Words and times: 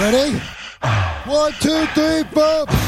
Ready? 0.00 0.40
One, 1.26 1.52
two, 1.60 1.84
three, 1.92 2.24
four. 2.32 2.79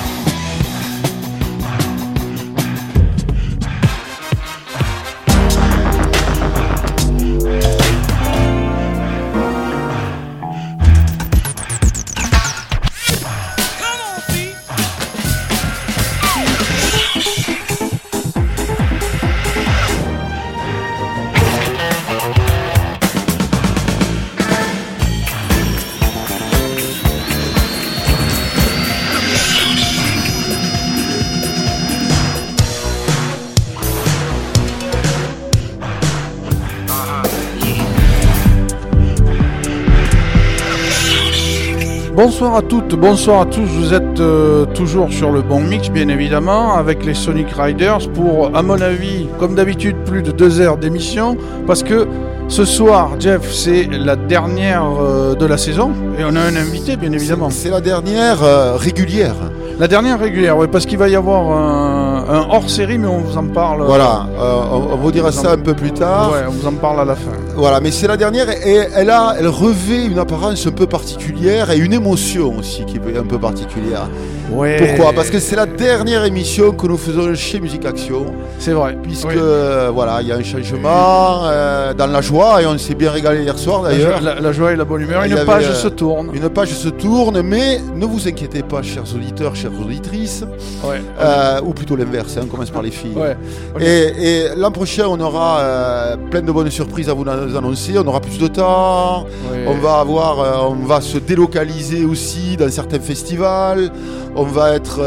Bonsoir 42.25 42.55
à 42.55 42.63
toutes, 42.63 42.95
bonsoir 42.95 43.41
à 43.41 43.47
tous. 43.47 43.67
Vous 43.67 43.93
êtes 43.95 44.21
euh, 44.21 44.65
toujours 44.65 45.13
sur 45.13 45.33
le 45.33 45.43
bon 45.43 45.59
mix, 45.59 45.91
bien 45.91 46.07
évidemment, 46.07 46.77
avec 46.77 47.05
les 47.05 47.15
Sonic 47.15 47.49
Riders 47.51 48.09
pour, 48.15 48.57
à 48.57 48.63
mon 48.63 48.81
avis, 48.81 49.27
comme 49.41 49.57
d'habitude, 49.57 49.97
plus 50.05 50.23
de 50.23 50.31
deux 50.31 50.61
heures 50.61 50.77
d'émission. 50.77 51.37
Parce 51.67 51.83
que 51.83 52.07
ce 52.47 52.65
soir, 52.65 53.11
Jeff, 53.19 53.53
c'est 53.53 53.89
la 53.91 54.15
dernière 54.15 54.85
euh, 55.01 55.35
de 55.35 55.45
la 55.47 55.57
saison 55.57 55.91
et 56.17 56.23
on 56.25 56.37
a 56.37 56.41
un 56.41 56.55
invité, 56.55 56.97
bien 56.97 57.11
évidemment. 57.11 57.51
C'est 57.51 57.71
la 57.71 57.81
dernière 57.81 58.41
euh, 58.45 58.77
régulière. 58.77 59.35
La 59.81 59.89
dernière 59.89 60.21
régulière, 60.21 60.57
oui, 60.57 60.69
parce 60.71 60.87
qu'il 60.87 60.99
va 60.99 61.09
y 61.09 61.17
avoir 61.17 61.51
un, 61.51 62.25
un 62.29 62.47
hors-série, 62.51 62.99
mais 62.99 63.09
on 63.09 63.19
vous 63.19 63.37
en 63.37 63.49
parle. 63.49 63.83
Voilà, 63.83 64.29
on, 64.39 64.93
on 64.93 64.97
vous 64.97 65.11
dira 65.11 65.33
ça 65.33 65.51
un 65.51 65.59
peu 65.59 65.75
plus 65.75 65.91
tard. 65.91 66.31
Ouais, 66.31 66.45
on 66.47 66.53
vous 66.53 66.69
en 66.69 66.75
parle 66.75 67.01
à 67.01 67.05
la 67.05 67.17
fin. 67.17 67.33
Voilà, 67.55 67.81
mais 67.81 67.91
c'est 67.91 68.09
la 68.09 68.17
dernière 68.17 68.49
et 68.51 68.89
elle 68.95 69.11
a, 69.11 69.37
elle 69.39 69.47
revêt 69.47 70.07
une 70.07 70.19
apparence 70.19 70.67
un 70.67 70.71
peu 70.71 70.87
particulière 70.87 71.71
et 71.71 71.79
une 71.79 71.93
émotion 71.93 72.57
aussi 72.59 72.85
qui 72.87 72.97
est 72.97 73.19
un 73.19 73.25
peu 73.25 73.39
particulière. 73.39 74.09
Ouais. 74.53 74.77
Pourquoi? 74.77 75.13
Parce 75.13 75.31
que 75.31 75.39
c'est 75.39 75.57
la 75.57 75.67
dernière 75.67 76.25
émission 76.25 76.73
que 76.73 76.87
nous 76.87 76.97
faisons 76.99 77.35
chez 77.35 77.59
Musique 77.61 77.85
Action, 77.87 78.27
C'est 78.59 78.73
vrai. 78.73 78.97
puisque 79.03 79.27
Oui. 79.29 79.35
euh, 79.37 79.91
voilà, 79.93 80.21
il 80.21 80.29
y 80.29 80.33
a 80.33 80.37
un 80.37 80.43
changement 80.43 81.45
euh, 81.45 81.95
dans 81.95 82.07
la 82.07 82.21
joie 82.21 82.61
et 82.63 82.67
on 82.67 82.77
s'est 82.77 82.95
bien 82.95 83.11
régalé 83.11 83.43
hier 83.43 83.59
soir 83.59 83.83
d'ailleurs. 83.83 84.21
la- 84.21 84.41
la 84.41 84.53
joie 84.53 84.73
et 84.73 84.77
la 84.77 84.85
bonne 84.85 85.03
humeur. 85.03 85.25
Il 85.27 85.33
Une 85.33 85.45
page 85.45 85.69
euh, 85.69 85.75
se 85.75 85.89
tourne. 85.89 86.31
Une 86.35 86.49
page 86.51 86.69
se 86.75 86.89
tourne, 86.89 87.41
mais 87.43 87.81
ne 87.95 88.05
vous 88.05 88.29
inquiétez 88.29 88.63
pas, 88.63 88.83
chers 88.83 89.05
auditeurs, 89.15 89.57
chères 89.57 89.71
auditrices, 89.81 90.45
Ouais. 90.85 91.01
euh, 91.21 91.61
ou 91.65 91.73
plutôt 91.73 91.97
l'inverse, 91.97 92.37
hein, 92.37 92.43
on 92.45 92.47
commence 92.47 92.71
par 92.71 92.83
les 92.83 92.91
filles. 92.91 93.17
Ouais. 93.17 93.37
Et, 93.81 94.25
et 94.27 94.45
l'an 94.57 94.71
prochain, 94.71 95.05
on 95.09 95.19
aura 95.21 95.61
plein 96.31 96.43
de 96.43 96.53
bonnes 96.53 96.71
surprises 96.71 97.09
à 97.09 97.15
vous 97.15 97.25
an- 97.25 97.57
annoncer. 97.57 97.95
On 97.97 98.07
aura 98.07 98.21
plus 98.21 98.39
de 98.39 98.49
temps. 98.49 99.27
On 99.67 99.75
va 99.75 99.95
avoir, 100.01 100.71
on 100.71 100.85
va 100.87 101.01
se 101.01 101.19
délocaliser 101.19 102.05
aussi 102.05 102.57
dans 102.57 102.71
certains 102.71 103.01
festivals. 103.01 103.91
On 104.35 104.45
va 104.45 104.75
être 104.75 104.99
euh, 105.01 105.05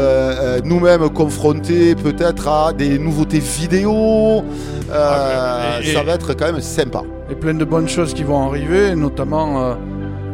euh, 0.58 0.60
nous-mêmes 0.64 1.08
confrontés 1.10 1.94
peut-être 1.96 2.46
à 2.48 2.72
des 2.72 2.98
nouveautés 2.98 3.40
vidéo. 3.40 4.44
Euh, 4.90 4.92
Ah, 4.92 5.80
et- 5.82 5.92
ça 5.92 6.02
va 6.04 6.12
être 6.14 6.34
quand 6.34 6.46
même 6.52 6.60
sympa. 6.60 7.02
et 7.30 7.34
plein 7.34 7.54
de 7.54 7.64
bonnes 7.64 7.88
choses 7.88 8.14
qui 8.14 8.22
vont 8.22 8.46
arriver, 8.48 8.94
notamment 8.94 9.74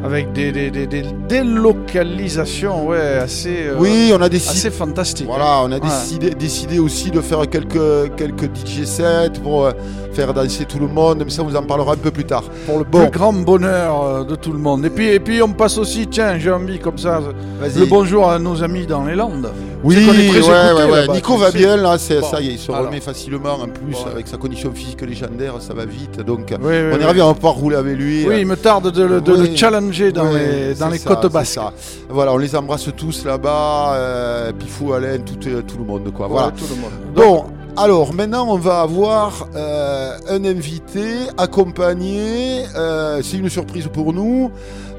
avec 0.05 0.33
des, 0.33 0.51
des, 0.53 0.71
des, 0.71 0.87
des 0.87 1.03
délocalisations 1.29 2.87
ouais, 2.89 3.19
assez, 3.23 3.67
euh, 3.69 3.77
oui, 3.79 4.13
on 4.17 4.21
a 4.21 4.29
décidé. 4.29 4.51
assez 4.59 4.71
fantastiques. 4.71 5.27
Voilà, 5.27 5.61
on 5.63 5.71
a 5.73 5.75
Ouais. 5.75 5.81
décidé, 5.81 6.31
décidé 6.31 6.79
aussi 6.79 7.11
de 7.11 7.21
faire 7.21 7.49
quelques, 7.49 8.15
quelques 8.17 8.51
DJ 8.55 8.85
sets 8.85 9.31
pour 9.43 9.67
euh, 9.67 9.73
faire 10.13 10.33
danser 10.35 10.65
tout 10.65 10.79
le 10.79 10.89
monde, 10.89 11.23
mais 11.25 11.31
ça 11.31 11.43
on 11.43 11.47
vous 11.47 11.57
en 11.57 11.63
parlera 11.63 11.93
un 11.93 11.97
peu 11.97 12.11
plus 12.11 12.25
tard. 12.25 12.45
Pour 12.67 12.79
le 12.79 12.85
Bon. 12.85 13.03
plus 13.03 13.11
grand 13.11 13.33
bonheur 13.33 14.03
euh, 14.03 14.25
de 14.25 14.35
tout 14.35 14.53
le 14.53 14.59
monde. 14.59 14.85
Et 14.85 14.91
puis, 14.91 15.09
et 15.09 15.21
puis 15.21 15.43
on 15.43 15.53
passe 15.53 15.79
aussi, 15.79 16.07
tiens, 16.09 16.39
j'ai 16.39 16.51
envie 16.51 16.79
comme 16.79 16.99
ça, 16.99 17.21
le 17.61 17.87
bonjour 17.87 18.29
à 18.31 18.39
nos 18.39 18.63
amis 18.63 18.87
dans 18.87 19.05
les 19.05 19.15
Landes. 19.15 19.51
Oui, 19.85 19.97
ouais, 19.97 20.73
ouais, 20.73 20.91
ouais. 20.91 21.09
Nico 21.09 21.35
tu 21.35 21.41
va 21.41 21.51
sais. 21.51 21.59
bien 21.59 21.77
là, 21.77 21.99
c'est 21.99 22.21
Bon, 22.21 22.31
ça 22.31 22.41
y 22.41 22.49
est, 22.49 22.53
il 22.53 22.59
se 22.59 22.71
alors. 22.71 22.87
remet 22.87 23.01
facilement 23.01 23.55
en 23.55 23.69
plus 23.69 23.97
avec 24.11 24.29
sa 24.29 24.37
condition 24.37 24.73
physique 24.73 25.03
légendaire, 25.03 25.55
ça 25.61 25.75
va 25.75 25.85
vite. 25.85 26.21
Donc 26.21 26.51
Oui, 26.51 26.57
on 26.93 27.01
est 27.01 27.05
ravi, 27.05 27.21
on 27.21 27.29
va 27.29 27.35
pouvoir 27.35 27.55
rouler 27.55 27.77
avec 27.77 27.97
lui. 27.97 28.25
Oui, 28.27 28.37
il 28.41 28.47
me 28.47 28.57
tarde 28.57 28.93
de 28.93 29.03
le, 29.03 29.21
de 29.21 29.33
Oui. 29.33 29.49
le 29.51 29.57
challenger 29.57 30.13
dans 30.13 30.31
les, 30.33 30.75
dans 30.75 30.89
les 30.89 30.99
ça, 30.99 31.15
côtes 31.17 31.45
ça. 31.45 31.73
Voilà, 32.09 32.33
on 32.33 32.39
les 32.39 32.55
embrasse 32.55 32.89
tous 32.97 33.25
là-bas, 33.25 33.95
euh, 33.95 34.53
Pifou, 34.53 34.93
Alain, 34.93 35.19
tout, 35.19 35.49
euh, 35.49 35.63
tout 35.63 35.79
le 35.79 35.85
monde 35.85 36.13
quoi. 36.13 36.29
Voilà. 36.29 36.53
Tout 36.53 36.65
le 36.71 36.81
monde. 36.81 36.93
Bon, 37.15 37.45
alors 37.77 38.13
maintenant 38.15 38.47
on 38.49 38.59
va 38.59 38.81
avoir 38.83 39.49
euh, 39.57 40.17
un 40.29 40.45
invité 40.45 41.05
accompagné, 41.39 42.65
euh, 42.77 43.21
c'est 43.23 43.39
une 43.39 43.49
surprise 43.49 43.89
pour 43.93 44.13
nous, 44.13 44.51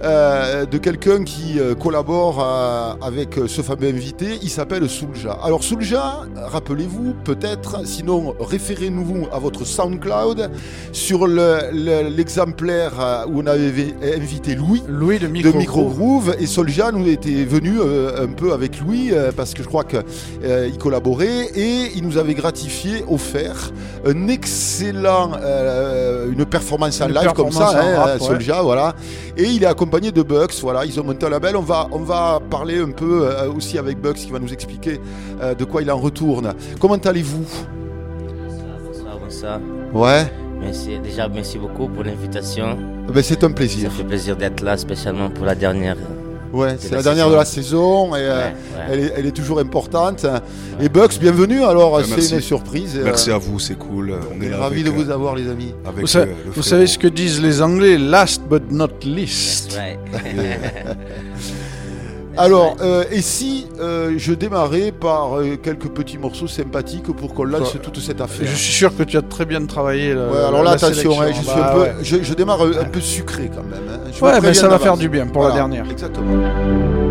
euh, 0.04 0.66
de 0.66 0.78
quelqu'un 0.78 1.24
qui 1.24 1.60
euh, 1.60 1.76
collabore 1.76 2.40
avec 3.02 3.40
ce 3.48 3.62
fameux 3.62 3.88
invité, 3.88 4.38
il 4.42 4.50
s'appelle 4.50 4.90
Soulja. 4.90 5.38
Alors 5.44 5.64
Soulja, 5.64 6.22
rappelez-vous 6.36 7.14
peut-être, 7.24 7.86
sinon 7.86 8.34
référez-nous 8.40 9.28
à 9.32 9.40
votre 9.40 9.66
SoundCloud 9.66 10.52
sur 10.92 11.26
le- 11.28 11.60
le- 11.72 12.10
l'exemplaire 12.10 12.92
euh, 13.00 13.26
où 13.28 13.42
on 13.42 13.48
avait 13.48 13.94
invité 14.16 14.56
Louis 14.56 14.84
Louis 14.88 15.20
de 15.20 15.28
de 15.28 15.32
Micro, 15.32 15.86
Groove 15.90 16.36
et 16.40 16.46
Solja 16.48 16.92
nous 16.92 17.08
était 17.08 17.46
venu 17.46 17.80
euh, 17.80 18.24
un 18.26 18.32
peu 18.34 18.52
avec 18.54 18.80
Louis 18.82 19.12
euh, 19.12 19.32
parce 19.36 19.54
que 19.54 19.64
je 19.64 19.68
crois 19.68 19.84
qu'il 19.86 20.78
collaborait 20.80 21.46
et 21.56 21.92
il 21.96 22.04
nous 22.06 22.18
avait 22.18 22.34
gratifié, 22.34 23.04
offert 23.10 23.72
un 24.06 24.28
excellent, 24.28 25.32
une 26.32 26.46
performance 26.46 27.00
en 27.02 27.08
Une 27.08 27.16
live 27.16 27.34
comme 27.34 27.52
ça, 27.52 27.70
hein, 27.80 27.96
rap, 27.98 28.22
ouais. 28.22 28.28
Solja, 28.28 28.62
voilà. 28.62 28.94
Et 29.38 29.44
il 29.46 29.64
est 29.64 29.68
accompagné 29.68 29.93
de 30.00 30.22
Bucks, 30.24 30.56
voilà, 30.62 30.86
ils 30.86 31.00
ont 31.00 31.04
monté 31.04 31.26
un 31.26 31.30
label. 31.30 31.56
On 31.56 31.62
va, 31.62 31.88
on 31.92 32.00
va 32.00 32.40
parler 32.50 32.80
un 32.80 32.92
peu 32.92 33.28
euh, 33.28 33.52
aussi 33.52 33.78
avec 33.78 34.00
Bucks 34.00 34.16
qui 34.16 34.32
va 34.32 34.40
nous 34.40 34.52
expliquer 34.52 35.00
euh, 35.42 35.54
de 35.54 35.66
quoi 35.66 35.82
il 35.82 35.92
en 35.92 35.98
retourne. 35.98 36.54
Comment 36.80 36.96
allez-vous? 36.96 37.46
Bonsoir, 38.84 39.20
bonsoir. 39.20 39.60
Ouais, 39.94 40.32
Merci, 40.62 40.98
déjà, 41.00 41.28
merci 41.28 41.58
beaucoup 41.58 41.88
pour 41.90 42.04
l'invitation. 42.04 42.78
ben, 43.14 43.22
c'est 43.22 43.44
un 43.44 43.50
Ça 43.50 43.54
plaisir. 43.54 43.92
fait 43.92 44.04
plaisir 44.06 44.38
d'être 44.38 44.62
là, 44.62 44.78
spécialement 44.78 45.30
pour 45.30 45.46
la 45.46 45.56
dernière. 45.56 45.98
Ouais, 46.54 46.76
C'est 46.78 46.90
c'est 46.90 46.92
la 46.92 46.98
la 46.98 47.04
dernière 47.04 47.26
saison. 47.26 47.32
de 47.32 47.36
la 47.36 47.46
saison 47.46 48.16
et 48.16 48.20
euh, 48.20 48.36
Ouais, 48.36 48.44
ouais. 48.44 48.86
Elle, 48.92 49.00
est, 49.00 49.14
elle 49.18 49.26
est 49.26 49.32
toujours 49.32 49.60
importante. 49.60 50.26
Et 50.80 50.88
Bucks, 50.88 51.18
bienvenue. 51.20 51.64
Alors, 51.64 51.94
Ouais, 51.94 52.04
c'est 52.04 52.16
merci. 52.16 52.36
une 52.36 52.42
surprise. 52.42 53.00
Merci 53.04 53.32
Euh, 53.32 53.36
à 53.36 53.38
vous, 53.40 53.58
c'est 53.60 53.74
cool. 53.76 54.14
On 54.38 54.42
est 54.42 54.50
là 54.50 54.58
Ravi 54.60 54.82
avec, 54.82 54.94
de 54.96 55.04
vous 55.04 55.10
avoir, 55.10 55.36
les 55.36 55.50
amis. 55.50 55.74
avec 55.86 56.02
Vous, 56.02 56.08
sa- 56.08 56.20
euh, 56.20 56.26
le 56.26 56.32
vous 56.46 56.52
frérot. 56.52 56.62
savez 56.62 56.86
ce 56.88 57.00
que 57.00 57.08
disent 57.08 57.42
les 57.42 57.62
Anglais 57.62 57.98
Last 57.98 58.44
but 58.50 58.72
not 58.72 58.90
least. 59.04 59.78
Alors, 62.38 62.78
euh, 62.82 63.04
et 63.12 63.22
si 63.22 63.68
euh, 63.80 64.14
je 64.18 64.34
démarrais 64.34 64.92
par 64.92 65.38
euh, 65.40 65.56
quelques 65.62 65.90
petits 65.90 66.18
morceaux 66.18 66.48
sympathiques 66.48 67.12
pour 67.16 67.34
qu'on 67.34 67.44
lance 67.44 67.72
Toi, 67.74 67.80
toute 67.84 68.00
cette 68.00 68.22
affaire 68.22 68.48
Je 68.48 68.56
suis 68.56 68.74
sûr 68.74 68.96
que 68.96 69.04
tu 69.04 69.18
as 69.18 69.22
très 69.22 69.46
bien 69.46 69.64
travaillé. 69.66 70.14
le- 70.14 70.30
Ouais, 70.32 70.38
alors 70.48 70.64
là, 70.64 70.72
la 70.72 70.72
attention, 70.72 71.22
hein, 71.22 71.28
je, 71.30 71.34
suis 71.36 71.46
Bah 71.46 71.70
un 71.70 71.74
peu, 71.76 71.82
ouais. 71.82 71.94
je, 72.02 72.24
je 72.24 72.34
démarre 72.34 72.62
un 72.64 72.86
peu 72.86 73.00
sucré 73.02 73.52
quand 73.54 73.64
même. 73.64 73.82
hein. 73.90 74.00
Je 74.12 74.24
Ouais, 74.24 74.42
mais 74.42 74.54
ça 74.54 74.68
va 74.68 74.80
faire 74.80 74.98
du 74.98 75.10
bien 75.10 75.28
pour 75.28 75.44
la 75.44 75.52
dernière. 75.52 75.86
Exactement. 75.90 77.03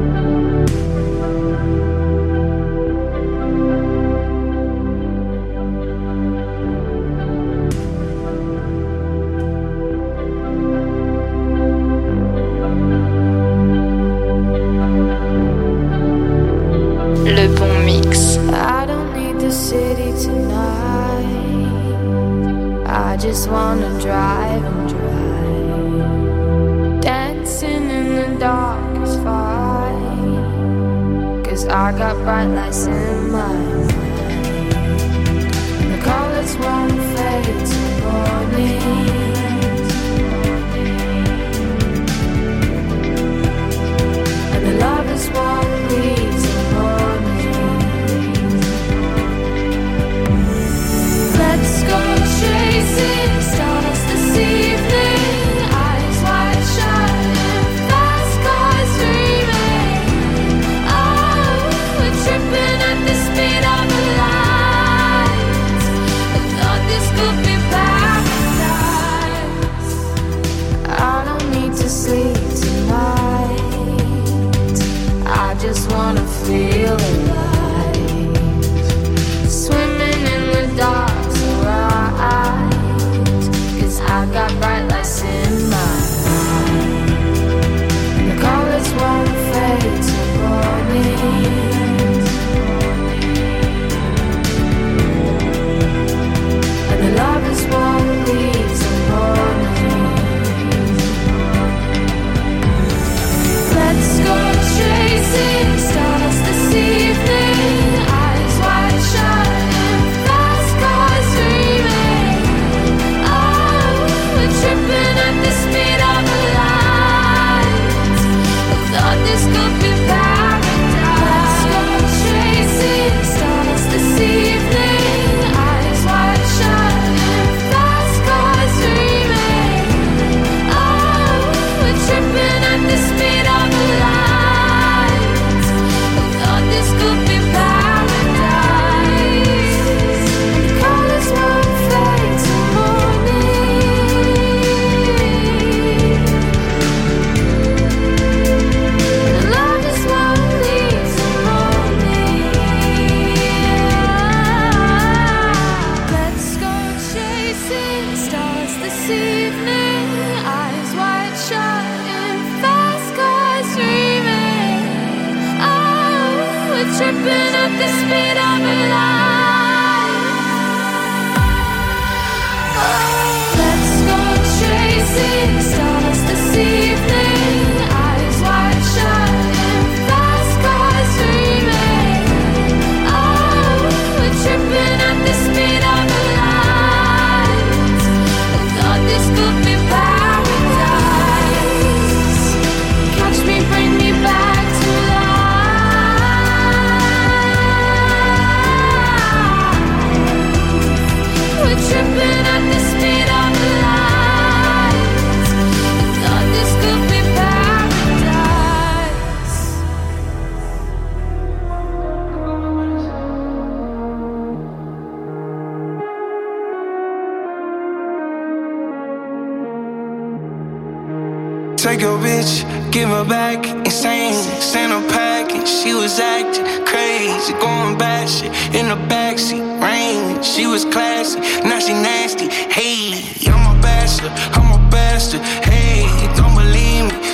I'm 234.31 234.71
a 234.71 234.91
bastard. 234.91 235.41
Hey, 235.65 236.07
don't 236.37 236.55
believe 236.55 237.11
me, 237.11 237.32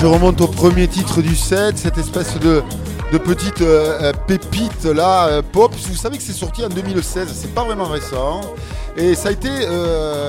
je 0.00 0.06
remonte 0.06 0.40
au 0.40 0.46
premier 0.46 0.88
titre 0.88 1.20
du 1.20 1.36
set, 1.36 1.76
cette 1.76 1.98
espèce 1.98 2.38
de, 2.38 2.62
petite 3.18 3.60
euh, 3.60 3.98
euh, 4.00 4.12
pépite 4.26 4.84
là, 4.84 5.26
euh, 5.26 5.42
pop. 5.42 5.74
Vous 5.74 5.94
savez 5.94 6.16
que 6.16 6.22
c'est 6.22 6.32
sorti 6.32 6.64
en 6.64 6.70
2016, 6.70 7.28
c'est 7.30 7.52
pas 7.52 7.64
vraiment 7.64 7.84
récent. 7.84 8.40
Et 8.96 9.14
ça 9.14 9.28
a 9.28 9.32
été 9.32 9.50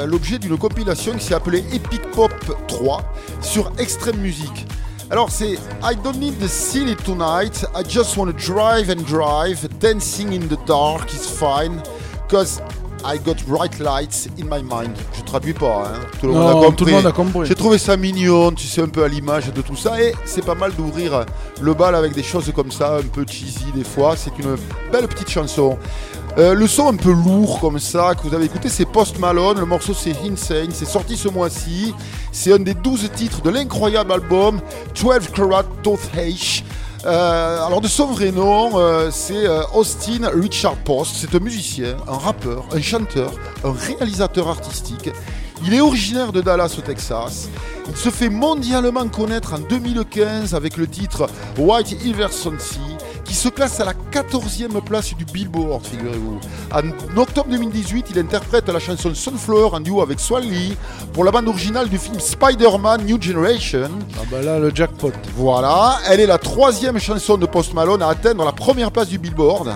l'objet 0.06 0.40
d'une 0.40 0.58
compilation 0.58 1.14
qui 1.14 1.26
s'est 1.26 1.34
appelée 1.34 1.64
Epic 1.74 2.02
Pop 2.12 2.34
3 2.68 3.02
sur 3.42 3.72
Extreme 3.78 4.18
Music. 4.18 4.68
Alors 5.10 5.32
c'est 5.32 5.54
I 5.54 5.96
don't 6.04 6.18
need 6.18 6.38
the 6.40 6.50
city 6.50 6.96
tonight, 6.96 7.66
I 7.74 7.84
just 7.88 8.18
want 8.18 8.28
to 8.28 8.34
drive 8.34 8.90
and 8.90 9.04
drive, 9.04 9.68
dancing 9.80 10.34
in 10.34 10.48
the 10.48 10.60
dark 10.68 11.14
is 11.14 11.26
fine, 11.26 11.82
cause 12.30 12.62
I 13.04 13.18
got 13.18 13.44
bright 13.48 13.80
lights 13.80 14.28
in 14.38 14.48
my 14.48 14.62
mind. 14.62 14.96
Je 15.32 15.38
traduis 15.38 15.54
pas, 15.54 15.84
hein. 15.86 16.00
tout 16.20 16.28
le 16.28 16.34
monde 16.34 16.42
a 16.50 16.54
Non, 16.54 16.60
compris. 16.60 16.76
tout 16.76 16.86
le 16.88 16.92
monde 16.92 17.06
a 17.06 17.12
compris. 17.14 17.48
J'ai 17.48 17.56
trouvé 17.56 17.78
ça 17.78 17.96
mignon, 17.96 18.52
tu 18.52 18.68
sais, 18.68 18.82
un 18.82 18.90
peu 18.90 19.02
à 19.02 19.08
l'image 19.08 19.46
de 19.54 19.62
tout 19.62 19.78
ça. 19.78 20.02
Et 20.02 20.14
c'est 20.26 20.44
pas 20.44 20.56
mal 20.56 20.74
d'ouvrir 20.76 21.24
le 21.62 21.74
bal 21.74 21.96
avec 21.96 22.14
des 22.14 22.22
choses 22.22 22.52
comme 22.54 22.70
ça, 22.70 22.98
un 22.98 23.04
peu 23.08 23.24
cheesy 23.26 23.72
des 23.74 23.86
fois. 23.86 24.16
C'est 24.18 24.38
une 24.40 24.58
belle 24.92 25.08
petite 25.08 25.30
chanson. 25.30 25.78
Euh, 26.38 26.54
le 26.54 26.68
son 26.68 26.90
un 26.90 26.98
peu 26.98 27.14
lourd 27.14 27.62
comme 27.62 27.80
ça 27.80 28.14
que 28.14 28.28
vous 28.28 28.36
avez 28.36 28.44
écouté, 28.44 28.68
c'est 28.68 28.84
Post 28.84 29.20
Malone. 29.20 29.58
Le 29.58 29.66
morceau 29.66 29.94
c'est 29.94 30.14
Insane. 30.30 30.72
C'est 30.74 30.84
sorti 30.84 31.16
ce 31.16 31.30
mois-ci. 31.30 31.94
C'est 32.34 32.52
un 32.52 32.60
des 32.60 32.74
12 32.74 33.10
titres 33.16 33.42
de 33.42 33.52
l'incroyable 33.52 34.12
album 34.12 34.60
12 35.02 35.30
Carat 35.34 35.64
Toth 35.82 36.10
H. 36.18 36.64
Euh, 37.06 37.66
alors 37.66 37.80
de 37.80 37.88
son 37.88 38.08
vrai 38.08 38.32
nom, 38.32 38.72
euh, 38.76 39.10
c'est 39.12 39.48
Austin 39.74 40.30
Richard 40.36 40.76
Post. 40.84 41.14
C'est 41.16 41.34
un 41.34 41.40
musicien, 41.40 41.96
un 42.06 42.18
rappeur, 42.18 42.66
un 42.76 42.82
chanteur, 42.82 43.32
un 43.64 43.72
réalisateur 43.72 44.48
artistique. 44.48 45.10
Il 45.64 45.74
est 45.74 45.82
originaire 45.82 46.32
de 46.32 46.42
Dallas 46.42 46.76
au 46.78 46.82
Texas. 46.82 47.50
Il 47.88 47.96
se 47.96 48.10
fait 48.10 48.30
mondialement 48.30 49.08
connaître 49.08 49.54
en 49.54 49.60
2015 49.60 50.56
avec 50.56 50.78
le 50.78 50.88
titre 50.88 51.28
White 51.58 52.04
Iverson 52.04 52.58
qui 53.32 53.38
se 53.38 53.48
classe 53.48 53.80
à 53.80 53.86
la 53.86 53.94
14e 53.94 54.82
place 54.82 55.16
du 55.16 55.24
Billboard, 55.24 55.86
figurez-vous. 55.86 56.40
En 56.74 57.18
octobre 57.18 57.50
2018, 57.50 58.08
il 58.12 58.20
interprète 58.20 58.68
la 58.68 58.80
chanson 58.80 59.14
Sunflower 59.14 59.70
en 59.74 59.80
duo 59.80 60.02
avec 60.02 60.20
Swan 60.20 60.44
Lee 60.44 60.76
pour 61.14 61.24
la 61.24 61.32
bande 61.32 61.48
originale 61.48 61.88
du 61.88 61.98
film 61.98 62.20
Spider-Man 62.20 63.06
New 63.06 63.22
Generation. 63.22 63.90
Ah 64.18 64.24
bah 64.30 64.42
là, 64.42 64.60
le 64.60 64.72
jackpot. 64.76 65.14
Voilà, 65.38 66.00
elle 66.10 66.20
est 66.20 66.26
la 66.26 66.40
troisième 66.40 67.00
chanson 67.00 67.38
de 67.38 67.46
Post 67.46 67.74
Malone 67.74 68.02
à 68.02 68.10
atteindre 68.10 68.44
la 68.44 68.52
première 68.52 68.92
place 68.92 69.08
du 69.08 69.18
Billboard. 69.18 69.72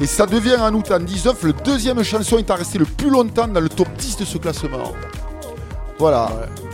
Et 0.00 0.06
ça 0.06 0.26
devient 0.26 0.56
en 0.60 0.72
août 0.74 0.90
en 0.92 0.98
19 1.00 1.42
le 1.42 1.52
deuxième 1.52 2.02
chanson 2.04 2.38
est 2.38 2.50
à 2.50 2.54
rester 2.54 2.78
le 2.78 2.84
plus 2.84 3.10
longtemps 3.10 3.48
dans 3.48 3.60
le 3.60 3.68
top 3.68 3.88
10 3.98 4.18
de 4.18 4.24
ce 4.24 4.38
classement. 4.38 4.92
Voilà. 5.98 6.26
Ouais. 6.26 6.64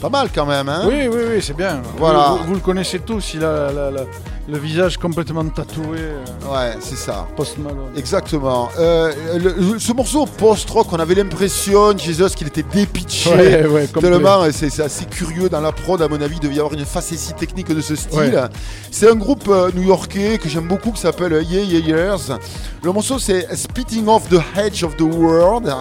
Pas 0.00 0.08
mal 0.08 0.28
quand 0.34 0.46
même, 0.46 0.68
hein? 0.68 0.82
Oui, 0.86 1.06
oui, 1.06 1.20
oui, 1.34 1.40
c'est 1.42 1.56
bien. 1.56 1.80
Voilà. 1.96 2.30
Vous, 2.30 2.38
vous- 2.38 2.44
vous 2.48 2.54
le 2.54 2.60
connaissez 2.60 2.98
tous, 2.98 3.34
il 3.34 3.44
a 3.44 3.70
la- 3.70 3.90
la- 3.92 4.04
le 4.48 4.58
visage 4.58 4.96
complètement 4.98 5.44
tatoué. 5.48 5.98
euh, 5.98 6.24
Ouais, 6.52 6.76
c'est 6.80 6.96
ça. 6.96 7.28
Post 7.36 7.58
Malone. 7.58 7.92
Exactement. 7.96 8.68
Euh, 8.78 9.12
le- 9.38 9.78
ce 9.78 9.92
morceau 9.92 10.26
post-rock, 10.26 10.88
on 10.92 10.96
avait 10.98 11.14
l'impression, 11.14 11.96
Jesus, 11.96 12.30
qu'il 12.34 12.48
était 12.48 12.64
dépitché. 12.64 13.30
Ouais, 13.30 13.66
ouais. 13.66 13.86
Tellement, 13.86 14.42
c'est 14.50 14.80
assez 14.80 15.04
curieux 15.04 15.48
dans 15.48 15.60
la 15.60 15.70
prod, 15.70 16.02
à 16.02 16.08
mon 16.08 16.20
avis, 16.20 16.36
il 16.36 16.40
devait 16.40 16.56
y 16.56 16.58
avoir 16.58 16.74
une 16.74 16.84
facétie 16.84 17.32
technique 17.34 17.68
de 17.72 17.80
ce 17.80 17.94
style. 17.94 18.18
Ouais. 18.18 18.48
C'est 18.90 19.08
un 19.08 19.14
groupe 19.14 19.46
euh, 19.48 19.70
new-yorkais 19.74 20.38
que 20.38 20.48
j'aime 20.48 20.66
beaucoup 20.66 20.90
qui 20.90 21.00
s'appelle 21.00 21.32
Yeah 21.48 21.62
Yeah 21.62 21.78
Years. 21.80 22.38
Le 22.82 22.90
morceau 22.92 23.18
c'est 23.20 23.46
Spitting 23.56 24.08
Off 24.08 24.28
the 24.28 24.40
Edge 24.58 24.82
of 24.82 24.96
the 24.96 25.02
World, 25.02 25.72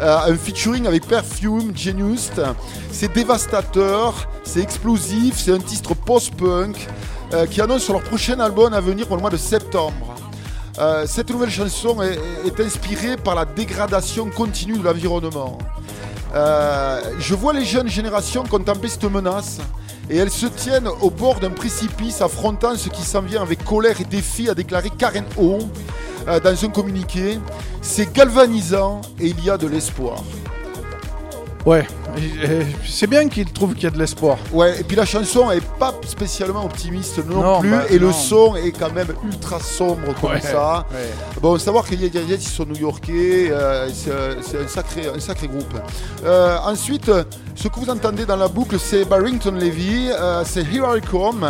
euh, 0.00 0.16
un 0.26 0.36
featuring 0.36 0.86
avec 0.86 1.06
Perfume 1.06 1.72
Genius. 1.74 2.30
C'est 2.92 3.12
dévastateur, 3.14 4.28
c'est 4.44 4.60
explosif, 4.60 5.38
c'est 5.38 5.52
un 5.52 5.58
titre 5.58 5.94
post-punk 5.94 6.86
euh, 7.34 7.46
qui 7.46 7.60
annonce 7.60 7.88
leur 7.88 8.00
prochain 8.02 8.38
album 8.38 8.72
à 8.74 8.80
venir 8.80 9.08
pour 9.08 9.16
le 9.16 9.20
mois 9.20 9.30
de 9.30 9.36
septembre. 9.36 10.14
Euh, 10.78 11.04
cette 11.04 11.30
nouvelle 11.30 11.50
chanson 11.50 12.00
est, 12.00 12.60
inspirée 12.60 13.16
par 13.16 13.34
la 13.34 13.44
dégradation 13.44 14.30
continue 14.30 14.78
de 14.78 14.84
l'environnement. 14.84 15.58
Euh, 16.34 17.00
je 17.18 17.34
vois 17.34 17.52
les 17.52 17.64
jeunes 17.64 17.88
générations 17.88 18.44
contempler 18.44 18.88
cette 18.88 19.04
menace 19.04 19.58
et 20.08 20.16
elles 20.16 20.30
se 20.30 20.46
tiennent 20.46 20.88
au 21.00 21.10
bord 21.10 21.40
d'un 21.40 21.50
précipice 21.50 22.20
affrontant 22.20 22.76
ce 22.76 22.88
qui 22.88 23.02
s'en 23.02 23.22
vient 23.22 23.42
avec 23.42 23.64
colère 23.64 24.00
et 24.00 24.04
défi, 24.04 24.48
a 24.48 24.54
déclaré 24.54 24.90
Karen 24.90 25.24
O 25.36 25.58
dans 26.26 26.64
un 26.64 26.68
communiqué. 26.68 27.40
C'est 27.82 28.12
galvanisant 28.12 29.00
et 29.18 29.28
il 29.28 29.44
y 29.44 29.50
a 29.50 29.56
de 29.58 29.66
l'espoir. 29.66 30.22
Ouais, 31.66 31.86
c'est 32.86 33.06
bien 33.06 33.26
qu'il 33.28 33.46
trouve 33.50 33.74
qu'il 33.74 33.84
y 33.84 33.86
a 33.86 33.90
de 33.90 33.98
l'espoir. 33.98 34.36
Ouais, 34.52 34.80
et 34.80 34.84
puis 34.84 34.96
la 34.96 35.06
chanson 35.06 35.50
est 35.50 35.64
pas 35.78 35.94
spécialement 36.06 36.64
optimiste 36.64 37.18
non, 37.26 37.42
Non, 37.42 37.60
plus, 37.60 37.70
bah, 37.70 37.84
et 37.88 37.98
le 37.98 38.12
son 38.12 38.54
est 38.56 38.70
quand 38.72 38.92
même 38.92 39.08
ultra 39.24 39.58
sombre 39.60 40.14
comme 40.20 40.32
Ouais, 40.32 40.40
ça. 40.40 40.86
ouais. 40.92 41.08
Bon, 41.40 41.58
savoir 41.58 41.84
que 41.86 41.94
les 41.94 42.10
Guerriers, 42.10 42.34
ils 42.36 42.42
sont 42.42 42.66
new-yorkais, 42.66 43.48
euh, 43.50 43.88
c'est 43.94 44.58
un 44.58 44.68
sacré, 44.68 45.06
un 45.14 45.18
sacré 45.18 45.48
groupe. 45.48 45.74
Euh, 46.24 46.56
ensuite, 46.66 47.10
ce 47.54 47.68
que 47.68 47.80
vous 47.80 47.88
entendez 47.88 48.26
dans 48.26 48.36
la 48.36 48.48
boucle, 48.48 48.78
c'est 48.78 49.06
Barrington 49.06 49.52
Levy, 49.52 50.10
euh, 50.10 50.42
c'est 50.44 50.62
Here 50.62 50.98
I 50.98 51.00
Come. 51.00 51.48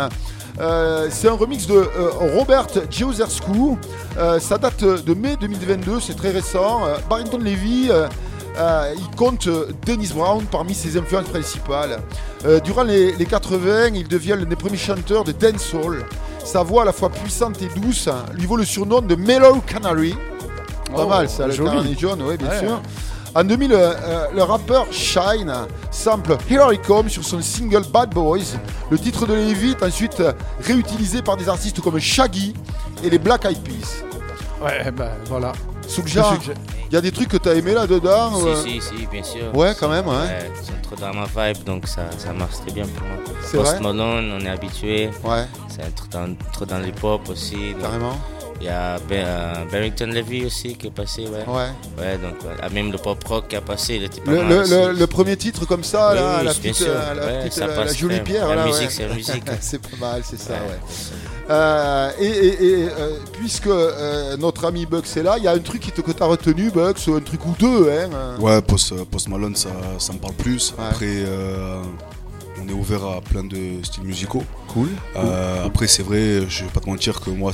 Euh, 0.61 1.07
c'est 1.11 1.27
un 1.27 1.33
remix 1.33 1.67
de 1.67 1.73
euh, 1.73 2.09
Robert 2.37 2.67
Geozerscu. 2.89 3.75
Euh, 4.17 4.39
ça 4.39 4.57
date 4.57 4.81
de 4.83 5.13
mai 5.13 5.35
2022, 5.41 5.99
c'est 5.99 6.15
très 6.15 6.31
récent. 6.31 6.83
Barrington 7.09 7.39
Levy, 7.39 7.89
euh, 8.57 8.93
il 8.97 9.15
compte 9.15 9.47
euh, 9.47 9.67
Dennis 9.85 10.11
Brown 10.13 10.43
parmi 10.51 10.73
ses 10.73 10.97
influences 10.97 11.27
principales. 11.27 11.99
Euh, 12.45 12.59
durant 12.59 12.83
les, 12.83 13.13
les 13.13 13.25
80, 13.25 13.87
il 13.95 14.07
devient 14.07 14.35
l'un 14.37 14.45
des 14.45 14.55
premiers 14.55 14.77
chanteurs 14.77 15.23
de 15.23 15.31
dancehall. 15.31 16.05
Sa 16.43 16.61
voix 16.63 16.83
à 16.83 16.85
la 16.85 16.91
fois 16.93 17.09
puissante 17.09 17.61
et 17.61 17.79
douce 17.79 18.07
lui 18.33 18.45
vaut 18.45 18.57
le 18.57 18.65
surnom 18.65 19.01
de 19.01 19.15
Mellow 19.15 19.61
Canary. 19.65 20.15
Pas 20.93 21.03
Oh, 21.03 21.07
mal 21.07 21.27
ça, 21.29 21.47
le. 21.47 21.55
Canary 21.55 21.95
John, 21.99 22.21
oui 22.21 22.37
bien 22.37 22.49
Ouais. 22.49 22.59
sûr. 22.59 22.81
En 23.33 23.43
2000, 23.43 23.73
euh, 23.73 23.93
euh, 24.03 24.27
le 24.33 24.43
rappeur 24.43 24.85
Shine 24.91 25.51
sample 25.91 26.37
Here 26.49 26.71
I 26.73 26.79
Come 26.79 27.09
sur 27.09 27.23
son 27.25 27.41
single 27.41 27.83
Bad 27.91 28.11
Boys. 28.13 28.55
Le 28.89 28.97
titre 28.97 29.25
de 29.25 29.35
est 29.35 29.83
ensuite 29.83 30.23
réutilisé 30.61 31.21
par 31.21 31.35
des 31.35 31.49
artistes 31.49 31.81
comme 31.81 31.99
Shaggy 31.99 32.53
et 33.03 33.09
les 33.09 33.17
Black 33.19 33.43
Eyed 33.43 33.61
Peas. 33.61 34.03
Ouais, 34.63 34.89
ben 34.91 35.09
voilà. 35.25 35.51
Soulja, 35.87 36.33
il 36.89 36.93
y 36.93 36.97
a 36.97 37.01
des 37.01 37.11
trucs 37.11 37.27
que 37.29 37.37
tu 37.37 37.49
as 37.49 37.53
aimé 37.53 37.73
là-dedans 37.73 38.31
Si, 38.63 38.81
si, 38.81 38.81
si, 38.81 39.05
bien 39.07 39.23
sûr. 39.23 39.55
Ouais, 39.55 39.73
quand 39.79 39.89
même, 39.89 40.07
ouais. 40.07 40.51
C'est 40.63 40.81
trop 40.81 40.95
dans 40.95 41.13
ma 41.13 41.25
vibe, 41.25 41.63
donc 41.63 41.87
ça, 41.87 42.03
ça 42.17 42.33
marche 42.33 42.55
très 42.65 42.71
bien 42.71 42.85
pour 42.85 43.07
moi. 43.07 43.17
C'est 43.41 43.57
Post 43.57 43.79
Malone, 43.81 44.31
on 44.39 44.45
est 44.45 44.49
habitué. 44.49 45.09
Ouais, 45.23 45.45
C'est 45.67 45.93
truc 45.95 46.11
dans, 46.11 46.35
trop 46.53 46.65
dans 46.65 46.79
l'hip-hop 46.79 47.27
aussi. 47.29 47.73
donc 47.73 47.81
carrément. 47.81 48.17
Il 48.61 48.67
y 48.67 48.69
a 48.69 48.97
euh, 49.11 49.53
Barrington 49.69 50.07
Levy 50.07 50.45
aussi 50.45 50.75
qui 50.75 50.87
est 50.87 50.91
passé, 50.91 51.23
ouais. 51.27 51.43
Ouais. 51.45 51.67
Ouais, 51.99 52.17
donc 52.17 52.41
ouais. 52.43 52.55
Ah, 52.61 52.69
même 52.69 52.89
le 52.91 52.97
pop 52.97 53.21
rock 53.25 53.49
qui 53.49 53.55
a 53.57 53.61
passé, 53.61 53.95
il 53.95 54.03
était 54.05 54.21
pas 54.21 54.31
Le, 54.31 54.37
mal 54.37 54.47
le- 54.49 54.59
aussi. 54.61 54.71
le- 54.71 54.91
le 54.93 55.07
premier 55.07 55.35
titre 55.35 55.65
comme 55.65 55.83
ça, 55.83 56.11
Oui, 56.11 56.15
là, 56.15 56.35
oui, 56.39 56.45
la 56.45 56.53
petite, 56.53 56.81
euh, 56.87 57.13
la, 57.13 57.25
Ouais, 57.25 57.39
petite, 57.39 57.53
ça 57.53 57.65
euh, 57.65 57.67
la 57.67 57.83
passe 57.83 57.97
jolie 57.97 58.19
pierre. 58.21 58.47
La 58.47 58.55
là, 58.55 58.65
musique, 58.65 58.81
ouais. 58.83 58.89
c'est 58.89 59.07
la 59.09 59.13
musique. 59.13 59.43
c'est 59.59 59.81
pas 59.81 59.97
mal, 59.99 60.21
c'est 60.23 60.39
ça. 60.39 60.53
Euh, 61.49 62.11
et 62.19 62.25
et- 62.25 62.65
et, 62.65 62.87
euh, 62.97 63.17
puisque 63.33 63.67
euh, 63.67 64.35
notre 64.37 64.65
ami 64.65 64.85
Bugs 64.85 65.01
est 65.15 65.21
là, 65.21 65.35
il 65.37 65.43
y 65.43 65.47
a 65.47 65.51
un 65.51 65.59
truc 65.59 65.81
qui 65.81 65.91
te, 65.91 66.01
que 66.01 66.11
tu 66.11 66.23
as 66.23 66.25
retenu, 66.25 66.71
Bugs, 66.71 66.93
ou 67.07 67.13
un 67.15 67.19
truc 67.19 67.45
ou 67.45 67.53
deux, 67.59 67.89
hein 67.91 68.09
euh. 68.13 68.37
Ouais, 68.39 68.61
Post, 68.61 68.93
Post 69.11 69.27
Malone, 69.27 69.55
ça, 69.55 69.69
ça 69.99 70.13
me 70.13 70.17
parle 70.17 70.33
plus. 70.35 70.73
Ouais. 70.77 70.85
Après, 70.89 71.05
euh, 71.07 71.81
on 72.65 72.69
est 72.69 72.73
ouvert 72.73 73.03
à 73.05 73.21
plein 73.21 73.43
de 73.43 73.83
styles 73.83 74.03
musicaux. 74.03 74.43
Cool. 74.69 74.89
Euh, 75.15 75.65
Après, 75.65 75.87
c'est 75.87 76.03
vrai, 76.03 76.41
je 76.49 76.63
vais 76.63 76.69
pas 76.71 76.79
te 76.79 76.89
mentir 76.89 77.19
que 77.21 77.29
moi, 77.29 77.51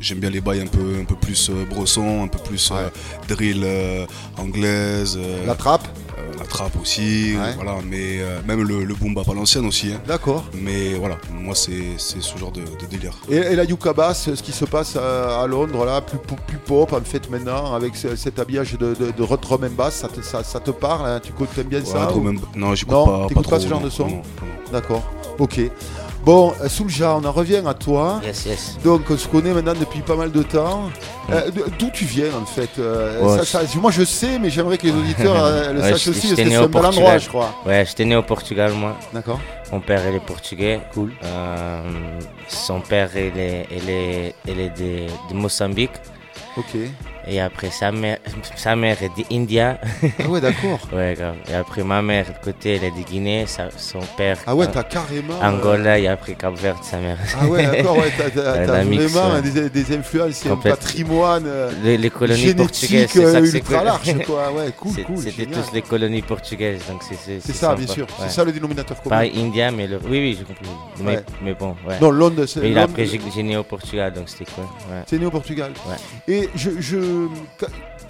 j'aime 0.00 0.18
bien 0.18 0.30
les 0.30 0.40
bails 0.40 0.60
un 0.60 0.66
peu, 0.66 0.96
un 1.00 1.04
peu 1.04 1.16
plus 1.16 1.50
euh, 1.50 1.64
bresson, 1.68 2.22
un 2.24 2.28
peu 2.28 2.38
plus 2.38 2.70
euh, 2.72 2.88
drill 3.28 3.62
euh, 3.64 4.06
anglaise, 4.38 5.18
La 5.46 5.54
trappe, 5.54 5.86
la 6.38 6.44
trappe 6.46 6.76
aussi, 6.80 7.34
Ouais. 7.36 7.52
voilà. 7.56 7.76
Mais 7.88 8.18
même 8.46 8.62
le, 8.62 8.84
le 8.84 8.94
boom 8.94 9.14
bap 9.14 9.28
à 9.28 9.34
l'ancienne 9.34 9.66
aussi. 9.66 9.92
hein. 9.92 10.00
d'accord. 10.06 10.44
Mais 10.54 10.94
voilà, 10.94 11.16
moi, 11.32 11.54
c'est, 11.54 11.98
ce 11.98 12.38
genre 12.38 12.52
de, 12.52 12.60
de 12.60 12.86
délire. 12.90 13.14
Et, 13.30 13.36
et 13.36 13.56
la 13.56 13.64
Yuka 13.64 13.92
Bass, 13.92 14.30
ce 14.34 14.42
qui 14.42 14.52
se 14.52 14.64
passe 14.64 14.96
à, 14.96 15.42
à 15.42 15.46
Londres, 15.46 15.84
là, 15.84 16.00
plus, 16.00 16.18
plus 16.46 16.58
pop 16.58 16.92
en 16.92 17.00
fait 17.02 17.28
maintenant, 17.30 17.74
avec 17.74 17.96
ce- 17.96 18.16
cet 18.16 18.38
habillage 18.38 18.72
de, 18.74 18.94
de, 18.94 19.10
de 19.10 19.22
rock 19.22 19.42
drum 19.42 19.64
and 19.64 19.70
bass, 19.76 19.96
ça 19.96 20.08
te, 20.08 20.20
ça, 20.22 20.42
ça 20.44 20.60
te 20.60 20.70
parle 20.70 21.06
hein? 21.08 21.20
Tu 21.22 21.32
aimes 21.60 21.66
bien 21.68 21.84
ça 21.84 22.00
Ouais, 22.02 22.06
trop 22.08 22.20
ou- 22.20 22.32
Non, 22.56 22.74
j'écoute 22.74 22.94
pas, 22.94 23.26
pas 23.28 23.40
trop. 23.42 23.50
pas 23.50 23.60
ce 23.60 23.68
genre 23.68 23.80
non, 23.80 23.86
de 23.86 23.90
son? 23.90 24.04
Non, 24.06 24.10
non, 24.10 24.16
non. 24.16 24.51
D'accord, 24.72 25.02
ok. 25.38 25.60
Bon, 26.24 26.52
euh, 26.62 26.68
Soulja, 26.68 27.16
on 27.16 27.24
en 27.24 27.32
revient 27.32 27.62
à 27.66 27.74
toi. 27.74 28.20
Yes, 28.24 28.46
yes. 28.46 28.76
Donc 28.84 29.02
on 29.10 29.16
se 29.16 29.26
connaît 29.26 29.50
maintenant 29.52 29.74
depuis 29.74 30.02
pas 30.02 30.14
mal 30.14 30.30
de 30.30 30.44
temps. 30.44 30.88
Euh, 31.32 31.50
d- 31.50 31.62
D'où 31.80 31.90
tu 31.92 32.04
viens 32.04 32.32
en 32.40 32.46
fait 32.46 32.70
euh, 32.78 33.20
Ouais, 33.20 33.38
ça- 33.44 33.64
ça- 33.66 33.78
Moi 33.80 33.90
je 33.90 34.04
sais, 34.04 34.38
mais 34.38 34.48
j'aimerais 34.48 34.78
que 34.78 34.86
les 34.86 34.92
auditeurs 34.92 35.34
euh, 35.44 35.72
le 35.72 35.80
Ouais, 35.80 35.90
sachent 35.90 36.06
aussi, 36.08 36.28
parce 36.28 36.40
que 36.40 36.42
né 36.44 36.50
c'est 36.50 36.58
au 36.58 36.62
un 36.62 36.66
bel 36.68 36.76
endroit 36.86 36.90
Portugal. 36.92 37.20
je 37.20 37.28
crois. 37.28 37.54
Ouais, 37.66 37.84
j'étais 37.88 38.04
né 38.04 38.14
au 38.14 38.22
Portugal, 38.22 38.72
moi. 38.72 38.96
D'accord 39.12 39.40
Mon 39.72 39.80
père, 39.80 40.00
il 40.08 40.14
est 40.14 40.20
portugais. 40.20 40.80
Cool. 40.94 41.10
son 42.48 42.80
père, 42.80 43.10
il 43.16 43.38
est, 43.40 43.66
il 43.72 43.90
est, 43.90 44.34
il 44.46 44.60
est 44.60 44.70
de, 44.70 45.06
de 45.28 45.34
Mozambique. 45.34 45.90
Ok. 46.56 46.76
Et 47.28 47.40
après, 47.40 47.70
sa 47.70 47.92
mère, 47.92 48.18
sa 48.56 48.74
mère 48.74 48.96
est 49.02 49.10
d'India. 49.30 49.78
Ah 50.22 50.28
ouais, 50.28 50.40
d'accord. 50.40 50.80
ouais, 50.92 51.14
grave. 51.16 51.36
Et 51.48 51.54
après, 51.54 51.82
ma 51.84 52.02
mère, 52.02 52.26
de 52.26 52.44
côté, 52.44 52.74
elle 52.76 52.84
est 52.84 52.90
de 52.90 53.04
Guinée. 53.08 53.44
sa- 53.46 53.70
son 53.76 54.00
père, 54.16 54.38
Ah 54.46 54.54
ouais, 54.56 54.66
euh, 54.66 54.70
t'as 54.72 54.82
carrément. 54.82 55.34
euh, 55.40 55.44
Angola. 55.48 55.98
Et 55.98 56.08
après, 56.08 56.34
Cap 56.34 56.54
Vert, 56.56 56.76
sa 56.82 56.98
mère. 56.98 57.16
Ah 57.40 57.46
ouais, 57.46 57.64
d'accord, 57.64 57.96
ouais, 57.98 58.12
t'as, 58.16 58.28
vraiment 58.66 59.34
ouais. 59.34 59.42
des, 59.42 59.70
des 59.70 59.96
influences, 59.96 60.44
un 60.46 60.56
patrimoine 60.56 61.44
euh, 61.46 61.70
Les, 61.84 61.96
les 61.96 62.10
colonies 62.10 62.54
portugaises, 62.54 63.10
c'est 63.10 63.24
ça 63.32 63.40
ultra 63.40 63.76
cool. 63.78 63.84
large, 63.86 64.24
quoi. 64.26 64.52
Ouais, 64.52 64.72
cool, 64.76 64.92
cool. 65.04 65.18
C'était 65.18 65.46
tous 65.46 65.72
les 65.72 65.82
colonies 65.82 66.22
portugaises. 66.22 66.80
Donc, 66.88 67.02
c'est, 67.02 67.40
ça, 67.40 67.52
sympa. 67.52 67.76
bien 67.76 67.86
sûr. 67.86 68.06
Ouais. 68.06 68.26
C'est 68.26 68.30
ça 68.30 68.44
le 68.44 68.52
dénominateur 68.52 69.00
commun. 69.00 69.16
Pas 69.16 69.24
India, 69.24 69.70
mais 69.70 69.86
le. 69.86 69.98
Oui, 70.04 70.18
oui, 70.18 70.36
j'ai 70.38 70.44
compris. 70.44 70.66
Mais, 71.00 71.22
mais 71.42 71.54
bon, 71.54 71.76
ouais. 71.88 71.98
Non, 72.00 72.10
Londres, 72.10 72.46
c'est. 72.46 72.60
Et 72.60 72.68
Londres, 72.70 72.88
après, 72.90 73.06
j'ai, 73.06 73.42
né 73.42 73.56
au 73.56 73.62
Portugal, 73.62 74.12
donc 74.12 74.28
c'était 74.28 74.50
cool. 74.52 74.64
Ouais. 74.64 75.02
C'est 75.06 75.18
né 75.18 75.26
au 75.26 75.30
Portugal. 75.30 75.72
Et 76.26 76.48
je. 76.56 76.70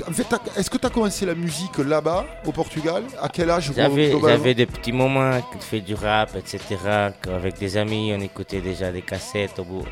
En 0.09 0.13
fait, 0.13 0.25
t'as- 0.25 0.41
est-ce 0.59 0.69
que 0.71 0.79
tu 0.79 0.87
as 0.87 0.91
commencé 0.91 1.25
la 1.27 1.35
musique 1.35 1.79
là-bas, 1.79 2.25
au 2.47 2.53
Portugal? 2.53 3.05
À 3.21 3.29
quel 3.29 3.51
âge 3.51 3.71
J'avais, 3.77 4.55
des 4.55 4.67
petits 4.67 4.93
moments 4.93 5.39
fait 5.61 5.81
du 5.81 5.95
rap, 5.95 6.35
etc. 6.37 6.61
Avec 7.33 7.59
des 7.59 7.77
amis, 7.77 8.13
on 8.17 8.21
écoutait 8.21 8.61
déjà 8.61 8.91
des 8.91 9.03
cassettes 9.03 9.59
au 9.59 9.65
bout, 9.65 9.85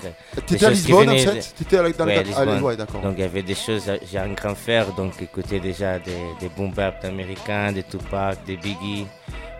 ca- 0.00 0.10
T'étais 0.46 0.64
à 0.64 0.70
Lisbonne, 0.70 1.10
en 1.10 1.16
fait? 1.16 1.54
T'étais 1.58 1.76
à 1.78 1.82
dans 1.92 2.06
Ouais, 2.06 2.16
à 2.18 2.22
Lisbonne. 2.22 2.58
ah, 2.60 2.62
ouais, 2.64 2.76
d'accord. 2.76 3.00
Donc 3.02 3.14
il 3.16 3.20
y 3.20 3.24
avait 3.24 3.42
des 3.42 3.54
choses, 3.54 3.90
j'ai 4.10 4.18
un 4.18 4.32
grand 4.32 4.54
frère, 4.54 4.92
donc 4.92 5.20
écoutait 5.20 5.60
déjà 5.60 5.98
des, 5.98 6.12
des 6.40 6.48
boom 6.48 6.70
bap 6.72 7.04
américains, 7.04 7.72
des 7.72 7.82
Tupac, 7.82 8.44
des 8.46 8.56
Biggie. 8.56 9.06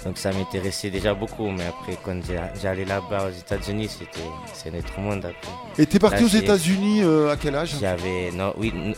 Donc 0.05 0.17
ça 0.17 0.31
m'intéressait 0.33 0.91
déjà 0.91 1.13
beaucoup, 1.13 1.49
mais 1.51 1.65
après 1.67 1.99
quand 2.05 2.17
j'ai- 2.27 2.39
j'allais 2.63 2.85
là-bas 2.85 3.27
aux 3.29 3.37
États-Unis, 3.39 3.89
c'était 3.89 4.21
c'est 4.55 4.69
autre 4.71 4.99
monde 5.01 5.25
après. 5.25 5.83
Et 5.83 5.87
t'es 5.87 5.99
parti 5.99 6.21
Là, 6.21 6.27
aux 6.27 6.29
États-Unis 6.29 7.03
euh, 7.03 7.33
à 7.33 7.37
quel 7.37 7.55
âge? 7.57 7.75
J'avais 7.81 8.31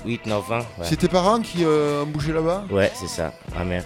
8-9 0.05 0.53
ans. 0.53 0.59
Ouais, 0.59 0.65
C'est 0.83 0.97
tes 0.97 1.09
parents 1.09 1.41
qui 1.41 1.65
euh, 1.65 2.03
ont 2.03 2.07
bougé 2.07 2.33
là-bas? 2.33 2.65
Ouais, 2.71 2.91
c'est 2.95 3.09
ça, 3.09 3.33
ma 3.57 3.65
mère. 3.65 3.85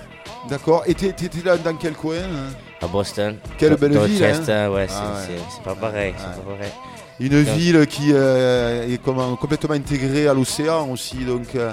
D'accord. 0.49 0.83
Et 0.87 0.95
t'étais 0.95 1.29
là 1.45 1.57
dans 1.57 1.75
quel 1.77 1.95
coin 1.95 2.17
hein? 2.17 2.53
À 2.83 2.87
Boston. 2.89 3.37
Quelle 3.57 3.77
belle 3.77 3.93
ville, 3.93 4.19
Dorchester, 4.19 4.69
ouais, 4.73 4.87
c'est, 4.89 4.95
Ah 4.99 5.15
ouais. 5.15 5.39
c'est- 5.55 5.63
pas 5.63 5.75
pareil, 5.75 6.15
c'est 6.19 6.43
pas 6.43 6.51
pareil. 6.53 6.73
Une 7.21 7.29
Donc- 7.45 7.55
ville 7.55 7.87
qui 7.87 8.11
euh, 8.13 8.93
est 8.93 8.99
comment- 9.03 9.37
complètement 9.37 9.75
intégrée 9.77 10.27
à 10.27 10.35
l'océan 10.35 10.91
aussi. 10.91 11.19
Donc, 11.25 11.47
Ouais, 11.55 11.71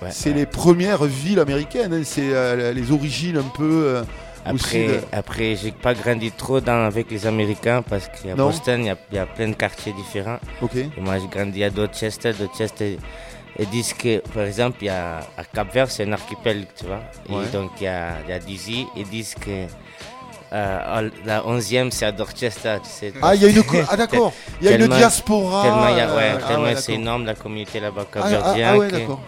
ouais. 0.00 0.08
c'est 0.10 0.32
les 0.32 0.46
premières 0.46 1.04
villes 1.04 1.40
américaines. 1.40 1.92
hein, 1.92 2.02
C'est 2.04 2.72
les 2.72 2.92
origines 2.92 3.38
un 3.38 3.50
peu. 3.56 4.02
Après, 4.44 4.86
de- 4.86 5.00
après 5.12 5.56
j'ai 5.56 5.72
pas 5.72 5.94
grandi 5.94 6.30
trop 6.32 6.60
dans, 6.60 6.84
avec 6.84 7.10
les 7.10 7.26
Américains 7.26 7.82
parce 7.82 8.08
qu'à. 8.08 8.34
Boston, 8.34 8.80
il 8.82 8.86
y 8.86 8.90
a, 8.90 8.96
il 9.10 9.16
y 9.16 9.18
a 9.18 9.26
plein 9.26 9.48
de 9.48 9.54
quartiers 9.54 9.92
différents. 9.92 10.38
Ok. 10.60 10.76
Et 10.76 11.00
moi, 11.00 11.18
j'ai 11.18 11.28
grandi 11.28 11.64
à 11.64 11.70
Dorchester. 11.70 12.32
Dorchester, 12.32 12.98
ils 13.58 13.68
disent 13.70 13.94
que, 13.94 14.18
par 14.34 14.44
exemple, 14.44 14.78
il 14.82 14.86
y 14.86 14.88
a, 14.90 15.18
à 15.36 15.44
Cap-Vert, 15.44 15.90
c'est 15.90 16.04
un 16.04 16.12
archipel, 16.12 16.66
tu 16.78 16.86
vois. 16.86 17.00
Ouais. 17.28 17.46
Et 17.46 17.48
donc, 17.52 17.70
il 17.80 17.84
y 17.84 17.86
a, 17.86 18.16
y 18.28 18.32
a 18.32 18.38
Dizzy. 18.38 18.86
Ils 18.96 19.08
disent 19.08 19.34
que 19.34 19.66
euh, 20.52 21.10
la 21.24 21.40
11e, 21.42 21.90
c'est 21.90 22.06
à 22.06 22.12
Dorchester, 22.12 22.76
tu 22.84 22.88
sais. 22.90 23.12
Ah, 23.22 23.34
il 23.34 23.42
y 23.42 23.46
a 23.46 23.48
une. 23.48 23.62
Ah, 23.88 23.96
d'accord. 23.96 24.32
Il 24.60 24.66
y 24.66 24.68
a 24.68 24.72
une 24.72 24.78
Tellement- 24.82 24.96
diaspora. 24.96 25.62
Tellement, 25.62 25.88
il 25.88 25.96
y 25.96 26.00
a- 26.00 26.14
ouais, 26.14 26.32
ah 26.36 26.46
tellement 26.48 26.62
ouais, 26.64 26.76
c'est 26.76 26.92
énorme 26.94 27.24
la 27.24 27.34
communauté 27.34 27.80
là-bas 27.80 28.02
Ah, 28.14 28.20
ah, 28.22 28.30
capverdienne 28.30 28.68
ah 28.72 28.78
ouais, 28.78 28.90
d'accord. 28.90 29.20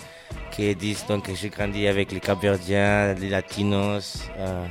qui 0.52 0.74
disent 0.76 1.04
donc 1.08 1.24
que 1.24 1.34
j'ai 1.34 1.48
grandi 1.48 1.86
avec 1.88 2.12
les 2.12 2.20
Capverdiens, 2.20 3.12
les 3.14 3.28
Latinos, 3.28 4.18
euh, 4.38 4.64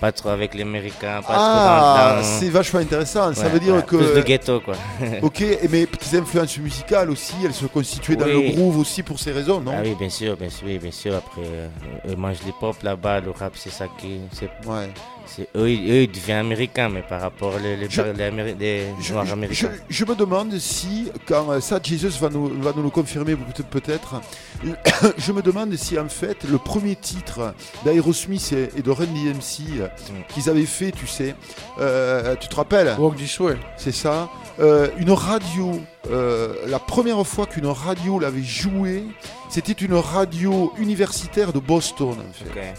pas 0.00 0.12
trop 0.12 0.30
avec 0.30 0.54
les 0.54 0.62
Américains, 0.62 1.20
pas 1.22 1.34
Ah, 1.36 2.14
trop 2.16 2.22
dans, 2.22 2.38
c'est 2.40 2.48
vachement 2.48 2.80
intéressant. 2.80 3.34
Ça 3.34 3.48
veut 3.48 3.60
dire 3.60 3.74
ouais, 3.74 3.82
que. 3.82 3.96
plus 3.96 4.14
de 4.14 4.20
ghetto 4.22 4.60
quoi. 4.60 4.74
Ok, 5.22 5.42
et 5.42 5.68
mais 5.70 5.86
tes 5.86 6.16
influences 6.16 6.58
musicales 6.58 7.10
aussi, 7.10 7.34
elles 7.44 7.52
se 7.54 7.66
constituaient 7.66 8.16
dans 8.16 8.26
le 8.26 8.52
groove 8.52 8.78
aussi 8.78 9.02
pour 9.02 9.18
ces 9.18 9.32
raisons, 9.32 9.60
non 9.60 9.72
ah 9.76 9.80
oui, 9.84 9.94
bien 9.98 10.08
sûr, 10.08 10.36
bien 10.36 10.48
sûr, 10.50 10.66
bien 10.80 10.90
sûr. 10.90 11.14
Après, 11.14 11.42
euh, 11.44 11.68
les 12.06 12.52
pop 12.58 12.76
là-bas, 12.82 13.20
le 13.20 13.30
rap, 13.30 13.52
c'est 13.56 13.70
ça 13.70 13.86
qui, 13.98 14.20
c'est, 14.32 14.50
Ouais. 14.66 14.88
C'est 15.36 15.48
eux, 15.56 15.70
ils- 15.70 15.90
eux, 15.90 16.02
ils 16.02 16.10
deviennent 16.10 16.38
américains, 16.46 16.88
mais 16.88 17.02
par 17.02 17.20
rapport 17.20 17.58
les, 17.58 17.76
les, 17.76 17.88
Je- 17.88 18.02
les 18.02 18.22
Améri- 18.24 18.56
les 18.58 18.86
Je, 19.00 19.12
noirs 19.12 19.26
je- 19.26 19.32
américains. 19.32 19.70
je- 19.88 19.94
je 19.94 20.04
me 20.04 20.14
demande 20.14 20.58
si, 20.58 21.10
quand 21.26 21.50
euh, 21.50 21.60
ça, 21.60 21.78
Jesus 21.82 22.18
va 22.20 22.28
nous, 22.28 22.48
va 22.60 22.72
nous 22.74 22.82
le 22.82 22.90
confirmer 22.90 23.36
peut- 23.36 23.62
peut-être, 23.62 24.20
je 25.18 25.32
me 25.32 25.42
demande 25.42 25.74
si 25.76 25.98
en 25.98 26.08
fait 26.08 26.44
le 26.44 26.58
premier 26.58 26.96
titre 26.96 27.54
d'Aerosmith 27.84 28.52
et, 28.52 28.78
et 28.78 28.82
de 28.82 28.90
Run 28.90 29.06
DMC 29.06 29.80
euh, 29.80 29.86
Mm. 30.10 30.32
qu'ils 30.32 30.48
avaient 30.50 30.66
fait, 30.66 30.90
tu 30.92 31.06
sais, 31.06 31.34
euh, 31.80 32.34
tu 32.36 32.48
te 32.48 32.56
rappelles 32.56 32.94
Walk 32.98 33.16
This 33.16 33.38
Way. 33.40 33.56
C'est 33.76 33.92
ça. 33.92 34.28
Euh, 34.58 34.88
une 34.98 35.12
radio, 35.12 35.80
euh, 36.10 36.54
la 36.66 36.78
première 36.78 37.24
fois 37.26 37.46
qu'une 37.46 37.66
radio 37.66 38.18
l'avait 38.18 38.42
joué, 38.42 39.04
c'était 39.48 39.72
une 39.72 39.94
radio 39.94 40.72
universitaire 40.78 41.52
de 41.52 41.58
Boston 41.58 42.10
en 42.18 42.32
fait. 42.32 42.74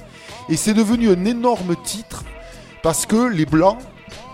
Et 0.50 0.58
c'est 0.58 0.74
devenu 0.74 1.10
un 1.10 1.26
énorme 1.26 1.76
titre 1.84 2.24
parce 2.82 3.06
que 3.06 3.28
les 3.30 3.46
Blancs 3.46 3.78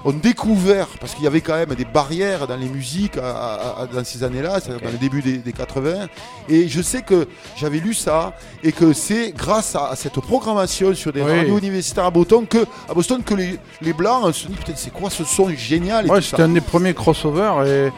ont 0.06 0.12
découvert, 0.14 0.88
parce 1.02 1.14
qu'il 1.16 1.24
y 1.24 1.28
avait 1.28 1.42
quand 1.42 1.56
même 1.56 1.76
des 1.76 1.84
barrières 1.86 2.48
dans 2.48 2.56
les 2.56 2.70
musiques 2.70 3.18
à- 3.18 3.30
à- 3.30 3.82
à- 3.82 3.86
dans 3.88 4.04
ces 4.04 4.24
années-là, 4.24 4.60
dans 4.62 4.92
le 4.92 4.98
début 4.98 5.22
des, 5.22 5.38
des 5.40 5.52
80. 5.52 6.08
Et 6.48 6.68
je 6.70 6.82
sais 6.82 7.02
que 7.02 7.28
j'avais 7.58 7.80
lu 7.80 7.94
ça 7.94 8.34
et 8.64 8.72
que 8.72 8.94
c'est 8.94 9.32
grâce 9.32 9.76
à, 9.76 9.92
cette 9.96 10.20
programmation 10.20 10.94
sur 10.94 11.12
des 11.12 11.22
Oui. 11.22 11.32
radios 11.40 11.58
universitaires 11.58 12.06
à 12.06 12.12
Boston 12.12 12.46
que, 12.48 12.60
à 12.90 12.94
Boston, 12.94 13.22
que 13.24 13.34
les, 13.34 13.60
les 13.82 13.94
Blancs 13.94 14.34
se 14.34 14.44
sont 14.44 14.50
dit 14.50 14.56
c'est 14.76 14.94
quoi 14.94 15.10
ce 15.10 15.24
son 15.26 15.50
génial 15.50 16.06
Ouais, 16.08 16.22
c'était 16.22 16.44
un 16.44 16.50
des 16.50 16.62
premiers 16.62 16.94
crossovers 16.94 17.66
et 17.66 17.92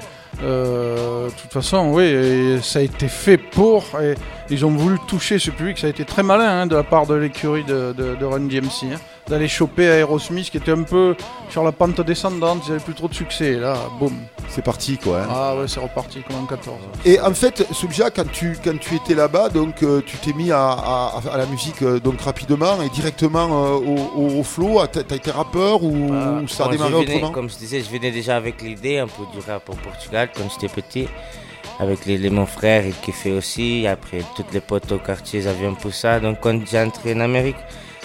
euh, 0.43 1.27
de 1.27 1.31
toute 1.33 1.51
façon, 1.51 1.91
oui, 1.93 2.59
ça 2.63 2.79
a 2.79 2.81
été 2.83 3.07
fait 3.07 3.37
pour. 3.37 3.83
Et 4.01 4.15
ils 4.49 4.65
ont 4.65 4.69
voulu 4.71 4.97
toucher 5.07 5.37
ce 5.39 5.51
public. 5.51 5.77
Ça 5.77 5.87
a 5.87 5.89
été 5.89 6.05
très 6.05 6.23
malin 6.23 6.61
hein, 6.61 6.67
de 6.67 6.75
la 6.75 6.83
part 6.83 7.05
de 7.07 7.15
l'écurie 7.15 7.63
de, 7.63 7.93
de, 7.97 8.15
de 8.15 8.25
Run 8.25 8.41
DMC 8.41 8.93
hein, 8.93 8.99
d'aller 9.29 9.47
choper 9.47 9.83
Aerosmith 9.85 10.49
qui 10.49 10.57
était 10.57 10.71
un 10.71 10.83
peu 10.83 11.15
sur 11.49 11.63
la 11.63 11.71
pente 11.71 12.01
descendante. 12.01 12.63
Ils 12.65 12.71
n'avaient 12.71 12.83
plus 12.83 12.93
trop 12.95 13.07
de 13.07 13.13
succès. 13.13 13.53
Et 13.53 13.55
là, 13.59 13.75
boum. 13.99 14.13
C'est 14.49 14.63
parti 14.63 14.97
quoi. 14.97 15.19
hein. 15.21 15.27
Ah 15.29 15.55
ouais, 15.55 15.67
c'est 15.67 15.79
reparti 15.79 16.21
comme 16.27 16.37
en 16.37 16.45
14. 16.45 16.75
Et 17.05 17.19
en 17.21 17.33
fait, 17.35 17.65
Soubja, 17.71 18.09
quand 18.09 18.29
tu, 18.31 18.57
quand 18.63 18.77
tu 18.79 18.95
étais 18.95 19.13
là-bas, 19.13 19.49
donc 19.49 19.83
euh, 19.83 20.01
tu 20.05 20.17
t'es 20.17 20.33
mis 20.33 20.51
à, 20.51 20.69
à- 20.71 21.21
à 21.31 21.37
la 21.37 21.45
musique 21.45 21.81
euh, 21.83 21.99
donc 21.99 22.19
rapidement 22.21 22.81
et 22.81 22.89
directement 22.89 23.47
euh, 23.65 23.69
au, 23.77 24.19
au, 24.21 24.39
au 24.39 24.43
flow. 24.43 24.81
T'as 24.91 25.01
été 25.15 25.29
rappeur 25.31 25.83
ou, 25.83 26.09
Bah, 26.09 26.39
ou 26.43 26.47
ça 26.47 26.65
a 26.65 26.69
démarré 26.69 26.91
venais- 26.93 27.15
autrement 27.15 27.31
Comme 27.31 27.49
je 27.49 27.57
disais, 27.57 27.81
je 27.81 27.89
venais 27.91 28.09
déjà 28.11 28.35
avec 28.37 28.61
l'idée 28.63 28.97
un 28.97 29.07
peu 29.07 29.23
du 29.31 29.39
rap 29.47 29.69
au 29.69 29.73
Portugal 29.75 30.29
quand 30.35 30.43
j'étais 30.51 30.73
petit. 30.81 31.07
Avec 31.79 32.05
les, 32.07 32.17
les- 32.17 32.29
mon 32.31 32.45
frère, 32.47 32.85
il 32.85 32.93
kiffait 32.95 33.31
aussi. 33.31 33.85
Après, 33.87 34.21
toutes 34.35 34.51
les 34.51 34.59
potes 34.61 34.91
au 34.91 34.97
quartier, 34.97 35.41
ils 35.41 35.47
avaient 35.47 35.67
un 35.67 35.75
peu 35.75 35.91
ça. 35.91 36.19
Donc, 36.19 36.39
quand 36.41 36.59
j'ai 36.69 36.81
entré 36.81 37.13
en 37.13 37.19
Amérique, 37.21 37.55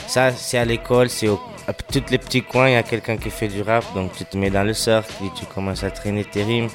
ça, 0.07 0.31
c'est 0.33 0.59
à 0.59 0.65
l'école, 0.65 1.09
c'est 1.11 1.29
au- 1.29 1.41
à 1.67 1.73
tous 1.73 2.03
les 2.11 2.19
petits 2.19 2.43
coins, 2.43 2.69
il 2.69 2.73
y 2.73 2.77
a 2.77 2.83
quelqu'un 2.83 3.17
qui 3.17 3.31
fait 3.31 3.49
du 3.49 3.63
rap. 3.63 3.85
Donc, 3.95 4.13
tu 4.17 4.25
te 4.25 4.37
mets 4.37 4.51
dans 4.51 4.65
le 4.65 4.75
cercle 4.75 5.13
et 5.25 5.29
tu 5.39 5.47
commences 5.47 5.83
à 5.83 5.91
traîner 5.91 6.25
tes 6.25 6.43
rimes. 6.43 6.69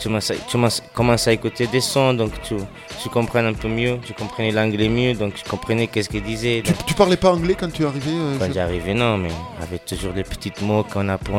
Tu 0.00 0.08
commences 0.08 0.30
à, 0.32 0.34
tu 0.34 0.40
commences- 0.52 0.82
commences 0.92 1.28
à 1.28 1.32
écouter 1.32 1.68
des 1.68 1.80
sons, 1.80 2.14
donc 2.14 2.32
tu, 2.42 2.56
tu 3.00 3.08
comprends 3.08 3.44
un 3.44 3.52
peu 3.54 3.68
mieux. 3.68 3.98
Tu 4.04 4.12
comprenais 4.12 4.50
l'anglais 4.50 4.88
mieux, 4.88 5.14
donc 5.14 5.34
tu 5.34 5.48
comprenais 5.48 5.86
qu'est-ce 5.86 6.08
qu'il 6.08 6.22
disait. 6.24 6.62
tu, 6.86 6.94
parlais 6.94 7.16
pas 7.16 7.32
anglais 7.32 7.54
quand 7.58 7.72
tu 7.72 7.84
euh, 7.84 7.90
quand 8.38 8.46
je- 8.48 8.52
j'arrivais, 8.52 8.92
non, 8.92 9.16
mais 9.18 9.30
avec 9.62 9.84
toujours 9.84 10.12
les 10.12 10.24
petits 10.24 10.52
mots 10.62 10.82
qu'on 10.82 11.06
appre- 11.08 11.30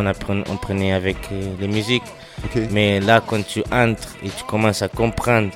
on, 0.49 0.55
prenait 0.57 0.93
avec 0.93 1.17
euh, 1.33 1.53
les 1.59 1.67
musiques. 1.67 2.03
Mais 2.71 3.01
là, 3.01 3.21
quand 3.25 3.45
tu 3.45 3.61
entres 3.71 4.15
et 4.23 4.29
tu 4.29 4.43
commences 4.45 4.81
à 4.81 4.87
comprendre 4.87 5.49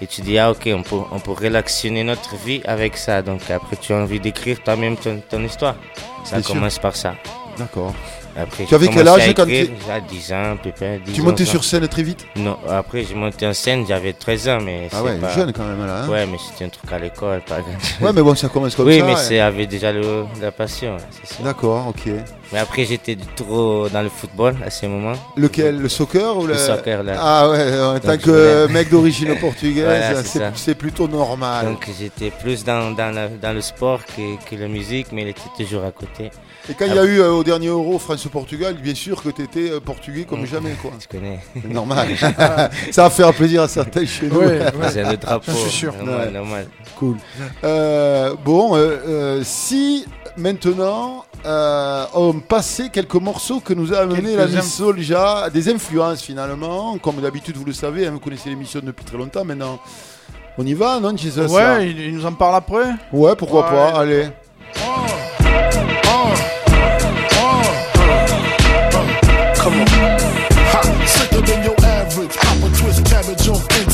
et 0.00 0.06
tu 0.06 0.20
dis, 0.20 0.38
ah 0.38 0.50
ok, 0.50 0.68
on 0.74 0.82
peut, 0.82 0.96
on 1.12 1.18
peut 1.18 1.32
relaxionner 1.32 2.04
notre 2.04 2.36
vie 2.36 2.60
avec 2.64 2.96
ça. 2.96 3.22
Donc 3.22 3.50
après, 3.50 3.76
tu 3.76 3.92
as 3.92 3.96
envie 3.96 4.20
d'écrire 4.20 4.62
toi-même 4.62 4.96
ton, 4.96 5.20
ton 5.28 5.42
histoire. 5.44 5.76
Ça 6.24 6.42
sûr. 6.42 6.54
commence 6.54 6.78
par 6.78 6.94
ça. 6.96 7.14
D'accord. 7.58 7.94
Après, 8.38 8.64
Tu 8.66 8.74
avais 8.74 8.88
quel 8.88 9.08
âge 9.08 9.26
à 9.30 9.32
quand 9.32 9.46
tu- 9.46 9.52
J'ai 9.54 9.70
10 10.10 10.32
ans, 10.34 10.52
à 10.52 10.56
près. 10.70 11.00
10 11.02 11.12
Tu 11.14 11.22
montais 11.22 11.46
sur 11.46 11.64
scène 11.64 11.88
très 11.88 12.02
vite? 12.02 12.26
Non, 12.36 12.58
après, 12.68 13.02
j'ai 13.02 13.14
monté 13.14 13.46
en 13.46 13.54
scène, 13.54 13.86
j'avais 13.88 14.12
13 14.12 14.46
ans, 14.50 14.58
mais 14.62 14.88
Ah 14.92 15.02
ouais, 15.02 15.16
pas... 15.16 15.30
jeune 15.32 15.54
quand 15.54 15.64
même 15.64 15.86
là. 15.86 16.02
hein. 16.02 16.08
Ouais, 16.10 16.26
mais 16.26 16.36
c'était 16.46 16.66
un 16.66 16.68
truc 16.68 16.92
à 16.92 16.98
l'école, 16.98 17.40
pas 17.40 17.60
Ouais, 18.02 18.12
mais 18.12 18.20
bon, 18.20 18.34
ça 18.34 18.50
commence 18.50 18.74
comme 18.74 18.88
Oui, 18.88 18.98
ça. 18.98 19.06
mais 19.06 19.14
ouais. 19.14 19.18
c'est 19.22 19.38
avait 19.40 19.66
déjà 19.66 19.90
le, 19.90 20.26
la 20.38 20.52
passion. 20.52 20.98
D'accord, 21.40 21.86
ok. 21.88 22.12
Mais 22.52 22.58
après, 22.60 22.84
j'étais 22.84 23.16
trop 23.34 23.88
dans 23.88 24.02
le 24.02 24.08
football 24.08 24.56
à 24.64 24.70
ce 24.70 24.86
moment. 24.86 25.14
Lequel 25.36 25.78
Le 25.80 25.88
soccer 25.88 26.36
ou 26.36 26.46
le, 26.46 26.52
Le 26.52 26.58
soccer, 26.58 27.02
là. 27.02 27.14
Ah 27.18 27.50
ouais, 27.50 27.80
en 27.80 27.98
tant 27.98 28.16
que 28.16 28.66
mec 28.68 28.88
d'origine 28.88 29.34
portugaise, 29.38 29.84
Voilà, 30.34 30.52
c'est 30.54 30.74
plutôt 30.76 31.08
normal. 31.08 31.66
Donc 31.66 31.88
j'étais 31.98 32.30
plus 32.30 32.64
dans, 32.64 32.92
dans, 32.92 33.12
la- 33.14 33.28
dans 33.28 33.52
le 33.52 33.60
sport 33.60 34.00
que, 34.04 34.36
que 34.48 34.54
la 34.60 34.68
musique, 34.68 35.08
mais 35.12 35.22
il 35.22 35.28
était 35.28 35.40
toujours 35.58 35.84
à 35.84 35.90
côté. 35.90 36.30
Et 36.68 36.74
quand 36.74 36.86
il 36.86 36.94
y 36.94 36.98
a 36.98 37.04
eu 37.04 37.20
euh, 37.20 37.30
au 37.30 37.44
dernier 37.44 37.68
Euro 37.68 37.98
France-Portugal, 37.98 38.74
bien 38.80 38.94
sûr 38.94 39.22
que 39.22 39.28
tu 39.30 39.42
étais 39.42 39.80
portugais 39.80 40.24
comme 40.24 40.42
Mm. 40.42 40.46
jamais, 40.46 40.72
quoi. 40.80 40.92
Tu 41.00 41.08
connais 41.08 41.40
normal. 41.68 42.08
ça 42.92 43.02
va 43.04 43.10
faire 43.10 43.32
plaisir 43.34 43.62
à 43.62 43.68
certains 43.68 44.06
chez 44.06 44.26
nous. 44.28 44.38
Ouais, 44.40 44.60
ouais. 44.60 44.88
C'est 44.92 45.02
le 45.04 45.16
drapeau. 45.16 45.50
Je 45.52 45.56
suis 45.56 45.70
sûr. 45.70 45.94
Normal, 45.94 46.26
Ouais. 46.28 46.30
normal. 46.32 46.66
Cool. 46.98 47.16
Euh, 47.64 48.34
bon, 48.44 48.76
euh, 48.76 48.96
euh, 49.06 49.40
si 49.44 50.04
maintenant 50.36 51.24
euh, 51.46 52.04
on 52.14 52.34
passait 52.40 52.88
quelques 52.90 53.14
morceaux 53.14 53.60
que 53.60 53.72
nous 53.72 53.94
a 53.94 53.98
amené 53.98 54.34
l'ami 54.36 54.56
inf- 54.56 54.62
Solja, 54.62 55.48
des 55.50 55.68
influences 55.72 56.22
finalement, 56.22 56.98
comme 56.98 57.16
d'habitude 57.20 57.56
vous 57.56 57.64
le 57.64 57.72
savez, 57.72 58.06
hein, 58.06 58.10
vous 58.12 58.18
connaissez 58.20 58.48
l'émission 58.50 58.80
depuis 58.82 59.04
très 59.04 59.16
longtemps 59.16 59.44
maintenant. 59.44 59.78
On 60.58 60.66
y 60.66 60.74
va, 60.74 60.98
non, 61.00 61.16
Jesus 61.16 61.40
là 61.40 61.46
Ouais, 61.48 61.90
il, 61.90 62.00
il 62.00 62.14
nous 62.16 62.24
en 62.26 62.32
parle 62.32 62.56
après. 62.56 62.86
Ouais, 63.12 63.36
pourquoi 63.36 63.64
Ouais. 63.64 63.70
pas, 63.70 64.00
allez. 64.00 64.28
Come 69.54 69.80
on. 69.80 69.84
Ha, 70.72 70.80
sicker 71.06 71.42
than 71.42 71.62
your 71.64 71.74
average. 71.84 72.34
Papa 72.36 72.68
twist 72.78 73.02
cabbage 73.04 73.48
on 73.48 73.54
instinct. 73.54 73.85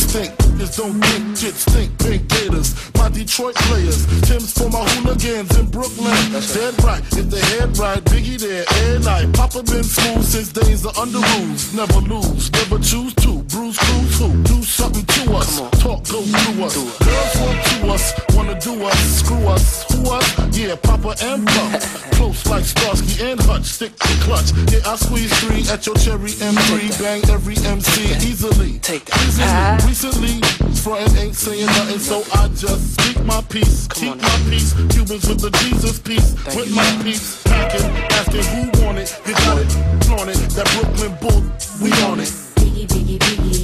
Just 0.63 0.79
don't 0.79 0.93
think 0.93 1.37
shit 1.37 1.55
stink. 1.55 1.99
Pink 1.99 2.29
gators. 2.29 2.71
My 2.95 3.09
Detroit 3.09 3.57
players. 3.67 4.07
Tim's 4.23 4.53
for 4.57 4.71
my 4.71 4.85
hooligans 4.95 5.59
in 5.59 5.67
Brooklyn. 5.67 6.15
Dead 6.55 6.81
right. 6.85 7.03
If 7.19 7.31
the 7.31 7.41
head 7.51 7.77
right, 7.79 7.99
Biggie 8.05 8.39
there. 8.39 8.65
And 8.87 9.05
night. 9.05 9.35
Papa 9.35 9.65
been 9.65 9.83
smooth 9.83 10.23
since 10.23 10.53
days 10.53 10.87
of 10.87 10.97
under 10.97 11.19
rules. 11.19 11.75
Never 11.75 11.99
lose. 12.07 12.53
Never 12.53 12.79
choose 12.79 13.13
to. 13.27 13.43
Bruise, 13.51 13.77
cruise 13.77 14.19
who? 14.21 14.31
Do 14.45 14.63
something 14.63 15.05
to 15.05 15.35
us. 15.35 15.59
Talk, 15.83 16.07
go 16.07 16.23
through 16.23 16.63
us. 16.63 16.77
Girls 16.79 17.35
want 17.43 17.59
to 17.67 17.91
us. 17.91 18.37
Wanna 18.37 18.61
do 18.61 18.85
us. 18.85 18.99
Screw 19.19 19.49
us. 19.49 19.83
Who 19.91 20.11
us? 20.15 20.57
Yeah, 20.57 20.77
Papa 20.77 21.17
and 21.23 21.45
Pump. 21.45 21.81
Close 22.15 22.47
like 22.47 22.65
Starsky 22.65 23.21
and 23.25 23.41
Hutch. 23.41 23.65
Stick 23.65 23.97
to 23.99 24.15
clutch. 24.23 24.53
Yeah, 24.71 24.87
I 24.87 24.95
squeeze 24.95 25.33
three 25.41 25.67
at 25.75 25.87
your 25.87 25.97
cherry 25.97 26.31
M3. 26.31 27.03
Bang 27.03 27.23
every 27.31 27.57
MC 27.67 28.15
easily. 28.23 28.79
Take 28.79 29.07
that. 29.07 29.83
Easily. 29.83 29.89
Recently, 29.89 30.52
frontin' 30.83 31.17
ain't 31.19 31.35
saying 31.35 31.67
nothing, 31.67 31.99
so 31.99 32.23
I 32.35 32.49
just 32.49 32.95
speak 32.95 33.25
my 33.25 33.41
peace. 33.49 33.89
Keep 33.89 34.17
my 34.17 34.39
peace. 34.51 34.73
Cubans 34.91 35.29
with 35.29 35.41
the 35.41 35.51
Jesus 35.63 35.99
peace. 35.99 36.35
with 36.55 36.75
my 36.75 37.03
peace. 37.03 37.43
Packing, 37.45 37.87
asking 38.19 38.45
who 38.53 38.85
want 38.85 38.99
it. 38.99 39.21
You 39.27 39.35
got 39.35 39.59
it. 39.59 39.71
Flaunt 40.05 40.31
it. 40.31 40.39
That 40.57 40.69
Brooklyn 40.75 41.17
bull. 41.21 41.43
We 41.83 41.93
on 42.05 42.21
it. 42.21 42.29
Biggie, 42.57 42.87
biggie, 42.87 43.19
biggie, 43.19 43.62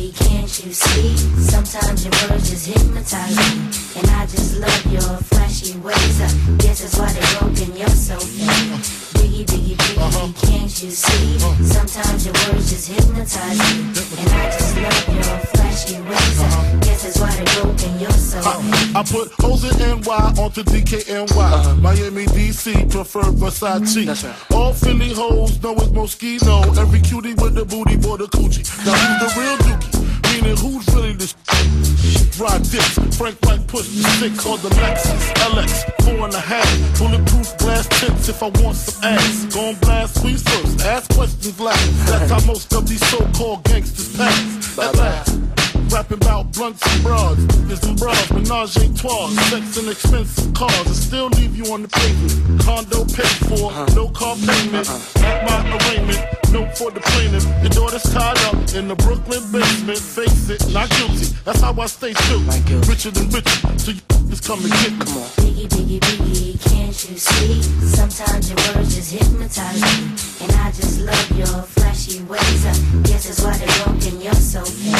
can't 0.48 0.66
you 0.66 0.72
see? 0.72 1.16
Sometimes 1.44 2.04
your 2.04 2.30
words 2.30 2.48
just 2.48 2.66
hypnotize 2.68 3.36
me. 3.36 4.00
And 4.00 4.10
I 4.16 4.24
just 4.24 4.58
love 4.58 4.92
your 4.92 5.16
flashy 5.28 5.76
ways. 5.80 6.20
I 6.22 6.56
guess 6.56 6.80
that's 6.80 6.98
why 6.98 7.12
they're 7.12 7.40
broken, 7.40 7.76
you're 7.76 7.88
so 7.88 8.18
fake. 8.18 8.48
Biggie, 9.20 9.44
biggie, 9.44 9.76
biggie, 9.76 9.98
uh-huh. 9.98 10.32
can't 10.46 10.82
you 10.82 10.90
see? 10.90 11.36
Uh-huh. 11.36 11.64
Sometimes 11.64 12.24
your 12.24 12.34
words 12.48 12.70
just 12.70 12.88
hypnotize 12.88 13.58
me. 13.58 13.92
And 14.20 14.30
I 14.32 14.44
just 14.48 14.76
love 14.76 15.08
your 15.12 15.38
flashy 15.52 16.00
ways. 16.00 16.40
I 16.40 16.78
guess 16.80 17.02
that's 17.02 17.20
why 17.20 17.30
they're 17.36 17.62
broken, 17.62 18.00
you're 18.00 18.10
so 18.10 18.40
fake. 18.40 18.96
Uh, 18.96 19.00
I 19.00 19.02
put 19.04 19.32
hoes 19.44 19.64
in 19.64 20.00
NY 20.00 20.32
onto 20.40 20.62
DKNY. 20.62 21.80
Miami, 21.82 22.24
DC, 22.24 22.90
prefer 22.90 23.20
Versace. 23.20 24.06
That's 24.06 24.24
right. 24.24 24.52
All 24.52 24.72
Philly 24.72 25.12
hoes 25.12 25.62
know 25.62 25.74
it's 25.74 25.88
Moschino. 25.88 26.74
Every 26.78 27.00
cutie 27.00 27.34
with 27.34 27.54
the 27.54 27.66
booty, 27.66 27.96
boy, 27.96 28.16
the 28.16 28.26
coochie. 28.26 28.64
Now 28.86 28.94
who's 28.94 29.34
the 29.34 29.40
real 29.40 29.56
dookie? 29.58 30.07
Meaning 30.40 30.56
who's 30.56 30.86
really 30.94 31.14
the 31.14 31.26
shit? 31.26 32.38
Ride 32.38 32.62
dips, 32.70 33.16
Frank 33.16 33.36
White 33.42 33.66
push 33.66 33.88
the 33.88 34.04
six 34.20 34.46
or 34.46 34.56
the 34.58 34.68
Lexus 34.68 35.32
LX, 35.50 36.04
four 36.04 36.26
and 36.26 36.34
a 36.34 36.38
half. 36.38 36.98
Bulletproof 36.98 37.58
glass 37.58 37.88
tips 37.88 38.28
if 38.28 38.40
I 38.40 38.48
want 38.62 38.76
some 38.76 39.02
ass. 39.02 39.52
Gon' 39.52 39.74
blast 39.80 40.14
squeeze 40.14 40.42
first, 40.44 40.80
ask 40.82 41.10
questions 41.10 41.58
last. 41.58 42.06
That's 42.06 42.30
how 42.30 42.46
most 42.46 42.72
of 42.72 42.88
these 42.88 43.04
so-called 43.08 43.64
gangsters 43.64 44.16
pass. 44.16 44.78
At 44.78 44.94
last. 44.94 45.77
Rapping 45.90 46.18
about 46.18 46.52
blunts 46.52 46.82
and 46.86 47.02
bras, 47.02 47.36
there's 47.66 47.80
some 47.80 47.96
bras, 47.96 48.30
menage 48.30 48.76
a 48.76 48.94
trois, 48.94 49.28
sex 49.50 49.76
and 49.78 49.88
expensive 49.88 50.54
cars, 50.54 50.86
I 50.86 50.92
still 50.92 51.28
leave 51.28 51.56
you 51.56 51.72
on 51.72 51.82
the 51.82 51.88
pavement. 51.88 52.60
Condo 52.62 53.04
paid 53.04 53.36
for, 53.48 53.72
no 53.96 54.08
car 54.10 54.36
payment. 54.36 54.88
At 55.16 55.44
my 55.48 55.58
arraignment, 55.76 56.20
note 56.52 56.76
for 56.76 56.90
the 56.90 57.00
plaintiff. 57.00 57.44
Your 57.62 57.70
daughter's 57.70 58.02
tied 58.02 58.38
up 58.44 58.54
in 58.74 58.86
the 58.88 58.96
Brooklyn 58.96 59.42
basement. 59.50 59.98
Face 59.98 60.50
it, 60.50 60.62
not 60.72 60.90
guilty. 60.90 61.34
That's 61.44 61.60
how 61.60 61.72
I 61.80 61.86
stay 61.86 62.12
true. 62.12 62.40
Richer 62.86 63.10
than 63.10 63.30
richer, 63.30 63.78
so 63.78 63.92
you 63.92 64.00
just 64.28 64.44
come 64.44 64.60
and 64.60 64.72
get 64.72 64.92
me. 64.92 65.04
Come 65.06 65.16
on. 65.16 65.28
Biggie, 65.40 65.68
biggie, 65.68 66.00
biggie, 66.00 66.47
can't 66.58 67.10
you 67.10 67.16
see? 67.16 67.62
Sometimes 67.62 68.48
your 68.50 68.58
words 68.74 68.94
just 68.94 69.12
hypnotize 69.12 69.80
me. 69.80 70.44
And 70.44 70.52
I 70.52 70.70
just 70.72 71.00
love 71.00 71.30
your 71.38 71.62
flashy 71.62 72.22
ways. 72.24 72.66
I 72.66 72.72
guess 73.02 73.26
that's 73.26 73.42
why 73.42 73.56
they're 73.56 73.84
broken, 73.84 74.20
you're 74.20 74.34
so 74.34 74.64
fake. 74.64 74.94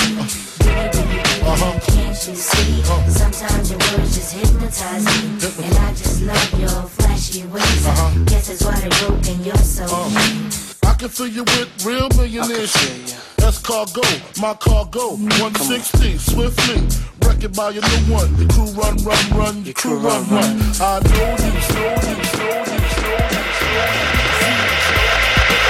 Biggie, 0.61 0.91
biggie, 0.93 1.43
uh-huh. 1.43 1.81
can't 1.87 2.29
you 2.29 2.35
see? 2.35 2.83
Uh-huh. 2.83 3.11
Sometimes 3.11 3.71
your 3.71 3.79
words 3.79 4.15
just 4.15 4.35
hypnotize 4.35 5.05
me. 5.05 5.67
And 5.67 5.75
I 5.79 5.91
just 5.95 6.23
love 6.23 6.61
your 6.61 6.83
flashy 6.97 7.47
ways. 7.47 7.87
I 7.87 7.91
uh-huh. 7.91 8.25
guess 8.25 8.49
that's 8.49 8.65
why 8.65 8.79
they're 8.81 9.09
broken, 9.09 9.45
you're 9.45 9.57
so 9.57 9.87
fake. 9.87 10.78
I 10.89 10.95
can 10.95 11.11
fill 11.11 11.29
you 11.29 11.45
with 11.45 11.85
real 11.85 12.09
millionaire 12.17 12.67
shit. 12.67 13.15
That's 13.37 13.59
cargo, 13.61 14.01
my 14.41 14.55
cargo, 14.55 15.21
160, 15.21 16.17
swiftly. 16.17 16.81
Wreck 17.23 17.45
it 17.45 17.55
by 17.55 17.71
your 17.77 17.85
new 17.85 18.03
one. 18.09 18.33
Your 18.41 18.49
crew 18.49 18.73
run, 18.73 18.97
run, 19.05 19.25
run, 19.37 19.65
your 19.65 19.75
crew 19.75 19.99
run, 20.01 20.25
run. 20.33 20.57
I 20.81 20.99
know 21.05 21.37
you, 21.37 21.53
slow 21.69 21.93
you, 21.93 22.25
slow 22.33 22.65
you, 22.73 22.81
slow 22.89 23.21
you. 23.21 23.53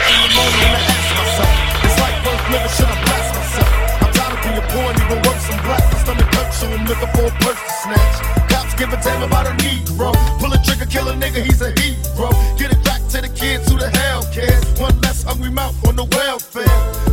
I'm 0.07 0.39
only 0.39 0.59
gonna 0.63 0.87
ask 0.87 1.11
myself. 1.19 1.51
It's 1.83 1.99
like 1.99 2.17
birth 2.23 2.45
living, 2.55 2.73
should 2.79 2.87
I 2.87 2.97
blast 3.03 3.29
myself? 3.35 3.71
I'm 3.99 4.13
tired 4.15 4.33
of 4.33 4.41
being 4.47 4.65
poor 4.71 4.87
and 4.87 5.03
even 5.03 5.19
worse, 5.27 5.47
I'm 5.51 5.59
black. 5.67 5.83
My 5.83 5.99
stomach 5.99 6.31
hurts, 6.31 6.57
so 6.63 6.67
I'm 6.71 6.87
looking 6.87 7.11
for 7.11 7.27
a 7.27 7.35
purse 7.43 7.59
to 7.59 7.73
snatch. 7.83 8.17
Cops 8.55 8.75
give 8.79 8.93
a 8.95 8.99
damn 9.03 9.27
about 9.27 9.51
a 9.51 9.55
Negro. 9.59 10.15
Pull 10.39 10.53
a 10.55 10.59
trigger, 10.63 10.87
kill 10.87 11.09
a 11.11 11.15
nigga, 11.19 11.43
he's 11.43 11.61
a 11.61 11.75
hero. 11.75 12.31
Get 12.57 12.71
it 12.71 12.78
to 13.09 13.23
the 13.23 13.29
kids 13.29 13.71
who 13.71 13.79
the 13.79 13.89
hell 13.89 14.23
cares. 14.33 14.65
One 14.79 15.01
less 15.01 15.23
hungry 15.23 15.51
mouth 15.51 15.75
on 15.89 15.97
the 15.97 16.05
welfare. 16.05 16.69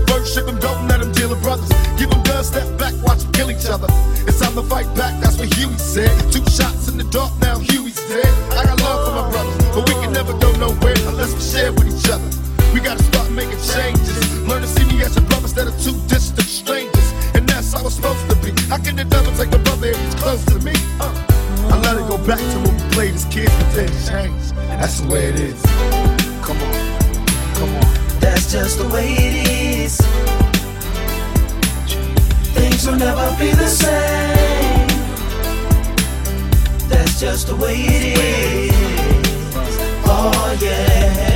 First 0.07 0.33
ship 0.33 0.45
them, 0.45 0.59
don't 0.59 0.87
let 0.87 0.99
them 0.99 1.11
deal 1.13 1.29
with 1.29 1.41
brothers. 1.41 1.71
Give 1.97 2.09
them 2.09 2.21
guns, 2.23 2.47
step 2.47 2.67
back, 2.77 2.93
watch 3.03 3.19
them 3.23 3.31
kill 3.31 3.49
each 3.49 3.65
other. 3.65 3.87
It's 4.27 4.39
time 4.39 4.55
to 4.55 4.63
fight 4.63 4.87
back, 4.95 5.15
that's 5.21 5.37
what 5.37 5.53
Huey 5.55 5.77
said. 5.77 6.11
Two 6.31 6.43
shots 6.51 6.89
in 6.89 6.97
the 6.97 7.07
dark, 7.15 7.31
now 7.39 7.59
Huey's 7.59 7.95
dead. 8.11 8.27
I 8.59 8.65
got 8.65 8.81
love 8.83 8.99
for 9.07 9.13
my 9.15 9.25
brothers, 9.31 9.55
but 9.71 9.83
we 9.87 9.95
can 10.03 10.11
never 10.11 10.33
go 10.35 10.51
nowhere 10.59 10.99
unless 11.07 11.31
we 11.31 11.41
share 11.41 11.71
with 11.71 11.87
each 11.87 12.09
other. 12.11 12.27
We 12.73 12.79
gotta 12.83 13.03
start 13.03 13.31
making 13.31 13.61
changes. 13.63 14.19
Learn 14.43 14.61
to 14.61 14.67
see 14.67 14.83
me 14.91 15.01
as 15.01 15.15
a 15.15 15.21
brother 15.21 15.47
instead 15.47 15.67
of 15.67 15.75
two 15.79 15.95
distant 16.11 16.47
strangers. 16.47 17.07
And 17.35 17.47
that's 17.47 17.71
how 17.71 17.85
it's 17.87 17.95
supposed 17.95 18.27
to 18.29 18.35
be. 18.43 18.51
How 18.67 18.83
can 18.83 18.97
the 18.97 19.05
devil 19.05 19.31
take 19.39 19.53
a 19.55 19.59
brother 19.59 19.95
if 19.95 19.99
he's 20.03 20.15
close 20.15 20.43
to 20.51 20.59
me? 20.59 20.75
Uh, 20.99 21.13
I 21.71 21.79
let 21.79 21.95
it 21.95 22.07
go 22.11 22.17
back 22.27 22.39
to 22.39 22.57
when 22.67 22.75
we 22.75 22.83
played 22.91 23.13
as 23.15 23.23
kids, 23.31 23.53
but 23.55 23.71
then 23.71 23.87
it 23.87 24.03
changed. 24.03 24.54
And 24.85 24.91
that's 24.91 25.01
the 25.01 25.11
way 25.11 25.29
it 25.29 25.39
is. 25.39 25.61
Come 26.43 26.57
on, 26.61 26.73
come 27.55 27.73
on. 27.73 28.19
That's 28.19 28.51
just 28.51 28.77
the 28.77 28.87
way 28.89 29.15
it 29.17 29.49
is. 29.49 29.97
Things 32.53 32.85
will 32.85 32.97
never 32.97 33.35
be 33.39 33.51
the 33.53 33.67
same. 33.67 34.87
That's 36.87 37.19
just 37.19 37.47
the 37.47 37.55
way 37.55 37.73
it 37.77 38.19
is. 38.19 38.73
Oh 40.05 40.59
yeah. 40.61 41.31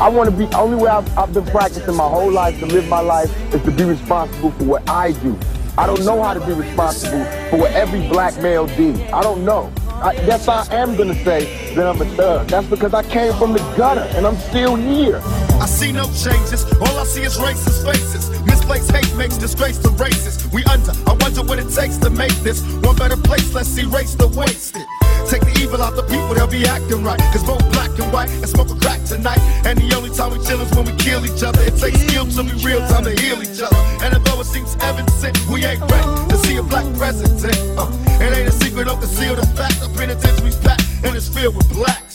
I 0.00 0.08
want 0.08 0.30
to 0.30 0.36
be, 0.36 0.46
only 0.54 0.76
way 0.76 0.88
I've, 0.88 1.18
I've 1.18 1.34
been 1.34 1.46
practicing 1.46 1.96
my 1.96 2.08
whole 2.08 2.30
life 2.30 2.60
to 2.60 2.66
live 2.66 2.88
my 2.88 3.00
life 3.00 3.28
is 3.52 3.60
to 3.64 3.72
be 3.72 3.82
responsible 3.82 4.52
for 4.52 4.64
what 4.64 4.88
I 4.88 5.12
do. 5.12 5.36
I 5.76 5.86
don't 5.86 6.04
know 6.04 6.22
how 6.22 6.32
to 6.32 6.46
be 6.46 6.52
responsible 6.52 7.24
for 7.50 7.56
what 7.58 7.72
every 7.72 8.08
black 8.08 8.40
male 8.40 8.68
did. 8.68 9.00
I 9.10 9.20
don't 9.20 9.44
know. 9.44 9.72
I 10.02 10.14
guess 10.14 10.48
I 10.48 10.66
am 10.74 10.96
gonna 10.96 11.14
say 11.24 11.74
that 11.74 11.86
I'm 11.86 12.00
a 12.00 12.06
thug. 12.16 12.48
That's 12.48 12.66
because 12.66 12.94
I 12.94 13.02
came 13.02 13.34
from 13.34 13.52
the 13.52 13.58
gutter 13.76 14.00
and 14.16 14.26
I'm 14.26 14.36
still 14.36 14.74
here. 14.74 15.20
I 15.60 15.66
see 15.66 15.92
no 15.92 16.04
changes. 16.04 16.64
All 16.80 16.98
I 16.98 17.04
see 17.04 17.22
is 17.22 17.36
racist 17.36 17.84
faces. 17.84 18.30
Misplaced 18.46 18.90
hate 18.92 19.14
makes 19.16 19.36
disgrace 19.36 19.76
to 19.78 19.90
races. 19.90 20.50
We 20.52 20.64
under. 20.64 20.92
I 21.06 21.12
wonder 21.20 21.42
what 21.42 21.58
it 21.58 21.68
takes 21.68 21.98
to 21.98 22.08
make 22.08 22.32
this 22.42 22.62
one 22.80 22.96
better 22.96 23.18
place. 23.18 23.52
Let's 23.52 23.76
erase 23.76 24.14
the 24.14 24.28
wasted. 24.28 24.86
Take 25.30 25.46
the 25.46 25.60
evil 25.62 25.80
out 25.80 25.94
the 25.94 26.02
people, 26.02 26.34
they'll 26.34 26.50
be 26.50 26.66
acting 26.66 27.04
right. 27.04 27.20
Cause 27.30 27.44
both 27.44 27.62
black 27.70 27.94
and 28.02 28.12
white 28.12 28.30
and 28.30 28.48
smoke 28.48 28.68
a 28.68 28.74
crack 28.74 28.98
tonight. 29.06 29.38
And 29.62 29.78
the 29.78 29.94
only 29.94 30.10
time 30.10 30.34
we 30.34 30.42
chill 30.44 30.60
is 30.60 30.74
when 30.74 30.86
we 30.90 30.94
kill 30.98 31.22
each 31.24 31.44
other. 31.46 31.62
It 31.62 31.78
takes 31.78 32.02
skill 32.02 32.26
to 32.26 32.42
be 32.42 32.50
real 32.66 32.82
time 32.90 33.04
to 33.04 33.14
heal 33.14 33.38
each 33.38 33.62
other. 33.62 33.78
And 34.02 34.10
although 34.10 34.40
it 34.40 34.50
seems 34.50 34.74
evident, 34.82 35.38
we 35.46 35.62
ain't 35.64 35.86
ready 35.86 36.10
to 36.34 36.36
see 36.42 36.56
a 36.56 36.64
black 36.64 36.82
president. 36.98 37.54
Uh, 37.78 37.86
it 38.18 38.34
ain't 38.34 38.48
a 38.48 38.56
secret, 38.58 38.90
don't 38.90 38.98
conceal 38.98 39.36
the 39.36 39.46
fact. 39.54 39.78
The 39.78 39.86
penitentiary's 39.94 40.58
packed 40.58 40.82
and 41.04 41.14
it's 41.14 41.28
filled 41.28 41.54
with 41.54 41.70
blacks. 41.70 42.09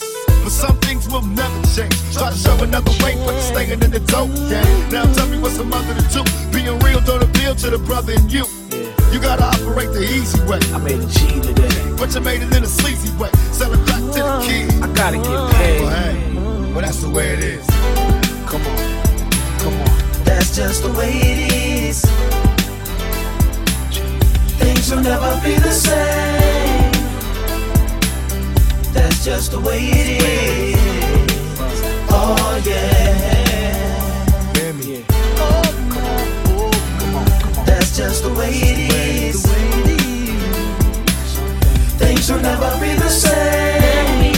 But 0.46 0.52
some 0.52 0.76
things 0.78 1.08
will 1.08 1.22
never 1.26 1.60
change. 1.74 1.90
Try 2.14 2.30
to 2.30 2.36
show 2.38 2.54
another 2.62 2.92
way, 3.02 3.18
but 3.26 3.34
you're 3.34 3.40
staying 3.50 3.82
in 3.82 3.90
the 3.90 3.98
dope 3.98 4.30
game. 4.46 4.90
Now 4.94 5.02
tell 5.12 5.26
me 5.26 5.40
what's 5.40 5.56
the 5.58 5.64
mother 5.64 5.92
to 5.92 6.02
do. 6.06 6.22
Being 6.54 6.78
real 6.86 7.00
don't 7.00 7.20
appeal 7.20 7.56
to 7.56 7.70
the 7.70 7.78
brother 7.78 8.12
in 8.12 8.28
you. 8.30 8.46
You 9.10 9.18
gotta 9.18 9.42
operate 9.42 9.90
the 9.90 10.04
easy 10.06 10.38
way. 10.46 10.60
I 10.72 10.78
made 10.78 11.00
a 11.02 11.06
G 11.06 11.40
today. 11.40 11.74
But 11.98 12.14
you 12.14 12.20
made 12.20 12.42
it 12.42 12.56
in 12.56 12.62
a 12.62 12.66
sleazy 12.68 13.10
way. 13.18 13.30
Sell 13.50 13.72
it 13.74 13.84
back 13.88 13.98
to 13.98 14.22
the 14.22 14.44
kids. 14.46 14.80
I 14.80 14.86
gotta 14.94 15.16
get 15.16 15.26
Well, 15.26 15.50
paid. 15.50 15.80
hey, 15.80 16.34
well, 16.70 16.80
that's 16.80 17.00
the 17.02 17.10
way 17.10 17.30
it 17.30 17.40
is. 17.40 17.66
Come 18.46 18.62
on, 18.70 18.78
come 19.58 19.74
on. 19.74 20.22
That's 20.22 20.54
just 20.54 20.84
the 20.84 20.92
way 20.92 21.10
it 21.10 21.52
is. 21.90 22.02
Things 24.62 24.92
will 24.92 25.02
never 25.02 25.40
be 25.42 25.56
the 25.56 25.72
same. 25.72 26.65
That's 28.96 29.24
just 29.24 29.50
the 29.52 29.60
way 29.60 29.80
it 29.80 30.08
is. 30.22 30.78
Oh 32.10 32.62
yeah. 32.64 34.52
Damn 34.54 34.80
yeah. 34.80 35.02
Oh, 35.38 35.62
That's 37.66 37.96
just 37.96 38.22
the 38.24 38.32
way 38.34 38.50
it 38.52 38.78
is. 38.92 39.42
Things 41.98 42.30
will 42.30 42.40
never 42.40 42.70
be 42.80 42.94
the 42.94 43.08
same. 43.08 44.34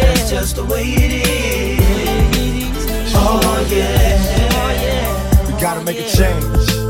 That's 0.00 0.30
just 0.30 0.56
the 0.56 0.64
way 0.64 0.84
it 0.84 1.12
is. 1.26 3.14
Oh, 3.14 3.40
oh 3.42 3.60
yeah. 3.70 5.46
We 5.46 5.52
gotta 5.60 5.82
make 5.84 5.98
a 5.98 6.08
change 6.08 6.89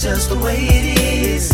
That's 0.00 0.16
just 0.16 0.30
the 0.30 0.38
way 0.38 0.56
it 0.56 0.98
is. 0.98 1.52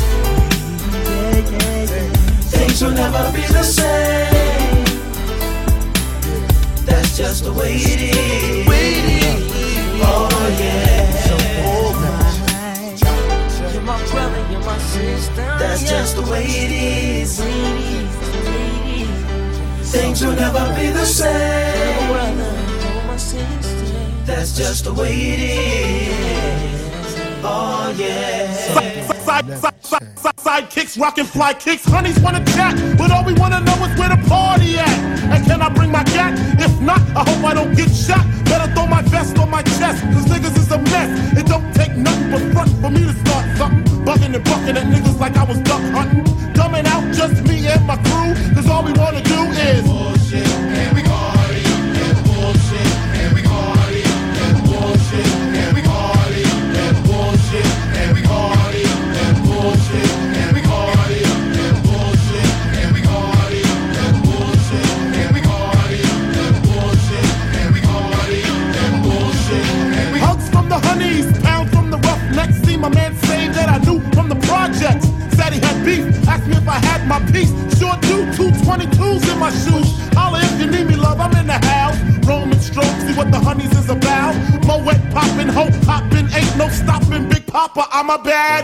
Things 2.49 2.81
will 2.81 2.93
never 2.93 3.33
be 3.33 3.43
the 3.43 3.65
same. 3.65 4.85
That's 6.87 7.17
just 7.19 7.43
the 7.43 7.53
way 7.53 7.75
it 7.75 8.01
is. 8.15 8.69
Oh 10.01 10.29
yeah. 10.61 10.93
You're 13.73 13.83
my 13.83 13.99
brother, 14.13 14.47
you're 14.53 14.61
my 14.61 14.79
sister. 14.79 15.43
That's 15.59 15.83
just 15.83 16.15
the 16.15 16.23
way 16.31 16.45
it 16.47 16.71
is. 16.71 17.41
Things 19.91 20.25
will 20.25 20.37
never 20.37 20.73
be 20.79 20.91
the 20.93 21.05
same. 21.05 22.15
That's 24.25 24.57
just 24.57 24.85
the 24.85 24.95
way 24.95 25.11
it 25.11 25.41
is. 25.41 26.76
Oh 27.43 27.95
yeah. 27.97 28.53
Side, 30.47 30.71
kicks, 30.71 30.97
rockin' 30.97 31.27
fly 31.27 31.53
kicks. 31.55 31.85
Honeys 31.85 32.19
wanna 32.21 32.45
chat, 32.55 32.75
but 32.97 33.11
all 33.11 33.25
we 33.25 33.35
wanna 33.35 33.61
know 33.61 33.75
is 33.85 33.99
where 33.99 34.09
the 34.09 34.23
party 34.29 34.79
at. 34.79 34.99
And 35.33 35.45
can 35.45 35.61
I 35.61 35.69
bring 35.69 35.91
my 35.91 36.05
cat? 36.05 36.39
If 36.61 36.81
not, 36.81 37.01
I 37.17 37.29
hope 37.29 37.45
I 37.45 37.55
don't 37.55 37.75
get 37.75 37.91
shot. 37.91 38.25
Better 38.45 38.73
throw 38.73 38.87
my 38.87 39.03
vest 39.03 39.37
on 39.39 39.51
my 39.51 39.63
chest, 39.63 40.03
cause 40.15 40.27
niggas 40.27 40.57
is 40.57 40.71
a 40.71 40.79
mess. 40.79 41.11
It 41.37 41.47
don't 41.47 41.75
take 41.75 41.97
nothing 41.97 42.31
but 42.31 42.43
front 42.53 42.71
for 42.81 42.91
me 42.91 43.03
to 43.03 43.15
start 43.27 43.45
something. 43.59 43.85
Bugging 44.05 44.35
and 44.35 44.45
bucking 44.45 44.77
at 44.77 44.87
niggas 44.87 45.19
like 45.19 45.37
I 45.37 45.45
was 45.45 45.59
duck 45.59 45.83
hunting. 45.93 46.25
Coming 46.55 46.87
out 46.87 47.05
just 47.13 47.43
me 47.43 47.67
and 47.67 47.85
my 47.87 47.97
crew, 47.97 48.33
cause 48.55 48.69
all 48.71 48.85
we 48.85 48.93
wanna 48.93 49.23
do 49.23 49.41
is 49.69 49.76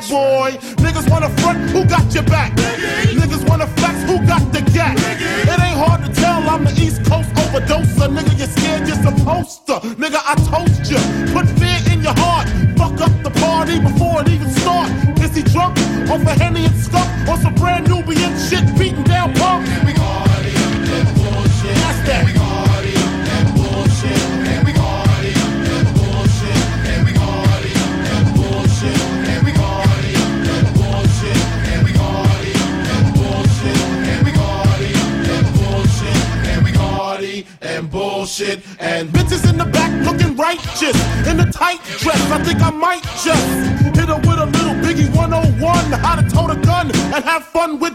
boy. 0.09 0.81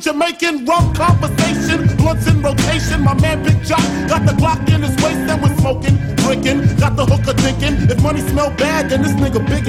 Jamaican 0.08 0.64
rum 0.64 0.94
conversation. 0.94 1.86
Blunts 1.98 2.28
in 2.28 2.42
rotation. 2.42 3.02
My 3.02 3.14
man 3.20 3.44
Big 3.44 3.62
Jock 3.62 3.84
got 4.08 4.26
the 4.26 4.32
Glock 4.40 4.64
in 4.74 4.82
his 4.82 4.96
waist 5.04 5.20
and 5.28 5.42
we're 5.44 5.54
smoking, 5.58 5.98
drinking. 6.24 6.78
Got 6.78 6.96
the 6.96 7.06
hooker 7.06 7.34
thinking. 7.34 7.76
If 7.92 8.02
money 8.02 8.22
smell 8.22 8.50
bad, 8.52 8.90
then 8.90 9.02
this 9.02 9.12
nigga 9.20 9.46
big 9.46 9.68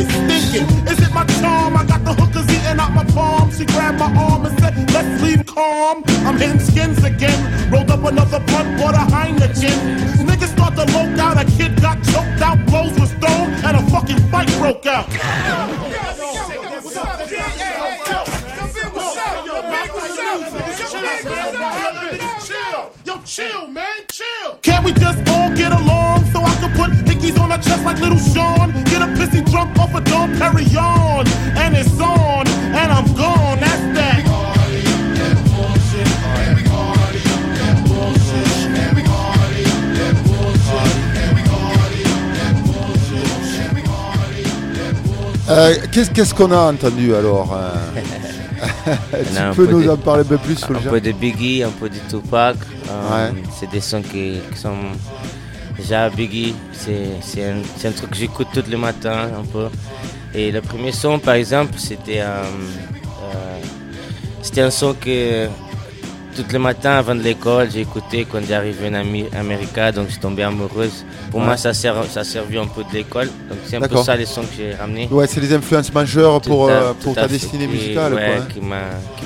Qu'est-ce 45.92 46.34
qu'on 46.34 46.50
a 46.52 46.70
entendu 46.72 47.14
alors 47.14 47.52
un 47.58 49.50
Tu 49.50 49.56
peux 49.56 49.66
peu 49.66 49.72
nous 49.72 49.82
de- 49.84 49.90
en 49.90 49.96
parler 49.96 50.22
un 50.22 50.26
peu 50.26 50.38
plus 50.38 50.56
sur 50.56 50.70
le 50.70 50.76
Un 50.78 50.82
genre 50.82 50.92
peu 50.92 51.00
de 51.00 51.12
Biggie, 51.12 51.62
un 51.62 51.70
peu 51.70 51.88
de 51.88 51.98
Tupac. 52.08 52.56
euh, 52.90 53.30
C'est 53.58 53.70
des 53.70 53.80
sons 53.80 54.02
qui, 54.02 54.38
qui 54.52 54.58
sont. 54.58 54.74
Déjà, 55.76 56.08
Biggie, 56.10 56.54
c'est 56.72 57.44
un, 57.44 57.58
un 57.88 57.92
truc 57.92 58.10
que 58.10 58.16
j'écoute 58.16 58.48
tous 58.52 58.64
les 58.68 58.76
matins 58.76 59.28
un 59.38 59.44
peu. 59.44 59.66
Et 60.34 60.50
le 60.50 60.60
premier 60.60 60.92
son, 60.92 61.18
par 61.18 61.34
exemple, 61.34 61.74
c'était 61.78 62.20
euh, 62.20 62.42
euh, 63.32 63.58
c'était 64.42 64.62
un 64.62 64.70
son 64.70 64.94
que 64.94 65.46
tous 66.36 66.44
les 66.52 66.58
matins 66.58 66.96
avant 66.98 67.14
de 67.14 67.22
l'école, 67.22 67.68
j'ai 67.72 67.80
écouté 67.80 68.26
quand 68.30 68.40
j'arrivais 68.46 68.88
en 68.88 68.94
Ami- 68.94 69.28
Amérique, 69.36 69.74
donc 69.94 70.06
je 70.06 70.12
suis 70.12 70.20
tombée 70.20 70.42
amoureuse. 70.42 71.04
Pour 71.30 71.40
Ouais. 71.40 71.46
moi, 71.46 71.56
ça 71.58 71.74
sert, 71.74 71.94
ça 72.10 72.20
a 72.20 72.24
servi 72.24 72.56
un 72.58 72.66
peu 72.66 72.82
de 72.84 72.92
l'école. 72.92 73.26
Donc 73.26 73.58
c'est 73.66 73.76
un 73.76 73.80
peu 73.80 74.02
ça 74.02 74.16
les 74.16 74.24
sons 74.26 74.40
que 74.42 74.54
j'ai 74.56 74.74
ramenés. 74.74 75.08
Ouais, 75.10 75.26
c'est 75.26 75.40
les 75.40 75.52
influences 75.52 75.92
majeures 75.92 76.40
Tout 76.40 76.48
pour, 76.50 76.68
à- 76.70 76.72
euh, 76.72 76.92
pour 77.02 77.14
ta 77.14 77.28
destinée 77.28 77.66
musicale. 77.66 78.14
ouais, 78.14 78.24
quoi, 78.26 78.34
hein. 78.44 78.48
qui 78.52 78.60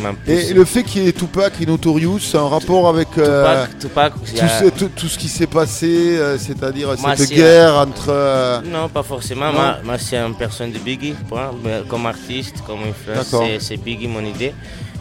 m'a 0.01 0.11
Et 0.27 0.35
poussé. 0.41 0.55
le 0.55 0.65
fait 0.65 0.83
qu'il 0.83 1.05
y 1.05 1.09
ait 1.09 1.13
Tupac 1.13 1.53
et 1.61 1.67
Notorious, 1.67 2.19
c'est 2.21 2.39
un 2.39 2.49
rapport 2.49 2.89
avec 2.89 3.09
euh, 3.19 3.67
Tupac, 3.81 4.13
tout, 4.15 4.45
a- 4.45 4.49
ce, 4.49 4.65
tout- 4.71 4.91
tout 4.97 5.07
ce 5.09 5.17
qui 5.17 5.29
s'est 5.29 5.47
passé, 5.47 6.17
euh, 6.19 6.37
c'est-à-dire 6.39 6.89
cette 7.17 7.31
guerre 7.31 7.75
entre. 7.79 8.07
euh, 8.09 8.61
Non, 8.65 8.89
pas 8.89 9.03
forcément. 9.05 9.47
Non 9.47 9.53
Moi, 9.53 9.77
moi, 9.85 9.95
c'est 9.99 10.17
une 10.17 10.35
personne 10.35 10.73
de 10.73 10.79
Biggie, 10.79 11.15
point. 11.29 11.51
Comme 11.89 12.07
artiste, 12.07 12.57
comme 12.67 12.81
influence, 12.89 13.35
c'est- 13.61 13.77
Biggie 13.77 14.09
mon 14.09 14.25
idée. 14.25 14.53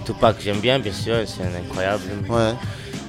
Tupac, 0.06 0.36
j'aime 0.44 0.60
bien, 0.60 0.80
bien 0.80 0.94
sûr, 0.94 1.16
c'est 1.26 1.44
incroyable. 1.44 2.04
Ouais. 2.30 2.54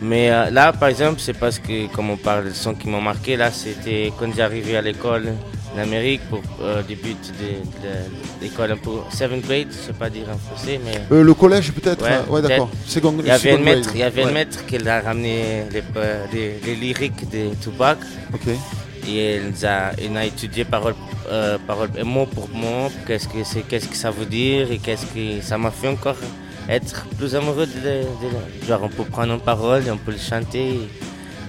Mais 0.03 0.31
euh, 0.31 0.51
là, 0.51 0.73
par 0.73 0.89
exemple, 0.89 1.21
c'est 1.21 1.33
parce 1.39 1.59
que, 1.59 1.87
comme 1.95 2.11
on 2.11 2.17
parle 2.17 2.47
de 2.47 2.51
sons 2.51 2.75
qui 2.75 2.89
m'ont 2.89 3.01
marqué, 3.01 3.37
là, 3.37 3.51
c'était 3.53 4.13
quand 4.19 4.35
j'arrivais 4.37 4.77
à 4.77 4.83
l'école 4.83 5.33
en 5.75 5.79
Amérique 5.79 6.23
pour 6.29 6.43
euh, 6.61 6.83
début 6.83 7.15
de, 7.15 7.87
de 7.87 7.95
l'école 8.43 8.73
un 8.73 8.77
peu 8.77 8.91
7th 9.11 9.41
grade, 9.43 9.69
je 9.71 9.77
sais 9.87 9.93
pas 9.93 10.11
dire 10.11 10.27
en 10.35 10.39
français, 10.39 10.81
mais. 10.85 11.01
Euh, 11.13 11.23
le 11.23 11.35
collège 11.35 11.73
peut-être? 11.73 12.03
Ouais, 12.05 12.19
Ouais, 12.29 12.43
d'accord. 12.43 12.69
Il 13.21 13.27
y 13.27 13.31
avait 13.31 13.53
un 13.53 13.59
maître, 13.59 13.91
il 13.95 14.01
y 14.01 14.03
avait 14.03 14.23
un 14.23 14.27
Ouais. 14.27 14.33
maître 14.33 14.67
qui 14.67 14.77
a 14.89 15.01
ramené 15.01 15.65
les, 15.71 15.83
les, 16.33 16.61
les 16.67 16.75
lyriques 16.75 17.29
de 17.31 17.55
Tupac. 17.63 17.99
Ok. 18.35 18.49
Et 19.09 19.37
il 19.37 19.67
a, 19.67 19.93
il 20.01 20.17
a 20.17 20.25
étudié 20.25 20.65
parole, 20.65 20.95
parole, 21.67 21.91
mot 22.05 22.27
pour 22.27 22.49
mot, 22.51 22.89
qu'est-ce 23.07 23.27
que, 23.29 23.43
c'est, 23.45 23.63
qu'est-ce 23.63 23.89
que 23.89 23.97
ça 23.97 24.11
veut 24.13 24.27
dire 24.27 24.71
et 24.71 24.79
qu'est-ce 24.79 25.07
que 25.07 25.41
ça 25.43 25.59
m'a 25.59 25.71
fait 25.73 25.89
encore 25.89 26.17
être 26.69 27.05
plus 27.19 27.35
amoureux 27.35 27.67
de, 27.67 27.73
de- 27.73 28.03
de- 28.03 28.67
Genre, 28.67 28.81
on 28.83 28.89
peut 28.89 29.05
prendre 29.05 29.33
une 29.35 29.41
parole 29.41 29.87
et 29.87 29.91
on 29.91 29.97
peut 29.97 30.13
le 30.13 30.19
chanter 30.19 30.69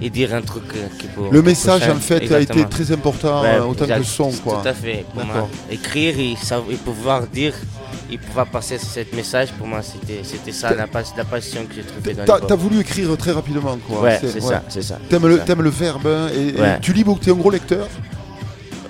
et, 0.00 0.06
et 0.06 0.10
dire 0.10 0.34
un 0.34 0.42
truc 0.42 0.64
euh, 0.76 0.86
qui 0.98 1.06
peut. 1.06 1.22
Le 1.30 1.42
message, 1.42 1.86
peut 1.86 1.92
en 1.92 1.96
fait, 1.96 2.32
a 2.32 2.40
été 2.40 2.64
très 2.66 2.90
important, 2.92 3.42
Ouais, 3.42 3.58
autant 3.60 3.84
que 3.84 3.90
le 3.90 3.96
exact- 3.98 4.04
son, 4.16 4.30
quoi. 4.32 4.60
Tout 4.62 4.68
à 4.68 4.74
fait. 4.74 5.04
Pour 5.14 5.24
moi, 5.24 5.34
D'accord. 5.34 5.48
écrire 5.70 6.18
et, 6.18 6.32
et 6.32 6.76
pouvoir 6.76 7.26
dire 7.28 7.54
et 8.10 8.18
pouvoir 8.18 8.46
passer 8.46 8.76
ce 8.78 9.00
message, 9.16 9.48
pour 9.52 9.66
moi, 9.66 9.80
c'était, 9.82 10.20
c'était 10.24 10.52
ça 10.52 10.74
la, 10.74 10.86
pas- 10.86 11.02
la 11.16 11.24
passion 11.24 11.64
que 11.64 11.74
j'ai 11.74 11.82
trouvée 11.82 12.12
dans 12.14 12.24
T'as 12.40 12.54
voulu 12.56 12.80
écrire 12.80 13.16
très 13.16 13.32
rapidement, 13.32 13.78
quoi. 13.88 14.02
Ouais, 14.02 14.18
c'est 14.20 14.40
ça, 14.40 14.62
c'est 14.68 14.82
ça, 14.82 14.98
T'aimes 15.08 15.26
le, 15.28 15.40
le 15.62 15.70
verbe 15.70 16.06
hein, 16.06 16.28
et, 16.36 16.54
tu 16.82 16.92
lis 16.92 17.04
beaucoup. 17.04 17.20
T'es 17.20 17.30
un 17.30 17.34
gros 17.34 17.50
lecteur. 17.50 17.86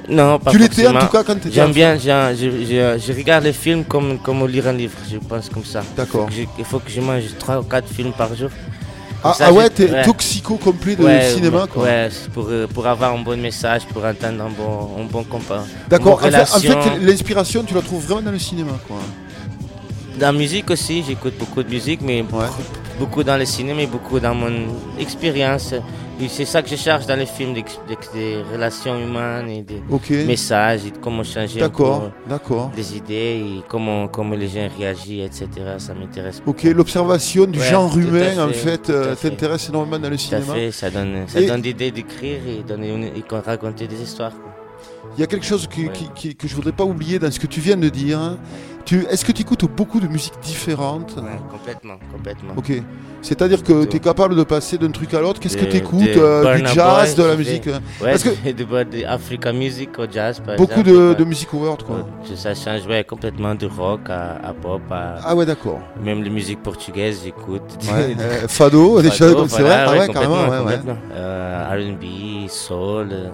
Non, 0.08 0.38
pas 0.38 0.50
Tu 0.50 0.58
l'étais 0.58 0.86
en 0.86 0.92
tout 0.98 1.06
cas 1.06 1.22
quand 1.24 1.34
t'étais 1.34 1.50
J'aime 1.52 1.64
enfant. 1.70 1.72
bien, 1.74 1.96
je, 1.98 2.50
je- 2.50 2.98
je 3.06 3.12
regarde 3.16 3.44
les 3.44 3.52
films 3.54 3.84
comme, 3.84 4.18
comme 4.18 4.46
lire 4.46 4.68
un 4.68 4.72
livre, 4.74 4.98
je 5.10 5.16
pense 5.16 5.48
comme 5.48 5.64
ça. 5.64 5.82
D'accord. 5.96 6.28
Il 6.58 6.64
faut 6.64 6.78
que 6.78 6.90
je 6.90 7.00
mange 7.00 7.22
3 7.38 7.60
ou 7.60 7.62
4 7.62 7.88
films 7.88 8.12
par 8.12 8.34
jour. 8.34 8.50
Ah, 9.26 9.32
ça, 9.32 9.46
ah 9.48 9.52
ouais, 9.54 9.70
t'es 9.70 10.02
toxico 10.02 10.56
complet 10.58 10.96
de 10.96 11.02
Ouais, 11.02 11.30
cinéma, 11.32 11.62
ouais, 11.62 11.68
quoi. 11.72 11.84
Ouais, 11.84 12.10
pour, 12.34 12.46
euh, 12.50 12.66
pour 12.66 12.86
avoir 12.86 13.14
un 13.14 13.20
bon 13.22 13.40
message, 13.40 13.86
pour 13.86 14.04
entendre 14.04 14.42
un 14.44 14.50
bon, 14.50 14.90
un 15.00 15.04
bon 15.04 15.24
compas. 15.24 15.64
D'accord. 15.88 16.14
En 16.22 16.30
fait, 16.30 16.36
en 16.36 16.44
fait, 16.82 16.98
l'inspiration, 17.00 17.64
tu 17.64 17.72
la 17.72 17.80
trouves 17.80 18.04
vraiment 18.04 18.20
dans 18.20 18.30
le 18.32 18.38
cinéma, 18.38 18.72
quoi. 18.86 18.98
Dans 20.20 20.26
la 20.26 20.32
musique 20.32 20.70
aussi, 20.70 21.02
j'écoute 21.08 21.32
beaucoup 21.38 21.62
de 21.62 21.70
musique, 21.70 22.00
mais 22.02 22.22
beaucoup 22.98 23.22
dans 23.24 23.36
le 23.36 23.44
cinéma 23.44 23.82
et 23.82 23.86
beaucoup 23.86 24.20
dans 24.20 24.34
mon 24.34 24.52
expérience. 24.98 25.74
Et 26.20 26.28
c'est 26.28 26.44
ça 26.44 26.62
que 26.62 26.68
je 26.68 26.76
cherche 26.76 27.06
dans 27.06 27.18
les 27.18 27.26
films, 27.26 27.54
des, 27.54 27.64
relations 28.52 28.96
humaines 28.96 29.48
et 29.48 29.62
des 29.62 29.82
messages 30.24 30.86
et 30.86 30.92
comment 31.02 31.24
changer 31.24 31.58
D'accord, 31.58 32.10
d'accord. 32.28 32.70
des 32.76 32.96
idées 32.96 33.42
et 33.44 33.62
comment, 33.68 34.06
comment 34.06 34.36
les 34.36 34.46
gens 34.46 34.68
réagissent, 34.78 35.24
etc. 35.42 35.48
Ça 35.78 35.92
m'intéresse 35.92 36.40
Ok, 36.46 36.62
l'observation 36.64 37.46
du 37.46 37.58
Ouais, 37.58 37.64
genre 37.68 37.98
humain, 37.98 38.38
en 38.48 38.52
fait, 38.52 38.90
euh, 38.90 39.16
fait. 39.16 39.30
t'intéresse 39.30 39.68
énormément 39.70 39.98
dans 39.98 40.08
le 40.10 40.16
Tout 40.16 40.22
à 40.34 40.40
cinéma. 40.40 40.54
fait, 40.54 40.70
ça 40.70 40.88
donne, 40.90 41.24
ça 41.26 41.40
Et- 41.40 41.46
donne 41.48 41.62
l'idée 41.62 41.90
d'écrire 41.90 42.38
et, 42.46 42.62
donner 42.62 43.12
et 43.16 43.34
raconter 43.44 43.88
des 43.88 44.00
histoires. 44.00 44.32
Il 45.16 45.20
y 45.20 45.24
a 45.24 45.26
quelque 45.26 45.46
chose 45.46 45.66
qui- 45.66 45.88
qui- 45.90 46.08
qui- 46.14 46.34
que 46.36 46.46
je 46.46 46.54
voudrais 46.54 46.72
pas 46.72 46.84
oublier 46.84 47.18
dans 47.18 47.30
ce 47.30 47.40
que 47.40 47.46
tu 47.48 47.60
viens 47.60 47.76
de 47.76 47.88
dire. 47.88 48.18
hein. 48.20 48.38
Tu, 48.84 49.06
Est-ce 49.10 49.24
que 49.24 49.32
tu 49.32 49.42
écoutes 49.42 49.64
beaucoup 49.64 49.98
de 49.98 50.06
musiques 50.06 50.34
différentes 50.42 51.14
Ouais, 51.16 51.38
complètement, 51.50 51.94
complètement. 52.12 52.52
Ok. 52.56 52.70
C'est-à-dire 53.22 53.62
que 53.62 53.86
tu 53.86 53.96
es 53.96 54.00
capable 54.00 54.36
de 54.36 54.42
passer 54.42 54.76
d'un 54.76 54.90
truc 54.90 55.14
à 55.14 55.20
l'autre. 55.22 55.40
Qu'est-ce 55.40 55.56
que 55.56 55.64
De- 55.64 55.70
tu 55.70 55.76
écoutes 55.78 56.00
de 56.02 56.56
Du 56.58 56.66
jazz, 56.74 57.14
Boy, 57.16 57.24
de 57.24 57.30
la 57.30 57.36
musique 57.36 57.66
euh, 57.68 57.78
Ouais, 58.02 58.10
Parce 58.10 58.22
que 58.22 58.28
de, 58.28 58.52
de, 58.52 58.82
de 58.98 59.04
Africa 59.06 59.52
Music 59.54 59.98
au 59.98 60.04
jazz, 60.10 60.38
par 60.40 60.56
beaucoup 60.56 60.80
exemple. 60.80 60.90
de, 60.90 61.14
de 61.14 61.24
musique 61.24 61.50
world, 61.54 61.82
quoi. 61.82 62.06
Ça 62.36 62.54
change 62.54 62.86
ouais, 62.86 63.02
complètement 63.04 63.54
du 63.54 63.64
rock 63.64 64.00
à, 64.10 64.32
à 64.46 64.52
pop. 64.52 64.82
À... 64.90 65.16
Ah 65.24 65.34
ouais, 65.34 65.46
d'accord. 65.46 65.80
Même 66.02 66.22
les 66.22 66.28
musiques 66.28 66.62
portugaises, 66.62 67.22
j'écoute. 67.24 67.62
Ouais, 67.90 68.14
euh, 68.20 68.46
fado, 68.48 69.00
des 69.00 69.10
choses 69.10 69.34
comme- 69.34 69.48
c'est 69.48 69.62
vrai 69.62 69.84
Ah 69.86 69.92
ouais, 69.92 70.08
carrément, 70.08 70.42
ouais, 70.42 70.50
ouais. 70.50 70.58
complètement. 70.58 70.96
Euh, 71.14 71.68
R&B, 71.70 72.48
soul, 72.50 73.08
euh, 73.12 73.30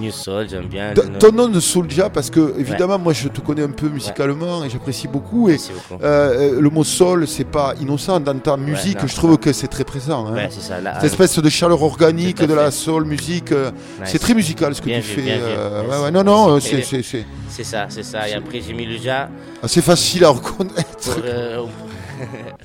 new 0.00 0.10
soul, 0.10 0.46
j'aime 0.48 0.66
bien. 0.66 0.92
T- 0.94 1.02
Ton 1.18 1.32
nom 1.32 1.48
de 1.48 1.60
Soulja, 1.60 2.10
parce 2.10 2.30
que 2.30 2.54
évidemment, 2.58 2.98
moi 2.98 3.12
je 3.12 3.28
te 3.28 3.40
connais 3.40 3.62
un 3.62 3.70
peu 3.70 3.88
musicalement 3.88 4.64
et 4.64 4.70
j'apprécie 4.70 5.08
beaucoup. 5.08 5.48
Et 5.48 5.52
Merci 5.52 5.72
beaucoup. 5.72 6.02
euh, 6.02 6.54
euh, 6.56 6.60
le 6.60 6.70
mot 6.70 6.84
soul, 6.84 7.26
c'est 7.26 7.44
pas 7.44 7.74
innocent 7.80 8.20
dans 8.20 8.38
ta 8.38 8.56
musique. 8.56 9.00
non, 9.00 9.06
je 9.06 9.14
trouve 9.14 9.38
que 9.38 9.52
c'est 9.52 9.68
très 9.68 9.84
présent. 9.84 10.26
hein. 10.26 10.48
Ça, 10.50 10.80
là, 10.80 10.94
Cette 11.00 11.12
espèce 11.12 11.38
de 11.38 11.48
chaleur 11.48 11.82
organique 11.82 12.42
de 12.44 12.54
la 12.54 12.70
soul 12.70 13.04
musique, 13.04 13.52
euh, 13.52 13.70
Nice. 14.00 14.10
c'est 14.10 14.18
très 14.18 14.34
musical 14.34 14.74
ce 14.74 14.80
que 14.80 14.86
Bien 14.86 15.00
tu 15.00 15.06
vu, 15.14 15.22
fais. 15.22 15.38
euh, 15.40 16.10
non, 16.10 16.24
non, 16.24 16.56
euh, 16.56 16.60
c'est- 16.60 16.82
c'est 16.82 17.64
ça, 17.64 17.86
c'est 17.88 18.02
ça. 18.02 18.28
Et 18.28 18.34
après, 18.34 18.60
j'ai 18.60 18.72
mis 18.74 18.86
le 18.86 18.96
ja. 18.98 19.28
c'est 19.66 19.82
facile 19.82 20.24
à 20.24 20.28
reconnaître. 20.30 21.14
Pour, 21.14 21.22
euh, 21.24 21.64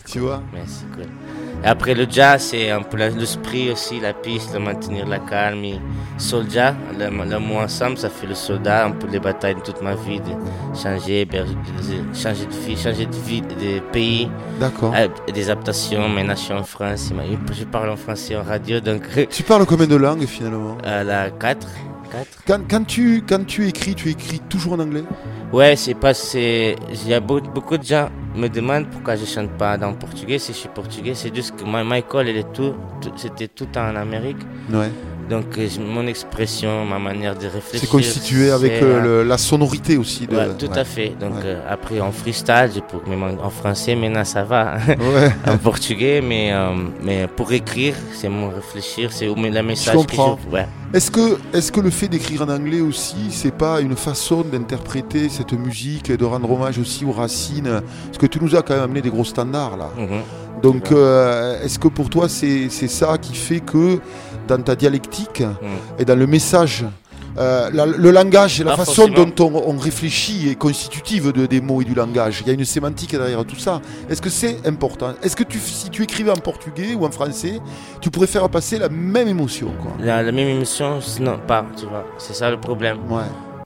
Tu 0.09 0.19
vois? 0.19 0.41
Merci, 0.53 0.83
cool. 0.93 1.05
Et 1.63 1.67
après, 1.67 1.93
le 1.93 2.07
jazz, 2.09 2.41
c'est 2.41 2.71
un 2.71 2.81
peu 2.81 2.97
l'esprit 2.97 3.71
aussi, 3.71 3.99
la 3.99 4.13
piste, 4.13 4.53
de 4.53 4.57
maintenir 4.57 5.07
la 5.07 5.19
calme. 5.19 5.63
Et 5.63 5.79
soldier, 6.17 6.71
le, 6.97 7.05
le 7.09 7.39
mot 7.39 7.59
ensemble, 7.59 7.97
ça 7.97 8.09
fait 8.09 8.25
le 8.27 8.33
soldat, 8.35 8.85
un 8.85 8.91
peu 8.91 9.07
les 9.07 9.19
batailles 9.19 9.55
de 9.55 9.61
toute 9.61 9.81
ma 9.81 9.93
vie, 9.95 10.19
de 10.19 10.31
changer, 10.75 11.25
de- 11.25 11.45
changer 12.15 12.45
de 12.45 12.53
vie, 12.65 12.75
changer 12.77 13.05
de 13.05 13.15
vie, 13.15 13.41
de 13.41 13.79
pays. 13.91 14.27
D'accord. 14.59 14.93
Euh, 14.95 15.07
des 15.31 15.49
adaptations, 15.49 16.07
maintenant 16.09 16.35
je 16.35 16.41
suis 16.41 16.53
en 16.53 16.63
France, 16.63 17.11
je 17.57 17.63
parle 17.65 17.89
en 17.89 17.95
français 17.95 18.35
en 18.35 18.43
radio, 18.43 18.79
donc... 18.79 19.03
Tu 19.29 19.43
parles 19.43 19.65
combien 19.65 19.87
de 19.87 19.95
langues 19.95 20.25
finalement? 20.25 20.77
Euh, 20.85 21.03
la 21.03 21.29
4. 21.29 21.67
quand, 22.47 22.59
quand, 22.69 22.83
tu, 22.85 23.23
quand 23.27 23.45
tu 23.45 23.67
écris, 23.67 23.95
tu 23.95 24.09
écris 24.09 24.39
toujours 24.49 24.73
en 24.73 24.79
anglais? 24.79 25.03
Ouais, 25.51 25.75
c'est 25.75 25.95
pas 25.95 26.13
il 26.33 27.07
y 27.07 27.13
a 27.13 27.19
beaucoup, 27.19 27.49
beaucoup 27.49 27.77
de 27.77 27.83
gens 27.83 28.09
me 28.35 28.47
demandent 28.47 28.87
pourquoi 28.87 29.15
je 29.15 29.25
chante 29.25 29.49
pas 29.51 29.77
en 29.83 29.93
portugais 29.93 30.39
si 30.39 30.53
je 30.53 30.57
suis 30.57 30.69
portugais, 30.69 31.13
c'est 31.15 31.33
juste 31.35 31.55
que 31.55 31.63
ma, 31.65 31.83
ma 31.83 31.99
école 31.99 32.27
elle 32.29 32.37
est 32.37 32.53
tout, 32.53 32.73
tout- 33.01 33.11
c'était 33.15 33.47
tout 33.47 33.67
en 33.77 33.95
Amérique. 33.95 34.37
Ouais. 34.71 34.89
Donc 35.29 35.57
euh, 35.57 35.67
je- 35.69 35.79
mon 35.79 36.05
expression, 36.07 36.83
ma 36.85 36.99
manière 36.99 37.35
de 37.37 37.45
réfléchir 37.45 37.79
C'est 37.79 37.89
constitué 37.89 38.51
avec 38.51 38.73
euh, 38.81 38.83
euh, 38.99 39.23
le- 39.23 39.29
la 39.29 39.37
sonorité 39.37 39.95
aussi. 39.97 40.27
De... 40.27 40.35
Ouais, 40.35 40.47
tout 40.57 40.67
ouais. 40.69 40.77
à 40.77 40.83
fait. 40.83 41.13
Donc 41.19 41.35
Ouais. 41.35 41.41
euh, 41.45 41.61
après 41.75 42.01
en 42.01 42.11
freestyle, 42.11 42.81
pour 42.89 43.07
même 43.07 43.23
en, 43.23 43.45
en 43.45 43.49
français 43.49 43.95
maintenant 43.95 44.25
ça 44.25 44.43
va. 44.43 44.75
En 45.47 45.57
portugais, 45.57 46.21
mais 46.21 46.51
euh, 46.51 46.73
mais 47.03 47.27
pour 47.27 47.51
écrire, 47.53 47.95
c'est 48.13 48.29
mon 48.29 48.49
réfléchir, 48.49 49.11
c'est 49.13 49.27
la 49.27 49.61
Je 49.61 49.67
message 49.67 49.95
comprends. 49.95 50.35
que 50.35 50.57
je. 50.57 50.97
Est-ce 50.97 51.09
que, 51.09 51.37
est 51.53 51.71
que 51.71 51.79
le 51.79 51.89
fait 51.89 52.09
d'écrire 52.09 52.41
en 52.41 52.49
anglais 52.49 52.81
aussi, 52.81 53.15
c'est 53.29 53.55
pas 53.55 53.79
une 53.79 53.95
façon 53.95 54.41
d'interpréter 54.41 55.29
cette 55.29 55.53
musique 55.53 56.09
et 56.09 56.17
de 56.17 56.25
rendre 56.25 56.51
hommage 56.51 56.77
aussi 56.79 57.05
aux 57.05 57.13
racines? 57.13 57.81
Parce 58.07 58.17
que 58.21 58.27
tu 58.27 58.39
nous 58.43 58.55
as 58.55 58.61
quand 58.61 58.75
même 58.75 58.83
amené 58.89 59.01
des 59.01 59.09
gros 59.15 59.23
standards 59.33 59.77
là. 59.77 59.89
Mhm. 59.97 60.21
Donc, 60.61 60.91
euh, 60.91 61.63
est-ce 61.63 61.79
que 61.79 61.87
pour 61.97 62.07
toi, 62.15 62.25
c'est 62.37 62.69
c'est 62.69 62.87
ça 63.01 63.17
qui 63.17 63.33
fait 63.47 63.61
que 63.71 63.99
dans 64.47 64.61
ta 64.67 64.75
dialectique 64.75 65.41
Mhm. 65.41 65.77
et 65.99 66.05
dans 66.09 66.15
le 66.23 66.27
message, 66.27 66.85
euh, 67.37 67.69
la- 67.77 67.85
le 68.05 68.11
langage 68.11 68.53
et 68.61 68.63
la 68.63 68.75
façon 68.77 69.07
forcément. 69.07 69.25
dont 69.35 69.45
on, 69.47 69.73
on 69.73 69.77
réfléchit 69.89 70.49
est 70.51 70.55
constitutive 70.67 71.31
de, 71.31 71.43
des 71.53 71.61
mots 71.61 71.81
et 71.81 71.85
du 71.91 71.95
langage. 71.95 72.35
Il 72.41 72.47
y 72.47 72.51
a 72.51 72.53
une 72.53 72.65
sémantique 72.65 73.11
derrière 73.21 73.43
tout 73.51 73.55
ça. 73.67 73.81
Est-ce 74.09 74.21
que 74.21 74.29
c'est 74.29 74.55
important? 74.67 75.11
Est-ce 75.23 75.35
que 75.39 75.45
tu, 75.51 75.57
si 75.59 75.89
tu 75.89 76.03
écrivais 76.03 76.31
en 76.31 76.41
portugais 76.49 76.93
ou 76.97 77.05
en 77.05 77.11
français, 77.19 77.55
tu 78.01 78.11
pourrais 78.11 78.27
faire 78.35 78.47
passer 78.49 78.77
la 78.77 78.89
même 78.89 79.29
émotion 79.35 79.69
quoi? 79.81 79.91
La, 79.99 80.21
la 80.21 80.31
même 80.31 80.49
émission, 80.57 80.99
non, 81.27 81.37
pas, 81.51 81.65
tu 81.77 81.85
vois. 81.91 82.05
C'est 82.19 82.35
ça 82.35 82.51
le 82.51 82.59
problème. 82.59 82.97
Ouais. 83.09 83.23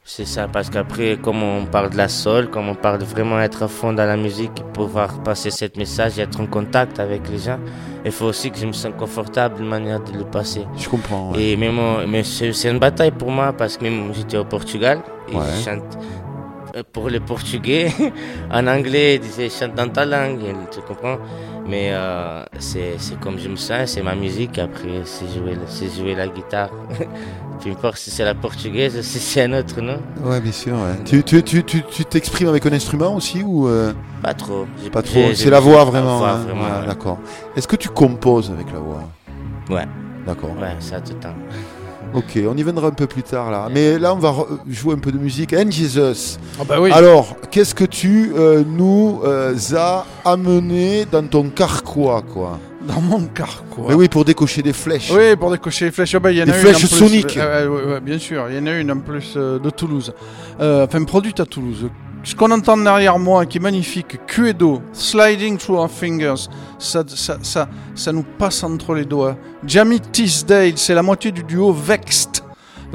C'est 0.07 0.25
ça, 0.25 0.47
parce 0.47 0.69
qu'après, 0.69 1.17
comme 1.19 1.41
on 1.41 1.65
parle 1.65 1.89
de 1.89 1.97
la 1.97 2.07
soul, 2.07 2.47
comme 2.51 2.69
on 2.69 2.75
parle 2.75 2.99
de 2.99 3.05
vraiment 3.05 3.39
être 3.41 3.63
à 3.63 3.67
fond 3.67 3.91
dans 3.91 4.05
la 4.05 4.15
musique, 4.15 4.51
pouvoir 4.71 5.23
passer 5.23 5.49
ce 5.49 5.65
message 5.77 6.19
et 6.19 6.21
être 6.21 6.39
en 6.39 6.45
contact 6.45 6.99
avec 6.99 7.27
les 7.27 7.39
gens, 7.39 7.57
il 8.05 8.11
faut 8.11 8.25
aussi 8.25 8.51
que 8.51 8.57
je 8.59 8.67
me 8.67 8.71
sente 8.71 8.95
confortable 8.97 9.57
de 9.57 9.63
manière 9.63 9.99
de 10.03 10.15
le 10.15 10.23
passer. 10.25 10.61
Je 10.77 10.87
comprends. 10.87 11.31
ouais. 11.31 11.41
Et 11.43 11.57
même, 11.57 11.79
euh, 11.79 12.05
mais 12.07 12.23
c'est 12.23 12.69
une 12.69 12.77
bataille 12.77 13.09
pour 13.09 13.31
moi, 13.31 13.51
parce 13.51 13.77
que 13.77 13.83
même 13.85 14.13
j'étais 14.13 14.37
au 14.37 14.45
Portugal, 14.45 14.99
et 15.27 15.35
Ouais. 15.35 15.41
je 15.57 15.63
chante 15.63 15.97
euh, 16.75 16.83
pour 16.93 17.09
les 17.09 17.19
Portugais, 17.19 17.91
en 18.51 18.67
anglais, 18.67 19.15
ils 19.15 19.21
disaient 19.21 19.49
chante 19.49 19.73
dans 19.73 19.89
ta 19.89 20.05
langue, 20.05 20.41
tu 20.71 20.81
comprends 20.81 21.17
Mais 21.67 21.89
euh, 21.93 22.43
c'est 22.59 22.93
c'est 22.99 23.19
comme 23.19 23.39
je 23.39 23.49
me 23.49 23.55
sens, 23.55 23.89
c'est 23.93 24.03
ma 24.03 24.13
musique, 24.13 24.59
après 24.59 25.01
c'est 25.03 25.25
jouer, 25.33 25.57
c'est 25.65 25.89
jouer 25.97 26.13
la 26.13 26.27
guitare. 26.27 26.69
peu 27.63 27.69
importe 27.71 27.97
si 27.97 28.11
c'est 28.11 28.23
la 28.25 28.35
portugaise 28.35 28.97
ou 28.97 29.01
si 29.03 29.19
c'est 29.19 29.43
un 29.43 29.53
autre 29.53 29.81
nom. 29.81 29.97
Ouais, 30.23 30.39
bien 30.41 30.51
sûr. 30.51 30.73
ouais. 30.73 31.03
Tu 31.05 31.23
tu 31.23 31.41
tu 31.43 31.63
tu 31.63 31.83
tu 31.83 32.05
t'exprimes 32.05 32.47
avec 32.49 32.65
un 32.65 32.73
instrument 32.73 33.15
aussi 33.15 33.41
ou 33.43 33.67
euh, 33.67 33.93
Pas 34.21 34.33
trop. 34.33 34.65
J'ai- 34.83 34.89
pas 34.89 35.01
trop 35.01 35.33
C'est 35.33 35.49
la 35.49 35.59
voix 35.59 35.83
vraiment. 35.85 36.23
hein. 36.25 36.37
vraiment, 36.45 36.61
Ouais, 36.63 36.79
ouais. 36.81 36.87
D'accord. 36.87 37.17
Est-ce 37.55 37.67
que 37.67 37.75
tu 37.75 37.89
composes 37.89 38.51
avec 38.51 38.67
la 38.73 38.79
voix? 38.79 39.03
Ouais. 39.69 39.85
D'accord. 40.27 40.51
Ouais, 40.61 40.75
ça 40.79 40.99
tout 41.01 41.13
le 41.13 41.19
temps. 41.19 41.35
Ok, 42.13 42.39
on 42.49 42.55
y 42.55 42.63
viendra 42.63 42.87
un 42.87 42.91
peu 42.91 43.07
plus 43.07 43.23
tard 43.23 43.51
là. 43.51 43.67
Mais 43.71 43.99
là, 43.99 44.13
on 44.13 44.17
va 44.19 44.29
re- 44.29 44.47
jouer 44.69 44.93
un 44.93 44.99
peu 44.99 45.11
de 45.11 45.17
musique. 45.17 45.53
And 45.53 45.69
Jesus. 45.69 46.37
Ah 46.59 46.63
bah 46.67 46.79
oui. 46.79 46.91
Alors, 46.91 47.35
qu'est-ce 47.51 47.75
que 47.75 47.83
tu 47.83 48.31
euh, 48.37 48.63
nous 48.65 49.19
euh, 49.25 49.53
as 49.75 50.05
amené 50.23 51.05
dans 51.11 51.25
ton 51.27 51.49
carquois, 51.49 52.21
quoi? 52.21 52.57
Dans 52.87 53.01
mon 53.01 53.25
carquois. 53.25 53.85
Mais 53.89 53.93
oui, 53.95 54.07
pour 54.07 54.25
décocher 54.25 54.61
des 54.61 54.73
flèches. 54.73 55.11
Oui, 55.11 55.35
pour 55.35 55.51
décocher 55.51 55.85
les 55.85 55.91
flèches. 55.91 56.15
Ah 56.15 56.31
il 56.31 56.37
y 56.37 56.41
en 56.41 56.45
Des 56.45 56.51
a 56.51 56.55
une 56.55 56.61
flèches 56.61 56.75
en 56.75 56.79
plus, 56.87 56.87
soniques. 56.87 57.37
euh, 57.37 57.67
ouais, 57.67 57.93
ouais, 57.93 57.99
bien 57.99 58.19
sûr, 58.19 58.45
il 58.49 58.55
y 58.55 58.59
en 58.59 58.67
a 58.67 58.73
une 58.77 58.91
en 58.91 58.99
plus 58.99 59.33
euh, 59.35 59.57
de 59.59 59.69
Toulouse. 59.69 60.13
Euh, 60.59 60.85
enfin, 60.85 61.03
produite 61.03 61.39
à 61.39 61.45
Toulouse. 61.45 61.89
Ce 62.23 62.33
qu'on 62.35 62.49
entend 62.51 62.77
derrière 62.77 63.19
moi, 63.19 63.45
qui 63.45 63.59
est 63.59 63.61
magnifique, 63.61 64.17
Cuedo, 64.25 64.81
Sliding 64.93 65.57
Through 65.57 65.77
Our 65.79 65.91
Fingers, 65.91 66.47
ça, 66.79 67.03
ça, 67.07 67.37
ça, 67.43 67.67
ça 67.93 68.11
nous 68.11 68.23
passe 68.37 68.63
entre 68.63 68.95
les 68.95 69.05
doigts. 69.05 69.37
Jamie 69.65 69.99
Tisdale, 69.99 70.73
c'est 70.77 70.95
la 70.95 71.03
moitié 71.03 71.31
du 71.31 71.43
duo 71.43 71.71
Vexed, 71.71 72.41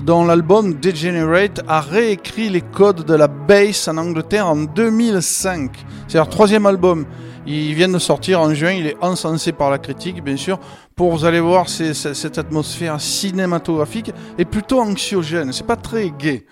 dont 0.05 0.25
l'album 0.25 0.75
Degenerate 0.75 1.61
a 1.69 1.81
réécrit 1.81 2.49
les 2.49 2.61
codes 2.61 3.05
de 3.05 3.15
la 3.15 3.29
bass 3.29 3.89
en 3.89 3.97
Angleterre 3.97 4.47
en 4.47 4.57
2005. 4.57 5.71
C'est 6.09 6.19
leur 6.19 6.29
troisième 6.29 6.67
album. 6.67 7.07
Ils 7.47 7.75
viennent 7.75 7.93
de 7.93 7.99
sortir 7.99 8.41
en 8.41 8.53
juin, 8.55 8.73
il 8.73 8.87
est 8.87 8.97
encensé 9.01 9.53
par 9.53 9.71
la 9.71 9.79
critique, 9.79 10.23
bien 10.23 10.37
sûr. 10.37 10.59
Pour 10.95 11.13
vous 11.13 11.25
allez 11.25 11.41
voir, 11.41 11.69
c'est, 11.69 11.95
cette 11.95 12.39
atmosphère 12.39 13.01
cinématographique 13.01 14.13
est 14.39 14.45
plutôt 14.45 14.81
anxiogène. 14.81 15.53
C'est 15.53 15.67
pas 15.67 15.77
très 15.77 16.11
gai. 16.11 16.47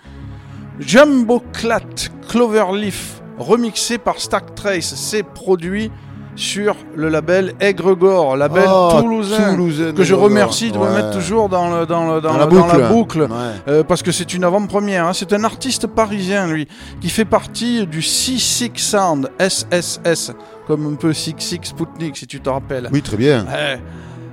Jumbo 0.79 1.43
Clat 1.53 1.81
Cloverleaf, 2.27 3.21
remixé 3.37 3.97
par 3.97 4.19
Stack 4.19 4.55
Trace, 4.55 4.95
c'est 4.95 5.23
produit 5.23 5.91
sur 6.39 6.75
le 6.95 7.09
label 7.09 7.53
Aigre-Gore, 7.59 8.37
label 8.37 8.63
Ah, 8.65 8.97
toulousain, 9.01 9.55
Toulousain, 9.55 9.91
que 9.93 10.03
je 10.03 10.15
remercie 10.15 10.71
de 10.71 10.77
me 10.77 10.89
mettre 10.95 11.11
toujours 11.11 11.49
dans, 11.49 11.69
le- 11.79 11.85
dans, 11.85 12.15
le- 12.15 12.21
dans, 12.21 12.29
Dans 12.29 12.33
le- 12.33 12.39
la 12.39 12.45
boucle. 12.47 12.79
la 12.79 12.87
boucle. 12.89 13.21
Ouais. 13.23 13.27
Euh, 13.67 13.83
parce 13.83 14.01
que 14.01 14.11
c'est 14.13 14.33
une 14.33 14.45
avant-première. 14.45 15.05
hein. 15.07 15.13
C'est 15.13 15.33
un 15.33 15.43
artiste 15.43 15.87
parisien, 15.87 16.47
lui, 16.47 16.67
qui 17.01 17.09
fait 17.09 17.25
partie 17.25 17.85
du 17.85 17.99
C6 17.99 18.71
Sound, 18.77 19.29
SSS, 19.37 20.31
comme 20.65 20.87
un 20.93 20.95
peu 20.95 21.11
Six 21.11 21.35
Six 21.39 21.59
Sputnik, 21.63 22.15
si 22.15 22.25
tu 22.25 22.39
te 22.39 22.49
rappelles. 22.49 22.89
Oui, 22.93 23.01
très 23.01 23.17
bien. 23.17 23.45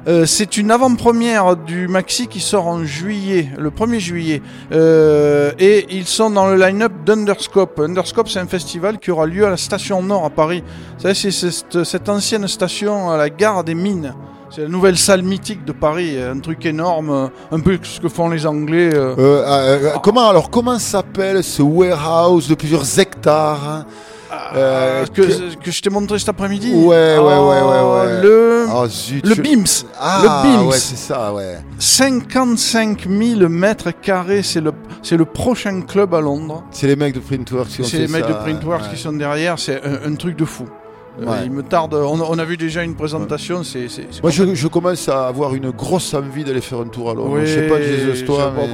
Euh, 0.07 0.25
c'est 0.25 0.57
une 0.57 0.71
avant-première 0.71 1.57
du 1.57 1.89
maxi 1.89 2.29
qui 2.29 2.39
sort 2.39 2.69
en 2.69 2.85
juillet, 2.85 3.49
le 3.59 3.71
1er 3.71 3.99
juillet. 3.99 4.43
Euh, 4.71 5.51
et 5.59 5.87
ils 5.91 6.07
sont 6.07 6.31
dans 6.31 6.47
le 6.47 6.57
line-up 6.57 6.93
d'Underscope. 7.05 7.81
Underscope, 7.81 8.29
c'est 8.29 8.39
un 8.39 8.47
festival 8.47 8.99
qui 8.99 9.11
aura 9.11 9.27
lieu 9.27 9.45
à 9.45 9.51
la 9.51 9.57
station 9.57 10.01
Nord 10.03 10.25
à 10.25 10.31
Paris. 10.31 10.63
Vous 10.97 11.03
savez, 11.03 11.15
c'est 11.15 11.51
cette, 11.85 12.09
ancienne 12.09 12.47
station 12.47 13.11
à 13.11 13.17
la 13.17 13.31
gare 13.31 13.65
des 13.65 13.75
Mines. 13.75 14.15
C'est 14.49 14.63
la 14.63 14.69
nouvelle 14.69 14.97
salle 14.97 15.23
mythique 15.23 15.65
de 15.65 15.73
Paris, 15.73 16.17
un 16.23 16.39
truc 16.39 16.65
énorme, 16.67 17.31
un 17.51 17.61
peu 17.61 17.77
ce 17.83 17.99
que 18.01 18.09
font 18.09 18.29
les 18.29 18.47
Anglais. 18.47 18.91
euh, 18.95 19.91
comment 20.05 20.29
alors 20.29 20.51
comment 20.51 20.79
s'appelle 20.79 21.43
ce 21.43 21.63
warehouse 21.63 22.49
de 22.49 22.55
plusieurs 22.55 23.01
hectares 23.01 23.69
hein? 23.69 23.87
Euh, 24.55 25.05
que, 25.07 25.55
que 25.57 25.71
je 25.71 25.83
t'ai 25.83 25.91
montré 25.91 26.19
cet 26.19 26.29
après-midi. 26.31 26.73
Ouais, 26.73 27.17
ouais, 27.17 27.19
ouais, 27.19 27.61
Oh, 27.63 27.71
ouais, 27.71 28.07
ouais. 28.07 28.23
Le, 28.23 28.67
Oh, 28.75 28.87
zut, 28.89 29.25
le 29.27 29.35
je- 29.35 29.41
BIMS. 29.43 29.65
Ah, 30.01 30.21
le 30.23 30.49
BIMS. 30.59 30.67
ouais, 30.69 30.79
c'est 30.79 30.97
ça, 30.97 31.33
ouais. 31.33 31.59
55 31.79 33.07
000 33.09 33.49
mètres 33.49 33.91
carrés, 34.03 34.43
c'est 34.43 34.61
le, 34.61 34.73
c'est 35.03 35.17
le 35.17 35.25
prochain 35.25 35.83
club 35.83 36.15
à 36.15 36.21
Londres. 36.21 36.65
C'est 36.71 36.87
les 36.87 36.97
mecs 36.97 37.15
de 37.15 37.21
Printworks 37.21 37.69
qui 37.69 37.81
ont 37.83 37.85
C'est 37.85 37.99
fait 37.99 38.07
les 38.07 38.09
mecs 38.13 38.25
ça, 38.25 38.29
de 38.29 38.35
Printworks 38.35 38.83
ouais. 38.83 38.89
qui 38.95 39.01
sont 39.01 39.13
derrière, 39.13 39.59
c'est 39.59 39.81
un, 39.85 40.11
un 40.11 40.15
truc 40.17 40.37
de 40.37 40.45
fou. 40.45 40.65
Euh, 41.19 41.25
il 41.45 41.51
me 41.51 41.63
tarde, 41.63 41.95
on, 41.95 42.21
a- 42.21 42.27
on 42.29 42.39
a 42.39 42.45
vu 42.45 42.59
déjà 42.59 42.83
une 42.83 42.95
présentation, 42.95 43.65
c'est... 43.65 43.89
c'est- 43.89 44.07
c'est 44.11 44.23
Moi, 44.23 44.31
je, 44.31 44.55
je 44.55 44.69
commence 44.69 45.09
à 45.09 45.29
avoir 45.29 45.55
une 45.55 45.71
grosse 45.71 46.13
envie 46.13 46.45
d'aller 46.45 46.61
faire 46.61 46.81
un 46.81 46.89
tour 46.89 47.11
à 47.11 47.15
Londres. 47.15 47.31
Oui, 47.39 47.47
je 47.47 47.55
sais 47.55 47.67
pas, 47.69 47.81
Jesus, 47.81 48.25
toi, 48.27 48.53
mais... 48.55 48.69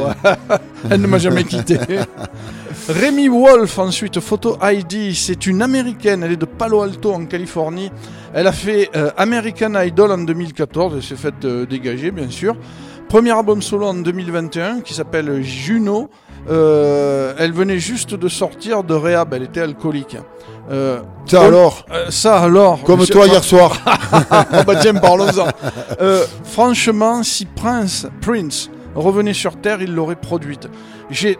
Elle 0.91 1.01
ne 1.03 1.07
m'a 1.07 1.19
jamais 1.19 1.45
quitté. 1.45 1.79
Rémi 2.89 3.29
Wolf, 3.29 3.79
ensuite, 3.79 4.19
Photo 4.21 4.57
ID, 4.63 5.15
c'est 5.15 5.47
une 5.47 5.63
américaine, 5.63 6.23
elle 6.25 6.33
est 6.33 6.37
de 6.37 6.45
Palo 6.47 6.83
Alto 6.83 7.13
en 7.13 7.27
Californie. 7.27 7.91
Elle 8.35 8.47
a 8.47 8.53
fait 8.53 8.91
euh, 8.97 9.11
American 9.17 9.81
Idol 9.81 10.11
en 10.11 10.19
2014, 10.19 10.95
elle 10.97 11.03
s'est 11.03 11.17
faite 11.17 11.45
euh, 11.45 11.65
dégager, 11.65 12.11
bien 12.11 12.29
sûr. 12.29 12.57
Premier 13.09 13.33
album 13.33 13.63
solo 13.63 13.87
en 13.87 13.95
2021 13.95 14.81
qui 14.81 14.95
s'appelle 14.95 15.43
Juno. 15.43 16.09
Euh, 16.51 17.35
elle 17.39 17.53
venait 17.53 17.79
juste 17.79 18.15
de 18.15 18.29
sortir 18.29 18.83
de 18.83 18.95
réhab, 18.95 19.33
elle 19.35 19.45
était 19.45 19.61
alcoolique. 19.61 20.17
Euh, 20.71 21.01
Ça 21.27 21.45
alors 21.45 21.85
euh, 21.93 22.11
Ça 22.11 22.39
alors 22.39 22.83
Comme 22.83 23.05
toi 23.07 23.27
hier 23.27 23.45
soir. 23.45 23.77
oh 24.13 24.63
bah 24.67 24.77
tiens, 24.81 24.95
parlons-en. 24.95 25.47
Franchement, 26.45 27.23
si 27.23 27.45
Prince, 27.45 28.07
Prince 28.21 28.71
revenait 28.95 29.35
sur 29.35 29.57
Terre, 29.61 29.83
il 29.83 29.95
l'aurait 29.95 30.17
produite. 30.17 30.69
J'ai 31.13 31.39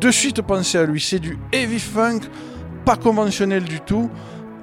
de 0.00 0.10
suite 0.10 0.42
pensé 0.42 0.78
à 0.78 0.84
lui. 0.84 1.00
C'est 1.00 1.18
du 1.18 1.38
heavy 1.52 1.78
funk, 1.80 2.20
pas 2.84 2.96
conventionnel 2.96 3.64
du 3.64 3.80
tout. 3.80 4.10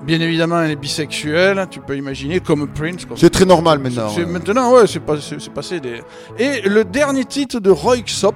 Bien 0.04 0.20
évidemment, 0.20 0.60
elle 0.62 0.72
est 0.72 0.76
bisexuelle, 0.76 1.68
tu 1.70 1.80
peux 1.80 1.96
imaginer, 1.96 2.40
comme 2.40 2.68
Prince. 2.68 3.06
C'est 3.18 3.30
très 3.30 3.46
normal 3.46 3.78
maintenant. 3.80 4.12
Ouais. 4.16 4.26
Maintenant, 4.26 4.74
ouais, 4.74 4.88
c'est 4.88 5.00
pas- 5.00 5.20
c'est 5.22 5.40
c'est 5.40 5.54
passé 5.54 5.80
des. 5.80 6.02
Et 6.40 6.62
le 6.68 6.84
dernier 6.84 7.24
titre 7.26 7.60
de 7.60 7.70
Roy 7.70 7.98
Xop, 8.02 8.36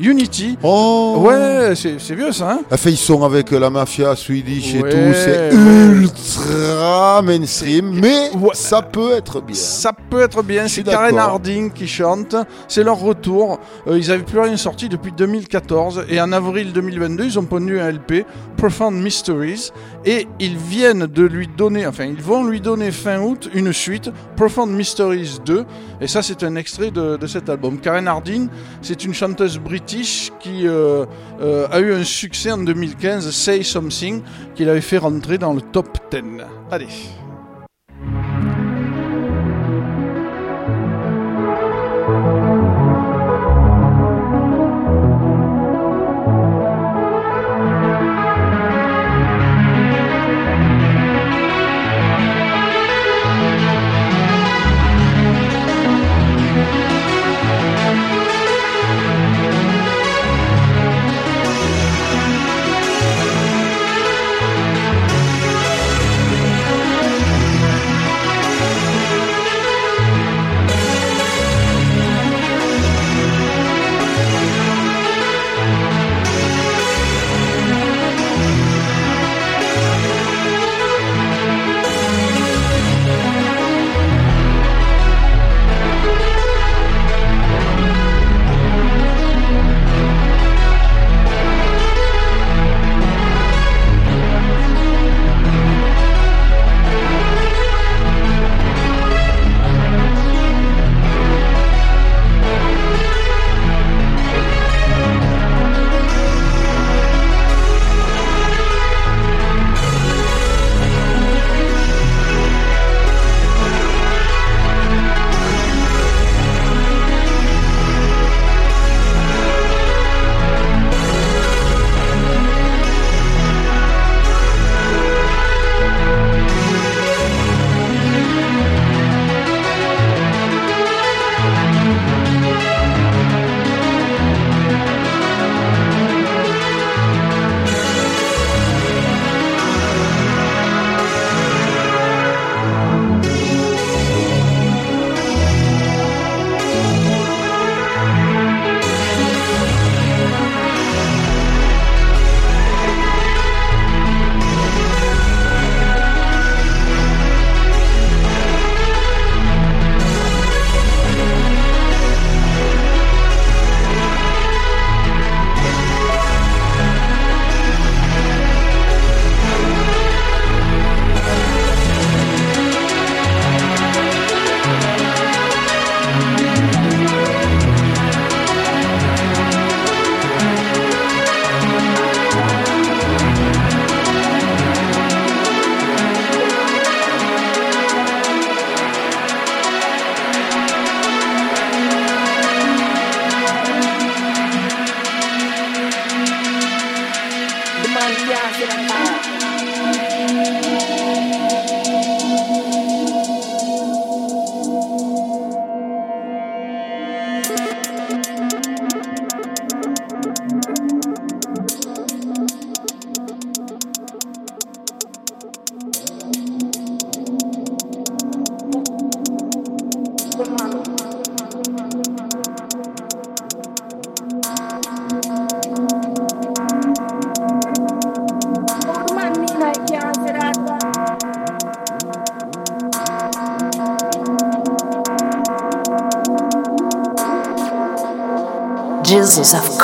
Unity. 0.00 0.58
Oh 0.62 1.16
Ouais, 1.26 1.74
c'est 1.74 2.14
vieux 2.14 2.32
ça, 2.32 2.52
hein 2.52 2.60
Elle 2.70 2.78
fait, 2.78 2.90
ils 2.90 2.96
sont 2.96 3.22
avec 3.22 3.50
la 3.50 3.70
mafia 3.70 4.14
swedish 4.16 4.74
et 4.74 4.80
tout. 4.80 5.12
C'est 5.14 5.50
ultra 5.54 7.22
mainstream, 7.22 7.98
mais 8.00 8.30
ça 8.52 8.82
peut 8.82 9.12
être 9.12 9.40
bien. 9.40 9.54
Ça 9.54 9.92
peut 9.92 10.22
être 10.22 10.42
bien, 10.42 10.68
c'est 10.68 10.82
Karen. 10.82 11.16
Harding 11.18 11.70
qui 11.72 11.86
chante, 11.86 12.36
c'est 12.68 12.82
leur 12.82 12.98
retour. 12.98 13.58
Euh, 13.86 13.98
ils 13.98 14.10
avaient 14.10 14.22
plus 14.24 14.40
rien 14.40 14.56
sorti 14.56 14.88
depuis 14.88 15.12
2014 15.12 16.04
et 16.08 16.20
en 16.20 16.32
avril 16.32 16.72
2022, 16.72 17.24
ils 17.24 17.38
ont 17.38 17.44
pondu 17.44 17.78
un 17.80 17.90
LP, 17.90 18.24
Profound 18.56 19.00
Mysteries, 19.02 19.70
et 20.04 20.26
ils 20.40 20.56
viennent 20.56 21.06
de 21.06 21.22
lui 21.22 21.46
donner, 21.48 21.86
enfin 21.86 22.04
ils 22.04 22.22
vont 22.22 22.44
lui 22.44 22.60
donner 22.60 22.90
fin 22.90 23.20
août 23.20 23.48
une 23.54 23.72
suite, 23.72 24.10
Profound 24.36 24.72
Mysteries 24.72 25.38
2, 25.44 25.64
et 26.00 26.06
ça 26.06 26.22
c'est 26.22 26.42
un 26.42 26.56
extrait 26.56 26.90
de, 26.90 27.16
de 27.16 27.26
cet 27.26 27.48
album. 27.48 27.78
Karen 27.78 28.08
Harding, 28.08 28.48
c'est 28.82 29.04
une 29.04 29.14
chanteuse 29.14 29.58
qui 29.86 30.66
euh, 30.66 31.04
euh, 31.40 31.66
a 31.70 31.80
eu 31.80 31.92
un 31.92 32.04
succès 32.04 32.50
en 32.52 32.58
2015, 32.58 33.30
Say 33.30 33.62
Something, 33.62 34.22
qu'il 34.54 34.68
avait 34.68 34.80
fait 34.80 34.98
rentrer 34.98 35.38
dans 35.38 35.52
le 35.52 35.60
top 35.60 35.98
10. 36.10 36.44
Allez. 36.70 36.88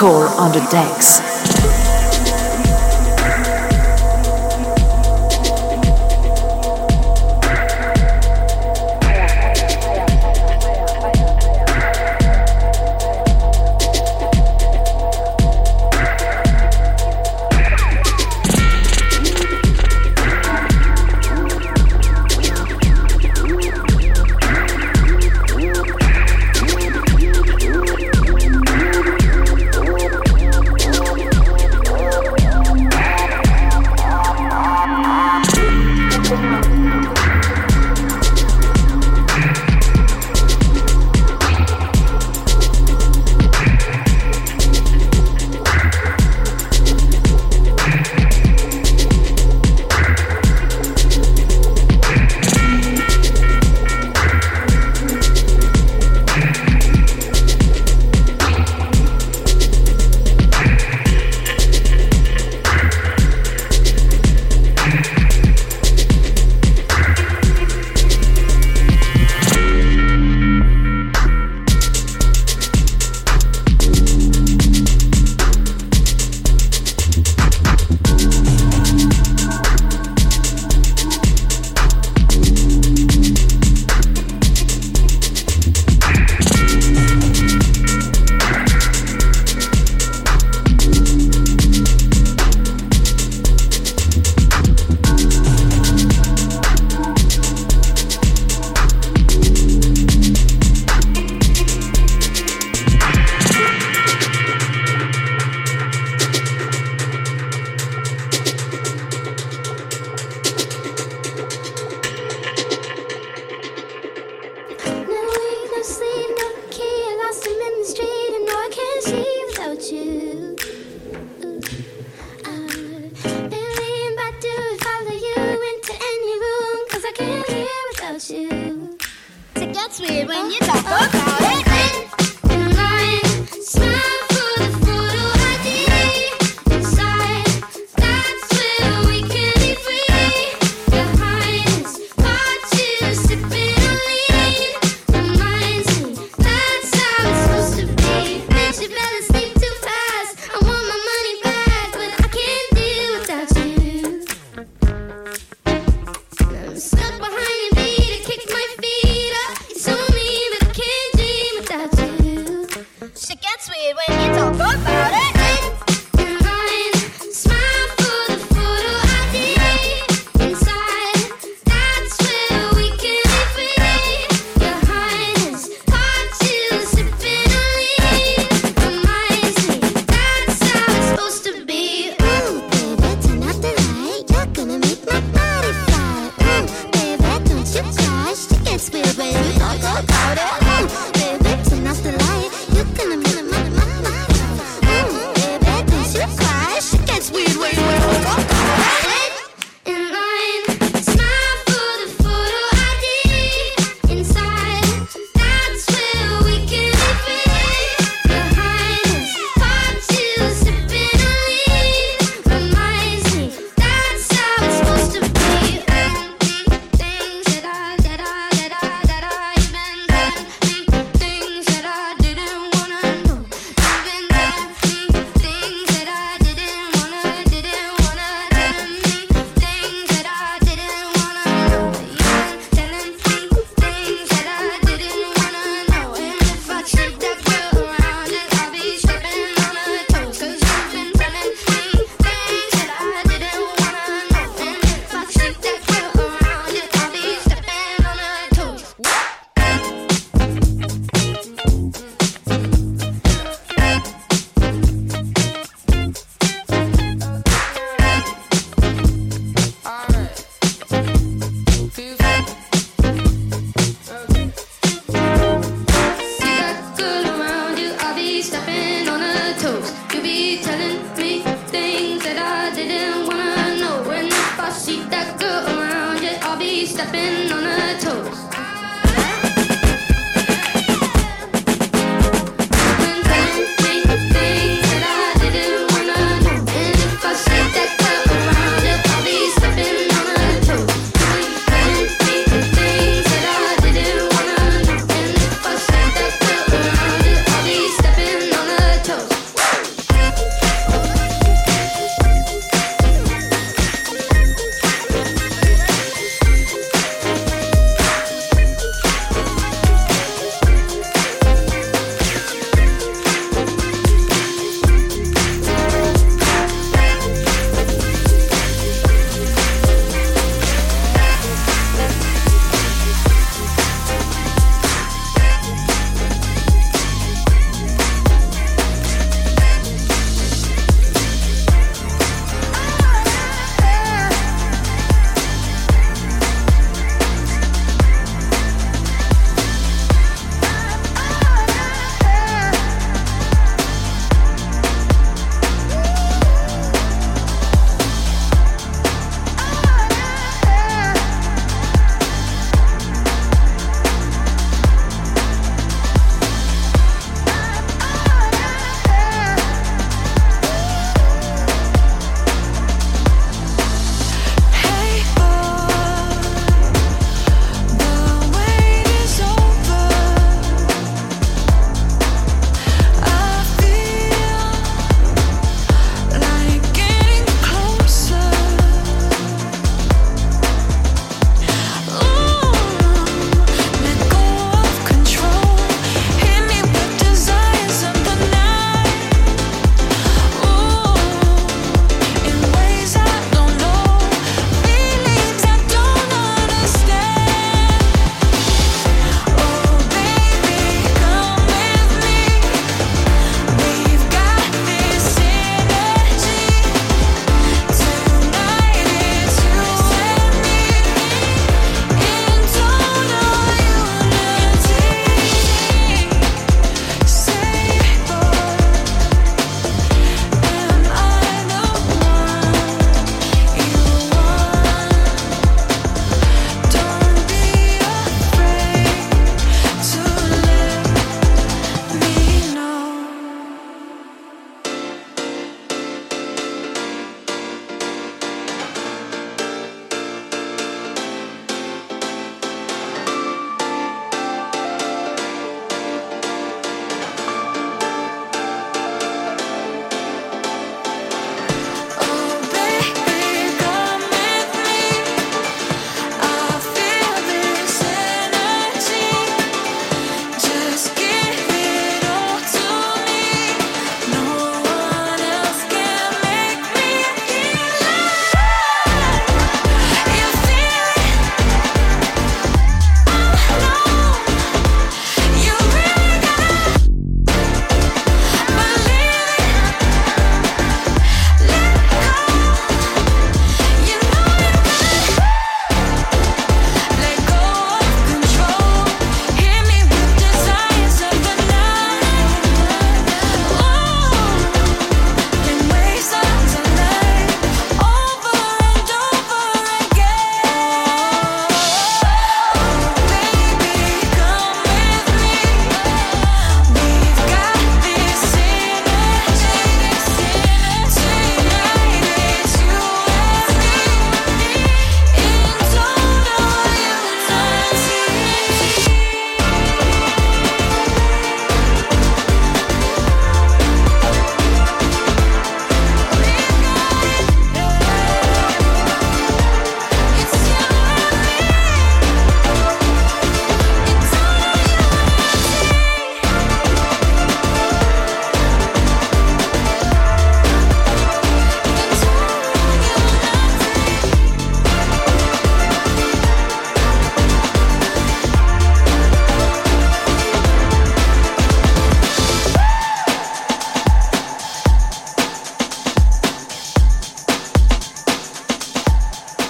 Jesus 0.00 0.08
of 0.08 0.36
coal 0.36 0.40
on 0.40 0.52
the 0.52 0.60
decks. 0.70 1.29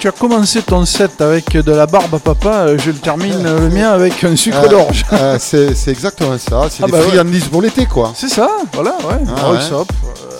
Tu 0.01 0.09
as 0.09 0.13
commencé 0.13 0.63
ton 0.63 0.85
set 0.87 1.21
avec 1.21 1.53
de 1.53 1.73
la 1.73 1.85
barbe 1.87 2.15
à 2.15 2.19
papa, 2.19 2.55
euh, 2.67 2.79
je 2.79 2.91
le 2.91 2.97
termine 2.97 3.45
euh, 3.45 3.61
le 3.61 3.69
mien 3.69 3.91
avec 3.91 4.25
un 4.25 4.35
sucre 4.35 4.65
Euh, 4.65 4.69
d'orge. 4.69 5.05
euh, 5.13 5.37
c'est 5.39 5.89
exactement 5.89 6.37
ça. 6.39 6.63
C'est 6.71 6.83
Ah 6.83 6.87
des 6.87 6.93
bah 6.93 6.99
ouais. 6.99 7.05
friandises 7.09 7.49
pour 7.49 7.61
l'été, 7.61 7.85
quoi. 7.87 8.13
C'est 8.17 8.29
ça, 8.31 8.49
voilà, 8.73 8.93
ouais. 9.05 9.19
Ah 9.37 9.51
ouais. 9.53 9.59
up. 9.79 9.89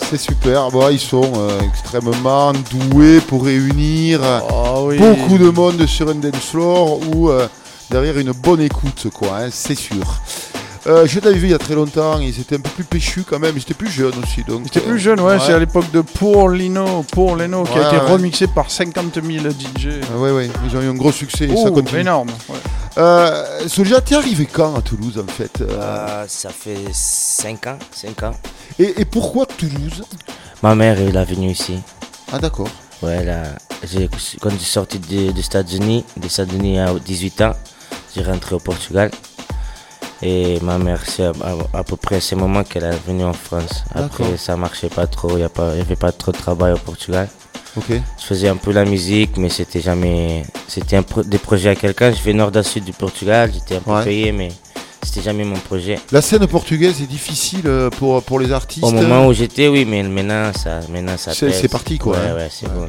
C'est 0.09 0.19
super. 0.19 0.71
Bon, 0.71 0.89
ils 0.91 0.99
sont 0.99 1.31
euh, 1.37 1.61
extrêmement 1.69 2.53
doués 2.71 3.21
pour 3.21 3.45
réunir 3.45 4.21
Ah 4.25 4.81
oui. 4.83 4.99
beaucoup 4.99 5.37
de 5.39 5.51
monde 5.51 5.87
sur 5.87 6.09
un 6.09 6.15
dance 6.15 6.37
floor 6.51 6.99
ou 7.15 7.31
derrière 7.91 8.17
une 8.19 8.33
bonne 8.33 8.63
écoute, 8.63 9.09
quoi. 9.13 9.29
hein, 9.43 9.49
c'est 9.53 9.77
sûr. 9.79 9.95
Euh, 10.87 11.07
je 11.07 11.21
t'avais 11.21 11.37
vu 11.37 11.49
il 11.49 11.51
y 11.51 11.55
a 11.55 11.59
très 11.59 11.75
longtemps. 11.75 12.19
Ils 12.21 12.41
étaient 12.41 12.57
un 12.57 12.61
peu 12.61 12.71
plus 12.71 12.85
péchus 12.85 13.25
quand 13.29 13.39
même. 13.39 13.53
Ils 13.57 13.61
étaient 13.63 13.75
plus 13.75 13.91
jeunes 13.91 14.15
aussi, 14.23 14.43
donc. 14.45 14.63
J'étais 14.65 14.81
euh, 14.81 14.89
plus 14.91 14.99
jeune, 14.99 15.21
ouais, 15.21 15.39
c'est 15.39 15.53
à 15.53 15.59
l'époque 15.59 15.91
de 15.93 16.01
Pour 16.01 16.49
Lino, 16.49 17.03
Pour 17.13 17.37
Leno, 17.37 17.65
qui 17.65 17.73
Ouais, 17.79 17.85
a 17.85 17.89
été 17.89 17.97
ouais. 17.97 18.11
remixé 18.11 18.47
par 18.47 18.71
50 18.71 19.15
000 19.23 19.27
DJ. 19.51 20.01
Ouais, 20.17 20.31
ouais, 20.31 20.49
ils 20.67 20.77
ont 20.77 20.81
eu 20.81 20.89
un 20.89 20.95
gros 20.95 21.13
succès 21.13 21.45
et 21.45 21.55
ça 21.57 21.65
Oh, 21.67 21.73
continue. 21.73 22.01
énorme. 22.01 22.31
ouais. 22.49 22.57
Euh, 22.99 23.69
Soulja, 23.69 24.01
t'es 24.01 24.17
arrivé 24.17 24.47
quand 24.51 24.75
à 24.75 24.81
Toulouse 24.83 25.23
en 25.23 25.31
fait 25.31 25.61
euh, 25.61 25.69
Euh, 25.71 26.25
ça 26.27 26.49
fait 26.51 26.79
5 26.93 27.67
ans, 27.69 27.79
5 27.93 28.23
ans. 28.25 28.33
et, 28.79 29.01
et 29.03 29.05
pourquoi 29.05 29.47
Toulouse? 29.47 30.03
Ma 30.63 30.75
mère, 30.75 30.99
elle 30.99 31.15
est 31.17 31.25
venue 31.25 31.51
ici. 31.51 31.79
Ah 32.33 32.39
d'accord. 32.39 32.69
Ouais, 33.03 33.25
j'ai- 33.85 34.09
quand 34.41 34.51
je 34.51 34.57
suis 34.57 34.65
sorti 34.67 34.99
des, 34.99 35.33
des 35.33 35.41
États-Unis, 35.41 36.05
des 36.17 36.27
États-Unis 36.27 36.81
à 36.81 36.93
18 36.95 37.41
ans, 37.43 37.53
j'ai 38.15 38.23
rentré 38.23 38.55
au 38.57 38.59
Portugal. 38.61 39.11
Et 40.23 40.59
ma 40.61 40.77
mère, 40.79 41.01
c'est 41.07 41.25
à, 41.25 41.31
à- 41.31 41.79
à 41.79 41.83
peu 41.85 41.97
près 41.97 42.17
à 42.17 42.21
ce 42.21 42.35
moment 42.35 42.63
qu'elle 42.63 42.85
est 42.85 43.07
venue 43.07 43.25
en 43.25 43.33
France. 43.33 43.85
Après, 43.95 44.37
ça 44.37 44.57
marchait 44.57 44.89
pas 44.91 45.07
trop, 45.07 45.31
il 45.39 45.47
n'y 45.47 45.81
avait 45.81 45.97
pas 45.97 46.13
trop 46.13 46.33
de 46.33 46.37
travail 46.37 46.73
au 46.73 46.79
Portugal. 46.79 47.29
Ok. 47.77 47.87
Je 47.91 48.25
faisais 48.25 48.49
un 48.49 48.57
peu 48.57 48.73
la 48.73 48.85
musique, 48.85 49.37
mais 49.37 49.49
c'était 49.49 49.81
jamais. 49.81 50.45
C'était 50.69 51.01
pro- 51.03 51.23
des 51.23 51.39
projets 51.39 51.71
à 51.71 51.75
quelqu'un. 51.75 52.11
Je 52.11 52.17
fais 52.17 52.33
nord 52.33 52.51
à 52.55 52.63
sud 52.63 52.85
du 52.85 52.93
Portugal, 52.93 53.51
j'étais 53.55 53.77
un 53.77 53.81
peu 53.81 53.93
Ouais. 53.93 54.05
payé, 54.05 54.33
mais 54.33 54.49
c'était 55.03 55.23
jamais 55.23 55.45
mon 55.45 55.57
projet. 55.57 55.99
La 56.13 56.21
scène 56.21 56.47
portugaise 56.49 57.01
est 57.01 57.07
difficile 57.07 57.63
euh, 57.67 57.89
pour, 57.89 58.23
pour 58.25 58.41
les 58.41 58.51
artistes. 58.53 58.85
Au 58.85 58.91
moment 58.91 59.27
où 59.27 59.33
j'étais, 59.33 59.69
oui, 59.69 59.85
mais 59.87 60.03
maintenant, 60.03 60.51
ça, 60.53 60.81
maintenant, 60.93 61.17
ça 61.17 61.33
C'est- 61.33 61.69
parti, 61.69 61.97
quoi, 61.97 62.15
Ouais, 62.19 62.27
hein. 62.29 62.35
ouais, 62.37 62.49
c'est 62.51 62.67
bon, 62.69 62.89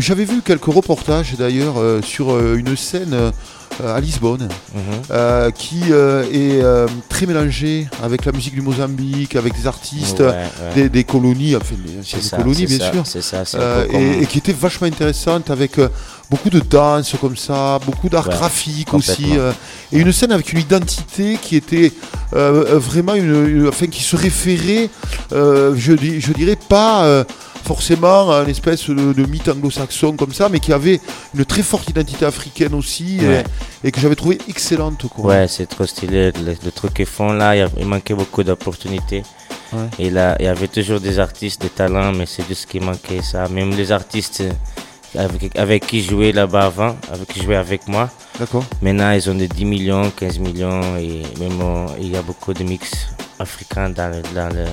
J'avais 0.00 0.24
vu 0.24 0.42
quelques 0.42 0.64
reportages 0.66 1.34
d'ailleurs 1.38 1.78
euh, 1.78 2.02
sur 2.02 2.32
euh, 2.34 2.56
une 2.56 2.76
scène 2.76 3.14
euh, 3.14 3.30
à 3.86 4.00
Lisbonne 4.00 4.48
Mhm. 4.74 4.80
euh, 5.10 5.50
qui 5.50 5.80
euh, 5.90 6.24
est 6.32 6.62
euh, 6.62 6.86
très 7.08 7.26
mélangée 7.26 7.86
avec 8.02 8.24
la 8.24 8.32
musique 8.32 8.54
du 8.54 8.62
Mozambique, 8.62 9.36
avec 9.36 9.54
des 9.58 9.66
artistes 9.66 10.20
Ouais, 10.20 10.26
euh, 10.26 10.30
ouais. 10.70 10.74
Des, 10.74 10.88
des 10.88 11.04
colonies, 11.04 11.56
enfin 11.56 11.74
des 11.74 12.36
colonies 12.36 12.66
bien 12.66 12.78
ça, 12.78 12.92
sûr, 13.22 13.22
ça, 13.46 13.58
Euh, 13.58 13.86
comme- 13.86 14.00
et, 14.00 14.22
et 14.22 14.26
qui 14.26 14.38
était 14.38 14.52
vachement 14.52 14.86
intéressante 14.86 15.50
avec 15.50 15.78
euh, 15.78 15.88
beaucoup 16.30 16.50
de 16.50 16.60
danse 16.60 17.14
comme 17.20 17.36
ça, 17.36 17.78
beaucoup 17.84 18.08
d'art 18.08 18.28
Ouais, 18.28 18.34
graphique 18.34 18.92
aussi, 18.94 19.26
euh, 19.36 19.52
et 19.92 19.98
une 19.98 20.12
scène 20.12 20.32
avec 20.32 20.52
une 20.52 20.60
identité 20.60 21.38
qui 21.40 21.56
était 21.56 21.92
euh, 22.34 22.64
euh, 22.74 22.78
vraiment 22.78 23.14
une, 23.14 23.46
une- 23.48 23.68
enfin 23.68 23.86
qui 23.86 24.02
se 24.02 24.16
référait, 24.16 24.88
euh, 25.32 25.74
je, 25.76 25.92
dirais 26.32 26.58
pas 26.68 27.04
euh, 27.04 27.24
forcément 27.64 28.30
à 28.30 28.42
une 28.42 28.48
espèce 28.50 28.88
de, 28.88 29.12
de 29.12 29.26
mythe 29.26 29.48
anglo-saxon 29.48 30.16
comme 30.16 30.32
ça, 30.32 30.48
mais 30.48 30.60
qui 30.60 30.72
avait 30.72 31.00
une 31.34 31.44
très 31.44 31.62
forte 31.62 31.88
identité 31.90 32.24
africaine 32.24 32.74
aussi 32.74 33.18
et- 33.20 33.26
Ouais. 33.28 33.44
et, 33.84 33.90
que 33.92 34.00
j'avais 34.00 34.16
trouvé 34.16 34.38
excellente. 34.48 35.06
Quoi. 35.08 35.24
Ouais, 35.26 35.48
c'est 35.48 35.66
trop 35.66 35.86
stylé. 35.86 36.32
Le, 36.32 36.54
le 36.64 36.70
truc 36.72 36.94
qu'ils 36.94 37.06
font 37.06 37.32
là, 37.32 37.54
il, 37.56 37.86
manquait 37.86 38.14
beaucoup 38.14 38.42
d'opportunités. 38.42 39.22
Ouais. 39.72 39.78
Et 39.98 40.10
là, 40.10 40.36
il 40.38 40.44
y 40.44 40.48
avait 40.48 40.68
toujours 40.68 41.00
des 41.00 41.18
artistes, 41.18 41.62
des 41.62 41.70
talents, 41.70 42.12
mais 42.12 42.26
c'est 42.26 42.46
juste 42.46 42.62
ce 42.62 42.66
qui 42.66 42.80
manquait, 42.80 43.22
ça. 43.22 43.48
Même 43.48 43.70
les 43.74 43.90
artistes 43.92 44.42
euh, 44.42 44.52
avec, 45.18 45.56
avec 45.58 45.86
qui 45.86 46.02
jouais 46.02 46.32
là-bas 46.32 46.66
avant, 46.66 46.96
avec 47.12 47.28
qui 47.28 47.42
jouais 47.42 47.56
avec 47.56 47.86
moi. 47.88 48.10
D'accord. 48.38 48.64
Maintenant, 48.82 49.12
ils 49.12 49.28
ont 49.30 49.34
des 49.34 49.48
10 49.48 49.64
millions, 49.64 50.10
15 50.10 50.38
millions, 50.40 50.96
et 50.98 51.22
même 51.40 51.60
euh, 51.60 51.86
il 52.00 52.10
y 52.10 52.16
a 52.16 52.22
beaucoup 52.22 52.52
de 52.52 52.64
mix 52.64 52.90
africains 53.38 53.88
dans 53.90 54.08
le, 54.10 54.22
dans 54.34 54.48
le- 54.54 54.64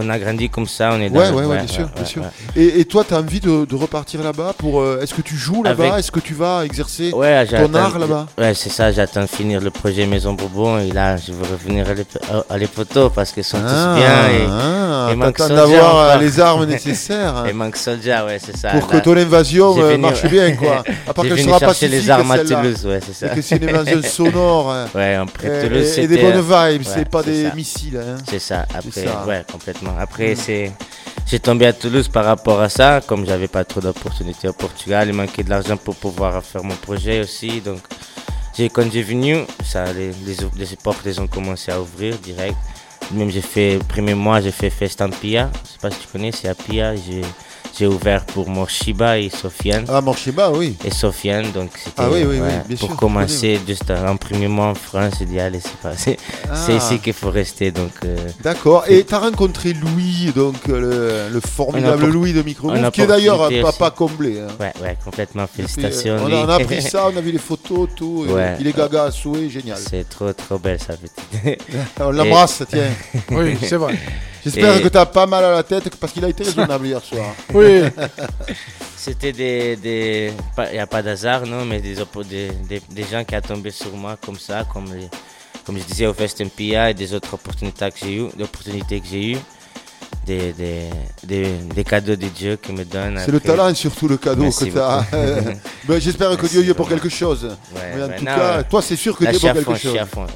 On 0.00 0.08
a 0.10 0.18
grandi 0.18 0.48
comme 0.48 0.66
ça, 0.66 0.90
on 0.92 1.00
est 1.00 1.10
dans 1.10 1.18
Ouais, 1.18 1.28
le- 1.30 1.34
ouais, 1.36 1.44
ouais, 1.44 1.56
bien 1.58 1.66
sûr, 1.66 1.88
bien 1.94 2.04
sûr. 2.04 2.22
Et, 2.54 2.80
et 2.80 2.84
toi, 2.84 3.02
tu 3.06 3.14
as 3.14 3.18
envie 3.18 3.40
de, 3.40 3.64
de 3.64 3.74
repartir 3.74 4.22
là-bas 4.22 4.54
pour. 4.56 4.80
euh, 4.80 5.00
Est-ce 5.02 5.12
que 5.12 5.22
tu 5.22 5.34
joues 5.36 5.62
là-bas? 5.64 5.84
Avec- 5.88 5.98
Est-ce 5.98 6.12
que 6.12 6.20
tu 6.20 6.34
vas 6.34 6.64
exercer 6.64 7.10
ton 7.10 7.74
art 7.74 7.98
là-bas? 7.98 8.26
Ouais, 8.38 8.54
c'est 8.54 8.70
ça, 8.70 8.92
j'attends 8.92 9.22
de 9.22 9.26
finir 9.26 9.60
le 9.60 9.70
projet 9.70 10.06
Maison 10.06 10.34
Bourbon 10.34 10.78
et 10.78 10.92
là, 10.92 11.16
je 11.16 11.32
veux 11.32 11.42
revenir 11.50 11.86
à 11.88 11.92
à- 12.36 12.54
à 12.54 12.58
les 12.58 12.66
poteaux 12.68 13.10
parce 13.10 13.32
qu'ils 13.32 13.42
sont 13.44 13.58
Ah, 13.60 13.94
tous 13.94 14.00
bien 14.00 14.28
et 14.38 14.46
ah, 14.48 15.08
il 15.10 15.16
manque 15.16 15.38
d'avoir, 15.38 15.96
euh, 16.10 16.16
les 16.18 16.38
armes 16.40 16.64
nécessaires, 16.76 17.36
hein. 17.38 17.44
Il 17.48 17.54
manque 17.54 17.76
Soulja, 17.76 18.24
ouais, 18.24 18.38
c'est 18.44 18.56
ça. 18.56 18.70
Pour 18.70 18.86
que 18.86 18.98
ton 18.98 19.16
invasion, 19.16 19.74
euh, 19.78 19.90
venu- 19.92 19.98
marche 20.02 20.26
bien, 20.26 20.54
quoi. 20.54 20.84
À 21.08 21.12
part 21.14 21.24
qu'elle 21.24 21.42
sera 21.42 21.58
pacifique, 21.60 21.90
les 21.90 22.10
armes 22.10 22.30
à. 22.30 22.38
Toulouse, 22.38 22.86
ouais, 22.86 23.00
c'est 23.04 23.14
ça. 23.26 23.32
Et 23.32 23.36
que 23.36 23.42
c'est 23.42 23.56
une 23.56 23.68
invasion 23.68 24.00
sonore. 24.08 24.72
hein. 24.72 24.86
Ouais, 24.94 25.14
après 25.14 25.48
Et- 25.64 25.68
Toulouse, 25.68 25.98
et, 25.98 26.02
et 26.02 26.06
des 26.08 26.18
bonnes 26.18 26.40
vibes, 26.40 26.82
c'est 26.84 27.08
pas 27.08 27.22
c'est 27.24 27.30
des 27.32 27.50
missiles. 27.54 27.98
hein. 28.00 28.16
C'est 28.28 28.38
ça, 28.38 28.62
après, 28.74 28.90
C'est 28.92 29.06
ouais, 29.26 29.42
complètement. 29.50 29.87
Après, 29.98 30.32
Mm. 30.32 30.36
c'est. 30.36 30.72
J'ai 31.26 31.40
tombé 31.40 31.66
à 31.66 31.74
Toulouse 31.74 32.08
par 32.08 32.24
rapport 32.24 32.58
à 32.60 32.70
ça, 32.70 33.02
comme 33.06 33.26
j'avais 33.26 33.48
pas 33.48 33.62
trop 33.64 33.80
d'opportunités 33.80 34.48
au 34.48 34.54
Portugal, 34.54 35.08
il 35.08 35.14
manquait 35.14 35.42
de 35.42 35.50
l'argent 35.50 35.76
pour 35.76 35.94
pouvoir 35.94 36.42
faire 36.42 36.64
mon 36.64 36.74
projet 36.74 37.20
aussi. 37.20 37.60
Donc, 37.60 37.80
j'ai, 38.56 38.70
quand 38.70 38.90
j'ai 38.90 39.02
venu, 39.02 39.44
ça, 39.62 39.92
les, 39.92 40.10
les, 40.24 40.36
les 40.56 40.76
portes 40.82 41.04
les 41.04 41.18
ont 41.20 41.26
commencé 41.26 41.70
à 41.70 41.80
ouvrir 41.80 42.16
direct. 42.16 42.56
Même 43.12 43.28
j'ai 43.30 43.42
fait, 43.42 43.74
le 43.74 43.84
premier 43.84 44.14
mois, 44.14 44.40
j'ai 44.40 44.50
fait 44.52 44.70
Fest 44.70 45.02
en 45.02 45.10
Pia. 45.10 45.50
Je 45.64 45.72
sais 45.72 45.78
pas 45.80 45.90
si 45.90 45.98
tu 46.00 46.06
connais, 46.08 46.32
c'est 46.32 46.48
à 46.48 46.54
Pia. 46.54 46.94
J'ai, 47.78 47.86
ouvert 47.86 48.24
pour 48.26 48.48
Morshiba 48.48 49.18
et 49.18 49.30
Sofiane. 49.30 49.84
Ah, 49.88 50.00
Morshiba, 50.00 50.50
oui. 50.50 50.76
Et 50.84 50.90
Sofiane, 50.90 51.50
donc 51.52 51.70
c'était 51.76 51.92
Ah 51.96 52.08
oui, 52.10 52.20
oui, 52.20 52.26
oui, 52.32 52.40
ouais, 52.40 52.62
bien 52.66 52.76
pour 52.76 52.88
sûr, 52.88 52.96
commencer 52.96 53.60
juste 53.66 53.90
un 53.90 54.16
premier 54.16 54.48
mois 54.48 54.66
en 54.66 54.74
France, 54.74 55.14
j'ai 55.18 55.24
dit 55.26 55.38
allez, 55.38 55.60
c'est 55.60 55.76
pas, 55.76 55.96
c'est, 55.96 56.16
c'est 56.66 56.72
Ah. 56.72 56.76
ici 56.76 56.98
qu'il 56.98 57.12
faut 57.12 57.30
rester. 57.30 57.70
Donc, 57.70 57.92
euh, 58.04 58.16
D'accord. 58.42 58.84
Et 58.88 59.04
tu 59.04 59.14
as 59.14 59.18
rencontré 59.20 59.72
Louis, 59.74 60.32
donc 60.34 60.56
euh, 60.68 61.28
le, 61.28 61.34
le 61.34 61.40
formidable 61.40 62.06
Louis 62.06 62.32
de 62.32 62.42
Micromove, 62.42 62.90
qui 62.90 63.02
est 63.02 63.06
d'ailleurs 63.06 63.44
un 63.44 63.62
papa 63.62 63.86
aussi. 63.86 63.94
comblé. 63.96 64.40
hein. 64.40 64.48
Ouais, 64.58 64.72
ouais, 64.82 64.96
complètement. 65.04 65.44
Puis, 65.46 65.62
Félicitations. 65.62 66.14
euh, 66.14 66.20
on, 66.24 66.32
a, 66.32 66.44
on 66.44 66.48
a 66.48 66.54
appris 66.56 66.82
ça, 66.82 67.08
on 67.12 67.16
a 67.16 67.20
vu 67.20 67.30
les 67.32 67.38
photos, 67.38 67.88
tout. 67.94 68.26
Ouais. 68.28 68.56
Il 68.60 68.66
est 68.66 68.76
gaga 68.76 69.04
à 69.04 69.10
souhait, 69.10 69.48
génial. 69.48 69.78
C'est 69.78 70.08
trop, 70.08 70.32
trop 70.32 70.58
belle 70.58 70.80
sa 70.80 70.94
petite. 70.94 71.62
On 72.00 72.10
l'embrasse, 72.10 72.62
tiens. 72.68 72.88
Oui, 73.30 73.56
c'est 73.62 73.76
vrai. 73.76 73.94
J'espère 74.50 74.76
Et- 74.76 74.82
que 74.82 74.88
tu 74.88 74.98
as 74.98 75.06
pas 75.06 75.26
mal 75.26 75.44
à 75.44 75.52
la 75.52 75.62
tête 75.62 75.94
parce 75.96 76.12
qu'il 76.12 76.24
a 76.24 76.28
été 76.28 76.44
raisonnable 76.44 76.86
hier 76.86 77.02
soir. 77.02 77.34
Oui. 77.54 77.82
C'était 78.96 79.32
des. 79.32 79.76
des 79.76 80.32
il 80.70 80.72
n'y 80.72 80.78
a 80.78 80.86
pas 80.86 81.02
d'hasard, 81.02 81.46
non, 81.46 81.64
mais 81.64 81.80
des, 81.80 81.94
des, 82.28 82.48
des, 82.68 82.82
des 82.90 83.04
gens 83.04 83.24
qui 83.24 83.34
ont 83.36 83.40
tombé 83.40 83.70
sur 83.70 83.92
moi 83.96 84.16
comme 84.24 84.38
ça, 84.38 84.64
comme, 84.72 84.92
les- 84.92 85.08
comme 85.64 85.78
je 85.78 85.84
disais 85.84 86.06
au 86.06 86.14
Fest 86.14 86.40
MPA 86.40 86.90
et 86.90 86.94
des 86.94 87.14
autres 87.14 87.32
opportunités 87.34 87.90
que 87.90 87.98
j'ai 88.00 88.16
eues, 89.32 89.38
des, 90.26 90.52
des, 90.52 90.90
des, 91.24 91.52
des 91.74 91.84
cadeaux 91.84 92.16
de 92.16 92.26
Dieu 92.26 92.58
qui 92.60 92.72
me 92.72 92.84
donnent. 92.84 93.18
C'est 93.24 93.32
le 93.32 93.40
talent, 93.40 93.74
surtout 93.74 94.08
le 94.08 94.16
cadeau 94.18 94.42
Merci 94.42 94.66
que 94.66 94.72
tu 94.72 94.78
as. 94.78 95.04
beaucoup. 95.86 95.98
J'espère 96.00 96.36
que 96.36 96.46
Dieu 96.46 96.62
y 96.64 96.70
est 96.70 96.74
pour 96.74 96.88
quelque 96.88 97.08
chose. 97.08 97.44
Ouais, 97.74 97.80
Mais 97.96 98.02
en 98.02 98.08
ouais, 98.08 98.16
tout 98.18 98.24
non, 98.24 98.34
cas, 98.36 98.62
toi, 98.64 98.82
c'est 98.82 98.96
sûr 98.96 99.16
que 99.16 99.24
Là, 99.24 99.30
tu 99.32 99.36
es 99.36 99.38
je 99.40 99.46
suis 99.46 99.54
pour 99.54 99.62
fond, 99.64 99.72
quelque 99.72 99.82
je 99.82 99.88
suis 99.88 99.98
chose. 99.98 99.98
à 99.98 100.06
fond. 100.06 100.26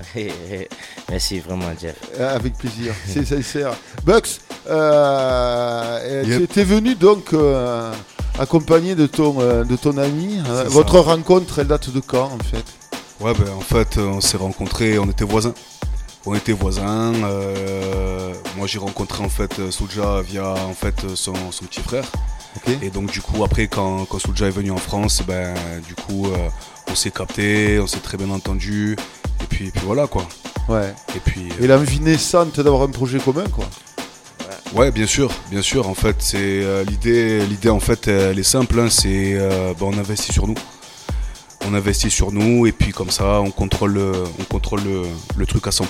Merci 1.11 1.41
vraiment, 1.41 1.67
Jeff. 1.81 1.97
Euh, 2.19 2.35
Avec 2.37 2.55
plaisir, 2.57 2.95
c'est 3.07 3.25
sincère. 3.27 3.73
Bucks, 4.05 4.41
euh, 4.71 6.23
Yep. 6.27 6.53
tu 6.53 6.61
es 6.61 6.65
venu 6.65 6.95
donc 6.95 7.33
euh, 7.33 7.93
accompagné 8.39 8.95
de 8.95 9.07
ton, 9.07 9.37
euh, 9.41 9.65
de 9.65 9.77
ton 9.77 9.97
ami. 9.99 10.39
C'est 10.45 10.69
votre 10.69 10.95
ça. 10.95 11.01
rencontre, 11.03 11.59
elle 11.59 11.67
date 11.67 11.91
de 11.91 12.01
quand 12.01 12.31
en 12.33 12.39
fait? 12.45 12.65
Ouais, 13.21 13.33
ben, 13.35 13.53
en 13.57 13.61
fait, 13.61 13.99
on 13.99 14.21
s'est 14.21 14.37
rencontrés, 14.37 14.99
on 14.99 15.07
était 15.09 15.25
voisins. 15.25 15.55
On 16.25 16.35
était 16.35 16.53
voisins. 16.53 17.13
euh, 17.25 18.33
moi, 18.57 18.67
j'ai 18.67 18.79
rencontré 18.79 19.25
en 19.25 19.29
fait 19.29 19.59
euh, 19.59 19.71
Soulja 19.71 20.23
via 20.23 20.51
en 20.53 20.75
fait 20.75 21.05
euh, 21.05 21.17
son, 21.17 21.35
son 21.51 21.65
petit 21.65 21.81
frère. 21.81 22.05
Et 22.83 22.91
donc, 22.91 23.11
du 23.11 23.21
coup, 23.21 23.43
après, 23.45 23.67
quand, 23.67 24.05
quand 24.05 24.19
Soulja 24.19 24.47
est 24.47 24.51
venu 24.51 24.71
en 24.71 24.77
France, 24.77 25.23
ben, 25.27 25.55
du 25.89 25.95
coup, 25.95 26.27
euh, 26.27 26.49
on 26.91 26.95
s'est 26.95 27.11
capté, 27.11 27.81
on 27.81 27.87
s'est 27.87 28.01
très 28.01 28.17
bien 28.19 28.31
entendu. 28.31 28.97
Et 29.41 29.47
puis, 29.49 29.69
et 29.69 29.71
puis 29.71 29.83
voilà 29.85 30.07
quoi. 30.07 30.27
Ouais. 30.69 30.95
Et 31.17 31.21
puis. 31.21 31.49
Et 31.61 31.67
l'envie 31.67 31.99
naissante 32.01 32.61
d'avoir 32.61 32.83
un 32.83 32.89
projet 32.91 33.19
commun, 33.19 33.45
quoi. 33.51 33.65
Ouais, 34.75 34.91
bien 34.91 35.07
sûr, 35.07 35.31
bien 35.51 35.61
sûr. 35.61 35.89
En 35.89 35.95
fait, 35.95 36.17
c'est 36.21 36.39
euh, 36.39 36.85
l'idée. 36.85 37.45
L'idée, 37.47 37.69
en 37.69 37.81
fait, 37.81 38.07
elle 38.09 38.39
est 38.39 38.43
simple. 38.43 38.79
hein, 38.81 38.89
c'est, 38.91 39.35
euh, 39.35 39.73
bah, 39.79 39.87
on 39.89 39.99
investit 39.99 40.33
sur 40.33 40.47
nous. 40.47 40.55
On 41.69 41.75
investit 41.75 42.11
sur 42.11 42.33
nous 42.33 42.67
et 42.67 42.73
puis 42.73 42.91
comme 42.93 43.11
ça, 43.11 43.41
on 43.41 43.51
contrôle, 43.51 43.93
le, 43.95 44.13
on 44.41 44.45
contrôle 44.45 44.81
le, 44.85 45.03
le 45.37 45.47
truc 45.47 45.67
à 45.67 45.71
100%. 45.71 45.85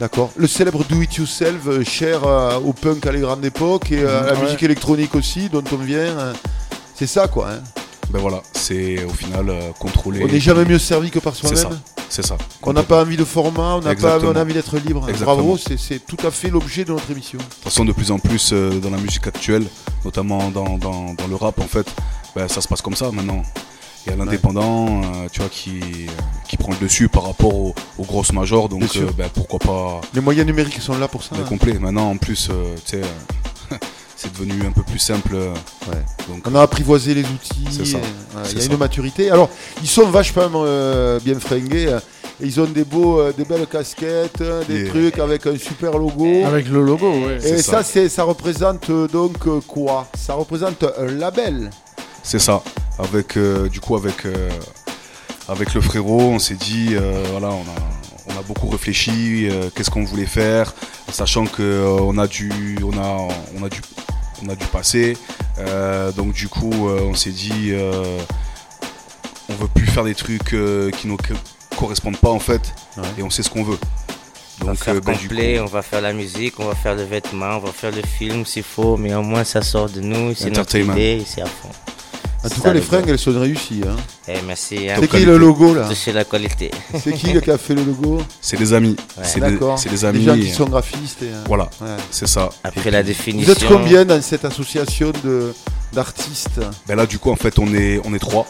D'accord. 0.00 0.30
Le 0.36 0.46
célèbre 0.46 0.84
Do 0.88 1.00
It 1.00 1.14
Yourself, 1.16 1.66
euh, 1.68 1.84
cher 1.84 2.24
euh, 2.26 2.58
au 2.58 2.72
punk 2.72 3.06
à 3.06 3.12
la 3.12 3.20
grande 3.20 3.44
époque 3.44 3.92
et 3.92 4.00
euh, 4.02 4.22
à 4.22 4.26
la 4.26 4.34
Ouais. 4.34 4.44
musique 4.44 4.62
électronique 4.64 5.14
aussi, 5.14 5.48
dont 5.48 5.62
on 5.72 5.76
vient. 5.76 5.98
euh, 5.98 6.32
c'est 6.96 7.06
ça, 7.06 7.28
quoi. 7.28 7.48
hein. 7.50 7.62
Ben 8.10 8.18
voilà, 8.20 8.42
c'est 8.52 9.02
au 9.04 9.08
final 9.10 9.48
euh, 9.48 9.70
contrôler. 9.78 10.22
On 10.22 10.26
n'est 10.26 10.38
jamais 10.40 10.64
mieux 10.64 10.78
servi 10.78 11.10
que 11.10 11.18
par 11.20 11.34
soi-même. 11.34 11.78
c'est 12.10 12.24
ça. 12.26 12.36
On 12.62 12.72
n'a 12.72 12.82
pas 12.82 13.00
envie 13.00 13.16
de 13.16 13.24
format, 13.24 13.76
on 13.76 13.80
n'a 13.80 13.94
pas 13.94 14.18
on 14.20 14.36
a 14.36 14.42
envie 14.42 14.52
d'être 14.52 14.76
libre. 14.78 15.08
Exactement. 15.08 15.36
Bravo, 15.36 15.56
c'est- 15.56 15.78
c'est 15.78 16.00
tout 16.04 16.18
à 16.26 16.30
fait 16.30 16.50
l'objet 16.50 16.84
de 16.84 16.90
notre 16.92 17.10
émission. 17.10 17.38
De 17.38 17.44
toute 17.44 17.64
façon, 17.64 17.84
de 17.84 17.92
plus 17.92 18.10
en 18.10 18.18
plus 18.18 18.50
euh, 18.52 18.78
dans 18.80 18.90
la 18.90 18.98
musique 18.98 19.26
actuelle, 19.26 19.64
notamment 20.04 20.50
dans, 20.50 20.76
dans, 20.76 21.14
dans 21.14 21.26
le 21.26 21.34
rap, 21.36 21.58
en 21.60 21.66
fait, 21.66 21.86
ben, 22.36 22.46
ça 22.46 22.60
se 22.60 22.68
passe 22.68 22.82
comme 22.82 22.94
ça 22.96 23.10
maintenant. 23.10 23.42
Il 24.06 24.10
y 24.10 24.12
a 24.12 24.16
l'indépendant, 24.16 25.00
euh, 25.02 25.28
tu 25.32 25.40
vois, 25.40 25.48
qui, 25.48 25.80
qui 26.46 26.56
prend 26.58 26.72
le 26.72 26.78
dessus 26.78 27.08
par 27.08 27.24
rapport 27.24 27.54
aux, 27.54 27.74
aux 27.98 28.04
grosses 28.04 28.32
majors, 28.32 28.68
donc 28.68 28.82
euh, 28.96 29.08
ben, 29.16 29.28
pourquoi 29.32 29.58
pas. 29.58 30.00
Les 30.14 30.20
moyens 30.20 30.46
numériques 30.46 30.80
sont 30.80 30.96
là 30.98 31.08
pour 31.08 31.22
ça. 31.22 31.34
Hein. 31.36 31.44
complet. 31.48 31.74
Maintenant, 31.78 32.10
en 32.10 32.16
plus, 32.18 32.48
euh, 32.50 32.74
tu 32.84 32.98
sais, 32.98 33.02
euh, 33.02 33.76
c'est 34.16 34.30
devenu 34.32 34.66
un 34.66 34.72
peu 34.72 34.82
plus 34.82 34.98
simple. 34.98 35.34
euh, 35.34 35.54
Donc, 36.28 36.42
On 36.46 36.54
a 36.54 36.60
apprivoisé 36.62 37.14
les 37.14 37.22
outils. 37.22 37.64
Il 37.70 37.78
y 37.78 37.96
a 37.96 37.98
ça. 38.60 38.64
une 38.72 38.76
maturité. 38.76 39.30
Alors, 39.30 39.48
ils 39.80 39.88
sont 39.88 40.06
vachement 40.10 40.50
euh, 40.54 41.18
bien 41.20 41.38
fringués. 41.40 41.86
euh, 41.88 42.00
et 42.42 42.46
ils 42.46 42.60
ont 42.60 42.64
des 42.66 42.82
beaux, 42.84 43.20
euh, 43.20 43.32
des 43.32 43.44
belles 43.44 43.66
casquettes, 43.68 44.40
euh, 44.40 44.64
des 44.68 44.88
trucs 44.88 45.20
avec 45.20 45.46
un 45.46 45.56
super 45.56 45.96
logo. 45.96 46.26
Avec 46.44 46.68
le 46.68 46.82
logo, 46.84 47.08
ouais. 47.26 47.36
Et 47.36 47.58
ça, 47.62 47.74
ça. 47.78 47.82
c'est, 47.84 48.08
ça 48.08 48.24
représente 48.24 48.90
euh, 48.90 49.06
donc 49.06 49.36
euh, 49.46 49.60
quoi? 49.66 50.08
Ça 50.18 50.34
représente 50.34 50.84
un 50.98 51.06
label. 51.12 51.70
C'est 52.24 52.38
ça. 52.38 52.62
Avec, 52.98 53.36
euh, 53.36 53.68
du 53.68 53.80
coup, 53.80 53.94
avec, 53.96 54.24
euh, 54.24 54.50
avec 55.48 55.74
le 55.74 55.80
frérot, 55.80 56.20
on 56.22 56.38
s'est 56.38 56.54
dit, 56.54 56.88
euh, 56.92 57.22
voilà, 57.32 57.48
on 57.48 57.60
a, 57.62 58.34
on 58.34 58.38
a 58.38 58.42
beaucoup 58.42 58.68
réfléchi, 58.68 59.48
qu'est-ce 59.74 59.90
qu'on 59.90 60.04
voulait 60.04 60.24
faire, 60.26 60.74
sachant 61.12 61.44
que 61.46 61.62
euh, 61.62 61.98
on 62.00 62.16
a 62.18 62.26
dû, 62.26 62.50
on 62.82 62.96
a, 62.98 63.28
on 63.58 63.62
a 63.64 63.68
dû, 63.68 63.80
on 64.44 64.48
a 64.48 64.56
passer. 64.56 65.16
Euh, 65.58 66.10
donc 66.12 66.32
du 66.32 66.48
coup, 66.48 66.72
on 66.88 67.14
s'est 67.14 67.30
dit, 67.30 67.72
on 69.48 69.54
veut 69.54 69.68
plus 69.68 69.86
faire 69.86 70.04
des 70.04 70.14
trucs 70.14 70.54
qui 70.96 71.06
nous 71.06 71.16
co- 71.18 71.34
correspondent 71.76 72.16
pas 72.18 72.30
en 72.30 72.40
fait, 72.40 72.74
et 73.18 73.22
on 73.22 73.30
sait 73.30 73.42
ce 73.42 73.50
qu'on 73.50 73.64
veut. 73.64 73.78
On 74.62 74.66
va 74.66 74.72
Donc, 74.72 74.82
faire 74.82 74.94
euh, 74.94 75.00
ben, 75.00 75.12
du 75.16 75.28
complet, 75.28 75.56
coup- 75.58 75.64
on 75.64 75.66
va 75.66 75.82
faire 75.82 76.00
la 76.00 76.12
musique, 76.12 76.58
on 76.60 76.66
va 76.66 76.74
faire 76.74 76.94
le 76.94 77.02
vêtement, 77.02 77.56
on 77.56 77.58
va 77.58 77.72
faire 77.72 77.90
le 77.90 78.02
film 78.02 78.46
s'il 78.46 78.62
faut, 78.62 78.96
mais 78.96 79.12
au 79.14 79.22
moins 79.22 79.44
ça 79.44 79.60
sort 79.62 79.90
de 79.90 80.00
nous, 80.00 80.34
c'est 80.34 80.50
notre 80.50 80.76
idée, 80.76 81.22
c'est 81.26 81.42
à 81.42 81.46
fond. 81.46 81.68
En 82.44 82.48
tout 82.48 82.60
cas, 82.60 82.72
les 82.72 82.80
le 82.80 82.84
fringues, 82.84 83.08
elles 83.08 83.18
sont 83.18 83.38
réussies. 83.38 83.80
hein. 83.86 83.96
Eh, 84.28 84.34
merci. 84.46 84.88
hein. 84.90 84.96
C'est 85.00 85.08
qui 85.08 85.24
le 85.24 85.38
logo 85.38 85.74
là 85.74 85.88
C'est 85.94 86.12
la 86.12 86.24
qualité. 86.24 86.70
C'est 87.02 87.12
qui 87.12 87.40
qui 87.40 87.50
a 87.50 87.58
fait 87.58 87.74
le 87.74 87.84
logo 87.84 88.22
C'est 88.40 88.56
des 88.58 88.72
amis. 88.72 88.96
Ouais. 89.16 89.24
C'est 89.24 89.40
des, 89.40 89.50
D'accord. 89.52 89.78
c'est 89.78 89.88
des 89.88 90.04
amis. 90.04 90.18
Des 90.20 90.24
gens 90.26 90.34
qui 90.34 90.48
et- 90.48 90.52
sont 90.52 90.66
graphistes. 90.66 91.22
Et, 91.22 91.26
euh, 91.26 91.42
Voilà, 91.46 91.64
ouais. 91.80 91.88
c'est 92.10 92.26
ça. 92.28 92.50
Après 92.62 92.88
Et 92.88 92.90
la 92.90 92.98
puis- 93.02 93.08
définition. 93.08 93.52
Vous 93.54 93.58
êtes 93.62 93.66
combien 93.68 94.04
dans 94.04 94.20
cette 94.20 94.44
association 94.44 95.10
de, 95.24 95.54
d'artistes 95.92 96.60
Ben 96.86 96.96
là, 96.96 97.06
du 97.06 97.18
coup, 97.18 97.30
en 97.30 97.36
fait, 97.36 97.58
on 97.58 97.72
est, 97.74 98.00
on 98.04 98.12
est 98.14 98.18
trois. 98.18 98.46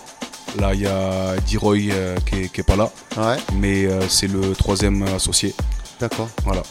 Là, 0.61 0.72
il 0.74 0.80
y 0.82 0.86
a 0.86 1.34
D-Roy 1.51 1.76
euh, 1.90 2.16
qui, 2.28 2.42
est, 2.42 2.49
qui 2.53 2.61
est 2.61 2.64
pas 2.64 2.76
là. 2.76 2.90
Ouais. 3.16 3.36
Mais 3.55 3.86
euh, 3.86 4.01
c'est 4.09 4.28
le 4.28 4.53
troisième 4.55 5.03
associé. 5.16 5.55
D'accord. 6.01 6.28
Voilà. 6.45 6.62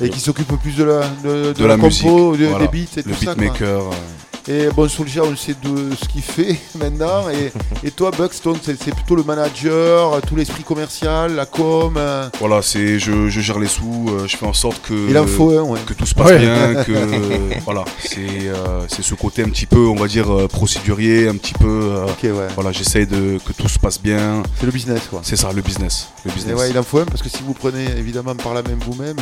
Et 0.00 0.08
qui 0.10 0.20
s'occupe 0.20 0.56
plus 0.60 0.76
de 0.76 0.84
la, 0.84 1.00
de, 1.24 1.48
de 1.48 1.52
De 1.52 1.62
la, 1.62 1.68
la 1.68 1.74
compo, 1.74 1.86
musique, 2.32 2.40
de- 2.42 2.46
voilà. 2.46 2.66
des 2.66 2.72
beats 2.72 3.00
et 3.00 3.02
Le 3.04 3.14
tout 3.14 3.24
ça. 3.24 3.34
beatmaker, 3.34 3.78
quoi. 3.84 3.94
euh. 3.94 3.98
Et 4.46 4.68
bon, 4.74 4.86
Soulja, 4.90 5.22
on 5.24 5.34
sait 5.36 5.54
de 5.62 5.94
ce 5.98 6.06
qu'il 6.06 6.20
fait 6.20 6.58
maintenant. 6.78 7.30
Et, 7.30 7.50
et 7.86 7.90
toi, 7.90 8.10
Bugs, 8.10 8.28
donc, 8.44 8.58
c'est, 8.62 8.78
c'est 8.78 8.94
plutôt 8.94 9.16
le 9.16 9.22
manager, 9.22 10.20
tout 10.20 10.36
l'esprit 10.36 10.62
commercial, 10.62 11.34
la 11.34 11.46
com. 11.46 11.94
euh, 11.96 12.28
Voilà, 12.40 12.60
c'est 12.60 12.98
je, 12.98 13.30
je 13.30 13.40
gère 13.40 13.58
les 13.58 13.66
sous, 13.68 14.06
euh, 14.10 14.26
je 14.28 14.36
fais 14.36 14.44
en 14.44 14.52
sorte 14.52 14.82
que 14.82 15.08
Il 15.08 15.16
en 15.16 15.26
faut 15.26 15.50
un, 15.58 15.62
ouais. 15.62 15.78
que 15.86 15.94
tout 15.94 16.04
se 16.04 16.14
passe 16.14 16.26
Ouais. 16.28 16.38
bien, 16.40 16.74
que 16.84 17.58
voilà, 17.64 17.84
c'est 18.04 18.18
euh, 18.48 18.84
c'est 18.88 19.02
ce 19.02 19.14
côté 19.14 19.42
un 19.42 19.48
petit 19.48 19.64
peu, 19.64 19.78
on 19.86 19.94
va 19.94 20.08
dire 20.08 20.30
euh, 20.30 20.46
procédurier, 20.46 21.26
un 21.26 21.36
petit 21.36 21.54
peu. 21.54 21.66
euh, 21.94 22.04
Ok, 22.04 22.24
ouais. 22.24 22.48
Voilà, 22.54 22.70
j'essaye 22.70 23.06
de 23.06 23.38
que 23.46 23.52
tout 23.54 23.68
se 23.68 23.78
passe 23.78 23.98
bien. 23.98 24.42
C'est 24.60 24.66
le 24.66 24.72
business, 24.72 25.00
quoi. 25.08 25.20
C'est 25.22 25.36
ça, 25.36 25.52
le 25.54 25.62
business, 25.62 26.08
le 26.26 26.30
Et 26.30 26.34
business. 26.34 26.58
ouais, 26.58 26.68
il 26.68 26.78
en 26.78 26.82
faut 26.82 26.98
un 26.98 27.06
parce 27.06 27.22
que 27.22 27.30
si 27.30 27.42
vous 27.42 27.54
prenez 27.54 27.86
évidemment 27.96 28.34
par 28.34 28.52
la 28.52 28.62
même 28.62 28.78
vous-même, 28.86 29.16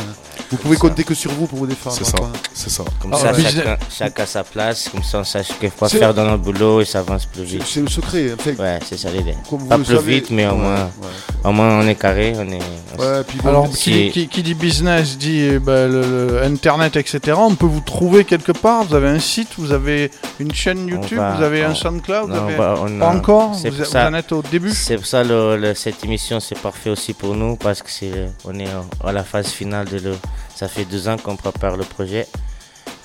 vous 0.53 0.61
pouvez 0.61 0.77
compter 0.77 1.03
que 1.03 1.13
sur 1.15 1.31
vous 1.31 1.47
pour 1.47 1.57
vous 1.59 1.67
défendre. 1.67 1.95
C'est 1.97 2.03
ça, 2.05 2.17
quoi. 2.17 2.29
c'est 2.53 2.69
ça. 2.69 2.83
Comme 3.01 3.11
Ah, 3.13 3.17
ça, 3.17 3.33
ouais. 3.33 3.41
chacun, 3.43 3.77
chacun 3.89 4.23
à 4.23 4.25
sa 4.25 4.43
place, 4.43 4.87
comme 4.89 5.03
ça 5.03 5.19
on 5.19 5.23
sache 5.23 5.47
que 5.59 5.67
C'est- 5.87 5.97
faire 5.97 6.13
dans 6.13 6.25
notre 6.25 6.43
boulot 6.43 6.81
et 6.81 6.85
ça 6.85 6.99
avance 6.99 7.25
plus 7.25 7.43
vite. 7.43 7.63
C'est 7.65 7.81
le 7.81 7.87
secret. 7.89 8.33
En 8.33 8.41
fait, 8.41 8.57
Ouais, 8.59 8.79
c'est 8.87 8.97
ça 8.97 9.09
l'idée. 9.09 9.35
Comme 9.49 9.59
vous 9.59 9.65
Pas 9.67 9.77
plus 9.77 9.85
savez- 9.85 10.15
vite, 10.19 10.29
mais 10.29 10.45
au 10.47 10.55
moins, 10.55 10.75
ouais. 10.75 11.09
au 11.43 11.51
moins 11.51 11.79
on 11.79 11.87
est 11.87 11.95
carré, 11.95 12.33
on 12.37 12.47
est. 12.49 12.59
Ouais, 12.99 13.23
puis 13.27 13.39
bon, 13.41 13.49
Alors, 13.49 13.67
Si- 13.75 13.91
qui, 13.91 14.11
qui- 14.11 14.27
qui 14.27 14.43
dit 14.43 14.53
business 14.53 15.17
dit 15.17 15.39
eh 15.53 15.59
ben, 15.59 15.91
le, 15.91 16.01
le 16.29 16.43
Internet, 16.43 16.95
etc. 16.95 17.35
On 17.37 17.55
peut 17.55 17.65
vous 17.65 17.81
trouver 17.81 18.23
quelque 18.23 18.51
part. 18.51 18.83
Vous 18.83 18.93
avez 18.95 19.07
un 19.09 19.19
site, 19.19 19.49
vous 19.57 19.71
avez 19.71 20.11
une 20.39 20.53
chaîne 20.53 20.87
YouTube, 20.87 21.17
va- 21.17 21.33
vous 21.35 21.43
avez 21.43 21.63
un 21.63 21.71
on- 21.71 21.75
SoundCloud, 21.75 22.29
vous 22.29 22.35
non, 22.35 22.43
avez... 22.47 22.55
on 22.59 22.85
on 22.95 22.99
pas 22.99 23.07
a- 23.09 23.15
encore 23.15 23.55
c'est 23.55 23.69
vous, 23.71 23.77
vous 23.77 23.85
ça- 23.85 24.07
en 24.07 24.13
êtes 24.13 24.31
au 24.31 24.41
début 24.43 24.71
C'est 24.71 24.97
pour 24.97 25.05
ça 25.07 25.23
le, 25.23 25.57
le- 25.57 25.73
cette 25.73 26.03
émission 26.03 26.39
c'est 26.39 26.57
parfait 26.59 26.89
aussi 26.91 27.13
pour 27.13 27.33
nous 27.35 27.55
parce 27.55 27.81
que 27.81 27.89
c'est 27.89 28.11
on 28.45 28.57
est 28.59 28.67
à 29.03 29.11
la 29.11 29.23
phase 29.23 29.47
finale 29.47 29.87
de 29.87 29.97
le. 29.97 30.15
Ça 30.55 30.67
fait 30.67 30.85
deux 30.85 31.07
ans 31.07 31.17
qu'on 31.17 31.35
prépare 31.35 31.75
le 31.77 31.83
projet, 31.83 32.27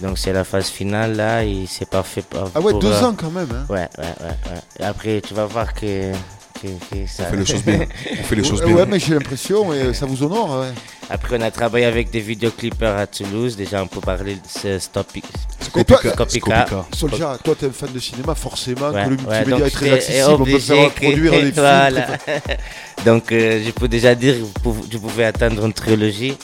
donc 0.00 0.18
c'est 0.18 0.32
la 0.32 0.44
phase 0.44 0.68
finale 0.68 1.16
là 1.16 1.44
et 1.44 1.64
c'est 1.68 1.88
parfait. 1.88 2.22
pour- 2.22 2.50
Ah 2.54 2.60
ouais, 2.60 2.72
pour, 2.72 2.80
deux 2.80 2.92
euh, 2.92 3.04
ans 3.06 3.14
quand 3.16 3.30
même. 3.30 3.48
Hein. 3.52 3.66
Ouais, 3.68 3.88
ouais, 3.98 4.04
ouais, 4.20 4.52
ouais. 4.52 4.60
Et 4.80 4.84
après 4.84 5.20
tu 5.26 5.34
vas 5.34 5.46
voir 5.46 5.72
que. 5.74 6.12
que- 6.60 6.66
que 6.90 7.06
ça... 7.06 7.24
On 7.28 7.30
fait 7.30 7.36
les 7.36 7.46
choses 7.46 7.62
bien. 7.64 7.80
On 8.20 8.22
fait 8.24 8.34
les 8.36 8.44
choses 8.50 8.62
bien. 8.64 8.74
Ouais, 8.74 8.86
mais 8.86 8.98
j'ai 8.98 9.14
l'impression 9.14 9.72
et 9.72 9.94
ça 9.94 10.06
vous 10.06 10.22
honore. 10.24 10.60
Ouais. 10.60 10.72
Après, 11.10 11.38
on 11.38 11.40
a 11.40 11.50
travaillé 11.50 11.86
avec 11.86 12.10
des 12.10 12.20
vidéoclippers 12.20 12.96
à 12.98 13.06
Toulouse. 13.06 13.56
Déjà, 13.56 13.82
on 13.82 13.86
peut 13.86 14.00
parler 14.02 14.34
de 14.34 14.40
ce 14.46 14.76
Et 14.76 15.84
toi, 15.84 15.98
Scopika. 16.28 16.84
Soldier, 16.92 17.26
toi, 17.44 17.54
t'es 17.58 17.66
un 17.66 17.70
fan 17.70 17.90
de 17.92 17.98
cinéma, 17.98 18.34
forcément, 18.34 18.90
Ouais, 18.90 19.04
que 19.04 19.08
le 19.10 19.16
ouais, 19.16 19.22
multimédia 19.46 19.56
donc 19.56 19.66
est 19.66 19.70
très 19.70 19.92
accessible, 19.92 20.30
on 20.32 20.44
peut 20.44 20.58
faire 20.58 20.94
que- 20.94 21.00
produire 21.00 21.32
des 21.32 21.38
films. 21.52 21.52
Voilà. 21.54 22.02
très- 22.18 22.42
Donc, 23.06 23.32
euh, 23.32 23.62
je 23.64 23.70
peux 23.70 23.88
déjà 23.88 24.14
dire, 24.14 24.34
vous 24.64 24.72
pouvez- 24.98 25.24
attendre 25.24 25.64
une 25.64 25.72
trilogie. 25.72 26.36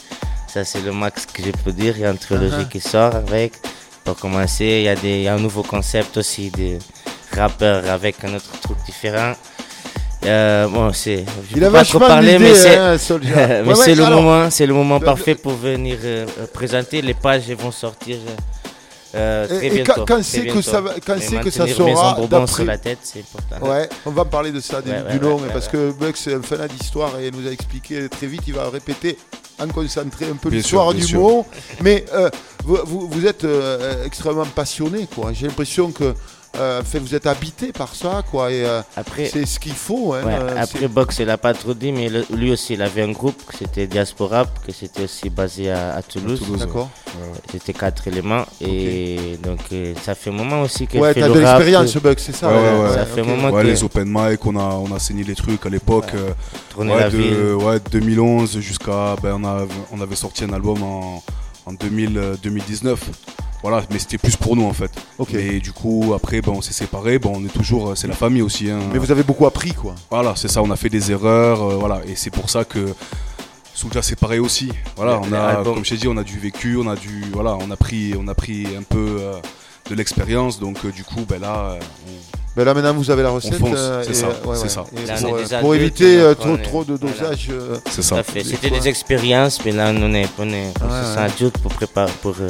Ça, 0.55 0.64
c'est 0.64 0.80
le 0.82 0.92
max 0.92 1.26
que 1.26 1.42
je 1.42 1.50
peux 1.50 1.72
dire. 1.72 1.94
Il 1.96 2.02
y 2.02 2.05
a 2.07 2.11
une 2.11 2.18
trilogie 2.18 2.55
Uh-huh. 2.55 2.68
qui 2.68 2.80
sort 2.80 3.14
avec. 3.16 3.52
Pour 4.05 4.16
commencer, 4.16 4.64
il 4.64 4.82
y, 4.82 4.88
a 4.88 4.94
des, 4.94 5.16
il 5.16 5.22
y 5.22 5.28
a 5.28 5.34
un 5.34 5.38
nouveau 5.40 5.62
concept 5.64 6.16
aussi 6.18 6.50
de 6.50 6.78
rappeur 7.36 7.88
avec 7.90 8.22
un 8.24 8.34
autre 8.34 8.52
truc 8.62 8.76
différent. 8.86 9.32
Euh, 10.26 10.68
bon, 10.68 10.92
c'est. 10.92 11.24
Je 11.50 11.57
Il 11.57 11.64
a 11.64 11.70
pas 11.70 11.84
trop 11.84 11.98
parler, 11.98 12.38
mais 12.38 12.55
c'est. 12.55 12.76
hein, 12.76 12.96
Ouais, 13.11 13.94
le 13.94 14.05
moment, 14.11 14.50
c'est 14.50 14.66
le 14.66 14.74
moment 14.74 14.98
le- 15.00 15.05
parfait 15.05 15.34
pour 15.34 15.55
venir 15.55 15.98
euh, 16.05 16.26
euh, 16.38 16.46
présenter. 16.52 17.02
Les 17.02 17.14
pages 17.14 17.50
vont 17.50 17.72
sortir. 17.72 18.18
euh, 19.16 19.44
Et- 19.44 19.48
très 19.57 19.66
et 19.66 19.70
bientôt. 19.82 20.05
quand- 20.07 20.22
c'est 20.22 20.46
que 20.46 20.61
ça 20.61 20.80
va- 20.80 20.94
quand 21.07 21.16
c'est 21.20 21.36
que 21.40 21.50
ça 21.50 21.66
sera 21.66 22.46
sur 22.46 22.64
la 22.64 22.78
tête, 22.78 22.98
c'est 23.02 23.20
important. 23.20 23.70
Ouais, 23.70 23.88
on 24.07 24.11
va 24.11 24.24
parler 24.24 24.50
de 24.52 24.61
ça 24.61 24.80
du, 24.82 24.90
Ouais, 24.90 25.02
du 25.02 25.18
ouais, 25.18 25.18
long, 25.18 25.40
parce 25.52 25.68
que 25.68 25.92
Buck 25.92 26.16
c'est 26.16 26.34
un 26.34 26.42
fan 26.42 26.66
d'histoire 26.68 27.12
et 27.20 27.28
il 27.28 27.34
nous 27.40 27.46
a 27.48 27.52
expliqué 27.52 28.09
très 28.09 28.26
vite, 28.26 28.42
il 28.48 28.55
va 28.55 28.68
répéter 28.70 29.16
en 29.59 29.68
concentré 29.68 30.26
un 30.26 30.36
peu 30.36 30.48
l'histoire 30.48 30.94
du 30.94 31.02
sûr. 31.02 31.20
mot. 31.20 31.46
Mais 31.82 32.05
euh, 32.12 32.30
vous 32.64 33.26
êtes 33.26 33.44
euh, 33.44 34.05
extrêmement 34.05 34.46
passionné, 34.46 35.07
quoi. 35.14 35.32
J'ai 35.32 35.46
l'impression 35.46 35.90
que 35.90 36.14
euh, 36.59 36.82
fait, 36.82 36.98
vous 36.98 37.14
êtes 37.14 37.26
habité 37.26 37.72
par 37.72 37.94
ça, 37.94 38.22
quoi. 38.30 38.50
Et 38.52 38.64
euh, 38.64 38.80
Après- 38.96 39.26
c'est 39.26 39.46
ce 39.46 39.59
qu'il 39.61 39.72
faut. 39.72 40.12
Hein, 40.14 40.22
Ouais, 40.24 40.34
euh, 40.34 40.62
après 40.62 40.88
Box, 40.88 41.18
il 41.18 41.26
n'a 41.26 41.36
pas 41.38 41.55
trop 41.55 41.74
dit, 41.74 41.92
mais 41.92 42.09
le- 42.09 42.24
lui 42.32 42.50
aussi, 42.52 42.74
il 42.74 42.82
avait 42.82 43.02
un 43.02 43.11
groupe, 43.12 43.40
c'était 43.59 43.86
Diaspora, 43.86 44.46
que 44.66 44.72
c'était 44.72 45.05
aussi 45.05 45.31
basé 45.31 45.70
à, 45.70 45.94
à 45.97 46.02
Toulouse. 46.02 46.40
Toulouse, 46.40 46.60
D'accord. 46.60 46.90
C'était 47.52 47.72
quatre 47.72 48.09
éléments. 48.09 48.44
Et 48.60 49.39
donc, 49.43 49.60
euh, 49.72 49.94
ça 50.02 50.14
fait 50.14 50.31
un 50.31 50.35
moment 50.35 50.62
aussi 50.62 50.86
que 50.86 50.98
Ouais, 50.98 51.14
fait 51.14 51.20
t'as 51.20 51.28
de 51.28 51.39
l'expérience, 51.39 51.97
Buck, 51.98 52.18
c'est 52.18 52.35
ça, 52.35 52.48
Ouais, 52.48 52.55
ouais, 52.55 52.82
ouais. 52.89 52.94
Ça 52.94 53.06
fait 53.06 53.20
un 53.20 53.24
moment 53.24 53.51
Ouais, 53.51 53.62
que... 53.62 53.66
les 53.68 53.85
open 53.85 54.09
mic, 54.09 54.44
on 54.44 54.56
a, 54.56 54.74
on 54.74 54.93
a 54.94 54.98
saigné 54.98 55.22
les 55.24 55.35
trucs 55.36 55.64
à 55.64 55.68
l'époque. 55.68 56.10
euh, 56.14 56.31
de, 56.78 57.16
ville. 57.16 57.55
ouais, 57.64 57.78
2011 57.93 58.59
jusqu'à. 58.59 59.14
Ben, 59.22 59.36
on, 59.40 59.44
a, 59.44 59.66
on 59.93 60.01
avait 60.01 60.16
sorti 60.16 60.43
un 60.44 60.52
album 60.52 60.82
en, 60.82 61.22
en 61.66 61.72
2000, 61.72 62.18
euh, 62.18 62.35
2019. 62.43 62.98
Voilà, 63.66 63.82
mais 63.91 63.99
c'était 63.99 64.19
plus 64.19 64.36
pour 64.36 64.57
nous 64.57 64.66
en 64.66 64.74
fait. 64.74 64.91
Ok. 65.19 65.31
Mais 65.32 65.59
du 65.59 65.73
coup, 65.73 66.12
après, 66.15 66.41
ben, 66.43 66.53
on 66.55 66.61
s'est 66.61 66.74
séparés. 66.74 67.19
Bon, 67.19 67.32
on 67.36 67.45
est 67.45 67.49
toujours. 67.53 67.89
euh, 67.91 67.95
C'est 67.95 68.07
la 68.07 68.15
famille 68.15 68.43
aussi. 68.43 68.70
hein. 68.70 68.78
Mais 68.93 68.99
vous 68.99 69.11
avez 69.11 69.23
beaucoup 69.23 69.47
appris, 69.47 69.73
quoi. 69.73 69.95
Voilà, 70.11 70.35
c'est 70.36 70.49
ça, 70.49 70.61
on 70.62 70.70
a 70.70 70.77
fait 70.77 70.91
des 70.91 71.11
erreurs. 71.11 71.62
euh, 71.62 71.77
voilà, 71.77 72.03
et 72.07 72.15
c'est 72.15 72.31
pour 72.31 72.51
ça 72.51 72.65
que. 72.65 72.86
Soulja 73.77 74.03
c'est 74.03 74.16
pareil 74.20 74.39
aussi. 74.39 74.70
Voilà, 74.97 75.19
on 75.20 75.32
a, 75.32 75.39
albums. 75.57 75.74
comme 75.74 75.85
je 75.85 75.91
t'ai 75.91 75.97
dit, 75.97 76.07
on 76.09 76.16
a 76.16 76.23
du 76.23 76.39
vécu, 76.39 76.77
on 76.77 76.89
a 76.89 76.95
du, 76.95 77.24
voilà, 77.32 77.57
on 77.61 77.70
a 77.73 77.77
pris, 77.77 78.15
on 78.16 78.28
a 78.28 78.35
pris 78.35 78.66
un 78.78 78.82
peu 78.85 79.16
euh, 79.19 79.32
de 79.91 79.95
l'expérience. 79.97 80.61
Donc 80.61 80.85
euh, 80.85 80.93
du 80.93 81.03
coup, 81.03 81.24
ben 81.28 81.41
là, 81.41 81.70
euh, 81.73 81.78
on- 82.07 82.39
Ben 82.55 82.65
là 82.65 82.73
maintenant 82.73 82.95
vous 82.95 83.11
avez 83.11 83.24
la 83.24 83.31
recette. 83.31 83.57
fonce, 83.57 83.70
euh, 83.74 84.03
c'est 84.05 84.11
et, 84.11 84.15
ça, 84.15 84.28
ouais, 84.28 84.35
c'est 84.55 84.62
ouais. 84.62 84.69
ça. 84.69 84.85
Et 84.97 85.07
Là, 85.07 85.59
pour, 85.61 85.73
euh, 85.73 85.74
éviter 85.74 86.20
euh, 86.20 86.35
trop 86.35 86.57
trop 86.59 86.85
de 86.85 86.95
voilà. 86.95 87.12
dosage. 87.16 87.49
euh, 87.51 87.77
C'est 87.91 88.03
ça. 88.03 88.23
C'était 88.45 88.70
des 88.70 88.86
expériences, 88.86 89.59
mais 89.65 89.73
là, 89.73 89.91
on 89.93 90.15
est, 90.15 90.28
on 90.39 90.49
est, 90.51 90.73
on 90.81 90.85
Ouais, 90.85 90.91
se 91.03 91.09
ouais. 91.09 91.15
sent 91.15 91.19
adulte 91.35 91.59
pour 91.59 91.73
préparer, 91.73 92.12
pour, 92.23 92.35
euh, 92.41 92.49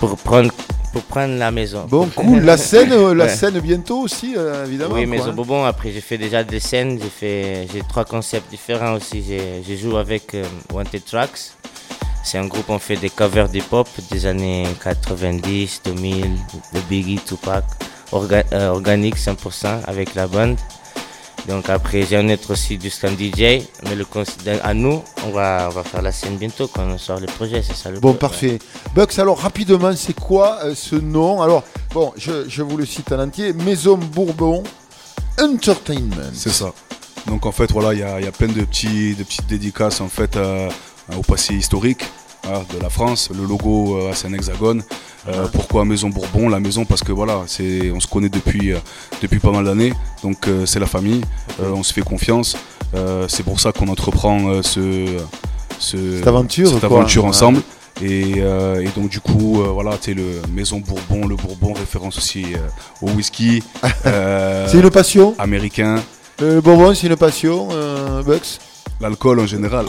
pour 0.00 0.16
prendre, 0.16 0.50
pour 0.92 1.02
prendre 1.02 1.36
la 1.38 1.50
maison. 1.50 1.86
Bon, 1.88 2.06
cool. 2.14 2.40
La 2.40 2.56
scène, 2.56 2.92
euh, 2.92 3.14
la 3.14 3.24
Ouais. 3.24 3.30
scène 3.30 3.58
bientôt 3.60 4.00
aussi, 4.00 4.34
euh, 4.36 4.64
évidemment. 4.66 4.94
Oui, 4.94 5.06
Maison 5.06 5.30
hein. 5.30 5.32
Bourbon. 5.32 5.64
Après, 5.64 5.90
j'ai 5.92 6.00
fait 6.00 6.18
déjà 6.18 6.44
des 6.44 6.60
scènes. 6.60 6.98
J'ai 7.02 7.08
fait, 7.08 7.68
j'ai 7.72 7.80
trois 7.88 8.04
concepts 8.04 8.50
différents 8.50 8.94
aussi. 8.94 9.22
J'ai, 9.26 9.62
j'ai 9.66 9.76
joué 9.76 9.98
avec 9.98 10.34
euh, 10.34 10.44
Wanted 10.72 11.04
Tracks. 11.04 11.52
C'est 12.24 12.38
un 12.38 12.46
groupe, 12.46 12.68
on 12.70 12.80
fait 12.80 12.96
des 12.96 13.08
covers 13.10 13.48
d'hip-hop 13.48 13.88
des 14.10 14.26
années 14.26 14.66
90, 14.82 15.82
2000, 15.84 16.22
de 16.74 16.80
Biggie, 16.90 17.20
Tupac, 17.24 17.64
orga- 18.10 18.42
euh, 18.52 18.70
organique 18.70 19.16
100% 19.16 19.82
avec 19.86 20.14
la 20.16 20.26
bande. 20.26 20.56
Donc 21.48 21.68
après, 21.70 22.02
j'ai 22.02 22.16
un 22.16 22.28
autre 22.28 22.52
aussi 22.52 22.76
du 22.76 22.90
stand 22.90 23.16
DJ, 23.18 23.62
mais 23.84 23.94
le 23.94 24.04
à 24.62 24.74
nous, 24.74 25.02
on 25.24 25.30
va, 25.30 25.68
on 25.70 25.74
va 25.74 25.84
faire 25.84 26.02
la 26.02 26.10
scène 26.10 26.36
bientôt 26.36 26.66
quand 26.66 26.82
on 26.82 26.98
sort 26.98 27.20
le 27.20 27.26
projet, 27.26 27.62
c'est 27.62 27.76
ça 27.76 27.90
le 27.90 28.00
Bon, 28.00 28.14
parfait. 28.14 28.58
Bucks, 28.94 29.18
alors 29.18 29.38
rapidement, 29.38 29.94
c'est 29.94 30.18
quoi 30.18 30.58
euh, 30.64 30.74
ce 30.74 30.96
nom? 30.96 31.42
Alors, 31.42 31.62
bon, 31.92 32.12
je, 32.16 32.48
je 32.48 32.62
vous 32.62 32.76
le 32.76 32.84
cite 32.84 33.12
en 33.12 33.20
entier 33.20 33.52
Maison 33.52 33.96
Bourbon 33.96 34.64
Entertainment. 35.40 36.30
C'est 36.32 36.50
ça. 36.50 36.72
Donc 37.26 37.46
en 37.46 37.52
fait, 37.52 37.70
voilà, 37.70 37.92
il 37.92 38.00
y 38.00 38.02
a, 38.02 38.18
il 38.18 38.24
y 38.24 38.28
a 38.28 38.32
plein 38.32 38.48
de, 38.48 38.64
petits, 38.64 39.14
de 39.14 39.22
petites 39.22 39.46
dédicaces 39.46 40.00
en 40.00 40.08
fait 40.08 40.36
euh, 40.36 40.68
au 41.16 41.22
passé 41.22 41.54
historique 41.54 42.04
de 42.74 42.82
la 42.82 42.88
France. 42.90 43.30
Le 43.36 43.44
logo, 43.46 43.96
euh, 43.96 44.10
c'est 44.14 44.28
un 44.28 44.32
hexagone. 44.32 44.82
Euh, 45.28 45.46
pourquoi 45.52 45.84
Maison 45.84 46.08
Bourbon? 46.08 46.48
La 46.48 46.60
maison 46.60 46.84
parce 46.84 47.02
que 47.02 47.12
voilà, 47.12 47.42
c'est, 47.46 47.90
on 47.90 48.00
se 48.00 48.06
connaît 48.06 48.28
depuis, 48.28 48.72
euh, 48.72 48.78
depuis 49.20 49.40
pas 49.40 49.50
mal 49.50 49.64
d'années. 49.64 49.92
Donc 50.22 50.46
euh, 50.46 50.66
c'est 50.66 50.78
la 50.80 50.86
famille. 50.86 51.22
On 51.62 51.82
se 51.82 51.92
fait 51.92 52.02
confiance. 52.02 52.56
C'est 53.28 53.42
pour 53.42 53.60
ça 53.60 53.72
qu'on 53.72 53.88
entreprend 53.88 54.62
ce, 54.62 55.18
ce- 55.78 56.18
Cette 56.18 56.26
aventure, 56.28 56.70
cette 56.70 56.84
ensemble. 57.24 57.60
Et, 58.02 58.38
et 58.38 58.88
donc 58.96 59.08
du 59.10 59.20
coup, 59.20 59.62
voilà, 59.72 59.98
tu 59.98 60.14
le 60.14 60.40
Maison 60.52 60.78
Bourbon, 60.78 61.26
le 61.26 61.36
Bourbon, 61.36 61.72
référence 61.74 62.16
aussi 62.18 62.44
au 63.02 63.10
whisky. 63.10 63.62
C'est 64.04 64.78
une 64.78 64.90
passion? 64.90 65.34
Américain. 65.38 66.02
Le 66.40 66.60
Bourbon, 66.60 66.94
c'est 66.94 67.06
une 67.06 67.16
passion, 67.16 67.68
Bucks? 68.24 68.58
L'alcool 69.00 69.40
en 69.40 69.46
général. 69.46 69.84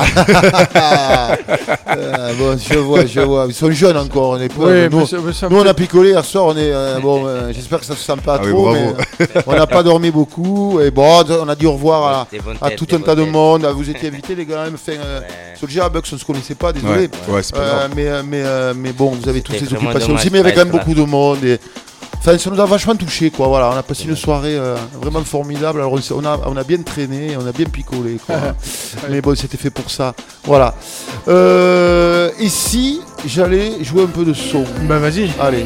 Euh, 1.88 2.34
bon, 2.38 2.58
je 2.58 2.78
vois, 2.78 3.06
je 3.06 3.22
vois. 3.22 3.46
Ils 3.48 3.54
sont 3.54 3.72
jeunes 3.72 3.96
encore, 3.98 4.32
on 4.32 4.38
est 4.40 4.50
pas. 4.54 4.66
Oui, 4.66 4.90
nous, 4.92 5.00
mais 5.00 5.06
ça- 5.06 5.18
mais 5.26 5.34
ça 5.34 5.48
nous, 5.50 5.58
on 5.58 5.66
a 5.66 5.74
picolé 5.74 6.10
hier 6.10 6.26
soir, 6.26 6.46
on 6.48 6.58
est. 6.58 6.72
euh, 6.74 7.00
bon, 7.00 7.26
euh, 7.26 7.52
j'espère 7.54 7.80
que 7.80 7.86
ça 7.86 7.96
se 7.96 8.04
sent 8.04 8.18
pas 8.24 8.36
Ah 8.40 8.42
oui, 8.44 8.52
trop, 8.52 8.64
bravo. 8.64 8.80
mais 9.20 9.28
euh, 9.38 9.42
on 9.48 9.54
n'a 9.56 9.66
pas 9.68 9.82
dormi 9.84 10.12
beaucoup. 10.12 10.80
Et 10.82 10.92
bon, 10.92 11.24
on 11.26 11.48
a 11.48 11.56
dit 11.56 11.66
au 11.66 11.72
revoir 11.74 12.28
à, 12.62 12.66
à 12.66 12.72
tout 12.72 12.88
un 12.92 13.00
tas 13.00 13.16
de 13.16 13.24
monde. 13.24 13.66
Ah, 13.66 13.72
Vous 13.72 13.90
étiez 13.90 14.10
invités, 14.10 14.36
les 14.36 14.46
gars. 14.46 14.66
Même, 14.66 14.76
enfin, 14.76 14.92
euh, 15.00 15.22
Soulja, 15.58 15.88
Bucks, 15.88 16.08
on 16.12 16.16
ne 16.16 16.20
se 16.20 16.26
connaissait 16.26 16.56
pas, 16.56 16.74
désolé. 16.74 17.10
Ouais, 17.30 17.34
ouais, 17.36 17.44
c'est 17.44 17.56
pas 17.56 17.66
grave. 17.66 17.92
mais, 17.96 18.10
mais, 18.24 18.44
mais 18.76 18.92
bon, 18.92 19.12
vous 19.12 19.30
avez 19.30 19.42
toutes 19.42 19.58
ces 19.58 19.74
occupations 19.74 20.16
aussi, 20.16 20.30
mais 20.32 20.40
il 20.40 20.42
y 20.42 20.48
avait 20.48 20.52
de 20.52 20.56
quand 20.58 20.66
même 20.66 20.74
beaucoup 20.78 20.94
de 20.94 21.04
monde. 21.04 21.44
Et... 21.46 21.60
Enfin, 22.19 22.38
ça 22.38 22.49
nous 22.49 22.60
a 22.60 22.65
vachement 22.65 22.95
touché, 22.95 23.30
quoi. 23.31 23.48
Voilà, 23.48 23.69
on 23.73 23.77
a 23.77 23.84
passé 23.84 24.06
une 24.06 24.15
soirée 24.15 24.57
euh, 24.57 24.76
vraiment 25.02 25.23
formidable. 25.23 25.80
Alors, 25.80 25.94
on, 25.94 26.26
a, 26.26 26.39
on 26.45 26.57
a 26.57 26.64
bien 26.64 26.81
traîné, 26.81 27.38
on 27.38 27.45
a 27.48 27.52
bien 27.52 27.65
picolé, 27.68 28.18
quoi. 28.26 28.35
mais 29.10 29.22
bon, 29.22 29.35
c'était 29.35 29.57
fait 29.57 29.69
pour 29.69 29.89
ça. 29.89 30.14
Voilà. 30.44 30.73
Euh, 31.27 32.31
et 32.39 32.49
si 32.49 33.02
j'allais 33.26 33.84
jouer 33.84 34.03
un 34.03 34.07
peu 34.07 34.26
de 34.26 34.34
son 34.34 34.65
Bah 34.84 34.99
vas-y. 34.99 35.30
Allez. 35.39 35.65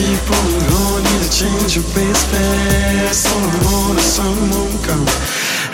Keep 0.00 0.30
on 0.32 0.48
going, 0.72 1.04
need 1.04 1.22
to 1.24 1.30
change 1.30 1.76
your 1.76 1.84
base 1.92 2.24
pass. 2.32 3.28
On 3.28 3.42
the 3.52 3.60
road, 3.68 3.94
the 4.00 4.04
sun 4.16 4.36
won't 4.48 4.80
come. 4.80 5.04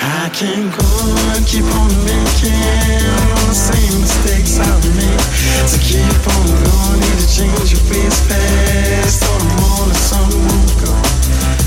I 0.03 0.27
can't 0.35 0.67
go 0.75 0.89
and 1.35 1.47
keep 1.47 1.67
on 1.79 1.91
making 2.03 3.07
all 3.39 3.47
the 3.47 3.55
same 3.55 3.95
mistakes 4.03 4.59
I've 4.59 4.83
made. 4.99 5.23
To 5.71 5.79
keep 5.79 6.23
on 6.35 6.47
going, 6.67 6.99
need 7.07 7.19
to 7.23 7.29
change 7.31 7.69
your 7.71 7.85
base 7.87 8.19
pass. 8.27 9.23
On 9.31 9.39
the 9.47 9.55
road, 9.63 9.89
the 9.95 9.99
sun 10.11 10.31
won't 10.47 10.73
come. 10.83 11.07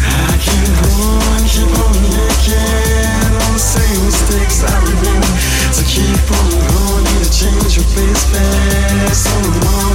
I 0.04 0.36
can't 0.44 0.74
go 0.84 1.00
and 1.40 1.46
keep 1.48 1.72
on 1.80 1.96
making 2.12 3.24
all 3.40 3.54
the 3.56 3.64
same 3.76 4.00
mistakes 4.04 4.68
I've 4.68 4.84
made. 5.08 5.32
To 5.80 5.84
keep 5.88 6.28
on 6.28 6.48
going, 6.60 7.04
need 7.08 7.24
to 7.24 7.32
change 7.32 7.72
your 7.80 7.88
face 7.96 8.24
fast. 8.28 9.32
On 9.32 9.44
the 9.48 9.54
road, 9.64 9.89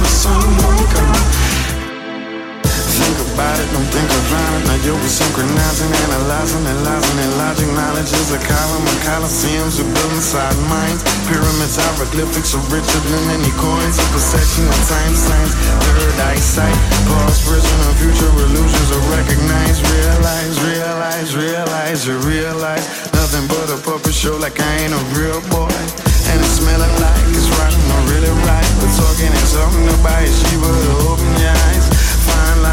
synchronizing, 5.07 5.91
analyzing, 6.09 6.65
analyzing, 6.65 7.19
and 7.21 7.33
logic. 7.37 7.69
Knowledge 7.77 8.09
is 8.09 8.33
a 8.33 8.41
column 8.41 8.85
of 8.85 8.97
coliseums 9.05 9.77
we 9.77 9.85
build 9.85 10.13
inside 10.17 10.57
minds. 10.65 11.05
Pyramids, 11.29 11.77
hieroglyphics 11.77 12.57
are 12.57 12.65
richer 12.73 13.01
than 13.13 13.23
any 13.37 13.53
coins. 13.59 14.01
A 14.01 14.05
perception 14.09 14.65
of 14.65 14.79
time 14.89 15.15
signs, 15.15 15.53
third 15.85 16.17
eyesight. 16.25 16.77
Past, 17.05 17.45
present, 17.45 17.79
and 17.85 17.97
future 18.01 18.31
illusions 18.33 18.89
are 18.89 19.05
recognized. 19.13 19.81
Realize, 19.93 20.55
realize, 20.65 21.29
realize, 21.37 21.99
you 22.07 22.17
realize. 22.25 22.85
Nothing 23.13 23.45
but 23.45 23.67
a 23.69 23.77
puppet 23.85 24.13
show 24.13 24.37
like 24.37 24.57
I 24.57 24.71
ain't 24.85 24.93
a 24.93 25.01
real 25.13 25.41
boy. 25.53 25.69
And 26.33 26.37
it's 26.41 26.57
smelling 26.57 26.95
like 26.97 27.25
it's 27.29 27.49
rotten 27.61 27.85
or 27.93 28.01
really 28.09 28.33
right. 28.49 28.69
But 28.81 28.89
talking 28.97 29.29
is 29.29 29.49
something 29.53 29.85
to 29.85 29.97
buy 30.01 30.25
a 30.25 30.31
Shiva 30.33 30.65
to 30.65 30.93
open 31.13 31.31
your 31.37 31.53
eyes. 31.69 31.84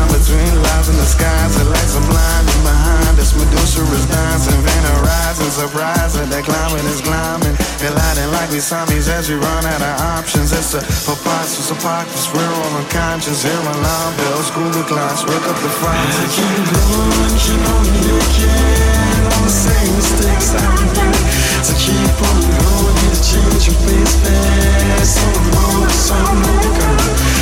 Line 0.02 0.18
between 0.18 0.50
lies 0.62 0.88
and 0.88 0.98
the 0.98 1.06
skies. 1.06 1.54
Are 1.62 1.70
behind 1.70 3.18
us. 3.18 3.34
Medusa 3.38 3.82
is 3.82 4.06
dancing. 4.06 4.58
Horizon 4.62 5.50
surprise 5.50 6.14
that 6.18 6.44
climbing 6.44 6.86
is 6.90 7.00
climbing. 7.00 7.54
Colliding 7.78 8.30
like 8.34 8.50
we 8.50 8.58
zombies 8.58 9.08
as 9.08 9.28
we 9.30 9.36
run 9.36 9.64
out 9.64 9.82
of 9.82 10.00
options. 10.18 10.50
It's 10.52 10.74
a 10.74 10.82
preposterous 10.82 11.70
apocalypse. 11.70 12.26
We're 12.34 12.42
all 12.42 12.82
unconscious. 12.82 13.42
Hear 13.42 13.54
alarm. 13.54 14.14
School 14.42 14.70
the 14.74 14.82
class. 14.90 15.22
Wake 15.22 15.46
up 15.46 15.58
the 15.62 15.70
frogs. 15.70 16.18
I 16.18 16.26
keep 16.34 16.66
going, 16.66 17.38
keep 17.38 17.62
on 17.62 17.86
looking. 18.02 19.22
All 19.30 19.46
the 19.46 19.54
same 19.54 19.94
mistakes 19.94 20.50
I 20.54 20.66
made. 20.82 21.14
To 21.62 21.72
keep 21.78 22.18
on 22.26 22.42
going, 22.42 22.96
need 23.06 23.22
change 23.22 23.70
your 23.70 23.78
face 23.86 24.18
fast. 24.18 25.22
On 25.22 25.30
the 25.30 25.50
road, 25.54 25.86
the 25.86 25.94
sun. 25.94 26.10
I 26.10 26.18
can 26.18 26.42
keep 26.42 26.42
on 26.42 26.66
making 26.82 26.90
all 26.90 27.02
the 27.02 27.10
same 27.12 27.20
mistakes 27.22 27.22
I 27.22 27.22
made. 27.22 27.38
To 27.38 27.38
keep 27.38 27.38
on 27.38 27.41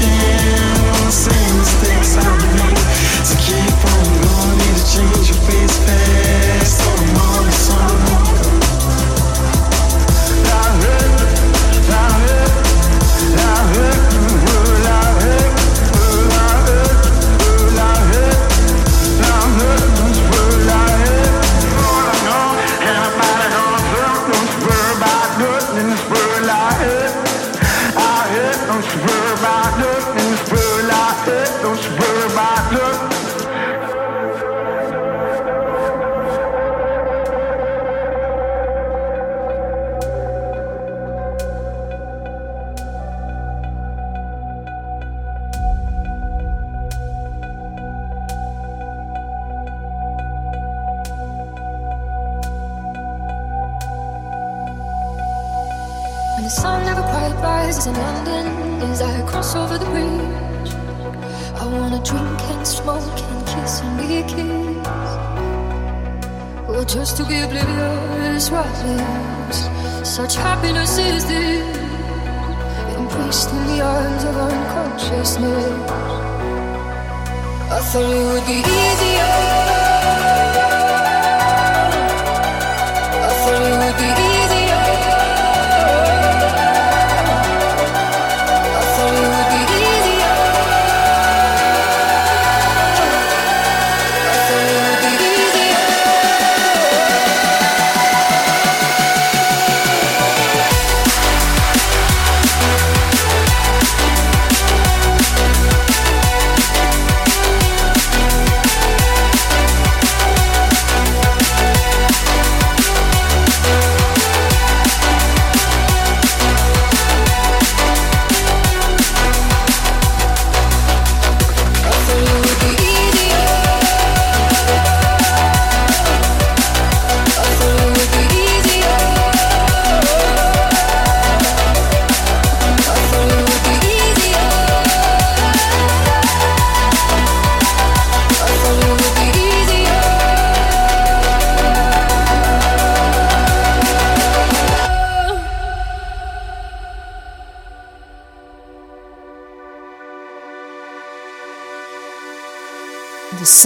same 0.00 1.10
sings 1.10 1.97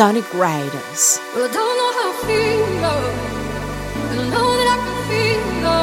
Sonic 0.03 0.35
Riders. 0.35 1.21
Well, 1.33 1.45
I 1.49 1.53
don't 1.55 1.75
know 1.79 1.91
how 1.99 2.11
I 2.11 2.15
feel. 2.27 2.91
I 4.11 4.23
know 4.35 4.49
that 4.59 4.69
I 4.75 4.79
can 4.83 4.99
feel. 5.07 5.79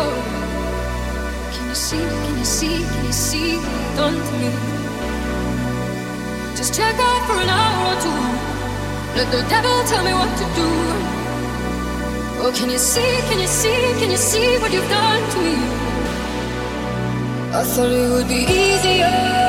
Can 1.55 1.63
you 1.69 1.75
see? 1.87 2.03
Can 2.25 2.35
you 2.37 2.43
see? 2.43 2.83
Can 2.91 3.05
you 3.05 3.13
see 3.13 3.55
what 3.55 3.95
done 3.95 4.17
to 4.27 4.33
me? 4.41 4.51
Just 6.57 6.75
check 6.75 6.95
out 6.99 7.21
for 7.27 7.37
an 7.39 7.47
hour 7.47 7.79
or 7.91 7.97
two. 8.03 8.21
Let 9.15 9.27
the 9.31 9.41
devil 9.47 9.77
tell 9.87 10.03
me 10.03 10.11
what 10.11 10.31
to 10.41 10.45
do. 10.59 10.69
Oh, 12.43 12.51
can 12.53 12.69
you 12.69 12.77
see, 12.77 13.11
can 13.29 13.39
you 13.39 13.47
see, 13.47 13.79
can 13.99 14.11
you 14.11 14.17
see 14.17 14.57
what 14.57 14.73
you've 14.73 14.89
done 14.89 15.23
to 15.31 15.37
me? 15.47 15.55
I 17.55 17.63
thought 17.63 17.89
it 17.89 18.09
would 18.11 18.27
be 18.27 18.43
easier. 18.43 19.48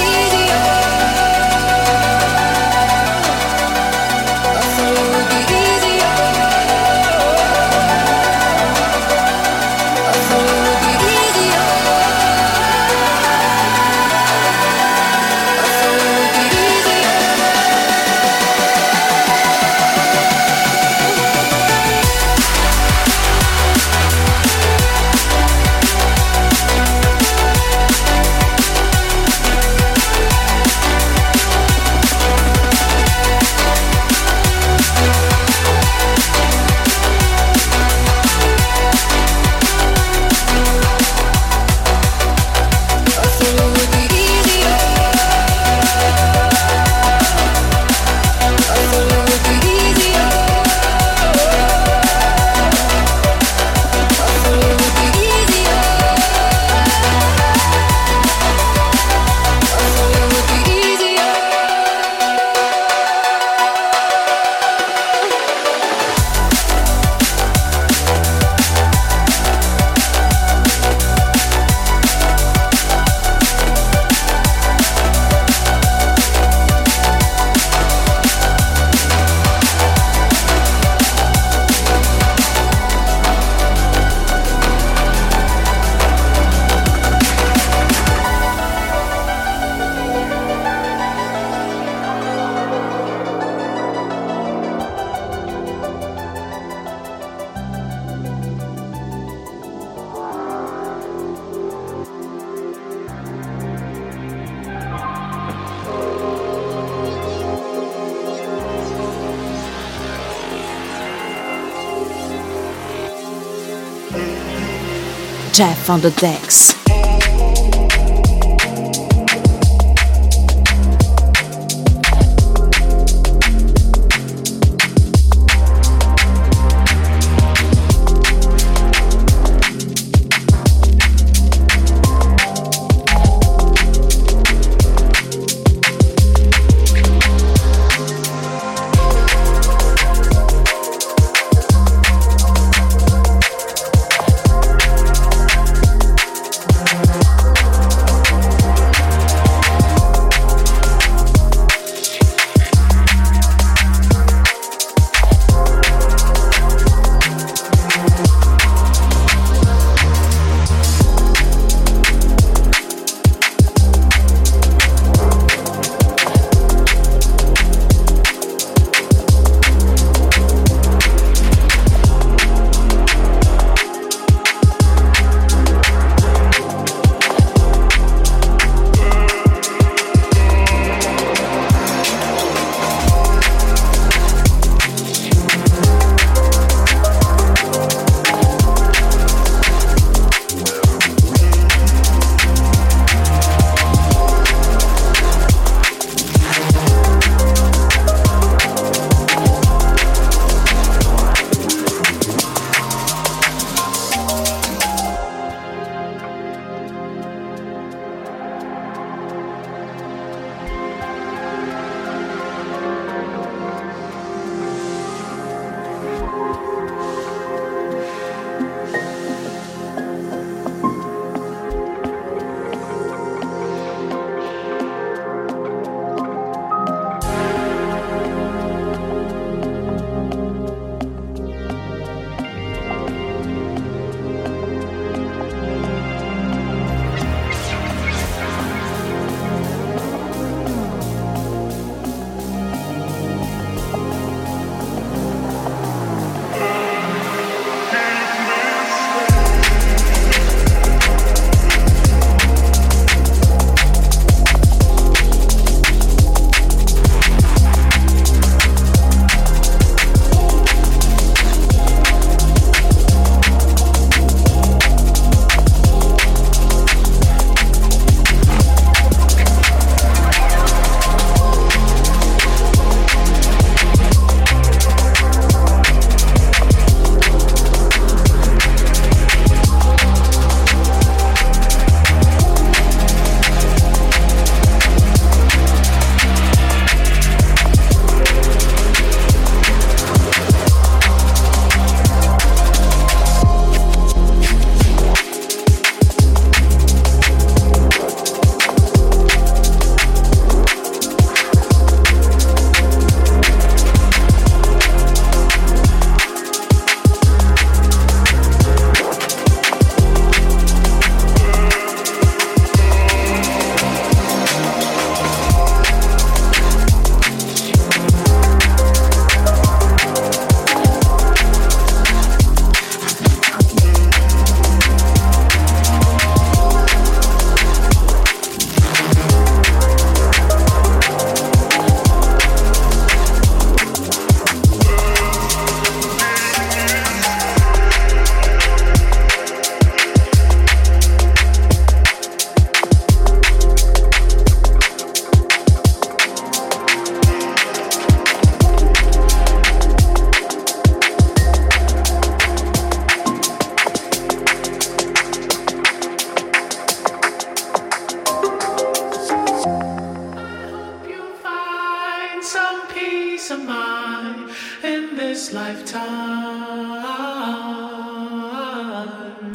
Jeff 115.61 115.91
on 115.91 116.01
the 116.01 116.09
decks. 116.09 116.80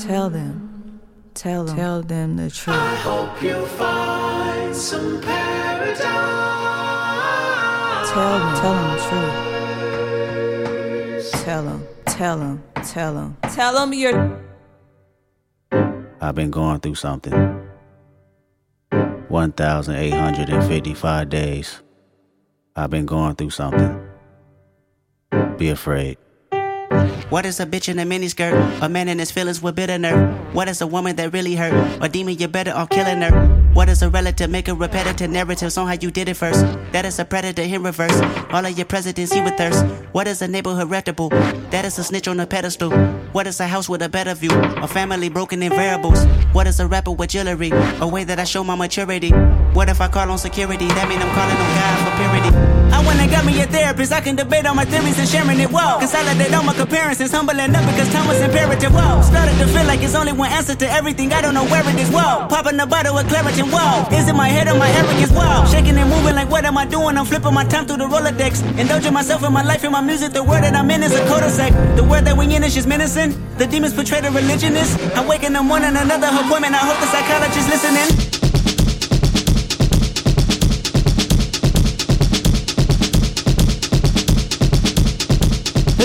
Tell 0.06 0.30
them, 0.30 1.00
tell 1.34 1.64
them, 1.64 1.76
tell 1.76 2.00
them 2.00 2.36
the 2.36 2.48
truth. 2.48 2.76
I 2.76 2.94
hope 2.94 3.42
you 3.42 3.66
find 3.66 4.76
some 4.76 5.20
paradise. 5.20 5.98
Tell 8.12 8.38
them, 8.38 8.56
tell 8.60 8.74
them 8.74 8.92
the 8.92 8.98
truth. 11.22 11.42
Tell 11.42 11.64
them, 11.64 11.84
tell 12.04 12.38
them, 12.38 12.62
tell 12.84 13.14
them, 13.14 13.36
tell 13.52 13.74
them 13.74 13.92
you're. 13.92 14.40
I've 16.20 16.36
been 16.36 16.52
going 16.52 16.78
through 16.78 16.94
something. 16.94 17.66
1,855 18.92 21.28
days. 21.28 21.82
I've 22.76 22.90
been 22.90 23.06
going 23.06 23.34
through 23.34 23.50
something. 23.50 24.08
Be 25.58 25.70
afraid. 25.70 26.16
What 27.28 27.44
is 27.44 27.58
a 27.58 27.66
bitch 27.66 27.88
in 27.88 27.98
a 27.98 28.04
miniskirt? 28.04 28.54
A 28.80 28.88
man 28.88 29.08
in 29.08 29.18
his 29.18 29.32
feelings 29.32 29.60
with 29.60 29.74
bitter 29.74 29.98
nerve. 29.98 30.54
What 30.54 30.68
is 30.68 30.80
a 30.80 30.86
woman 30.86 31.16
that 31.16 31.32
really 31.32 31.56
hurt? 31.56 31.74
A 32.00 32.08
demon, 32.08 32.38
you're 32.38 32.48
better 32.48 32.70
off 32.70 32.88
killing 32.88 33.20
her. 33.20 33.55
What 33.76 33.90
is 33.90 34.00
a 34.00 34.08
relative? 34.08 34.48
Make 34.48 34.68
a 34.68 34.74
repetitive 34.74 35.28
narratives 35.30 35.76
on 35.76 35.86
how 35.86 35.92
you 36.00 36.10
did 36.10 36.30
it 36.30 36.34
first. 36.38 36.62
That 36.92 37.04
is 37.04 37.18
a 37.18 37.26
predator 37.26 37.60
in 37.60 37.82
reverse. 37.82 38.18
All 38.50 38.64
of 38.64 38.74
your 38.74 38.86
presidents 38.86 39.34
he 39.34 39.42
with 39.42 39.54
thirst. 39.58 39.84
What 40.12 40.26
is 40.26 40.40
a 40.40 40.48
neighborhood 40.48 40.88
reputable? 40.88 41.28
That 41.28 41.84
is 41.84 41.98
a 41.98 42.04
snitch 42.04 42.26
on 42.26 42.40
a 42.40 42.46
pedestal. 42.46 42.90
What 43.32 43.46
is 43.46 43.60
a 43.60 43.66
house 43.66 43.86
with 43.86 44.00
a 44.00 44.08
better 44.08 44.32
view? 44.32 44.50
A 44.80 44.88
family 44.88 45.28
broken 45.28 45.62
in 45.62 45.72
variables. 45.72 46.24
What 46.54 46.66
is 46.66 46.80
a 46.80 46.86
rapper 46.86 47.12
with 47.12 47.28
jewelry? 47.28 47.70
A 48.00 48.08
way 48.08 48.24
that 48.24 48.38
I 48.38 48.44
show 48.44 48.64
my 48.64 48.76
maturity. 48.76 49.28
What 49.74 49.90
if 49.90 50.00
I 50.00 50.08
call 50.08 50.30
on 50.30 50.38
security? 50.38 50.88
That 50.88 51.06
mean 51.06 51.20
I'm 51.20 51.28
calling 51.36 51.60
on 51.60 51.70
God 51.76 51.96
for 52.00 52.12
purity. 52.16 52.76
I 52.96 53.04
went 53.04 53.20
and 53.20 53.30
got 53.30 53.44
me 53.44 53.60
a 53.60 53.66
therapist. 53.66 54.10
I 54.10 54.22
can 54.22 54.36
debate 54.36 54.64
on 54.64 54.74
my 54.74 54.86
theories 54.86 55.18
and 55.18 55.28
sharing 55.28 55.60
it. 55.60 55.68
Whoa. 55.68 55.98
Consolidate 55.98 56.54
all 56.54 56.64
my 56.64 56.72
comparisons. 56.72 57.30
Humbling 57.30 57.76
up 57.76 57.84
because 57.92 58.10
time 58.10 58.26
was 58.26 58.40
imperative. 58.40 58.94
Whoa. 58.94 59.20
Started 59.20 59.58
to 59.58 59.66
feel 59.68 59.84
like 59.84 60.00
it's 60.00 60.14
only 60.14 60.32
one 60.32 60.50
answer 60.50 60.74
to 60.74 60.90
everything. 60.90 61.34
I 61.34 61.42
don't 61.42 61.52
know 61.52 61.66
where 61.66 61.84
it 61.86 62.00
is. 62.00 62.08
Whoa. 62.08 62.48
Popping 62.48 62.80
a 62.80 62.86
bottle 62.86 63.16
with 63.16 63.28
Claritin. 63.28 63.65
Whoa. 63.72 64.16
Is 64.16 64.28
it 64.28 64.34
my 64.34 64.48
head 64.48 64.68
or 64.68 64.78
my 64.78 64.90
arrogance? 64.90 65.30
Whoa. 65.30 65.66
Shaking 65.66 65.96
and 65.96 66.08
moving 66.10 66.34
like 66.34 66.50
what 66.50 66.64
am 66.64 66.76
I 66.78 66.84
doing? 66.86 67.16
I'm 67.16 67.26
flipping 67.26 67.54
my 67.54 67.64
time 67.64 67.86
through 67.86 67.98
the 67.98 68.06
Rolodex. 68.06 68.62
Indulging 68.78 69.12
myself 69.12 69.44
in 69.44 69.52
my 69.52 69.62
life 69.62 69.82
and 69.84 69.92
my 69.92 70.00
music. 70.00 70.32
The 70.32 70.42
word 70.42 70.62
that 70.64 70.74
I'm 70.74 70.90
in 70.90 71.02
is 71.02 71.14
a 71.14 71.24
cul-de-sac. 71.26 71.72
The 71.96 72.04
word 72.04 72.24
that 72.26 72.36
we 72.36 72.54
in 72.54 72.62
is 72.64 72.74
just 72.74 72.88
menacing. 72.88 73.34
The 73.58 73.66
demons 73.66 73.94
portray 73.94 74.20
the 74.20 74.30
religionist. 74.30 74.98
I 75.16 75.26
wake 75.26 75.42
in 75.42 75.52
the 75.52 75.62
morning, 75.62 75.96
another 75.96 76.28
appointment. 76.28 76.74
I 76.74 76.84
hope 76.84 76.98
the 77.00 77.08
psychologist 77.08 77.68
listening. 77.68 78.35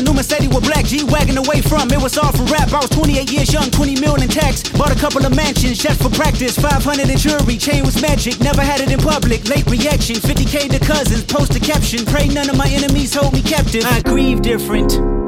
The 0.02 0.10
new 0.10 0.18
Mercedes 0.18 0.50
with 0.50 0.64
black 0.64 0.86
G-Wagon 0.86 1.38
away 1.38 1.62
from. 1.62 1.92
It 1.92 2.02
was 2.02 2.18
all 2.18 2.32
for 2.32 2.42
rap, 2.46 2.74
I 2.74 2.78
was 2.82 2.90
28 2.90 3.32
years 3.32 3.54
young 3.54 3.70
20 3.70 4.02
million 4.02 4.24
in 4.24 4.30
tax, 4.30 4.68
bought 4.68 4.92
a 4.92 4.96
couple 4.96 5.24
of 5.24 5.36
mansions 5.36 5.78
Just 5.78 6.02
for 6.02 6.10
practice, 6.10 6.58
500 6.58 7.08
in 7.08 7.18
jewelry. 7.18 7.56
Chain 7.56 7.86
was 7.86 8.02
magic, 8.02 8.40
never 8.40 8.62
had 8.62 8.82
it 8.82 8.90
in 8.90 8.98
public. 8.98 9.48
Late 9.48 9.70
reaction, 9.70 10.16
50k 10.16 10.72
to 10.72 10.80
cousins. 10.80 11.24
Post 11.26 11.56
a 11.56 11.60
caption, 11.60 12.04
pray 12.08 12.28
none 12.30 12.50
of 12.50 12.58
my 12.58 12.68
enemies 12.70 13.14
hold 13.14 13.34
me 13.34 13.44
captive. 13.44 13.86
I 13.86 14.02
grieve 14.02 14.42
different 14.42 15.21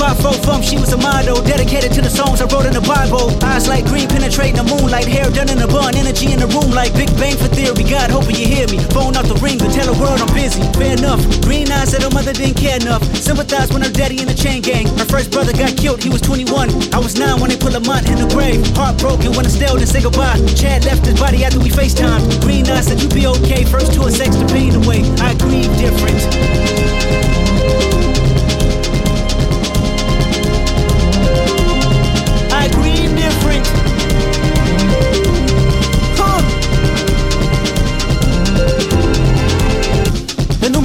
five 0.00 0.18
four 0.20 0.32
from, 0.44 0.62
she 0.62 0.76
was 0.76 0.92
a 0.92 0.96
model, 0.96 1.42
dedicated 1.42 1.92
to 1.92 2.00
the 2.00 2.10
songs 2.10 2.40
I 2.40 2.46
wrote 2.46 2.66
in 2.66 2.72
the 2.72 2.80
Bible. 2.80 3.32
Eyes 3.44 3.68
like 3.68 3.84
green, 3.86 4.08
penetrating 4.08 4.56
the 4.56 4.64
moonlight, 4.64 5.06
hair 5.06 5.30
done 5.30 5.50
in 5.50 5.60
a 5.60 5.66
bun, 5.66 5.94
energy 5.96 6.32
in 6.32 6.40
the 6.40 6.46
room 6.48 6.70
like 6.70 6.92
Big 6.94 7.10
Bang 7.18 7.36
for 7.36 7.48
theory. 7.48 7.84
God, 7.84 8.10
hoping 8.10 8.36
you 8.36 8.46
hear 8.46 8.66
me. 8.68 8.78
Phone 8.90 9.16
out 9.16 9.26
the 9.26 9.36
ring, 9.36 9.58
but 9.58 9.72
tell 9.72 9.92
the 9.92 9.98
world 10.00 10.20
I'm 10.20 10.32
busy. 10.34 10.62
Fair 10.72 10.96
enough. 10.96 11.20
Green 11.42 11.70
eyes 11.70 11.90
said 11.90 12.02
her 12.02 12.10
mother 12.10 12.32
didn't 12.32 12.56
care 12.56 12.76
enough. 12.76 13.02
Sympathize 13.16 13.72
when 13.72 13.82
her 13.82 13.92
daddy 13.92 14.20
in 14.20 14.28
the 14.28 14.34
chain 14.34 14.62
gang. 14.62 14.86
Her 14.96 15.04
first 15.06 15.30
brother 15.30 15.52
got 15.52 15.76
killed, 15.76 16.02
he 16.02 16.08
was 16.08 16.20
21. 16.22 16.70
I 16.94 16.98
was 16.98 17.18
nine 17.18 17.40
when 17.40 17.50
they 17.50 17.58
put 17.58 17.72
Lamont 17.72 18.08
in 18.08 18.18
the 18.18 18.28
grave. 18.32 18.64
Heartbroken 18.76 19.32
when 19.36 19.44
I 19.46 19.52
still 19.52 19.76
didn't 19.76 19.92
say 19.92 20.02
goodbye. 20.02 20.40
Chad 20.56 20.84
left 20.84 21.04
his 21.06 21.18
body 21.18 21.44
after 21.44 21.60
we 21.60 21.68
FaceTime. 21.68 22.22
Green 22.42 22.68
eyes 22.68 22.86
said 22.88 23.00
you'd 23.00 23.14
be 23.14 23.26
okay. 23.26 23.64
First 23.64 23.92
tour 23.94 24.10
sex 24.10 24.36
the 24.36 24.46
pain 24.46 24.74
away. 24.74 25.04
I 25.20 25.34
grieve 25.36 25.72
different. 25.76 27.19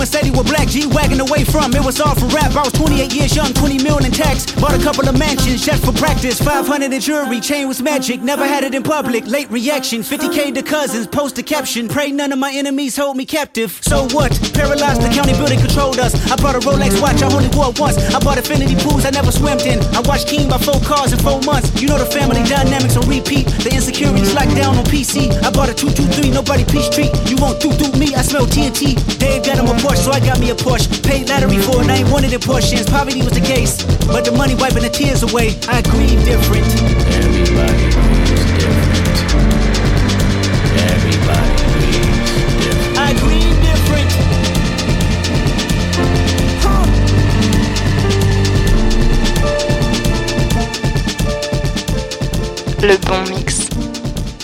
New 0.06 0.12
Mercedes 0.12 0.38
with 0.38 0.48
black. 0.48 0.68
G-Wagon 0.68 1.20
away 1.20 1.44
from 1.44 1.74
It. 1.74 1.84
Was 1.86 2.00
all 2.02 2.16
for 2.16 2.28
rap, 2.28 2.56
I 2.56 2.62
was 2.62 2.74
28 2.74 3.14
years 3.14 3.36
young 3.36 3.54
20 3.54 3.84
million 3.84 4.06
in 4.06 4.12
tax, 4.12 4.52
bought 4.54 4.74
a 4.74 4.82
couple 4.82 5.08
of 5.08 5.18
mansions 5.18 5.66
Just 5.66 5.86
for 5.86 5.94
practice, 5.94 6.42
500 6.42 6.92
in 6.92 7.00
jewelry. 7.00 7.40
Chain 7.40 7.68
was 7.68 7.82
magic, 7.82 8.22
never 8.22 8.46
had 8.46 8.64
it 8.64 8.74
in 8.76 8.84
public. 8.84 9.26
Late 9.26 9.50
reaction, 9.50 10.02
50k 10.02 10.54
to 10.56 10.64
cousins. 10.64 11.08
Post 11.08 11.38
a 11.38 11.44
caption, 11.44 11.88
pray 11.88 12.12
none 12.12 12.32
of 12.32 12.40
my 12.40 12.52
enemies 12.52 12.98
hold 12.98 13.18
me 13.18 13.26
captive. 13.26 13.80
So 13.82 14.08
what? 14.10 14.32
Paralyzed 14.54 15.02
the 15.02 15.10
county 15.10 15.34
building 15.34 15.60
controlled 15.60 16.00
us. 16.00 16.14
I 16.32 16.36
bought 16.36 16.56
a 16.56 16.60
Rolex 16.60 17.02
watch, 17.02 17.22
I 17.22 17.34
only 17.34 17.50
wore 17.56 17.72
once. 17.78 17.98
I 18.14 18.20
bought 18.20 18.38
infinity 18.38 18.76
pools. 18.76 19.06
I 19.06 19.12
never 19.12 19.32
swam 19.32 19.60
in. 19.60 19.80
I 19.96 20.02
watched 20.02 20.28
King 20.28 20.50
by 20.50 20.58
four 20.58 20.80
cars 20.82 21.14
in 21.14 21.20
four 21.20 21.42
months. 21.42 21.70
You 21.82 21.88
know 21.88 21.98
the 21.98 22.06
family 22.06 22.44
dynamics 22.44 22.98
on 22.98 23.08
repeat. 23.08 23.48
The 23.64 23.72
insecurities 23.74 24.34
locked 24.34 24.56
down 24.56 24.76
on 24.78 24.86
PC 24.86 25.32
I 25.46 25.50
bought 25.52 25.70
a 25.70 25.74
223, 25.74 26.32
nobody 26.32 26.66
peace 26.66 26.90
treat. 26.90 27.14
You 27.30 27.38
won't 27.38 27.62
do 27.62 27.72
through 27.72 27.98
me, 28.00 28.14
I 28.14 28.22
smell 28.22 28.46
TNT 28.46 28.98
Dave 29.20 29.46
got 29.46 29.58
him 29.58 29.68
a 29.68 29.76
Porsche, 29.80 29.95
so 29.96 30.12
I 30.12 30.20
got 30.20 30.40
me 30.40 30.50
a 30.52 30.56
Porsche 30.56 30.88
Paid 31.04 31.30
lottery 31.30 31.60
for 31.60 31.82
it, 31.82 31.90
I 31.90 31.98
ain't 31.98 32.12
wanted 32.12 32.34
in 32.34 32.40
portions 32.40 32.86
Poverty 32.90 33.22
was 33.22 33.34
the 33.34 33.42
case, 33.42 33.84
but 34.08 34.26
the 34.26 34.32
money 34.32 34.56
wiping 34.56 34.84
the 34.84 34.90
tears 34.90 35.24
away 35.24 35.58
I 35.68 35.82
grieve 35.82 36.24
different 36.26 36.66
Everybody 37.16 37.90
grieves 37.92 38.46
different. 38.60 39.06
Everybody 40.76 41.56
grieves 41.72 42.66
different. 42.66 42.98
I 42.98 43.14
grieve 43.20 43.56
different 43.62 44.12
Le 52.82 52.98
bon 52.98 53.24
mix. 53.36 53.70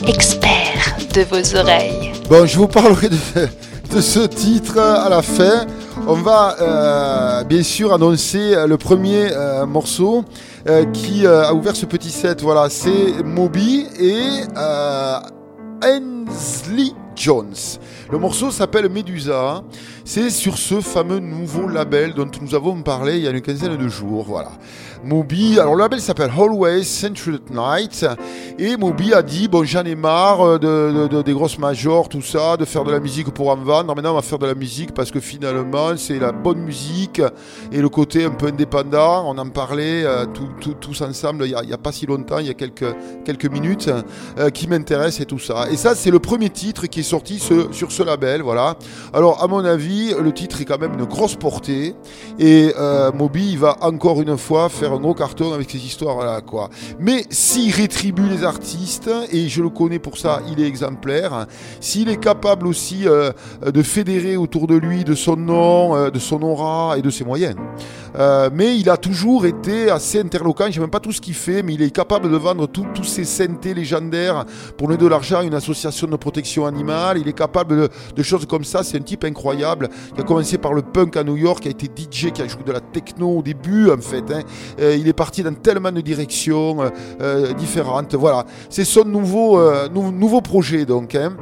Expert 0.07 0.95
de 1.14 1.22
vos 1.23 1.56
oreilles. 1.56 2.11
Bon, 2.30 2.45
je 2.48 2.57
vous 2.57 2.68
parlerai 2.68 3.10
de, 3.10 3.18
de 3.93 3.99
ce 3.99 4.19
titre 4.22 4.80
à 4.80 5.09
la 5.09 5.22
fin. 5.22 5.65
On 6.07 6.13
va 6.13 6.55
euh, 6.61 7.43
bien 7.43 7.63
sûr 7.63 7.93
annoncer 7.93 8.55
le 8.65 8.77
premier 8.77 9.31
euh, 9.31 9.65
morceau 9.65 10.23
euh, 10.68 10.85
qui 10.85 11.27
a 11.27 11.53
ouvert 11.53 11.76
ce 11.76 11.85
petit 11.85 12.09
set. 12.09 12.41
Voilà, 12.41 12.69
c'est 12.69 13.23
Moby 13.23 13.88
et 13.99 14.43
Ainsley 15.84 16.91
Jones. 17.15 17.53
Le 18.11 18.18
morceau 18.18 18.51
s'appelle 18.51 18.89
Medusa. 18.89 19.61
C'est 20.03 20.30
sur 20.30 20.57
ce 20.57 20.82
fameux 20.82 21.19
nouveau 21.19 21.68
label 21.68 22.14
dont 22.14 22.30
nous 22.41 22.56
avons 22.56 22.82
parlé 22.82 23.18
il 23.18 23.23
y 23.23 23.28
a 23.28 23.32
une 23.32 23.41
quinzaine 23.41 23.78
de 23.78 23.88
jours. 23.88 24.26
Voilà. 24.28 24.52
Moby, 25.03 25.60
alors 25.60 25.76
le 25.76 25.82
label 25.82 25.99
s'appelle 25.99 26.30
Always 26.38 26.84
Century 26.84 27.40
Night 27.52 28.06
et 28.60 28.78
Moby 28.78 29.14
a 29.15 29.23
dit 29.23 29.48
bon 29.48 29.64
j'en 29.64 29.84
ai 29.84 29.95
marre 29.95 30.60
de, 30.60 30.91
de- 30.91 31.07
de- 31.07 31.22
des 31.23 31.34
grosses 31.34 31.57
majors 31.57 32.07
tout 32.07 32.22
ça 32.22 32.56
de 32.56 32.65
faire 32.65 32.84
de 32.84 32.91
la 32.91 32.99
musique 32.99 33.32
pour 33.32 33.49
en 33.49 33.56
vendre 33.56 33.95
maintenant 33.95 34.11
on 34.11 34.15
va 34.15 34.22
faire 34.22 34.38
de 34.38 34.45
la 34.45 34.53
musique 34.53 34.94
parce 34.94 35.10
que 35.10 35.19
finalement 35.19 35.98
c'est 35.98 36.19
la 36.19 36.32
bonne 36.32 36.60
musique 36.60 37.19
et 37.72 37.82
le 37.82 37.90
côté 37.90 38.26
un 38.26 38.30
peu 38.30 38.48
indépendant 38.48 39.23
on 39.28 39.36
en 39.40 39.49
parlait 39.49 40.03
euh, 40.06 40.26
tous 40.80 41.02
ensemble 41.02 41.45
il 41.48 41.56
n'y 41.65 41.73
a, 41.73 41.78
pas 41.80 41.91
si 41.91 42.06
longtemps 42.06 42.38
il 42.38 42.45
y 42.45 42.52
a 42.52 42.53
quelques, 42.53 42.94
quelques 43.26 43.49
minutes 43.49 43.90
euh, 44.38 44.52
qui 44.52 44.68
m'intéresse 44.68 45.19
et 45.19 45.26
tout 45.26 45.40
ça 45.40 45.65
et 45.72 45.78
ça 45.78 45.95
c'est 45.95 46.11
le 46.11 46.19
premier 46.19 46.52
titre 46.52 46.86
qui 46.86 46.99
est 46.99 47.03
sorti 47.03 47.40
sur 47.40 47.91
ce 47.91 48.03
label 48.03 48.44
voilà 48.44 48.76
alors 49.14 49.44
à 49.44 49.48
mon 49.48 49.65
avis 49.65 49.90
le 49.91 50.31
titre 50.31 50.61
est 50.61 50.65
quand 50.65 50.80
même 50.80 50.93
une 50.93 51.05
grosse 51.05 51.35
portée 51.35 51.95
et 52.39 52.73
euh, 52.77 53.11
Moby 53.11 53.55
va 53.55 53.77
encore 53.81 54.22
une 54.22 54.38
fois 54.38 54.69
faire 54.69 54.93
un 54.93 54.99
gros 54.99 55.13
carton 55.13 55.53
avec 55.53 55.69
ces 55.69 55.77
histoires 55.77 56.26
là 56.26 56.41
quoi. 56.41 56.69
Mais 56.99 57.26
s'il 57.30 57.73
rétribue 57.73 58.27
les 58.30 58.43
artistes 58.43 59.09
et 59.31 59.47
je 59.47 59.61
le 59.61 59.69
connais 59.69 59.99
pour 59.99 60.18
ça, 60.18 60.41
il 60.49 60.61
est 60.61 60.68
exemplaire. 60.68 61.47
S'il 61.80 62.09
est 62.09 62.19
capable 62.19 62.68
aussi 62.68 63.07
euh, 63.07 63.31
de 63.65 63.81
fédérer 63.81 64.38
autour 64.38 64.68
de 64.68 64.76
lui 64.76 65.03
de 65.03 65.15
son 65.15 65.35
nom, 65.35 65.95
euh, 65.95 66.09
de 66.09 66.19
son 66.19 66.41
aura 66.41 66.97
et 66.97 67.01
de 67.01 67.09
ses 67.09 67.23
moyens. 67.23 67.55
Mais 68.53 68.77
il 68.77 68.89
a 68.89 68.97
toujours 68.97 69.45
été 69.45 69.89
assez 69.89 70.19
interloquant. 70.19 70.65
Je 70.68 70.73
sais 70.73 70.80
même 70.81 70.89
pas 70.89 70.99
tout 70.99 71.13
ce 71.13 71.22
qu'il 71.22 71.34
fait, 71.34 71.63
mais 71.63 71.76
il 71.76 71.81
est 71.81 71.91
capable 71.91 72.30
de 72.30 72.35
vendre 72.35 72.68
tous 72.68 73.03
ces 73.05 73.23
synthés 73.23 73.73
légendaires 73.73 74.45
pour 74.77 74.88
donner 74.88 74.99
de 74.99 75.07
l'argent 75.07 75.39
à 75.39 75.43
une 75.43 75.53
association 75.53 76.07
de 76.07 76.18
protection 76.18 76.65
animale. 76.65 77.19
Il 77.19 77.27
est 77.30 77.38
capable 77.38 77.89
de 78.15 78.23
choses 78.23 78.45
comme 78.45 78.65
ça. 78.65 78.84
C'est 78.84 78.97
un 78.97 79.01
type 79.01 79.23
incroyable 79.23 79.81
qui 79.88 80.22
a 80.22 80.24
commencé 80.24 80.58
par 80.58 80.74
le 80.74 80.82
punk 80.82 81.18
à 81.18 81.24
New 81.24 81.38
York, 81.38 81.62
qui 81.62 81.68
a 81.68 81.72
été 81.72 81.86
DJ, 81.88 82.32
qui 82.32 82.41
a 82.41 82.48
joué 82.48 82.64
de 82.66 82.72
la 82.72 82.80
techno 82.80 83.38
au 83.38 83.41
début, 83.41 83.90
en 83.90 83.98
fait. 84.02 84.24
hein. 84.32 84.41
Euh, 84.80 84.95
il 84.99 85.08
est 85.08 85.14
parti 85.14 85.44
dans 85.44 85.53
tellement 85.53 85.91
de 85.91 86.02
directions 86.02 86.82
euh, 86.82 86.90
euh, 87.22 87.53
différentes. 87.53 88.16
Voilà, 88.16 88.45
c'est 88.70 88.86
son 88.86 89.06
nouveau, 89.06 89.60
nou- 89.94 90.12
nouveau 90.12 90.41
projet, 90.41 90.86
donc. 90.86 91.16
hein. 91.16 91.34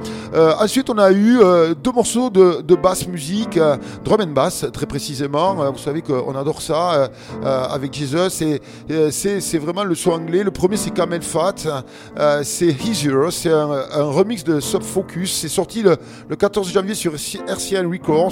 Ensuite, 0.60 0.90
on 0.90 0.98
a 0.98 1.12
eu 1.12 1.40
deux 1.84 1.92
morceaux 1.92 2.30
de, 2.30 2.62
de 2.62 2.76
basse 2.76 3.08
musique, 3.08 3.60
drum 4.04 4.22
and 4.22 4.28
bass, 4.34 4.66
très 4.72 4.86
précisément. 4.86 5.56
Vous 5.72 5.78
savez 5.80 6.02
qu'on 6.02 6.36
adore 6.36 6.62
ça 6.62 7.10
avec 7.44 7.94
Jesus. 7.94 8.30
C'est, 9.12 9.58
vraiment 9.58 9.84
le 9.84 9.96
son 9.96 10.12
anglais. 10.12 10.44
Le 10.44 10.52
premier, 10.52 10.78
c'est 10.78 10.92
Camel 10.92 11.22
Fat. 11.22 11.56
C'est 12.44 12.68
Easier. 12.86 13.10
C'est 13.32 13.52
un, 13.52 13.84
remix 14.10 14.44
de 14.44 14.60
Sub 14.60 14.84
Focus. 14.84 15.34
C'est 15.42 15.48
sorti 15.50 15.82
le, 15.82 15.98
le 16.30 16.36
14 16.36 16.72
janvier 16.72 16.96
sur 16.96 17.14
RCN 17.16 17.88
Records. 17.92 18.29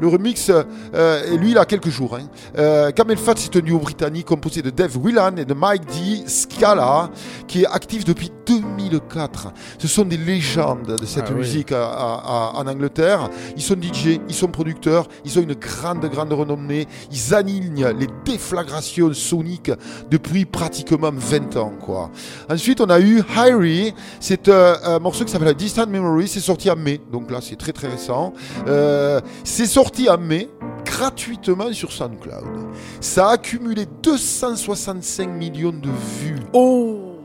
Le 0.00 0.08
remix, 0.08 0.50
euh, 0.94 1.22
et 1.32 1.36
lui, 1.36 1.52
il 1.52 1.58
a 1.58 1.64
quelques 1.64 1.88
jours. 1.90 2.16
Hein. 2.16 2.26
Euh, 2.58 2.90
Camel 2.90 3.16
Fat, 3.16 3.34
c'est 3.36 3.54
un 3.56 3.60
duo 3.60 3.78
britannique 3.78 4.26
composé 4.26 4.62
de 4.62 4.70
Dave 4.70 4.96
Whelan 4.96 5.36
et 5.36 5.44
de 5.44 5.54
Mike 5.54 5.86
D. 5.86 6.24
Scala, 6.26 7.10
qui 7.46 7.62
est 7.62 7.66
actif 7.66 8.04
depuis 8.04 8.30
2004. 8.46 9.52
Ce 9.78 9.88
sont 9.88 10.04
des 10.04 10.16
légendes 10.16 10.96
de 11.00 11.06
cette 11.06 11.24
Ah 11.28 11.30
oui. 11.32 11.38
musique 11.40 11.72
à- 11.72 11.84
à- 11.84 12.22
à- 12.24 12.52
en 12.56 12.66
Angleterre. 12.66 13.28
Ils 13.56 13.62
sont 13.62 13.74
DJ, 13.74 14.20
ils 14.28 14.34
sont 14.34 14.48
producteurs, 14.48 15.08
ils 15.24 15.38
ont 15.38 15.42
une 15.42 15.54
grande, 15.54 16.04
grande 16.06 16.32
renommée. 16.32 16.86
Ils 17.12 17.34
alignent 17.34 17.88
les 17.98 18.06
déflagrations 18.24 19.12
soniques 19.12 19.72
depuis 20.10 20.44
pratiquement 20.44 21.10
20 21.12 21.56
ans. 21.56 21.72
Quoi. 21.80 22.10
Ensuite, 22.50 22.80
on 22.80 22.90
a 22.90 23.00
eu 23.00 23.22
Hyrie. 23.36 23.94
C'est 24.20 24.48
euh, 24.48 24.74
un 24.84 24.98
morceau 24.98 25.24
qui 25.24 25.32
s'appelle 25.32 25.54
Distant 25.54 25.86
Memory. 25.86 26.28
C'est 26.28 26.40
sorti 26.40 26.70
en 26.70 26.76
mai. 26.76 27.00
Donc 27.12 27.30
là, 27.30 27.38
c'est 27.40 27.56
très, 27.56 27.72
très 27.72 27.88
récent. 27.88 28.32
Euh, 28.68 29.20
c'est 29.44 29.66
sorti 29.66 30.08
en 30.08 30.18
mai 30.18 30.48
gratuitement 30.84 31.72
sur 31.72 31.92
SoundCloud. 31.92 32.68
Ça 33.00 33.28
a 33.28 33.32
accumulé 33.32 33.86
265 34.02 35.28
millions 35.28 35.72
de 35.72 35.90
vues. 36.20 36.40
Oh 36.52 37.15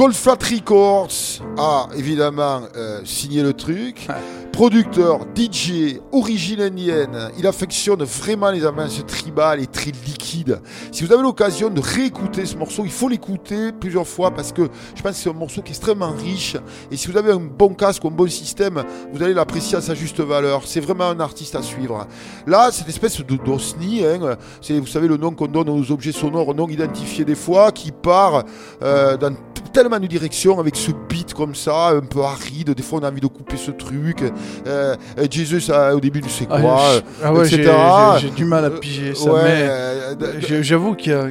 Goldflat 0.00 0.38
Records 0.50 1.42
a 1.58 1.86
évidemment 1.94 2.62
euh, 2.74 3.02
signé 3.04 3.42
le 3.42 3.52
truc. 3.52 4.08
Producteur, 4.50 5.26
DJ, 5.34 6.00
origine 6.10 6.62
indienne, 6.62 7.30
il 7.38 7.46
affectionne 7.46 8.02
vraiment 8.02 8.50
les 8.50 8.64
avances 8.64 9.04
tribales 9.06 9.60
et 9.60 9.66
très 9.66 9.90
liquides. 9.90 10.60
Si 10.90 11.04
vous 11.04 11.12
avez 11.12 11.22
l'occasion 11.22 11.68
de 11.68 11.80
réécouter 11.80 12.46
ce 12.46 12.56
morceau, 12.56 12.84
il 12.84 12.90
faut 12.90 13.08
l'écouter 13.08 13.72
plusieurs 13.72 14.06
fois 14.06 14.30
parce 14.30 14.52
que 14.52 14.68
je 14.94 15.02
pense 15.02 15.12
que 15.12 15.18
c'est 15.18 15.30
un 15.30 15.34
morceau 15.34 15.60
qui 15.62 15.68
est 15.68 15.76
extrêmement 15.76 16.12
riche. 16.12 16.56
Et 16.90 16.96
si 16.96 17.08
vous 17.08 17.16
avez 17.16 17.32
un 17.32 17.40
bon 17.40 17.74
casque 17.74 18.02
ou 18.04 18.08
un 18.08 18.10
bon 18.10 18.28
système, 18.28 18.82
vous 19.12 19.22
allez 19.22 19.34
l'apprécier 19.34 19.78
à 19.78 19.80
sa 19.82 19.94
juste 19.94 20.20
valeur. 20.20 20.62
C'est 20.64 20.80
vraiment 20.80 21.08
un 21.08 21.20
artiste 21.20 21.56
à 21.56 21.62
suivre. 21.62 22.06
Là, 22.46 22.70
cette 22.72 22.88
espèce 22.88 23.18
de 23.18 23.36
d'osni, 23.36 24.04
hein, 24.04 24.36
c'est 24.62 24.78
vous 24.78 24.86
savez 24.86 25.08
le 25.08 25.16
nom 25.18 25.32
qu'on 25.32 25.46
donne 25.46 25.68
aux 25.68 25.92
objets 25.92 26.12
sonores 26.12 26.54
non 26.54 26.68
identifiés 26.68 27.24
des 27.24 27.34
fois, 27.34 27.70
qui 27.70 27.92
part 27.92 28.44
euh, 28.82 29.16
dans 29.16 29.34
tellement 29.72 29.98
de 30.00 30.06
directions 30.06 30.58
avec 30.60 30.76
ce 30.76 30.90
beat 31.08 31.34
comme 31.34 31.54
ça, 31.54 31.88
un 31.90 32.00
peu 32.00 32.22
aride. 32.22 32.70
Des 32.74 32.82
fois, 32.82 33.00
on 33.00 33.04
a 33.04 33.10
envie 33.10 33.20
de 33.20 33.26
couper 33.26 33.56
ce 33.56 33.70
truc. 33.70 34.22
Euh, 34.66 34.96
euh, 35.18 35.26
Jesus, 35.30 35.70
euh, 35.70 35.92
au 35.92 36.00
début, 36.00 36.20
sais 36.28 36.46
Ah, 36.50 36.60
quoi, 36.60 36.80
ah 37.24 37.32
ouais, 37.32 37.48
j'ai- 37.48 38.30
du 38.30 38.44
mal 38.44 38.64
à 38.64 38.70
piger 38.70 39.14
ça, 39.14 39.32
ouais, 39.32 39.42
mais 39.42 39.68
euh, 39.68 40.62
j'avoue 40.62 40.94
qu'il 40.94 41.12
y 41.12 41.14
a, 41.14 41.26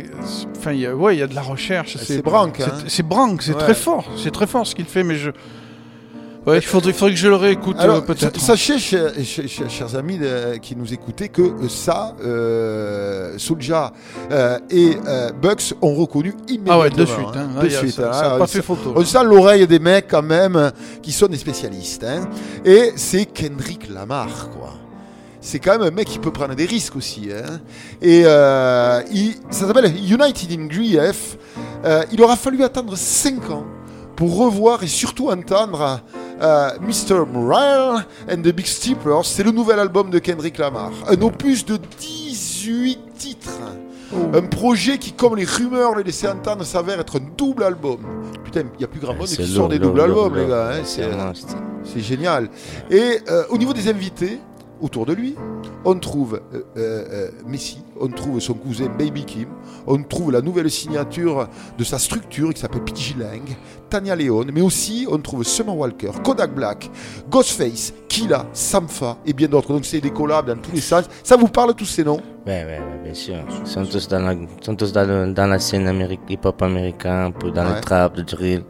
enfin, 0.58 0.72
il 0.74 0.80
y 0.80 0.86
a, 0.86 0.96
ouais, 0.96 1.16
il 1.16 1.20
y 1.20 1.24
a 1.24 1.28
de 1.28 1.36
la 1.36 1.42
recherche. 1.42 1.98
C'est 1.98 2.22
branque, 2.22 2.56
c'est- 2.58 2.64
hein. 2.64 2.74
C'est 2.88 3.04
branque, 3.08 3.42
c'est 3.42 3.54
Ouais. 3.54 3.60
très 3.60 3.74
fort, 3.74 4.06
c'est 4.18 4.32
très 4.32 4.48
fort 4.48 4.66
ce 4.68 4.76
qu'il 4.76 4.86
fait, 4.86 5.04
mais 5.04 5.16
je, 5.16 5.32
ouais, 6.50 6.58
il 6.58 6.62
faudrait, 6.64 6.92
que 6.94 7.16
je 7.16 7.28
le 7.28 7.36
réécoute 7.36 7.78
euh, 7.80 8.02
peut-être. 8.02 8.40
sa- 8.40 8.48
Sachez, 8.48 8.78
chers, 8.80 9.14
chers- 9.24 9.48
chers- 9.48 9.70
chers 9.70 9.96
amis 9.96 10.18
euh, 10.22 10.58
qui 10.58 10.76
nous 10.76 10.94
écoutez, 10.94 11.30
que 11.30 11.42
euh, 11.42 11.70
ça, 11.70 12.16
euh, 12.24 13.34
Soulja 13.38 13.94
euh, 14.32 14.58
et 14.70 14.98
euh, 15.08 15.30
Bucks 15.42 15.74
ont 15.82 15.94
reconnu 15.96 16.34
immédiatement. 16.48 16.74
Ah 16.74 16.80
ouais, 16.80 16.90
de 16.90 17.06
suite, 17.06 17.18
hein. 17.36 17.50
De 17.62 17.68
Ah, 17.68 17.70
suite, 17.70 17.92
ça- 17.96 18.10
hein. 18.10 18.14
ça 18.14 18.30
pas 18.38 18.48
fait 18.48 18.62
photo. 18.62 18.94
On 18.96 19.06
sent 19.06 19.24
l'oreille 19.24 19.66
des 19.68 19.80
mecs 19.80 20.08
quand 20.10 20.22
même 20.24 20.72
qui 21.02 21.12
sont 21.12 21.28
des 21.28 21.38
spécialistes. 21.38 22.04
hein. 22.04 22.28
Et 22.66 22.92
c'est 22.96 23.26
Kendrick 23.26 23.90
Lamar, 23.90 24.50
quoi. 24.50 24.74
C'est 25.42 25.60
quand 25.60 25.72
même 25.72 25.84
un 25.88 25.92
mec 25.92 26.08
qui 26.08 26.20
peut 26.20 26.32
prendre 26.32 26.54
des 26.54 26.66
risques 26.66 26.98
aussi. 26.98 27.30
hein. 27.34 27.60
Et 28.02 28.24
euh, 28.26 29.02
il- 29.12 29.36
ça 29.52 29.68
s'appelle 29.68 29.86
United 29.96 30.52
in 30.52 30.66
Grief. 30.66 31.38
Euh, 31.86 32.04
il 32.12 32.22
aura 32.22 32.36
fallu 32.36 32.62
attendre 32.64 32.98
5 32.98 33.50
ans 33.50 33.64
pour 34.18 34.36
revoir 34.38 34.84
et 34.84 34.88
surtout 34.88 35.30
entendre 35.30 36.02
euh, 36.42 36.70
Mr. 36.82 37.26
Morale 37.32 38.06
and 38.32 38.38
the 38.42 38.54
Big 38.54 38.66
Steppers. 38.66 39.26
C'est 39.26 39.44
le 39.44 39.52
nouvel 39.52 39.80
album 39.80 40.10
de 40.10 40.20
Kendrick 40.20 40.58
Lamar. 40.58 40.92
Un 41.08 41.22
opus 41.22 41.66
de 41.66 41.78
18 42.00 43.00
titres. 43.18 43.50
Un 44.34 44.42
projet 44.42 44.98
qui, 44.98 45.12
comme 45.14 45.36
les 45.36 45.46
rumeurs 45.46 45.94
le 45.94 46.02
laissaient 46.02 46.30
entendre, 46.30 46.64
s'avère 46.64 47.00
être 47.00 47.18
un 47.20 47.26
double 47.38 47.64
album. 47.64 48.00
Putain, 48.44 48.62
il 48.62 48.78
n'y 48.80 48.84
a 48.84 48.88
plus 48.88 49.00
grand 49.00 49.14
monde 49.14 49.28
qui 49.28 49.46
sort 49.46 49.68
des 49.70 49.78
doubles 49.78 50.02
albums, 50.02 50.36
les 50.36 50.48
gars. 50.48 50.72
hein. 50.74 50.82
C'est 51.84 52.00
génial. 52.02 52.50
Et 52.90 53.20
euh, 53.30 53.44
au 53.50 53.58
niveau 53.58 53.72
des 53.74 53.88
invités, 53.88 54.40
autour 54.82 55.06
de 55.06 55.14
lui, 55.14 55.36
on 55.86 55.96
trouve 56.00 56.42
euh, 56.54 56.60
euh, 56.78 57.06
euh, 57.12 57.30
Messi, 57.46 57.80
on 58.00 58.08
trouve 58.08 58.40
son 58.40 58.54
cousin 58.54 58.88
Baby 58.98 59.26
Kim, 59.26 59.48
on 59.88 60.02
trouve 60.04 60.32
la 60.32 60.42
nouvelle 60.42 60.70
signature 60.70 61.48
de 61.78 61.84
sa 61.84 62.00
structure 62.00 62.54
qui 62.54 62.62
s'appelle 62.62 62.84
PG 62.84 63.16
Lang, 63.20 63.42
Tania 63.90 64.16
Leon, 64.16 64.46
mais 64.54 64.62
aussi 64.62 65.08
on 65.10 65.18
trouve 65.20 65.44
Summer 65.44 65.76
Walker, 65.76 66.12
Kodak 66.24 66.54
Black, 66.54 66.90
Ghostface, 67.30 67.94
Killa, 68.08 68.46
Samfa 68.54 69.18
et 69.26 69.34
bien 69.34 69.48
d'autres. 69.48 69.70
Donc 69.74 69.86
c'est 69.86 70.02
des 70.02 70.12
collabs 70.12 70.48
dans 70.48 70.58
tous 70.58 70.72
les 70.74 70.82
sens. 70.82 71.06
Ça 71.24 71.36
vous 71.38 71.48
parle 71.48 71.74
tous 71.76 71.86
ces 71.86 72.04
noms? 72.04 72.22
Ouais, 72.48 72.64
ouais, 72.64 72.80
ouais, 72.80 73.04
bien 73.04 73.14
sûr. 73.14 73.36
Ils 73.62 73.68
sont 73.68 73.86
tous 73.86 74.08
dans 74.08 74.20
la, 74.20 74.34
ils 74.34 74.48
sont 74.62 74.76
tous 74.76 74.92
dans, 74.92 75.08
le- 75.08 75.34
dans 75.34 75.48
la 75.48 75.60
scène 75.60 75.88
hip-hop 76.30 76.62
américain, 76.62 77.26
un 77.26 77.32
peu 77.32 77.52
dans 77.52 77.66
Ouais. 77.66 77.76
le 77.76 77.82
trap, 77.82 78.16
le 78.18 78.24
drill. 78.24 78.64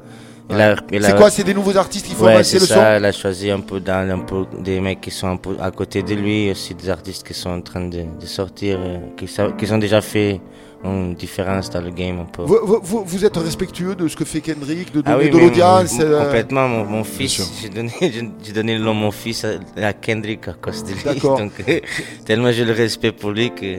Ouais. 0.50 0.76
C'est 1.02 1.16
quoi, 1.16 1.30
c'est 1.30 1.44
des 1.44 1.54
nouveaux 1.54 1.78
artistes 1.78 2.08
qui 2.08 2.16
font 2.16 2.26
ouais, 2.26 2.44
c'est 2.44 2.60
le 2.60 2.66
ça, 2.66 2.74
son 2.76 2.82
Elle 2.82 3.06
a 3.06 3.12
choisi 3.12 3.52
un 3.52 3.60
peu, 3.60 3.80
dans, 3.80 4.10
un 4.10 4.20
peu 4.20 4.46
des 4.60 4.80
mecs 4.82 5.00
qui 5.02 5.12
sont 5.12 5.28
un 5.28 5.38
peu 5.38 5.56
à 5.60 5.70
côté 5.72 6.02
de 6.02 6.16
lui, 6.16 6.50
aussi 6.52 6.74
des 6.74 6.90
artistes 6.90 7.26
qui 7.28 7.34
sont 7.36 7.52
en 7.52 7.62
train 7.62 7.88
de, 7.88 8.04
de 8.20 8.26
sortir, 8.26 8.80
euh, 8.80 8.98
qui, 9.16 9.28
sa- 9.28 9.52
qui 9.52 9.72
ont 9.72 9.78
déjà 9.78 10.02
fait 10.02 10.42
une 10.84 11.14
différence 11.14 11.70
dans 11.70 11.82
le 11.82 11.90
game 11.92 12.20
un 12.20 12.24
peu. 12.26 12.44
vous, 12.44 12.58
vous- 12.64 12.80
vous- 12.82 13.04
vous 13.06 13.26
êtes 13.26 13.36
respectueux 13.36 13.96
de 13.96 14.08
ce 14.08 14.16
que 14.16 14.24
fait 14.24 14.40
Kendrick, 14.40 14.94
de 14.94 15.02
Ah 15.06 15.12
donner 15.14 15.26
oui, 15.26 15.30
de 15.30 15.38
l'audience 15.38 15.98
euh, 16.00 16.24
Complètement, 16.24 16.68
mon, 16.70 17.04
fils, 17.04 17.52
j'ai 17.62 17.68
donné, 17.70 17.92
j'ai- 18.44 18.54
donné 18.54 18.78
le 18.78 18.84
nom 18.84 18.94
de 18.96 19.00
mon 19.00 19.12
fils 19.12 19.44
à, 19.46 19.50
à 19.86 19.92
Kendrick 19.94 20.48
à 20.48 20.54
cause 20.54 20.84
de 20.86 20.92
lui. 20.94 21.02
D'accord. 21.04 21.38
Donc, 21.40 21.52
euh, 21.68 21.80
tellement 22.26 22.52
j'ai 22.52 22.64
le 22.64 22.72
respect 22.72 23.12
pour 23.12 23.32
lui 23.32 23.52
que. 23.52 23.76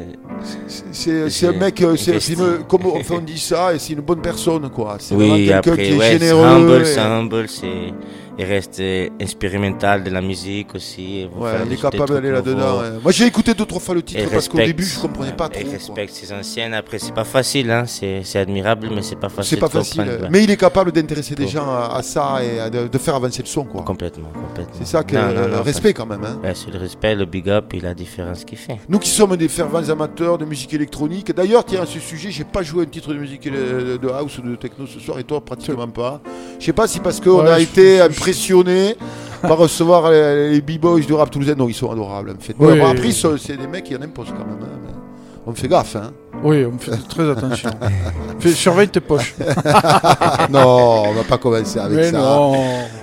C'est 0.92 1.30
c'est 1.30 1.46
un 1.48 1.52
mec, 1.52 1.80
euh, 1.82 1.96
c'est 1.96 2.20
c'est 2.20 2.36
comme 2.68 2.86
enfin, 2.86 3.14
on 3.16 3.20
dit 3.20 3.38
ça, 3.38 3.74
et 3.74 3.78
c'est 3.78 3.94
une 3.94 4.00
bonne 4.00 4.20
personne, 4.20 4.68
quoi. 4.70 4.96
C'est 4.98 5.14
Oui, 5.14 5.46
quelqu'un 5.46 5.76
qui 5.76 5.82
est 5.82 5.96
ouais, 5.96 6.06
c'est 6.12 6.18
généreux. 6.18 6.44
humble, 6.44 6.82
et- 6.82 6.84
c'est 6.84 7.00
humble, 7.00 7.48
c'est. 7.48 7.94
Il 8.38 8.44
reste 8.44 8.80
euh, 8.80 9.08
expérimental 9.18 10.04
de 10.04 10.10
la 10.10 10.20
musique 10.20 10.74
aussi. 10.74 11.26
Ouais, 11.36 11.50
il 11.66 11.72
est 11.72 11.80
capable 11.80 12.14
d'aller 12.14 12.30
là-dedans. 12.30 12.80
ouais. 12.80 12.90
Moi, 13.02 13.12
j'ai 13.12 13.26
écouté 13.26 13.54
deux 13.54 13.64
trois 13.66 13.80
fois 13.80 13.94
le 13.94 14.02
titre 14.02 14.20
Et 14.22 14.26
parce 14.26 14.48
qu'au 14.48 14.58
début, 14.58 14.84
je 14.84 14.98
comprenais 14.98 15.32
pas 15.32 15.48
trop. 15.48 15.62
Il 15.64 15.70
respecte 15.70 16.14
ses 16.14 16.32
anciennes. 16.32 16.74
Après, 16.74 16.98
c'est 16.98 17.14
pas 17.14 17.24
facile, 17.24 17.70
hein. 17.70 17.84
c'est 17.86 18.22
admirable, 18.38 18.88
mais 18.94 19.02
c'est 19.02 19.16
pas 19.16 19.28
facile. 19.28 19.56
C'est 19.56 19.60
pas 19.60 19.68
facile, 19.68 20.02
ouais. 20.02 20.28
mais 20.30 20.44
il 20.44 20.50
est 20.50 20.56
capable 20.56 20.92
d'intéresser 20.92 21.34
des 21.34 21.48
gens 21.48 21.68
à, 21.68 21.94
à 21.96 22.02
ça 22.02 22.38
et 22.42 22.60
à 22.60 22.70
de, 22.70 22.88
de 22.88 22.98
faire 22.98 23.14
avancer 23.16 23.42
le 23.42 23.48
son, 23.48 23.64
quoi. 23.64 23.82
Complètement, 23.82 24.28
complètement. 24.32 24.74
C'est 24.78 24.86
ça 24.86 25.02
que 25.02 25.16
Non, 25.16 25.26
non, 25.34 25.46
le 25.48 25.56
non, 25.56 25.62
respect 25.62 25.92
quand 25.92 26.06
même. 26.06 26.24
hein. 26.24 26.38
Ouais, 26.42 26.52
c'est 26.54 26.70
le 26.72 26.78
respect, 26.78 27.14
le 27.14 27.24
big 27.26 27.48
up 27.48 27.72
et 27.74 27.80
la 27.80 27.94
différence 27.94 28.44
qu'il 28.44 28.58
fait. 28.58 28.78
Nous 28.88 28.98
qui 28.98 29.10
sommes 29.10 29.36
des 29.36 29.48
fervents 29.48 29.88
amateurs 29.88 30.38
de 30.38 30.44
musique 30.44 30.72
électronique. 30.74 31.34
D'ailleurs, 31.34 31.64
tiens, 31.64 31.82
à 31.82 31.86
ce 31.86 31.98
sujet, 31.98 32.30
j'ai 32.30 32.44
pas 32.44 32.62
joué 32.62 32.84
un 32.84 32.86
titre 32.86 33.12
de 33.12 33.18
musique 33.18 33.46
éle- 33.46 33.98
de 33.98 34.08
house 34.08 34.38
ou 34.38 34.42
de 34.42 34.56
techno 34.56 34.86
ce 34.86 34.98
soir 35.00 35.18
et 35.18 35.24
toi, 35.24 35.40
pratiquement 35.44 35.88
pas. 35.88 36.20
Je 36.58 36.66
sais 36.66 36.72
pas 36.72 36.86
si 36.86 37.00
parce 37.00 37.20
qu'on 37.20 37.42
Ouais, 37.44 37.50
a 37.50 37.58
été 37.60 38.00
impressionné 38.20 38.96
par 39.42 39.58
recevoir 39.64 40.10
les, 40.10 40.50
les 40.50 40.60
b-boys 40.60 41.00
du 41.00 41.12
rap 41.12 41.30
toulousain. 41.30 41.54
Non, 41.54 41.68
ils 41.68 41.74
sont 41.74 41.90
adorables 41.90 42.30
en 42.30 42.40
fait. 42.40 42.54
Oui. 42.58 42.78
Bon, 42.78 42.86
après, 42.86 43.10
c'est 43.12 43.56
des 43.56 43.66
mecs 43.66 43.84
qui 43.84 43.96
en 43.96 44.02
imposent 44.02 44.28
quand 44.30 44.44
même. 44.46 44.58
hein, 44.62 44.98
On 45.46 45.54
fait 45.54 45.68
gaffe, 45.68 45.96
hein. 45.96 46.12
Oui, 46.42 46.64
on 46.64 46.72
me 46.72 46.78
fait 46.78 46.96
très 47.08 47.28
attention. 47.30 47.70
Fais- 48.40 48.52
surveille 48.52 48.88
tes 48.88 49.00
poches. 49.00 49.34
non, 50.50 51.02
on 51.08 51.12
va 51.12 51.24
pas 51.24 51.36
commencer 51.38 51.78
avec 51.78 51.96
Mais 51.96 52.10
ça. 52.10 52.18
non. 52.18 52.54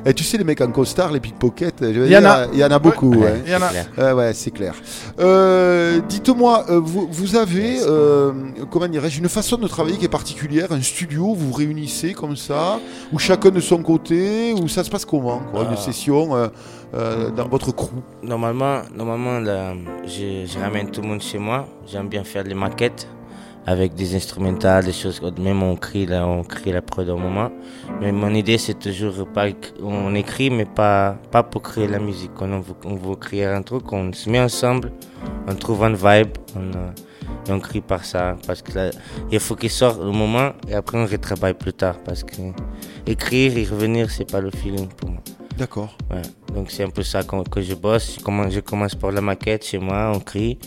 Et 0.05 0.13
tu 0.13 0.23
sais, 0.23 0.37
les 0.37 0.43
mecs 0.43 0.59
en 0.61 0.71
costard, 0.71 1.11
les 1.11 1.19
pickpockets, 1.19 1.75
Il 1.81 1.95
y 2.07 2.17
en 2.17 2.21
dire, 2.21 2.29
a. 2.31 2.45
il 2.51 2.57
y 2.59 2.63
en 2.65 2.71
a 2.71 2.79
beaucoup. 2.79 3.11
Ouais, 3.11 3.25
ouais. 3.25 3.41
il 3.45 3.51
y 3.51 3.55
en 3.55 3.61
a. 3.61 3.69
Euh, 3.99 4.13
ouais, 4.15 4.33
c'est 4.33 4.49
clair. 4.51 4.73
Euh, 5.19 5.99
Dites-moi, 6.09 6.65
euh, 6.69 6.79
vous, 6.83 7.07
vous 7.11 7.35
avez, 7.35 7.77
euh, 7.81 8.31
comment 8.71 8.87
dirais-je, 8.87 9.19
une 9.19 9.29
façon 9.29 9.57
de 9.57 9.67
travailler 9.67 9.97
qui 9.97 10.05
est 10.05 10.09
particulière, 10.09 10.71
un 10.71 10.81
studio, 10.81 11.33
vous 11.35 11.47
vous 11.49 11.53
réunissez 11.53 12.13
comme 12.13 12.35
ça, 12.35 12.79
ou 13.13 13.19
chacun 13.19 13.49
de 13.51 13.59
son 13.59 13.83
côté, 13.83 14.53
ou 14.53 14.67
ça 14.67 14.83
se 14.83 14.89
passe 14.89 15.05
comment 15.05 15.41
quoi, 15.51 15.61
Une 15.63 15.67
Ah. 15.73 15.77
session, 15.77 16.35
euh, 16.35 16.47
euh, 16.95 17.29
dans 17.29 17.47
votre 17.47 17.71
crew? 17.71 17.89
Normalement, 18.23 18.81
normalement 18.95 19.39
là, 19.39 19.73
je, 20.05 20.45
je 20.51 20.59
ramène 20.59 20.89
tout 20.89 21.01
le 21.01 21.07
monde 21.07 21.21
chez 21.21 21.37
moi. 21.37 21.67
J'aime 21.85 22.07
bien 22.07 22.23
faire 22.23 22.43
les 22.43 22.55
maquettes 22.55 23.07
avec 23.67 23.93
des 23.93 24.15
instrumentales, 24.15 24.85
des 24.85 24.93
choses. 24.93 25.21
Même 25.37 25.61
on 25.61 25.75
crie 25.75 26.05
là, 26.05 26.25
on 26.25 26.43
crie 26.43 26.71
la 26.71 26.81
prod 26.81 27.07
au 27.09 27.17
moment. 27.17 27.51
Mais 28.01 28.11
mon 28.11 28.33
idée 28.33 28.57
c'est 28.57 28.79
toujours 28.79 29.27
pas, 29.27 29.47
on 29.83 30.15
écrit 30.15 30.49
mais 30.49 30.65
pas, 30.65 31.17
pas 31.31 31.43
pour 31.43 31.61
créer 31.61 31.87
la 31.87 31.99
musique. 31.99 32.31
Quand 32.33 32.49
on 32.49 32.61
veut, 32.61 32.75
on 32.85 32.95
veut 32.95 33.15
créer 33.15 33.45
un 33.45 33.61
truc, 33.61 33.91
on 33.91 34.11
se 34.13 34.29
met 34.29 34.39
ensemble, 34.39 34.91
on 35.47 35.53
trouve 35.53 35.83
une 35.83 35.95
vibe, 35.95 36.31
on, 36.55 36.77
euh, 36.77 36.91
et 37.47 37.51
on 37.51 37.59
crie 37.59 37.81
par 37.81 38.05
ça. 38.05 38.37
Parce 38.47 38.61
que 38.61 38.73
là, 38.73 38.89
il 39.31 39.39
faut 39.39 39.55
qu'il 39.55 39.69
sorte 39.69 39.99
au 39.99 40.13
moment 40.13 40.53
et 40.69 40.73
après 40.73 40.97
on 40.97 41.05
retravaille 41.05 41.53
plus 41.53 41.73
tard. 41.73 41.97
Parce 42.05 42.23
que 42.23 42.35
écrire 43.05 43.57
et 43.57 43.65
revenir, 43.65 44.09
c'est 44.09 44.31
pas 44.31 44.39
le 44.39 44.49
feeling 44.49 44.87
pour 44.87 45.09
moi. 45.09 45.21
D'accord. 45.57 45.97
Ouais. 46.09 46.21
Donc 46.53 46.71
c'est 46.71 46.83
un 46.83 46.89
peu 46.89 47.03
ça 47.03 47.21
que 47.23 47.61
je 47.61 47.73
bosse. 47.73 48.15
Je 48.17 48.23
commence, 48.23 48.53
je 48.53 48.61
commence 48.61 48.95
par 48.95 49.11
la 49.11 49.21
maquette 49.21 49.65
chez 49.65 49.77
moi, 49.79 50.13
on 50.15 50.19
crie. 50.19 50.57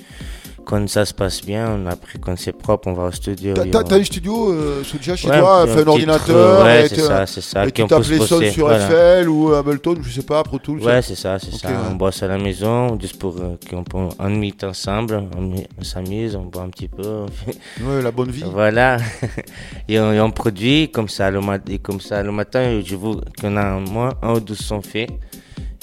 Quand 0.65 0.89
ça 0.89 1.05
se 1.05 1.13
passe 1.15 1.43
bien, 1.45 1.69
on, 1.69 1.87
après 1.87 2.19
quand 2.21 2.37
c'est 2.39 2.53
propre, 2.53 2.89
on 2.89 2.93
va 2.93 3.05
au 3.07 3.11
studio. 3.11 3.55
T'as- 3.55 3.65
T'as 3.67 3.81
on- 3.81 3.83
t'as 3.83 3.97
un 3.97 4.05
studio 4.05 4.53
euh, 4.53 4.83
chez 4.85 5.29
Ouais, 5.29 5.39
toi, 5.41 5.63
un 5.63 5.67
fait 5.67 5.81
un 5.83 5.87
ordinateur, 5.89 6.65
ouais, 6.65 6.87
c'est 6.89 7.01
ça, 7.01 7.27
c'est 7.27 7.41
ça, 7.41 7.67
et 7.67 7.73
tu 7.73 7.85
tapes 7.87 8.05
les 8.09 8.19
sons 8.21 8.41
sur 8.53 8.67
voilà. 8.69 8.87
FL 8.89 9.29
ou 9.29 9.53
Ableton, 9.53 9.97
je 10.03 10.11
sais 10.11 10.23
pas, 10.23 10.43
Pro 10.45 10.59
Tools. 10.59 10.81
Ouais, 10.83 11.03
c'est 11.03 11.17
ça, 11.17 11.39
c'est 11.39 11.53
ça. 11.55 11.69
ouais. 11.69 11.75
On 11.91 11.95
bosse 11.97 12.23
à 12.23 12.29
la 12.29 12.39
maison, 12.39 12.97
juste 13.01 13.19
pour 13.19 13.37
euh, 13.39 13.57
qu'on 13.69 13.83
peut 13.85 13.99
en 14.19 14.31
meet 14.31 14.63
ensemble, 14.63 15.25
on, 15.37 15.83
s'amuse, 15.83 16.37
on 16.37 16.45
boit 16.45 16.63
un 16.63 16.69
petit 16.71 16.89
peu. 16.89 17.03
on 17.07 17.27
fait- 17.29 17.57
Ouais, 17.85 18.03
la 18.03 18.11
bonne 18.13 18.31
vie. 18.31 18.45
Voilà. 18.53 18.99
et, 19.89 19.99
on, 19.99 20.13
et 20.13 20.21
on 20.21 20.31
produit 20.31 20.91
comme 20.91 21.09
ça 21.09 21.31
le, 21.31 21.41
mat- 21.41 21.69
et 21.69 21.79
comme 21.79 22.01
ça, 22.01 22.23
le 22.23 22.31
matin, 22.33 22.81
je 22.85 22.95
veux 22.97 23.17
qu'on 23.41 23.57
a 23.57 23.63
un, 23.63 23.81
moins 23.81 24.11
un 24.23 24.35
ou 24.35 24.41
deux 24.41 24.55
sons 24.55 24.83
faits. 24.83 25.11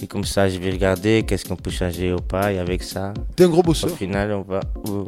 Et 0.02 0.08
comme 0.08 0.24
ça, 0.26 0.48
je 0.48 0.60
vais 0.60 0.70
regarder 0.70 1.24
qu'est-ce 1.28 1.46
qu'on 1.46 1.56
peut 1.56 1.72
changer 1.72 2.14
ou 2.14 2.18
pas. 2.18 2.54
Et 2.54 2.60
avec 2.60 2.84
ça, 2.84 3.14
T'es 3.36 3.46
un 3.46 3.50
gros 3.50 3.64
bosseur 3.64 3.92
au 3.92 3.96
final, 3.96 4.32
on 4.32 4.42
va. 4.42 4.60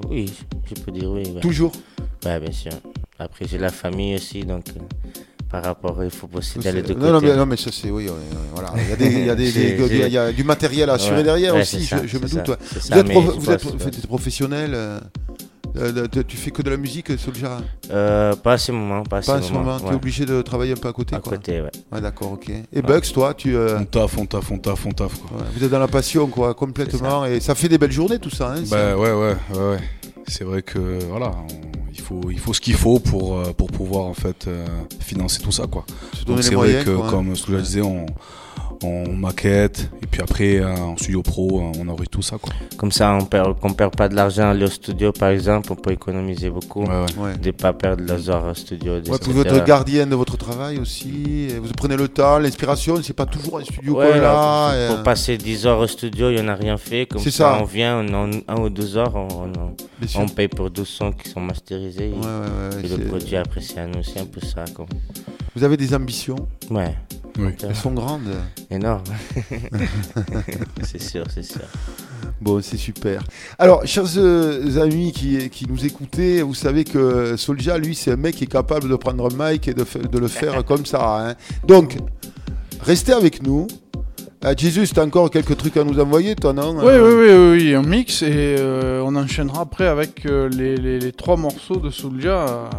Oui, 0.10 0.32
je 0.66 0.82
peux 0.82 0.92
dire 0.92 1.10
oui. 1.12 1.24
ouais. 1.34 1.42
Toujours 1.42 1.72
Ouais, 2.26 2.40
bien 2.40 2.52
sûr. 2.52 2.72
Après, 3.20 3.46
j'ai 3.48 3.58
la 3.58 3.70
famille 3.70 4.16
aussi, 4.16 4.44
donc 4.46 4.66
euh, 4.70 4.80
par 5.50 5.64
rapport, 5.64 6.04
il 6.04 6.10
faut 6.10 6.28
bosser 6.28 6.60
d'aller 6.60 6.82
de 6.82 6.94
côté. 6.94 7.00
non, 7.00 7.14
non, 7.14 7.22
mais, 7.22 7.36
non, 7.36 7.46
mais 7.46 7.58
ça 7.58 7.70
c'est 7.72 7.90
oui, 7.92 8.06
ouais, 8.08 8.14
voilà. 8.54 8.74
Il 8.78 8.90
y 8.90 8.94
a, 8.94 8.96
des, 8.96 9.06
il 9.20 9.26
y 9.26 9.30
a, 9.30 9.36
des- 9.36 9.46
J'ai- 9.52 9.78
des- 9.78 9.88
j'ai- 9.88 10.08
il 10.08 10.14
y 10.14 10.18
a 10.18 10.32
du 10.32 10.44
matériel 10.44 10.90
à 10.90 10.94
assurer 10.94 11.18
Ouais, 11.18 11.24
derrière 11.24 11.54
ouais, 11.54 11.62
aussi, 11.62 11.84
ça, 11.86 12.02
je, 12.02 12.08
je 12.08 12.18
me 12.18 12.24
doute. 12.28 12.46
ça, 12.46 12.56
Vous 12.96 13.00
êtes, 13.00 13.08
prof- 13.10 13.36
vous 13.38 13.52
êtes, 13.52 14.08
professionnel 14.08 14.76
euh, 15.78 16.08
tu- 16.28 16.38
fais 16.38 16.52
que 16.52 16.62
de 16.62 16.70
la 16.70 16.78
musique, 16.78 17.18
Soulja 17.18 17.58
Euh, 17.92 18.36
pas 18.36 18.54
à 18.54 18.58
ce 18.58 18.72
moment, 18.72 19.04
pas 19.04 19.18
à 19.18 19.22
ce 19.22 19.28
Pas 19.28 19.38
à 19.38 19.42
ce 19.42 19.52
moment, 19.54 19.66
moment, 19.66 19.80
tu 19.80 19.86
es 19.86 19.90
ouais. 19.90 19.96
obligé 19.96 20.26
de 20.26 20.42
travailler 20.42 20.74
un 20.74 20.78
peu 20.78 20.88
à 20.88 20.94
côté 20.94 21.16
À 21.16 21.20
quoi. 21.20 21.34
côté, 21.38 21.62
ouais. 21.62 21.72
Ouais, 21.92 22.02
d'accord, 22.02 22.32
ok. 22.34 22.50
Et 22.74 22.82
Bugs, 22.82 23.02
toi, 23.14 23.34
tu. 23.34 23.56
euh, 23.56 23.80
On 23.80 23.86
taffe, 23.86 24.18
on 24.18 24.26
taffe, 24.26 24.52
on 24.52 24.58
taffe, 24.58 24.86
on 24.86 24.92
taffe. 24.92 25.18
Quoi. 25.20 25.38
ouais, 25.38 25.44
vous 25.56 25.64
êtes 25.64 25.72
dans 25.72 25.80
la 25.80 25.88
passion, 25.88 26.28
quoi, 26.28 26.54
complètement. 26.54 27.26
Et 27.26 27.40
ça 27.40 27.56
fait 27.56 27.70
des 27.70 27.78
belles 27.78 27.92
journées, 27.92 28.20
tout 28.20 28.30
ça. 28.30 28.52
Hein, 28.54 28.62
Bah 28.70 28.92
ça. 28.92 28.98
ouais, 28.98 29.12
ouais, 29.12 29.36
ouais. 29.54 29.58
ouais. 29.60 29.78
C'est 30.28 30.44
vrai 30.44 30.62
que 30.62 31.00
voilà, 31.10 31.32
on- 31.32 31.80
il 31.92 32.02
faut, 32.02 32.30
il 32.32 32.40
faut 32.40 32.54
ce 32.54 32.62
qu'il 32.62 32.76
faut 32.76 33.00
pour, 33.00 33.38
euh, 33.40 33.52
pour 33.54 33.68
pouvoir 33.68 34.06
en 34.06 34.14
fait 34.14 34.48
euh, 34.48 34.66
financer 35.00 35.42
tout 35.42 35.52
ça 35.52 35.66
quoi. 35.68 35.86
Se 36.14 36.24
donner 36.24 36.28
Donc 36.28 36.38
les 36.38 36.44
c'est 36.44 36.56
vrai 36.56 36.84
que 36.86 36.96
quoi, 36.96 37.08
hein. 37.08 37.10
comme 37.10 37.36
je 37.36 37.56
disais, 37.58 37.82
on, 37.82 38.06
on 38.84 39.12
maquette 39.14 39.90
et 40.02 40.06
puis 40.08 40.22
après 40.22 40.58
euh, 40.60 40.76
en 40.76 40.98
studio 40.98 41.22
pro, 41.22 41.60
euh, 41.60 41.72
on 41.80 41.88
enregistre 41.88 42.12
tout 42.12 42.22
ça 42.22 42.38
quoi. 42.38 42.54
Comme 42.78 42.92
ça, 42.92 43.14
on 43.14 43.26
perd, 43.26 43.60
qu'on 43.60 43.74
perd 43.74 43.96
pas 43.96 44.08
de 44.10 44.16
l'argent 44.16 44.44
à 44.44 44.50
aller 44.50 44.66
au 44.66 44.70
studio, 44.70 45.12
par 45.12 45.30
exemple, 45.30 45.72
on 45.72 45.76
peut 45.76 45.92
économiser 45.92 46.50
beaucoup. 46.50 46.84
Ouais. 46.84 47.38
De 47.42 47.52
pas 47.52 47.74
perdre 47.74 48.04
les 48.04 48.30
heures 48.30 48.46
au 48.46 48.54
studio. 48.54 48.94
Ouais, 48.94 49.02
vous 49.22 49.42
êtes 49.42 49.66
gardien 49.66 50.08
de 50.08 50.16
votre 50.16 50.38
travail 50.38 50.78
aussi. 50.80 51.48
et 51.50 51.60
Vous 51.60 51.70
prenez 51.76 51.98
le 51.98 52.08
temps, 52.08 52.40
l'inspiration, 52.40 52.96
c'est 53.04 53.14
pas 53.14 53.26
toujours 53.26 53.60
un 53.60 53.64
studio 53.64 53.98
Ouais, 53.98 54.08
qu'on 54.10 54.16
est 54.16 54.22
là. 54.22 54.70
pour, 54.70 54.80
et, 54.80 54.88
pour 54.88 55.00
euh, 55.00 55.04
passer 55.04 55.38
10 55.38 55.68
heures 55.68 55.80
au 55.80 55.88
studio, 55.88 56.30
il 56.30 56.36
n'y 56.36 56.42
en 56.42 56.48
a 56.48 56.56
rien 56.56 56.78
fait. 56.78 57.06
Comme 57.06 57.22
ça, 57.22 57.32
ça. 57.32 57.58
on 57.62 57.66
vient, 57.66 58.00
on, 58.00 58.14
en 58.14 58.30
un 58.48 58.60
ou 58.62 58.70
deux 58.70 58.98
heures, 58.98 59.16
on, 59.16 59.52
on, 60.16 60.28
paye 60.28 60.48
pour 60.48 60.70
12 60.70 60.88
sons 60.88 61.12
qui 61.12 61.30
sont 61.30 61.42
masterisés. 61.42 62.10
et- 62.10 62.14
Ouais, 62.14 62.18
ouais, 62.26 62.76
ouais, 62.78 62.86
et 62.86 62.98
le 62.98 63.06
produit 63.06 63.36
après, 63.36 63.62
c'est 63.62 63.80
à 63.80 63.88
nous, 63.88 64.04
c'est 64.04 64.20
un 64.20 64.26
peu 64.26 64.42
ça. 64.42 64.66
Comme... 64.74 64.88
Vous 65.56 65.64
avez 65.64 65.78
des 65.78 65.94
ambitions? 65.94 66.36
Ouais. 66.70 66.96
Oui. 67.40 67.54
Elles 67.68 67.76
sont 67.76 67.92
grandes. 67.92 68.30
Énorme. 68.70 69.04
c'est 70.84 71.02
sûr, 71.02 71.26
c'est 71.34 71.44
sûr. 71.44 71.62
Bon, 72.42 72.62
c'est 72.62 72.78
super. 72.78 73.22
Alors, 73.58 73.86
chers 73.86 74.06
euh, 74.18 74.82
amis 74.82 75.12
qui, 75.12 75.50
qui 75.50 75.66
nous 75.70 75.86
écoutez, 75.86 76.42
vous 76.42 76.54
savez 76.54 76.84
que 76.84 77.36
Solja, 77.38 77.78
lui, 77.78 77.96
c'est 77.96 78.12
un 78.12 78.16
mec 78.16 78.36
qui 78.36 78.46
est 78.46 78.48
capable 78.48 78.90
de 78.90 78.96
prendre 78.96 79.28
un 79.30 79.52
mic 79.52 79.68
et 79.68 79.74
de, 79.74 79.86
le 80.20 80.28
faire 80.28 80.64
comme 80.70 80.86
ça. 80.86 81.30
hein. 81.30 81.36
Donc, 81.68 81.98
restez 82.82 83.14
avec 83.14 83.44
nous. 83.44 83.68
Euh, 84.46 84.54
Jésus, 84.58 84.88
tu 84.88 84.98
as 85.00 85.04
encore 85.04 85.30
quelques 85.30 85.58
trucs 85.58 85.76
à 85.76 85.84
nous 85.84 86.00
envoyer, 86.00 86.34
toi, 86.36 86.54
non 86.54 86.74
Oui, 86.78 86.86
oui, 86.86 86.98
oui, 87.02 87.28
oui, 87.34 87.50
oui, 87.64 87.76
un 87.76 87.82
mix 87.82 88.22
et 88.22 88.56
euh, 88.58 89.04
on 89.06 89.14
enchaînera 89.18 89.62
après 89.64 89.88
avec 89.88 90.26
euh, 90.26 90.48
les, 90.48 90.78
les- 90.78 91.00
les 91.00 91.12
trois 91.12 91.36
morceaux 91.36 91.76
de 91.76 91.90
Soulja 91.90 92.46
euh, 92.48 92.70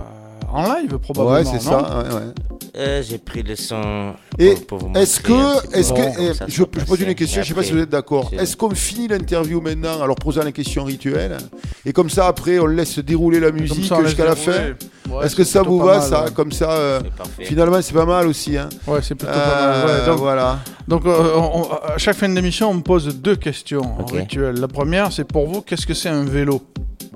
en 0.51 0.63
live 0.75 0.97
probablement. 0.99 1.35
Ouais, 1.35 1.45
c'est 1.45 1.61
ça. 1.61 2.03
ouais, 2.03 2.15
ouais. 2.15 2.33
Euh, 2.77 3.03
J'ai 3.03 3.19
pris 3.19 3.43
le 3.43 3.57
son. 3.57 4.15
Et 4.39 4.55
pour- 4.55 4.79
pour 4.79 4.89
vous 4.91 4.95
est-ce 4.99 5.21
que, 5.21 5.77
est-ce 5.77 5.93
que, 5.93 6.01
eh, 6.01 6.33
je, 6.49 6.55
je 6.55 6.63
pose 6.85 7.01
une 7.01 7.15
question, 7.15 7.43
je 7.43 7.49
sais 7.49 7.55
pas 7.55 7.63
si 7.65 7.73
vous 7.73 7.79
êtes 7.81 7.89
d'accord. 7.91 8.31
Est-ce 8.33 8.57
qu'on 8.57 8.71
finit 8.71 9.09
l'interview 9.09 9.61
maintenant, 9.61 10.01
alors 10.03 10.15
posant 10.17 10.45
les 10.45 10.53
questions 10.53 10.85
rituelles, 10.85 11.37
et 11.85 11.93
comme 11.93 12.09
ça 12.11 12.27
après 12.29 12.59
on 12.61 12.67
laisse 12.67 12.99
dérouler 13.01 13.41
la 13.41 13.51
musique 13.51 13.81
jusqu'à 13.83 14.25
la 14.25 14.35
dérouler. 14.35 14.35
fin 14.35 15.13
Ouais, 15.13 15.27
Est-ce 15.27 15.35
que 15.35 15.43
ça 15.43 15.63
vous 15.63 15.81
va, 15.81 15.99
mal, 15.99 16.09
ça 16.09 16.25
ouais. 16.25 16.31
Comme 16.33 16.53
ça, 16.53 16.71
euh, 16.71 17.01
finalement 17.43 17.83
c'est 17.83 17.95
pas 17.95 18.05
mal 18.07 18.29
aussi. 18.29 18.57
Hein. 18.57 18.69
Ouais, 18.87 19.01
c'est 19.03 19.17
plutôt 19.17 19.33
Euh, 19.35 19.83
pas 19.85 19.87
mal. 19.87 20.01
ouais. 20.01 20.07
donc, 20.07 20.19
voilà. 20.19 20.59
donc, 20.87 21.07
euh, 21.07 21.33
on- 21.37 21.63
on- 21.63 21.71
à 21.73 21.99
chaque 21.99 22.15
fin 22.17 22.29
d'émission, 22.29 22.71
on 22.71 22.75
me 22.75 22.83
pose 22.83 23.09
deux 23.17 23.35
questions 23.35 23.81
en 23.83 24.03
Ok. 24.03 24.13
rituel. 24.13 24.61
La 24.61 24.69
première, 24.69 25.11
c'est 25.13 25.25
pour 25.25 25.49
vous, 25.49 25.63
qu'est-ce 25.63 25.87
que 25.87 25.95
c'est 25.95 26.11
un 26.11 26.25
vélo? 26.25 26.63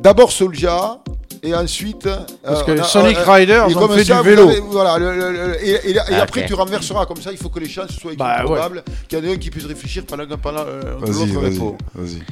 D'abord 0.02 0.32
Soulja, 0.32 0.98
et 1.44 1.54
ensuite. 1.54 2.08
Parce 2.42 2.62
euh, 2.62 2.64
que 2.64 2.72
on 2.72 2.82
a- 2.82 2.84
Sonic 2.84 3.16
euh, 3.18 3.32
Riders, 3.32 3.66
on 3.68 3.72
comme 3.74 3.92
fait 3.92 4.04
ça, 4.04 4.22
du 4.22 4.28
vélo. 4.28 4.48
avez- 4.48 4.60
voilà, 4.60 4.98
le- 4.98 5.14
le- 5.16 5.32
le- 5.32 5.64
et, 5.66 5.70
et- 5.70 5.90
et 5.90 5.98
Ah, 5.98 6.22
après 6.22 6.46
tu 6.46 6.54
renverseras, 6.54 7.06
comme 7.06 7.20
ça 7.20 7.30
il 7.32 7.38
faut 7.38 7.48
que 7.50 7.60
les 7.60 7.68
chances 7.68 7.92
soient 7.92 8.12
Bah, 8.16 8.44
ouais. 8.46 8.58
qu'il 9.08 9.18
y 9.18 9.22
en 9.22 9.24
ait 9.24 9.32
un 9.34 9.36
qui 9.36 9.50
puisse 9.50 9.66
réfléchir 9.66 10.04
pendant, 10.06 10.24
pendant 10.38 10.60
euh, 10.66 10.80
que 11.00 11.06
Vas-y, 11.06 11.26
l'autre 11.28 11.40
vas-y, 11.40 11.52
répond. 11.52 11.76
vas-y. 11.94 12.22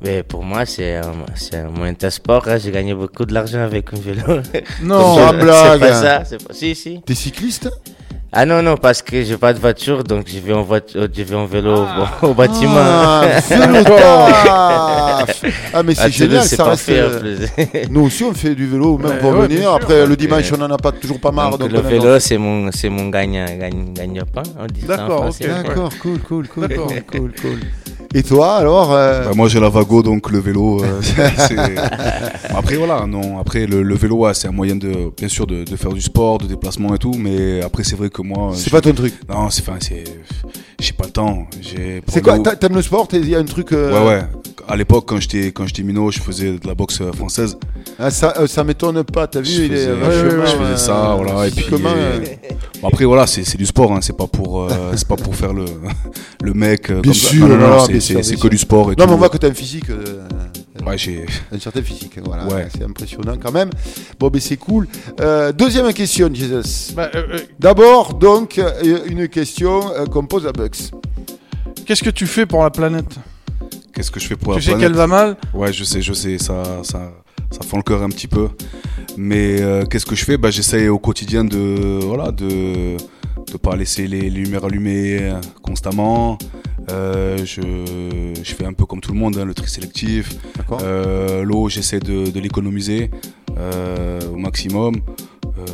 Mais 0.00 0.22
pour 0.22 0.44
moi, 0.44 0.64
c'est 0.64 0.94
un, 0.96 1.12
c'est 1.34 1.56
un 1.56 1.70
moyen 1.70 1.92
de 1.98 2.08
sport. 2.10 2.46
hein. 2.46 2.56
J'ai 2.58 2.70
gagné 2.70 2.94
beaucoup 2.94 3.24
de 3.24 3.34
l'argent 3.34 3.58
avec 3.58 3.92
un 3.92 3.98
vélo. 3.98 4.40
Non, 4.82 5.16
je- 5.32 5.36
blague. 5.40 5.72
C'est 5.72 5.78
pas 5.88 5.92
ça. 5.94 6.24
c'est 6.24 6.46
Pas... 6.46 6.54
Si, 6.54 6.74
si. 6.76 7.00
T'es 7.04 7.16
cycliste? 7.16 7.68
Ah 8.30 8.44
non, 8.44 8.62
non, 8.62 8.76
parce 8.76 9.00
que 9.00 9.22
j'ai 9.24 9.38
pas 9.38 9.54
de 9.54 9.58
voiture, 9.58 10.04
donc 10.04 10.26
je 10.28 10.38
vais 10.38 10.52
en, 10.52 10.62
voiture, 10.62 11.08
je 11.10 11.22
vais 11.22 11.34
en 11.34 11.46
vélo 11.46 11.86
au- 12.22 12.26
au, 12.26 12.34
bâtiment. 12.34 12.74
Ah, 12.76 13.22
vélo 13.48 13.82
taf 13.84 15.44
Ah 15.72 15.82
mais 15.82 15.94
c'est 15.94 16.02
Ah, 16.02 16.08
génial, 16.10 16.42
c'est 16.44 16.56
ça 16.56 16.64
pas 16.64 16.70
reste. 16.72 16.90
euh. 16.90 17.46
Nous 17.90 18.02
aussi 18.02 18.24
on 18.24 18.34
fait 18.34 18.54
du 18.54 18.66
vélo, 18.66 18.98
même 18.98 19.12
Ouais, 19.12 19.18
pour 19.18 19.30
ouais, 19.30 19.48
venir. 19.48 19.72
Après 19.72 20.06
le 20.06 20.14
dimanche 20.14 20.52
euh, 20.52 20.56
on 20.58 20.62
en 20.62 20.70
a 20.70 20.76
pas 20.76 20.92
toujours 20.92 21.18
pas 21.18 21.32
marre. 21.32 21.56
Donc, 21.56 21.70
Donc, 21.70 21.82
le 21.82 21.88
vélo, 21.88 22.18
c'est 22.20 22.36
mon, 22.36 22.70
c'est 22.70 22.90
mon 22.90 23.08
gagne, 23.08 23.46
gagne, 23.58 23.94
dit 23.94 24.82
ça 24.86 24.94
en 24.94 24.96
D'accord. 25.08 25.32
D'accord, 25.40 25.92
cool, 26.02 26.18
cool, 26.18 26.48
cool, 26.48 26.68
D'accord. 26.68 26.88
cool, 26.88 27.02
cool, 27.10 27.32
cool. 27.40 27.60
Et 28.14 28.22
toi 28.22 28.56
alors 28.56 28.92
euh, 28.92 29.24
Bah, 29.26 29.32
moi 29.34 29.48
j'ai 29.48 29.60
la 29.60 29.68
vago 29.68 30.02
donc 30.02 30.30
le 30.30 30.38
vélo. 30.38 30.82
euh, 30.82 31.00
Après 32.56 32.76
voilà, 32.76 33.06
non. 33.06 33.38
Après 33.38 33.66
le, 33.66 33.82
le 33.82 33.94
vélo, 33.94 34.16
ouais, 34.16 34.34
c'est 34.34 34.48
un 34.48 34.52
moyen 34.52 34.76
de, 34.76 35.10
bien 35.16 35.28
sûr, 35.28 35.46
de, 35.46 35.64
de 35.64 35.76
faire 35.76 35.92
du 35.92 36.00
sport, 36.00 36.38
de 36.38 36.46
déplacement 36.46 36.94
et 36.94 36.98
tout. 36.98 37.14
Mais 37.18 37.60
après 37.62 37.84
c'est 37.84 37.96
vrai 37.96 38.08
que 38.10 38.22
moi. 38.22 38.52
C'est 38.54 38.70
pas 38.70 38.80
ton 38.80 38.92
truc. 38.92 39.14
Non, 39.28 39.50
c'est, 39.50 39.62
enfin, 39.62 39.76
c'est, 39.80 40.04
j'ai 40.80 40.92
pas 40.92 41.04
le 41.04 41.10
temps. 41.10 41.46
C'est 42.08 42.22
quoi 42.22 42.38
le- 42.38 42.56
T'aimes 42.56 42.74
le 42.76 42.82
sport? 42.82 43.08
Il 43.12 43.28
y 43.28 43.34
a 43.34 43.38
un 43.38 43.44
truc. 43.44 43.72
euh, 43.72 43.92
Ouais 44.02 44.08
ouais. 44.08 44.22
À 44.66 44.76
l'époque 44.76 45.04
quand 45.06 45.18
j'étais 45.20 45.46
quand 45.52 45.66
j'étais 45.66 45.82
minot, 45.82 46.10
je 46.10 46.18
faisais 46.20 46.52
de 46.58 46.66
la 46.66 46.74
boxe 46.74 47.00
française. 47.14 47.56
ah, 47.98 48.10
ça, 48.10 48.46
ça 48.46 48.64
m'étonne 48.64 49.02
pas. 49.04 49.26
T'as 49.26 49.40
vu 49.40 49.46
Je 49.50 49.62
Il 49.62 49.72
est 49.72 49.76
faisais, 49.76 49.92
vachement, 49.94 50.46
je 50.46 50.56
faisais 50.64 50.76
ça, 50.76 51.14
voilà. 51.16 51.46
Et 51.46 51.50
puis. 51.50 51.64
euh, 51.72 51.78
euh, 51.86 52.20
bon, 52.82 52.88
après 52.88 53.04
voilà, 53.04 53.26
c'est, 53.26 53.44
c'est 53.44 53.58
du 53.58 53.66
sport. 53.66 53.92
Hein, 53.92 54.00
c'est 54.02 54.16
pas 54.16 54.26
pour 54.26 54.62
euh, 54.62 54.92
c'est 54.96 55.06
pas 55.08 55.16
pour 55.16 55.34
faire 55.34 55.52
le 55.52 55.64
le 56.42 56.54
mec. 56.54 56.90
euh, 56.90 57.00
Bien 57.00 57.12
comme 57.12 57.20
ça. 57.20 57.36
Non, 57.36 57.48
non, 57.48 57.56
non, 57.56 57.66
voilà, 57.86 58.00
c'est, 58.00 58.36
que 58.40 58.48
du 58.48 58.58
sport 58.58 58.92
et 58.92 58.96
Non, 58.96 59.04
tout. 59.04 59.08
mais 59.10 59.14
on 59.14 59.18
voit 59.18 59.28
que 59.28 59.38
t'as 59.38 59.48
un 59.48 59.54
physique. 59.54 59.90
euh, 59.90 60.26
Ouais, 60.86 60.96
j'ai. 60.96 61.26
un 61.52 61.58
certain 61.58 61.82
physique, 61.82 62.18
voilà. 62.24 62.46
Ouais. 62.46 62.68
C'est 62.72 62.84
impressionnant 62.84 63.34
quand 63.42 63.50
même. 63.52 63.68
Bon, 64.20 64.28
ben 64.28 64.40
c'est 64.40 64.56
cool. 64.56 64.86
Euh, 65.20 65.50
deuxième 65.52 65.92
question, 65.92 66.30
Jesus. 66.32 66.92
Bah, 66.94 67.10
euh, 67.14 67.24
euh, 67.32 67.38
D'abord, 67.58 68.14
donc, 68.14 68.60
une 69.06 69.26
question 69.28 69.92
euh, 69.94 70.06
qu'on 70.06 70.24
pose 70.26 70.46
à 70.46 70.52
Bucks. 70.52 70.92
Qu'est-ce 71.84 72.02
que 72.04 72.10
tu 72.10 72.26
fais 72.26 72.46
pour 72.46 72.62
la 72.62 72.70
planète? 72.70 73.16
Qu'est-ce 73.92 74.10
que 74.12 74.20
je 74.20 74.28
fais 74.28 74.36
pour 74.36 74.52
Tu 74.54 74.60
la 74.60 74.64
sais 74.64 74.70
planète? 74.72 74.88
qu'elle 74.88 74.96
va 74.96 75.06
mal? 75.08 75.36
Ouais, 75.52 75.72
je 75.72 75.82
sais, 75.82 76.00
je 76.00 76.12
sais, 76.12 76.38
ça, 76.38 76.62
ça, 76.84 77.10
ça 77.50 77.60
fend 77.62 77.76
le 77.78 77.82
cœur 77.82 78.02
un 78.02 78.08
petit 78.08 78.28
peu. 78.28 78.48
Mais 79.16 79.60
euh, 79.60 79.84
qu'est-ce 79.84 80.06
que 80.06 80.14
je 80.14 80.24
fais? 80.24 80.36
Bah, 80.36 80.50
J'essaye 80.50 80.88
au 80.88 80.98
quotidien 80.98 81.44
de 81.44 81.98
voilà, 82.02 82.30
de 82.30 82.96
de 83.52 83.56
pas 83.56 83.76
laisser 83.76 84.06
les, 84.06 84.22
les 84.22 84.30
lumières 84.44 84.64
allumées 84.64 85.18
euh, 85.22 85.40
constamment. 85.62 86.36
Euh, 86.90 87.38
je, 87.44 87.62
je 88.42 88.54
fais 88.54 88.64
un 88.66 88.72
peu 88.74 88.84
comme 88.86 89.00
tout 89.00 89.12
le 89.12 89.18
monde, 89.18 89.36
hein, 89.38 89.44
le 89.44 89.54
tri 89.54 89.68
sélectif. 89.68 90.36
Euh, 90.82 91.42
L'eau, 91.44 91.68
j'essaie 91.68 92.00
de, 92.00 92.30
de 92.30 92.40
l'économiser 92.40 93.10
au 94.32 94.36
maximum. 94.36 94.96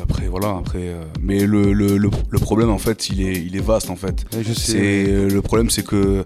Après, 0.02 0.26
voilà. 0.28 0.56
Après, 0.56 0.94
mais 1.20 1.44
le, 1.46 1.72
le, 1.72 1.98
le, 1.98 2.10
le 2.30 2.38
problème, 2.38 2.70
en 2.70 2.78
fait, 2.78 3.10
il 3.10 3.20
est, 3.20 3.34
il 3.34 3.56
est 3.56 3.60
vaste, 3.60 3.90
en 3.90 3.96
fait. 3.96 4.24
C'est 4.54 5.04
le 5.28 5.42
problème, 5.42 5.68
c'est 5.68 5.84
que 5.84 6.24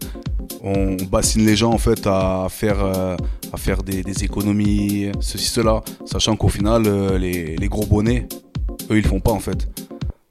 on 0.62 0.97
bassine 1.10 1.44
les 1.47 1.56
gens 1.56 1.72
en 1.72 1.78
fait 1.78 2.06
à 2.06 2.47
faire, 2.51 2.82
euh, 2.85 3.16
des, 3.85 4.24
économies, 4.24 5.10
ceci, 5.20 5.47
cela, 5.47 5.82
sachant 6.05 6.36
qu'au 6.36 6.48
final, 6.48 6.82
euh, 6.86 7.18
les, 7.18 7.56
les 7.56 7.68
gros 7.68 7.86
bonnets, 7.86 8.26
eux, 8.90 8.98
ils 8.98 9.06
font 9.06 9.20
pas 9.20 9.32
en 9.32 9.40
fait. 9.40 9.68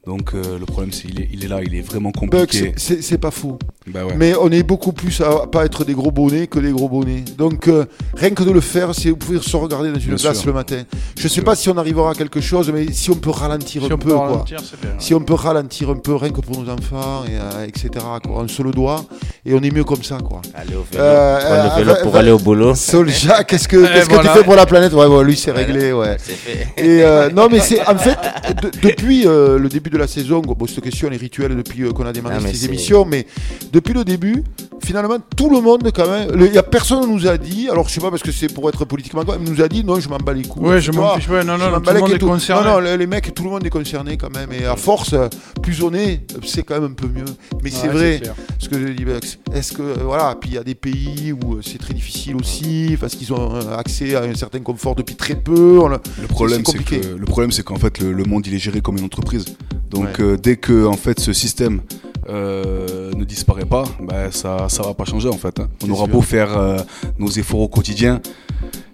Donc 0.07 0.31
euh, 0.33 0.57
le 0.57 0.65
problème, 0.65 0.93
c'est 0.93 1.09
il 1.09 1.19
est, 1.21 1.27
il 1.33 1.43
est 1.43 1.47
là, 1.49 1.59
il 1.61 1.75
est 1.75 1.81
vraiment 1.81 2.11
compliqué. 2.13 2.73
c'est- 2.77 3.17
pas 3.17 3.29
faux. 3.31 3.57
Bah 3.87 4.05
ouais. 4.05 4.13
Mais 4.15 4.33
on 4.39 4.49
est 4.51 4.63
beaucoup 4.63 4.91
plus 4.93 5.19
à 5.21 5.47
pas 5.47 5.65
être 5.65 5.83
des 5.83 5.93
gros 5.93 6.11
bonnets 6.11 6.47
que 6.47 6.59
des 6.59 6.71
gros 6.71 6.87
bonnets. 6.87 7.23
Donc 7.37 7.67
euh, 7.67 7.85
rien 8.15 8.29
que 8.29 8.43
de 8.43 8.51
le 8.51 8.61
faire, 8.61 8.93
c'est 8.95 9.09
vous 9.09 9.15
pouvez 9.17 9.39
se 9.41 9.57
regarder 9.57 9.89
dans 9.89 9.95
une 9.99 10.05
Bien 10.13 10.15
glace 10.15 10.37
sûr. 10.39 10.47
le 10.47 10.53
matin. 10.53 10.83
Je 11.17 11.27
sais 11.27 11.41
pas 11.41 11.55
si 11.55 11.67
on 11.69 11.77
arrivera 11.77 12.11
à 12.11 12.13
quelque 12.13 12.39
chose, 12.39 12.71
mais 12.73 12.85
si 12.93 13.09
on 13.11 13.15
peut 13.15 13.31
ralentir 13.31 13.83
Si 13.85 13.91
un 13.91 13.97
peu, 13.97 14.11
quoi. 14.13 14.45
bien. 14.45 14.57
Si 14.99 15.13
on 15.13 15.19
peut 15.21 15.33
ralentir 15.33 15.89
un 15.89 15.95
peu, 15.95 16.15
rien 16.15 16.29
que 16.29 16.39
pour 16.41 16.61
nos 16.61 16.69
enfants, 16.71 17.23
et, 17.25 17.31
euh, 17.35 17.65
etc. 17.67 17.89
Quoi. 18.23 18.43
On 18.43 18.47
se 18.47 18.61
le 18.61 18.71
doit, 18.71 19.03
et 19.45 19.53
on 19.55 19.61
est 19.61 19.71
mieux 19.71 19.83
comme 19.83 20.03
ça, 20.03 20.17
quoi. 20.19 20.41
Aller 20.53 20.75
au 20.75 20.85
vélo. 20.89 21.03
Le 21.03 21.79
vélo 21.83 21.93
pour 22.03 22.15
aller 22.15 22.31
au 22.31 22.39
boulot. 22.39 22.75
Solja, 22.75 23.43
qu'est-ce 23.43 23.67
que 23.67 23.77
qu'est-ce 23.85 24.07
que 24.07 24.13
voilà. 24.13 24.31
tu 24.31 24.37
fais 24.37 24.43
pour 24.45 24.55
la 24.55 24.65
planète? 24.65 24.93
Ouais, 24.93 25.07
bon, 25.07 25.21
lui 25.21 25.35
c'est 25.35 25.51
Voilà, 25.51 25.67
réglé, 25.67 25.91
ouais. 25.91 26.15
c'est 26.19 26.33
fait. 26.33 26.67
Et 26.77 27.03
euh, 27.03 27.29
non, 27.29 27.47
mais 27.51 27.59
c'est 27.59 27.85
en 27.87 27.97
fait 27.97 28.17
de- 28.61 28.87
depuis 28.87 29.25
euh, 29.25 29.57
le 29.57 29.67
début 29.69 29.89
de 29.89 29.96
la 29.97 30.07
saison. 30.07 30.41
Bon, 30.41 30.55
cette 30.67 30.81
question 30.83 31.11
est 31.11 31.17
rituelle 31.17 31.55
depuis 31.55 31.83
euh, 31.83 31.91
qu'on 31.91 32.05
a 32.05 32.13
démarré 32.13 32.37
Ah, 32.39 32.47
ces 32.47 32.65
émissions, 32.65 33.05
mais 33.05 33.25
depuis 33.73 33.93
le 33.93 34.03
début, 34.03 34.43
finalement, 34.83 35.17
tout 35.35 35.49
le 35.49 35.59
monde 35.61 35.89
quand 35.93 36.09
même. 36.09 36.29
Il 36.39 36.53
y 36.53 36.57
a 36.57 36.63
personne 36.63 37.01
qui 37.03 37.09
nous 37.09 37.27
a 37.27 37.37
dit. 37.37 37.67
Alors 37.69 37.87
je 37.89 37.93
sais 37.93 38.01
pas 38.01 38.09
parce 38.09 38.23
que 38.23 38.31
c'est 38.31 38.51
pour 38.53 38.67
être 38.69 38.85
politiquement 38.85 39.23
correct, 39.23 39.41
mais 39.43 39.49
nous 39.49 39.61
a 39.61 39.67
dit 39.67 39.83
non, 39.83 39.99
je 39.99 40.07
m'en 40.09 40.17
bats 40.17 40.33
les 40.33 40.43
couilles. 40.43 40.63
Ouais, 40.63 40.81
je 40.81 40.91
m'en 40.91 41.15
fiche, 41.15 41.29
ouais, 41.29 41.43
non, 41.43 41.57
non, 41.57 41.69
m'en 41.71 41.77
tout 41.77 41.81
bats 41.83 41.91
le 41.93 41.97
les 41.97 42.01
monde 42.01 42.09
couilles 42.09 42.15
est 42.15 42.19
tout. 42.19 42.27
concerné. 42.27 42.63
Non, 42.67 42.73
non, 42.75 42.79
les, 42.79 42.97
les 42.97 43.07
mecs, 43.07 43.33
tout 43.33 43.43
le 43.43 43.49
monde 43.49 43.65
est 43.65 43.69
concerné 43.69 44.17
quand 44.17 44.33
même. 44.35 44.49
Et 44.53 44.65
à 44.65 44.75
force, 44.75 45.15
plus 45.61 45.81
on 45.83 45.93
est, 45.93 46.21
c'est 46.45 46.63
quand 46.63 46.75
même 46.79 46.91
un 46.91 46.93
peu 46.93 47.07
mieux. 47.07 47.25
Mais 47.63 47.69
c'est 47.69 47.87
Ouais, 47.87 47.93
vrai, 47.93 48.21
ce 48.59 48.69
que 48.69 48.79
je 48.79 48.93
dis. 48.93 49.05
Est-ce 49.53 49.71
que, 49.73 49.81
euh, 49.81 49.95
voilà, 50.03 50.35
puis 50.39 50.51
il 50.51 50.53
y 50.55 50.57
a 50.57 50.63
des 50.63 50.75
pays 50.75 51.31
où 51.33 51.55
euh, 51.55 51.61
c'est 51.65 51.77
très 51.77 51.93
difficile 51.93 52.35
aussi, 52.35 52.97
parce 52.99 53.15
qu'ils 53.15 53.31
ont 53.33 53.55
accès 53.77 54.15
à 54.15 54.23
un 54.23 54.33
certain 54.35 54.59
confort 54.59 54.95
depuis 54.95 55.15
très 55.15 55.35
peu. 55.35 55.79
on 55.79 55.91
a- 55.91 56.01
Le 56.21 56.27
problème, 56.27 56.63
c'est 56.65 56.83
que 56.83 56.95
le 57.17 57.25
problème, 57.25 57.51
c'est 57.51 57.63
qu'en 57.63 57.77
fait, 57.77 57.99
le, 57.99 58.11
le 58.11 58.23
monde 58.25 58.45
il 58.47 58.53
est 58.53 58.59
géré 58.59 58.81
comme 58.81 58.97
une 58.97 59.05
entreprise. 59.05 59.45
Donc, 59.89 60.03
Ouais. 60.05 60.21
euh, 60.21 60.37
dès 60.37 60.57
que 60.57 60.85
en 60.85 60.93
fait 60.97 61.19
ce 61.19 61.33
système 61.33 61.81
euh, 62.29 63.11
ne 63.13 63.23
disparaît 63.23 63.65
pas, 63.65 63.85
bah, 64.01 64.31
ça, 64.31 64.67
ça 64.69 64.83
va 64.83 64.93
pas 64.93 65.05
changer 65.05 65.29
en 65.29 65.37
fait. 65.37 65.59
hein. 65.59 65.69
On 65.85 65.89
aura 65.89 66.05
sûr. 66.05 66.13
beau 66.13 66.21
faire 66.21 66.57
euh, 66.57 66.77
nos 67.19 67.29
efforts 67.29 67.61
au 67.61 67.67
quotidien, 67.69 68.21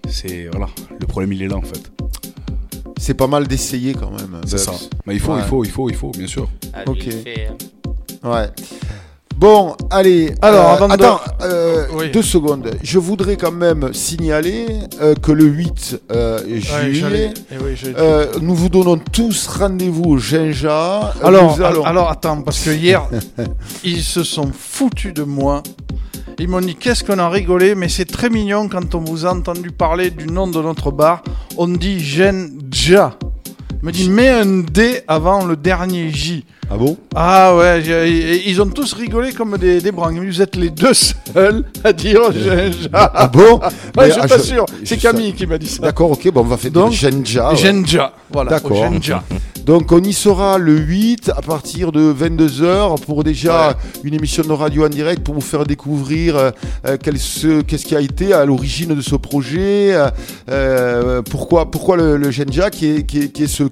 c'est 0.07 0.47
voilà, 0.51 0.67
le 0.99 1.05
problème 1.07 1.33
il 1.33 1.41
est 1.41 1.47
là 1.47 1.55
en 1.57 1.61
fait. 1.63 1.91
C'est 2.99 3.15
pas 3.15 3.27
mal 3.27 3.47
d'essayer 3.47 3.93
quand 3.93 4.11
même. 4.11 4.39
C'est 4.45 4.57
ça. 4.59 4.71
Mais 5.05 5.15
il 5.15 5.19
faut, 5.19 5.33
Ouais. 5.33 5.39
il 5.39 5.45
faut, 5.47 5.63
il 5.65 5.71
faut, 5.71 5.89
il 5.89 5.95
faut, 5.95 6.11
bien 6.11 6.27
sûr. 6.27 6.47
Ah, 6.73 6.83
Ok. 6.87 7.01
fait, 7.09 7.47
hein. 7.49 8.29
Ouais. 8.31 8.49
Bon, 9.37 9.75
allez. 9.89 10.33
Alors, 10.41 10.69
euh, 10.69 10.73
avant 10.75 10.87
de- 10.87 10.93
attends, 10.93 11.19
euh, 11.41 11.85
Oui. 11.93 12.11
deux 12.11 12.21
secondes. 12.21 12.71
Je 12.81 12.97
voudrais 12.99 13.35
quand 13.35 13.51
même 13.51 13.93
signaler 13.93 14.65
euh, 15.01 15.15
que 15.15 15.31
le 15.31 15.43
8 15.45 15.99
euh, 16.11 16.39
Ouais, 16.41 16.59
juillet, 16.61 16.93
j'allais- 16.93 17.33
eh 17.51 17.55
oui, 17.61 17.93
euh, 17.97 18.27
nous 18.41 18.55
vous 18.55 18.69
donnons 18.69 18.97
tous 19.11 19.47
rendez-vous 19.47 20.03
au 20.11 20.17
Ginja. 20.17 21.13
Euh, 21.21 21.25
Alors, 21.27 21.59
allons- 21.61 21.83
alors 21.83 22.09
attends, 22.09 22.41
parce 22.41 22.59
que 22.63 22.69
hier, 22.69 23.03
ils 23.83 24.01
se 24.03 24.23
sont 24.23 24.49
foutus 24.57 25.13
de 25.13 25.23
moi. 25.23 25.61
Ils 26.39 26.47
m'ont 26.47 26.61
dit 26.61 26.75
qu'est-ce 26.75 27.03
qu'on 27.03 27.19
a 27.19 27.29
rigolé, 27.29 27.75
mais 27.75 27.89
c'est 27.89 28.05
très 28.05 28.29
mignon 28.29 28.67
quand 28.69 28.95
on 28.95 28.99
vous 29.01 29.25
a 29.25 29.31
entendu 29.31 29.71
parler 29.71 30.09
du 30.09 30.25
nom 30.27 30.47
de 30.47 30.61
notre 30.61 30.91
bar. 30.91 31.21
On 31.57 31.67
dit 31.67 31.99
Genja. 31.99 33.17
Il 33.83 33.87
me 33.87 33.91
dit 33.91 34.09
mets 34.09 34.29
un 34.29 34.45
D 34.61 35.01
avant 35.09 35.43
le 35.43 35.57
dernier 35.57 36.09
J. 36.09 36.45
Ah 36.71 36.77
bon? 36.77 36.95
Ah 37.13 37.53
ouais, 37.57 37.81
j'ai- 37.83 38.49
ils 38.49 38.61
ont 38.61 38.65
tous 38.69 38.93
rigolé 38.93 39.33
comme 39.33 39.57
des, 39.57 39.81
des 39.81 39.91
branques. 39.91 40.15
Vous 40.15 40.41
êtes 40.41 40.55
les 40.55 40.69
deux 40.69 40.93
seuls 40.93 41.65
à 41.83 41.91
dire 41.91 42.31
Genja. 42.31 42.87
Ah 42.93 43.27
bon? 43.27 43.59
Ouais, 43.59 43.69
Mais, 43.97 44.07
je 44.07 44.11
suis 44.13 44.21
ah, 44.23 44.27
pas 44.29 44.39
sûr. 44.39 44.65
C'est 44.85 44.95
Camille 44.95 45.33
qui 45.33 45.45
m'a 45.45 45.57
dit 45.57 45.67
ça. 45.67 45.81
D'accord, 45.83 46.11
ok, 46.11 46.31
bon, 46.31 46.41
on 46.41 46.43
va 46.45 46.55
faire 46.55 46.71
Donc, 46.71 46.93
Genja. 46.93 47.49
ouais. 47.51 47.57
Genja, 47.57 48.13
voilà, 48.31 48.51
au 48.51 48.53
D'accord. 48.53 48.77
Genja. 48.77 49.21
Donc 49.65 49.93
on 49.93 50.01
y 50.03 50.11
sera 50.11 50.57
le 50.57 50.77
8 50.77 51.29
à 51.29 51.41
partir 51.41 51.93
de 51.93 52.13
22h 52.13 52.99
pour 53.05 53.23
déjà 53.23 53.77
une 54.03 54.13
émission 54.13 54.43
de 54.43 54.51
radio 54.51 54.85
en 54.85 54.89
direct 54.89 55.23
pour 55.23 55.35
vous 55.35 55.41
faire 55.41 55.65
découvrir 55.65 56.35
euh, 56.35 56.51
euh, 56.85 56.97
qu'est-ce 56.97 57.85
qui 57.85 57.95
a 57.95 58.01
été 58.01 58.33
à 58.33 58.45
l'origine 58.45 58.93
de 58.93 59.01
ce 59.01 59.15
projet, 59.15 59.93
euh, 59.93 60.09
euh, 60.49 61.21
pourquoi, 61.21 61.71
pourquoi 61.71 61.95
le, 61.95 62.17
le 62.17 62.29
Genja 62.29 62.69
qui 62.69 62.87
est, 62.87 63.05
qui 63.05 63.19
est, 63.19 63.29
qui 63.29 63.43
est 63.43 63.47
ce 63.47 63.63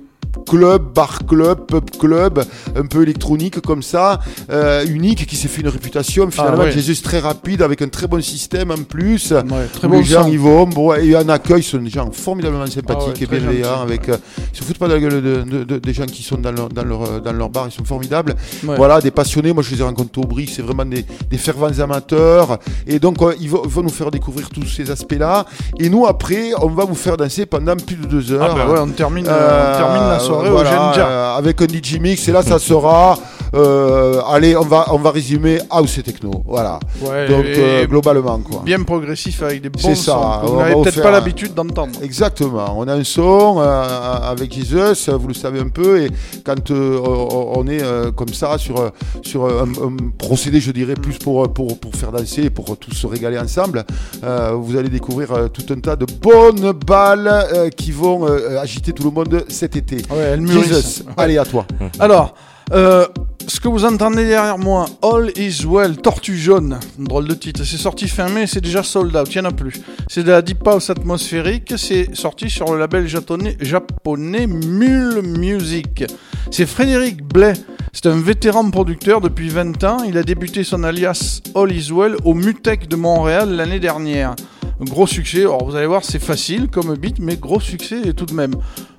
club, 0.48 0.94
bar 0.94 1.20
club, 1.28 1.66
pub 1.68 1.90
club, 2.00 2.44
un 2.76 2.86
peu 2.86 3.04
électronique 3.04 3.60
comme 3.62 3.84
ça, 3.84 4.20
euh, 4.50 4.86
unique, 4.88 5.26
qui 5.26 5.36
s'est 5.36 5.48
fait 5.48 5.62
une 5.62 5.68
réputation 5.70 6.30
finalement, 6.32 6.58
Ah, 6.62 6.66
ouais. 6.66 6.72
Jésus 6.72 7.02
très 7.02 7.20
rapide 7.20 7.62
avec 7.62 7.82
un 7.82 7.88
très 7.88 8.08
bon 8.08 8.22
système 8.22 8.72
en 8.72 8.84
plus. 8.84 9.34
très 9.74 9.88
où 9.88 9.92
bon 9.92 9.98
les 10.00 10.04
gens 10.04 10.28
y 10.28 10.38
vont, 10.38 10.66
bon, 10.68 10.94
et 10.94 11.16
un 11.16 11.28
accueil, 11.30 11.64
ce 11.64 11.72
sont 11.78 11.84
des 11.84 11.90
gens 11.90 12.10
formidablement 12.12 12.66
sympathiques 12.68 13.14
Ah 13.16 13.32
ouais, 13.32 13.38
et 13.38 13.40
bienveillants, 13.40 13.82
avec, 13.82 14.10
euh, 14.10 14.18
ils 14.54 14.58
se 14.58 14.64
foutent 14.64 14.78
pas 14.78 14.88
de 14.88 14.94
la 14.94 15.00
gueule 15.00 15.22
de, 15.22 15.44
de- 15.44 15.64
de- 15.64 15.78
des 15.80 15.94
gens 15.94 16.06
qui 16.06 16.24
sont 16.24 16.38
dans 16.38 16.52
leur, 16.52 16.70
dans 16.70 16.84
leur, 16.84 17.02
euh, 17.04 17.20
dans 17.20 17.34
leur 17.34 17.50
bar, 17.50 17.68
ils 17.68 17.72
sont 17.72 17.86
formidables. 17.86 18.36
Voilà, 18.64 19.00
des 19.02 19.12
passionnés, 19.12 19.54
moi 19.54 19.64
je 19.64 19.72
les 19.72 19.82
ai 19.82 19.84
rencontrés 19.84 20.22
au 20.22 20.26
Brick, 20.28 20.50
c'est 20.50 20.62
vraiment 20.62 20.86
des, 20.86 21.06
des 21.30 21.38
fervents 21.38 21.80
amateurs, 21.80 22.58
et 22.88 23.00
donc 23.00 23.22
euh, 23.22 23.34
ils, 23.40 23.50
vont, 23.50 23.62
ils 23.64 23.70
vont 23.72 23.84
nous 23.84 23.90
faire 23.90 24.12
découvrir 24.12 24.50
tous 24.50 24.66
ces 24.66 24.90
aspects-là, 24.92 25.46
et 25.80 25.90
nous 25.90 26.06
après, 26.06 26.52
on 26.62 26.68
va 26.70 26.86
vous 26.86 26.96
faire 26.96 27.18
danser 27.18 27.46
pendant 27.46 27.76
plus 27.76 27.96
de 27.96 28.06
deux 28.06 28.32
heures. 28.32 28.50
Ah 28.52 28.56
bah 28.56 28.72
ouais, 28.74 28.80
on 28.80 28.88
termine, 28.90 29.26
on 29.26 29.78
termine 29.78 30.08
la 30.10 30.20
soirée 30.22 30.50
au 30.50 30.58
Genja. 30.60 31.08
euh, 31.08 31.38
avec 31.38 31.62
un 31.62 31.66
DJ 31.68 32.00
mix, 32.00 32.28
et 32.28 32.32
là 32.32 32.42
ça 32.44 32.60
sera, 32.60 33.18
euh, 33.54 34.22
allez, 34.30 34.56
on 34.56 34.62
va, 34.64 34.86
on 34.94 34.98
va 34.98 35.12
résumer 35.12 35.60
house 35.70 35.98
et 35.98 36.04
techno, 36.04 36.32
voilà. 36.48 36.80
Ouais, 37.02 37.28
donc 37.28 37.46
et- 37.46 37.56
euh, 37.58 37.86
globalement 37.88 38.40
quoi. 38.40 38.62
Bien 38.64 38.82
progressif 38.84 39.42
avec 39.44 39.62
des 39.62 39.70
bons 39.70 39.80
C'est 39.82 39.96
ça. 39.96 40.42
on 40.44 40.48
vous 40.48 40.56
va 40.56 40.62
n'avez 40.64 40.76
vous 40.76 40.84
peut-être 40.84 41.02
pas 41.02 41.12
l'habitude 41.12 41.54
d'entendre. 41.54 41.94
Exactement. 42.02 42.76
On 42.78 42.88
a 42.88 42.94
un 42.96 43.04
son 43.04 43.56
euh, 43.60 44.32
avec 44.32 44.54
Jesus, 44.54 45.10
vous 45.20 45.28
le 45.28 45.34
savez 45.34 45.60
un 45.60 45.70
peu, 45.70 46.02
et 46.04 46.10
quand 46.46 46.72
euh, 46.72 47.00
on 47.04 47.68
est 47.68 47.82
euh, 47.84 48.12
comme 48.12 48.34
ça 48.34 48.58
sur, 48.58 48.80
euh, 48.80 48.90
sur 49.24 49.46
un, 49.46 49.64
un 49.68 49.96
procédé, 50.18 50.60
je 50.60 50.72
dirais, 50.72 50.94
plus 50.96 51.18
pour, 51.18 51.52
pour, 51.52 51.78
pour 51.80 51.94
faire 51.96 52.12
danser, 52.12 52.50
pour 52.50 52.78
tous 52.78 52.92
se 52.94 53.08
régaler 53.08 53.40
ensemble, 53.40 53.84
euh, 54.24 54.52
vous 54.54 54.78
allez 54.78 54.90
découvrir 54.90 55.32
euh, 55.34 55.48
tout 55.48 55.66
un 55.74 55.80
tas 55.80 55.96
de 55.96 56.06
bonnes 56.22 56.72
balles 56.86 57.28
euh, 57.54 57.70
qui 57.70 57.92
vont 57.92 58.28
euh, 58.28 58.60
agiter 58.60 58.92
tout 58.94 59.04
le 59.04 59.12
monde 59.12 59.44
cet 59.50 59.76
été. 59.76 59.98
Ouais, 60.12 60.20
elles 60.34 60.42
mûrissent. 60.42 60.68
Jesus, 60.68 61.04
allez 61.18 61.38
à 61.38 61.46
toi. 61.46 61.66
Alors, 62.00 62.36
euh, 62.74 63.06
ce 63.48 63.60
que 63.60 63.68
vous 63.68 63.86
entendez 63.86 64.26
derrière 64.28 64.58
moi, 64.58 64.86
All 65.02 65.32
is 65.36 65.66
Well, 65.66 65.98
Tortue 65.98 66.38
Jaune, 66.38 66.80
drôle 66.98 67.28
de 67.28 67.34
titre, 67.34 67.64
c'est 67.64 67.78
sorti 67.78 68.08
fin 68.08 68.30
mai, 68.30 68.48
c'est 68.48 68.62
déjà 68.62 68.84
sold 68.84 69.16
out, 69.16 69.28
il 69.34 69.42
n'y 69.42 69.48
en 69.48 69.50
a 69.50 69.54
plus. 69.54 69.74
C'est 70.08 70.24
de 70.24 70.32
la 70.32 70.42
deep 70.42 70.66
house 70.66 70.90
atmosphérique, 70.90 71.74
c'est 71.78 72.16
sorti 72.16 72.50
sur 72.50 72.72
le 72.72 72.80
label 72.80 73.08
japonais, 73.08 73.58
japonais 73.60 74.48
Mule 74.48 75.22
Music. 75.22 76.06
C'est 76.50 76.66
Frédéric 76.66 77.24
Blais, 77.24 77.54
c'est 77.94 78.06
un 78.06 78.20
vétéran 78.22 78.70
producteur 78.70 79.22
depuis 79.22 79.50
20 79.50 79.84
ans, 79.84 80.04
il 80.08 80.18
a 80.18 80.24
débuté 80.24 80.64
son 80.64 80.84
alias 80.84 81.42
All 81.56 81.72
is 81.72 81.92
Well 81.92 82.16
au 82.24 82.34
Mutec 82.34 82.88
de 82.88 82.96
Montréal 82.96 83.56
l'année 83.56 83.80
dernière. 83.80 84.36
Gros 84.82 85.06
succès, 85.06 85.42
alors 85.42 85.64
vous 85.64 85.76
allez 85.76 85.86
voir 85.86 86.04
c'est 86.04 86.20
facile 86.20 86.68
comme 86.68 86.96
beat, 86.96 87.20
mais 87.20 87.38
gros 87.38 87.60
succès 87.60 88.14
tout 88.14 88.26
de 88.26 88.34
même. 88.34 88.56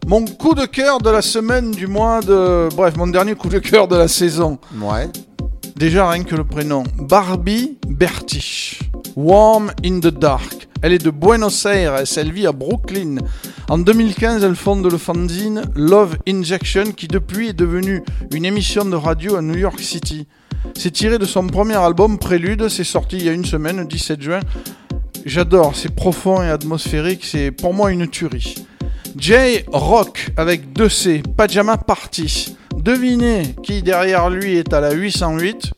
Mon 0.06 0.24
coup 0.24 0.54
de 0.54 0.64
cœur 0.64 0.98
de 1.00 1.10
la 1.10 1.22
semaine, 1.22 1.72
du 1.72 1.88
mois 1.88 2.20
de... 2.20 2.68
Bref, 2.76 2.96
mon 2.96 3.08
dernier 3.08 3.34
coup 3.34 3.48
de 3.48 3.58
cœur 3.58 3.88
de 3.88 3.96
la 3.96 4.06
saison. 4.06 4.58
Ouais. 4.80 5.08
Déjà 5.76 6.08
rien 6.08 6.22
que 6.22 6.36
le 6.36 6.44
prénom. 6.44 6.84
Barbie 6.98 7.78
Bertish. 7.88 8.80
Warm 9.16 9.72
in 9.84 9.98
the 9.98 10.06
Dark. 10.06 10.68
Elle 10.82 10.92
est 10.92 11.04
de 11.04 11.10
Buenos 11.10 11.66
Aires, 11.66 12.02
elle 12.16 12.32
vit 12.32 12.46
à 12.46 12.52
Brooklyn. 12.52 13.16
En 13.68 13.78
2015, 13.78 14.42
elle 14.42 14.56
fonde 14.56 14.84
le 14.84 14.98
fanzine 14.98 15.62
Love 15.74 16.16
Injection 16.28 16.92
qui 16.92 17.08
depuis 17.08 17.48
est 17.48 17.52
devenu 17.52 18.02
une 18.32 18.44
émission 18.44 18.84
de 18.84 18.96
radio 18.96 19.36
à 19.36 19.42
New 19.42 19.56
York 19.56 19.80
City. 19.80 20.26
C'est 20.76 20.90
tiré 20.90 21.18
de 21.18 21.24
son 21.24 21.46
premier 21.46 21.76
album 21.76 22.18
Prélude, 22.18 22.68
c'est 22.68 22.84
sorti 22.84 23.16
il 23.16 23.24
y 23.24 23.28
a 23.28 23.32
une 23.32 23.44
semaine, 23.44 23.78
le 23.78 23.84
17 23.84 24.22
juin. 24.22 24.40
J'adore, 25.24 25.76
c'est 25.76 25.94
profond 25.94 26.42
et 26.42 26.48
atmosphérique, 26.48 27.24
c'est 27.24 27.50
pour 27.50 27.74
moi 27.74 27.92
une 27.92 28.08
tuerie. 28.08 28.54
Jay 29.16 29.64
Rock 29.72 30.30
avec 30.36 30.72
2 30.72 30.88
C, 30.88 31.22
Pajama 31.36 31.76
Party. 31.76 32.56
Devinez 32.76 33.54
qui 33.62 33.82
derrière 33.82 34.30
lui 34.30 34.56
est 34.56 34.72
à 34.72 34.80
la 34.80 34.92
808. 34.92 35.72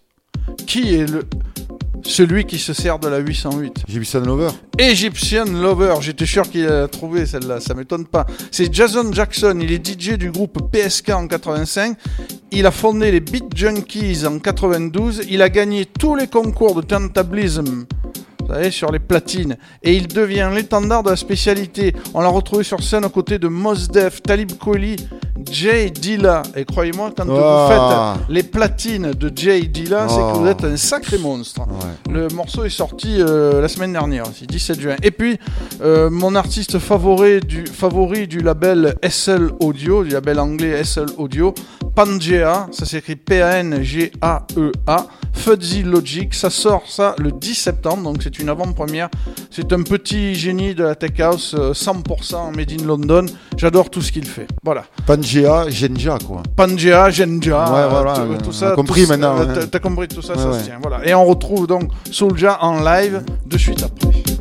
Qui 0.66 0.94
est 0.94 1.10
le 1.10 1.24
celui 2.06 2.44
qui 2.44 2.58
se 2.58 2.72
sert 2.72 2.98
de 2.98 3.08
la 3.08 3.18
808 3.18 3.84
Egyptian 3.88 4.20
Lover. 4.20 4.50
Egyptian 4.78 5.44
Lover, 5.46 5.94
j'étais 6.00 6.26
sûr 6.26 6.48
qu'il 6.48 6.66
a 6.66 6.86
trouvé 6.86 7.26
celle-là, 7.26 7.60
ça 7.60 7.74
m'étonne 7.74 8.06
pas. 8.06 8.26
C'est 8.50 8.72
Jason 8.72 9.10
Jackson, 9.12 9.58
il 9.60 9.72
est 9.72 9.86
DJ 9.86 10.18
du 10.18 10.30
groupe 10.30 10.70
PSK 10.70 11.10
en 11.10 11.26
85. 11.26 11.96
Il 12.52 12.66
a 12.66 12.70
fondé 12.70 13.10
les 13.10 13.20
Beat 13.20 13.56
Junkies 13.56 14.26
en 14.26 14.38
92. 14.38 15.22
Il 15.30 15.42
a 15.42 15.48
gagné 15.48 15.86
tous 15.86 16.14
les 16.14 16.26
concours 16.26 16.74
de 16.74 16.82
turntablism. 16.82 17.86
Vous 18.46 18.52
savez, 18.52 18.70
sur 18.70 18.92
les 18.92 18.98
platines. 18.98 19.56
Et 19.82 19.94
il 19.94 20.06
devient 20.06 20.50
l'étendard 20.54 21.02
de 21.02 21.10
la 21.10 21.16
spécialité. 21.16 21.94
On 22.12 22.20
l'a 22.20 22.28
retrouvé 22.28 22.62
sur 22.64 22.82
scène 22.82 23.04
aux 23.04 23.08
côtés 23.10 23.38
de 23.38 23.48
Mos 23.48 23.88
Def, 23.90 24.22
Talib 24.22 24.52
Kweli, 24.58 24.96
Jay 25.50 25.90
Dilla. 25.90 26.42
Et 26.54 26.64
croyez-moi, 26.64 27.10
quand 27.16 27.24
Oh. 27.26 27.32
vous 27.32 27.68
faites 27.72 28.26
les 28.28 28.42
platines 28.42 29.12
de 29.12 29.32
Jay 29.34 29.62
Dilla, 29.62 30.06
c'est 30.08 30.16
que 30.16 30.36
vous 30.38 30.46
êtes 30.46 30.62
un 30.64 30.76
sacré 30.76 31.16
monstre. 31.18 31.62
Le 32.10 32.28
morceau 32.28 32.64
est 32.64 32.70
sorti 32.70 33.16
euh, 33.20 33.60
la 33.62 33.68
semaine 33.68 33.92
dernière, 33.92 34.28
aussi, 34.28 34.46
17 34.46 34.80
juin. 34.80 34.96
Et 35.02 35.10
puis, 35.10 35.38
euh, 35.82 36.10
mon 36.10 36.34
artiste 36.34 36.78
favori 36.78 37.40
du, 37.40 37.64
favori 37.66 38.26
du 38.26 38.40
label 38.40 38.94
SL 39.02 39.50
Audio, 39.60 40.04
du 40.04 40.10
label 40.10 40.38
anglais 40.38 40.84
SL 40.84 41.06
Audio, 41.16 41.54
Pangea, 41.94 42.66
ça 42.72 42.84
s'écrit 42.86 43.16
P-A-N-G-A-E-A, 43.16 44.96
E 44.98 45.02
Fuzzy 45.32 45.82
Logic, 45.82 46.34
ça 46.34 46.50
sort 46.50 46.84
ça 46.88 47.14
le 47.18 47.30
10 47.32 47.54
septembre, 47.54 48.02
donc 48.04 48.22
c'est 48.22 48.33
une 48.38 48.48
avant-première. 48.48 49.08
C'est 49.50 49.72
un 49.72 49.82
petit 49.82 50.34
génie 50.34 50.74
de 50.74 50.84
la 50.84 50.94
tech 50.94 51.18
house, 51.20 51.54
euh, 51.58 51.72
100% 51.72 52.50
made 52.56 52.72
in 52.72 52.84
London. 52.84 53.26
J'adore 53.56 53.90
tout 53.90 54.02
ce 54.02 54.12
qu'il 54.12 54.26
fait. 54.26 54.46
Voilà. 54.62 54.84
Pangea, 55.06 55.68
Genja, 55.70 56.18
quoi. 56.26 56.42
Pangea, 56.56 57.10
Genja, 57.10 57.64
Ouais, 57.72 57.88
voilà, 57.90 58.14
tout, 58.42 58.48
euh, 58.50 58.52
ça. 58.52 58.70
compris 58.72 59.02
tout 59.02 59.08
maintenant, 59.10 59.36
euh, 59.38 59.62
hein. 59.62 59.66
t'as- 59.70 59.78
compris 59.78 60.08
tout 60.08 60.22
ça, 60.22 60.34
Ouais, 60.34 60.38
ça 60.42 60.50
ouais. 60.50 60.58
se 60.58 60.64
tient. 60.64 60.78
Voilà. 60.80 61.06
Et 61.06 61.14
on 61.14 61.24
retrouve 61.24 61.66
donc 61.66 61.90
Soulja 62.10 62.58
en 62.62 62.80
live 62.82 63.22
de 63.46 63.58
suite 63.58 63.82
après. 63.82 64.33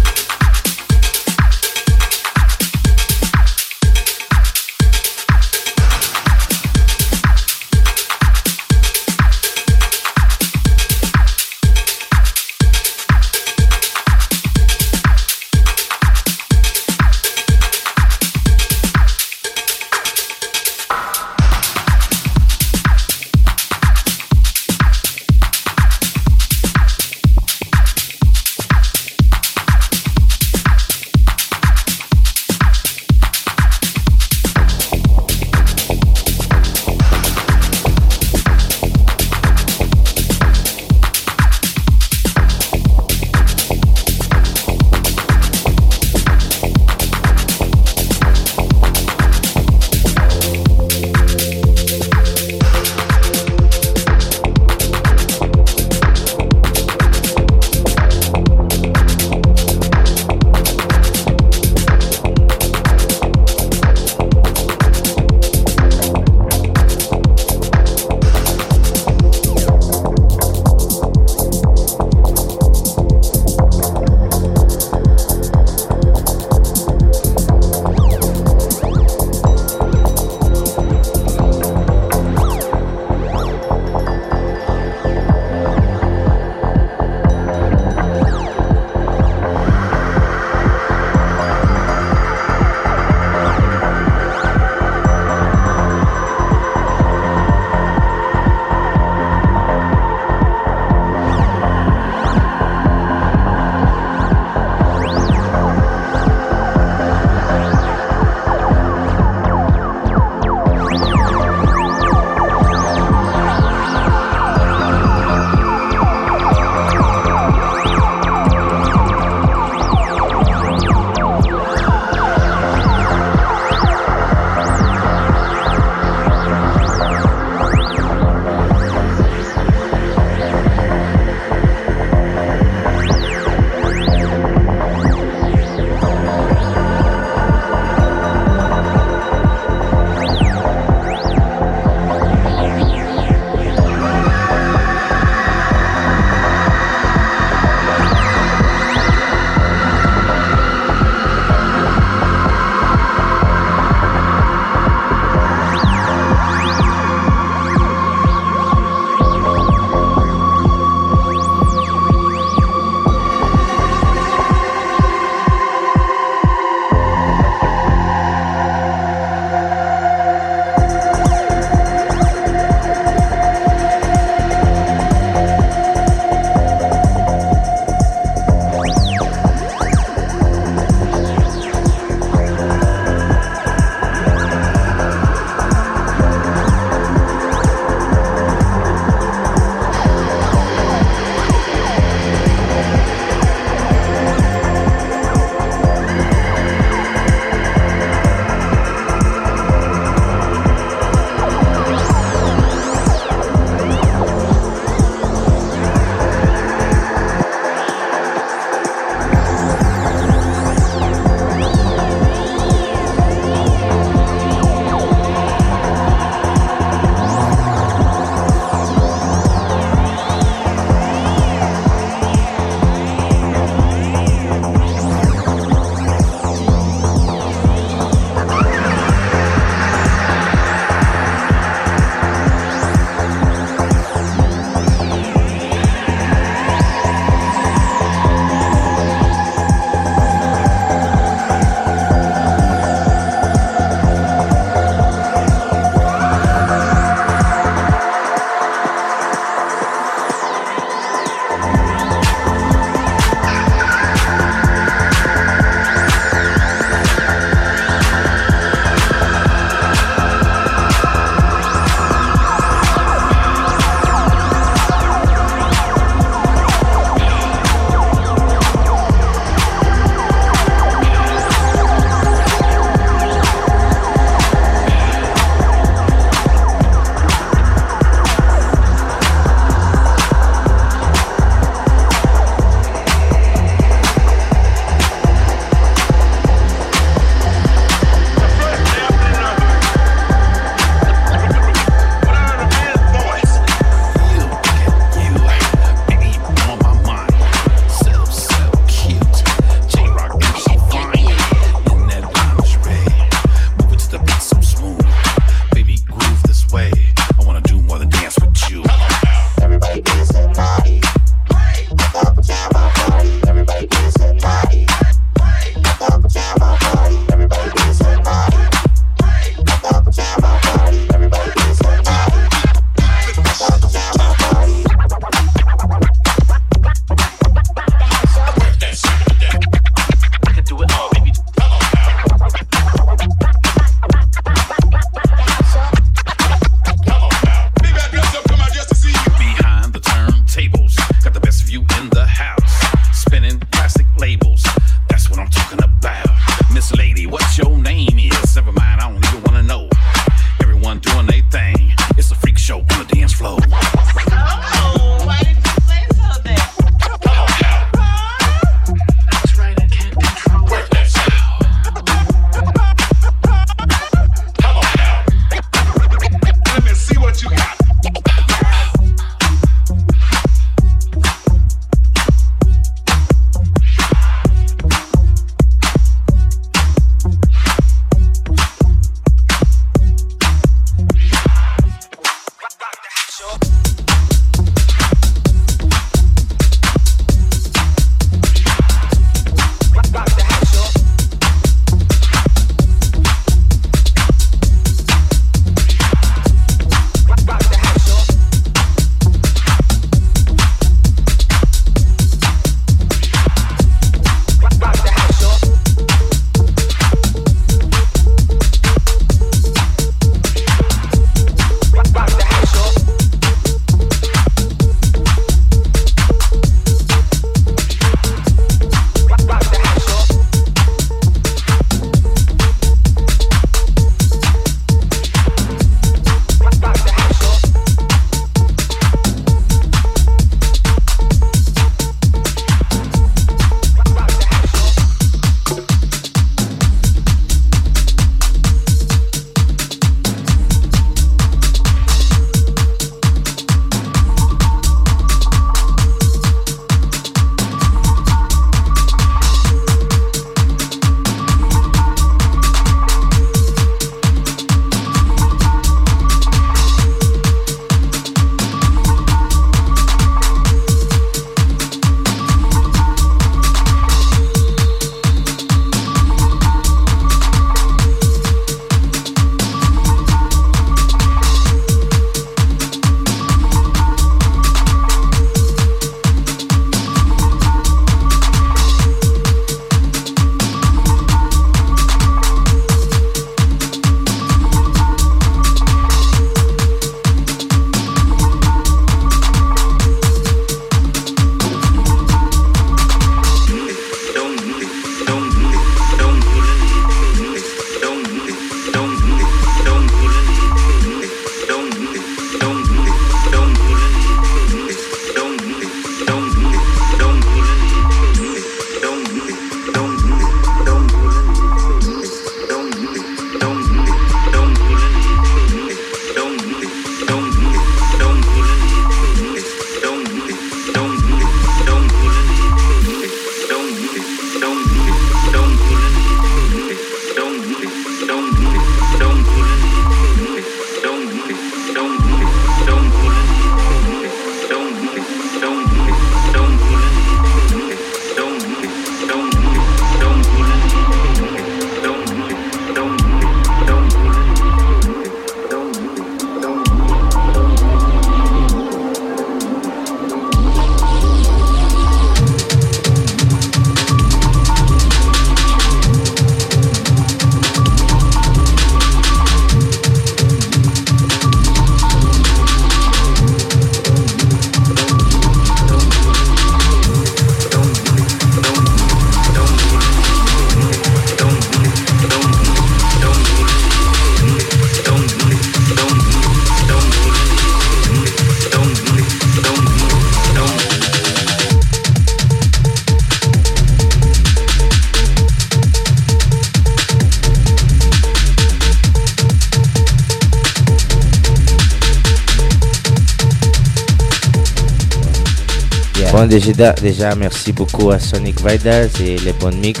Déjà, 596.46 596.92
déjà, 596.92 597.34
merci 597.34 597.72
beaucoup 597.72 598.10
à 598.10 598.18
Sonic 598.18 598.60
Vidals 598.66 599.10
et 599.20 599.38
les 599.38 599.52
bons 599.52 599.74
mix 599.76 600.00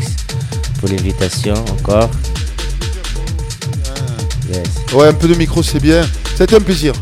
pour 0.80 0.88
l'invitation 0.88 1.54
encore. 1.54 2.10
Yes. 4.52 4.62
Ouais, 4.94 5.08
un 5.08 5.12
peu 5.12 5.28
de 5.28 5.34
micro, 5.34 5.62
c'est 5.62 5.80
bien. 5.80 6.02
C'était 6.36 6.56
un 6.56 6.60
plaisir. 6.60 6.92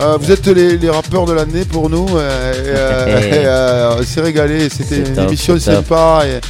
Euh, 0.00 0.16
vous 0.20 0.30
êtes 0.30 0.46
les, 0.48 0.76
les 0.76 0.90
rappeurs 0.90 1.24
de 1.24 1.32
l'année 1.32 1.64
pour 1.64 1.88
nous. 1.88 2.06
euh, 2.16 2.52
et, 2.52 2.68
euh, 2.68 3.44
euh, 3.46 3.96
on 4.00 4.02
s'est 4.02 4.20
régalé. 4.20 4.68
C'était 4.68 4.98
une 4.98 5.14
top, 5.14 5.28
émission 5.28 5.58
sympa. 5.58 6.22
Et 6.26 6.40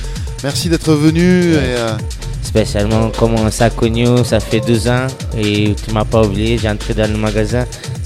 merci 0.42 0.68
d'être 0.68 0.92
venu. 0.92 1.54
Et, 1.54 1.76
Spécialement 2.42 3.10
comme 3.10 3.34
on 3.34 3.50
s'est 3.50 3.70
connu, 3.70 4.06
ça 4.24 4.38
fait 4.38 4.60
deux 4.60 4.86
ans 4.86 5.08
et 5.36 5.74
tu 5.74 5.92
m'as 5.92 6.04
pas 6.04 6.22
oublié, 6.22 6.56
j'ai 6.56 6.68
entré 6.68 6.94
dans 6.94 7.10
le 7.10 7.16
magasin. 7.16 7.64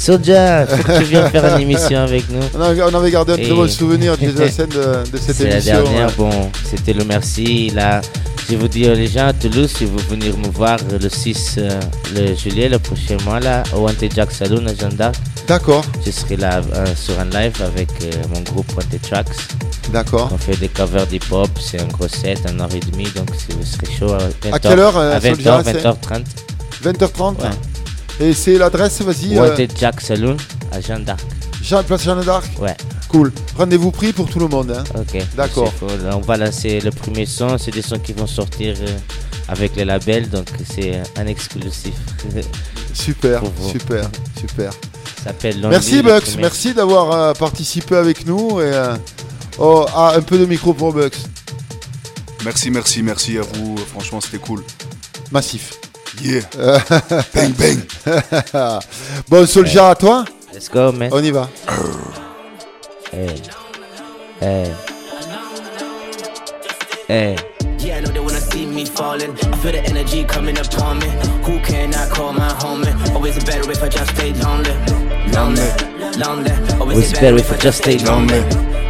Soja, 0.09 0.67
faut 0.67 0.83
que 0.83 0.99
tu 1.01 1.05
viennes 1.05 1.29
faire 1.29 1.55
une 1.57 1.61
émission 1.63 1.99
avec 1.99 2.31
nous. 2.31 2.41
on, 2.55 2.61
avait, 2.63 2.83
on 2.83 2.95
avait 2.95 3.11
gardé 3.11 3.35
un 3.35 3.37
très 3.37 3.51
bon 3.51 3.69
souvenir 3.69 4.17
de 4.17 4.27
la 4.41 4.51
scène 4.51 4.69
de, 4.71 5.11
de 5.11 5.19
cette 5.19 5.37
C'est 5.37 5.45
la 5.45 5.57
émission. 5.57 5.83
dernière, 5.83 6.11
bon, 6.17 6.31
c'était 6.65 6.95
le 6.95 7.05
merci. 7.05 7.69
Là, 7.75 8.01
je 8.51 8.57
vous 8.57 8.69
dis 8.69 8.85
les 8.85 9.07
gens 9.07 9.27
à 9.27 9.33
Toulouse, 9.35 9.71
si 9.77 9.85
vous 9.85 9.99
venez 10.09 10.29
me 10.33 10.49
voir 10.49 10.79
le 10.99 11.09
6 11.11 11.57
euh, 11.59 11.69
le 12.15 12.35
juillet, 12.35 12.71
le 12.71 12.79
prochain 12.79 13.19
mois, 13.27 13.39
là, 13.39 13.63
au 13.77 13.81
Wanted 13.81 14.15
Jack 14.15 14.31
Saloon 14.33 14.67
à 14.67 14.75
Jeanne 14.75 14.95
d'Arc. 14.97 15.15
D'accord. 15.47 15.85
Je 16.07 16.11
serai 16.11 16.37
là 16.37 16.63
euh, 16.75 16.87
sur 16.97 17.21
un 17.21 17.27
live 17.27 17.53
avec 17.63 17.91
euh, 18.03 18.11
mon 18.35 18.41
groupe 18.41 18.73
Wanted 18.79 19.03
Tracks. 19.03 19.29
D'accord. 19.93 20.31
On 20.33 20.39
fait 20.39 20.57
des 20.57 20.69
covers 20.69 21.07
d'hip-hop, 21.07 21.51
c'est 21.61 21.83
un 21.83 21.87
gros 21.89 22.09
set, 22.09 22.41
un 22.49 22.59
heure 22.61 22.75
et 22.75 22.81
demie, 22.81 23.09
donc 23.15 23.29
si 23.37 23.55
vous 23.55 23.63
serez 23.63 23.93
chaud 23.99 24.15
à 24.15 24.21
20h. 24.21 24.53
À 24.55 24.59
quelle 24.59 24.79
heure 24.79 24.97
À 24.97 25.19
20h, 25.19 25.35
Soldier, 25.35 25.53
c'est 25.67 25.85
20h30. 25.85 26.25
20h30 26.83 27.43
Ouais. 27.43 27.49
Et 28.21 28.33
c'est 28.33 28.59
l'adresse, 28.59 29.01
vas-y. 29.03 29.37
euh, 29.39 29.49
Wanted 29.51 29.73
Jack 29.79 30.01
Saloon 30.01 30.37
à 30.73 30.81
Jeanne 30.81 31.05
d'Arc. 31.05 31.21
Jean, 31.63 31.83
place 31.83 32.03
Jeanne 32.03 32.23
d'Arc 32.25 32.51
Ouais. 32.61 32.77
Cool. 33.09 33.33
Rendez-vous 33.57 33.91
pris 33.91 34.13
pour 34.13 34.29
tout 34.29 34.39
le 34.39 34.49
monde. 34.49 34.71
hein. 34.71 34.85
Ok. 34.99 35.23
D'accord. 35.37 35.73
cool. 35.79 35.89
On 36.13 36.21
va 36.21 36.37
lancer 36.37 36.81
le 36.81 36.91
premier 36.91 37.27
son. 37.27 37.57
C'est 37.59 37.71
des 37.71 37.83
sons 37.83 37.99
qui 37.99 38.13
vont 38.13 38.27
sortir 38.27 38.75
euh, 38.81 38.87
avec 39.49 39.77
les 39.77 39.85
labels, 39.85 40.29
donc 40.29 40.47
c'est 40.69 41.01
un 41.17 41.27
exclusif. 41.27 41.95
Super, 42.93 43.43
super, 43.71 44.09
super. 44.39 44.73
Ça 45.23 45.33
Merci 45.69 45.97
le 45.97 46.03
Bucks, 46.03 46.37
merci 46.39 46.75
d'avoir 46.75 47.13
euh, 47.13 47.33
participé 47.33 47.97
avec 47.97 48.27
nous. 48.27 48.61
Et, 48.61 48.65
euh, 48.65 48.97
oh, 49.59 49.87
ah, 49.95 50.15
un 50.17 50.23
peu 50.23 50.37
de 50.39 50.47
micro 50.47 50.75
pour 50.75 50.93
Bucks. 50.93 51.17
Merci, 52.45 52.71
merci, 52.71 53.03
merci 53.03 53.39
à 53.39 53.43
vous. 53.43 53.77
Franchement, 53.77 54.21
c'était 54.21 54.39
cool. 54.39 54.65
Massif. 55.31 55.73
Yeah. 56.21 56.41
Bang, 57.35 57.53
bang. 57.53 57.81
bon, 59.29 59.47
Soldier, 59.47 59.79
à 59.81 59.95
toi. 59.95 60.25
Let's 60.53 60.69
go, 60.69 60.91
man. 60.93 61.13
On 61.13 61.23
y 61.23 61.31
va. 61.31 61.49
Hey. 63.13 63.37
Hey. 64.41 64.75
Hey. 67.07 67.37
Yeah, 67.79 67.99
I 67.99 68.01
know 68.01 68.11
they 68.11 68.21
wanna 68.21 68.41
see 68.41 68.67
me 68.67 68.85
falling. 68.85 69.33
I 69.33 69.57
feel 69.59 69.73
the 69.73 69.83
energy 69.85 70.25
coming 70.25 70.59
upon 70.59 70.99
me. 70.99 71.07
Who 71.45 71.61
can 71.61 71.95
I 71.95 72.09
call 72.09 72.33
my 72.33 72.49
homie? 72.61 73.15
Always 73.15 73.43
better 73.45 73.71
if 73.71 73.83
I 73.83 73.89
just 73.89 74.11
stay 74.17 74.33
lonely. 74.35 74.73
Lonely, 75.33 75.71
lonely. 76.19 76.53
Always 76.81 77.13
better 77.13 77.37
if 77.37 77.53
I 77.53 77.57
just 77.57 77.79
stay 77.79 77.99
lonely. 77.99 78.41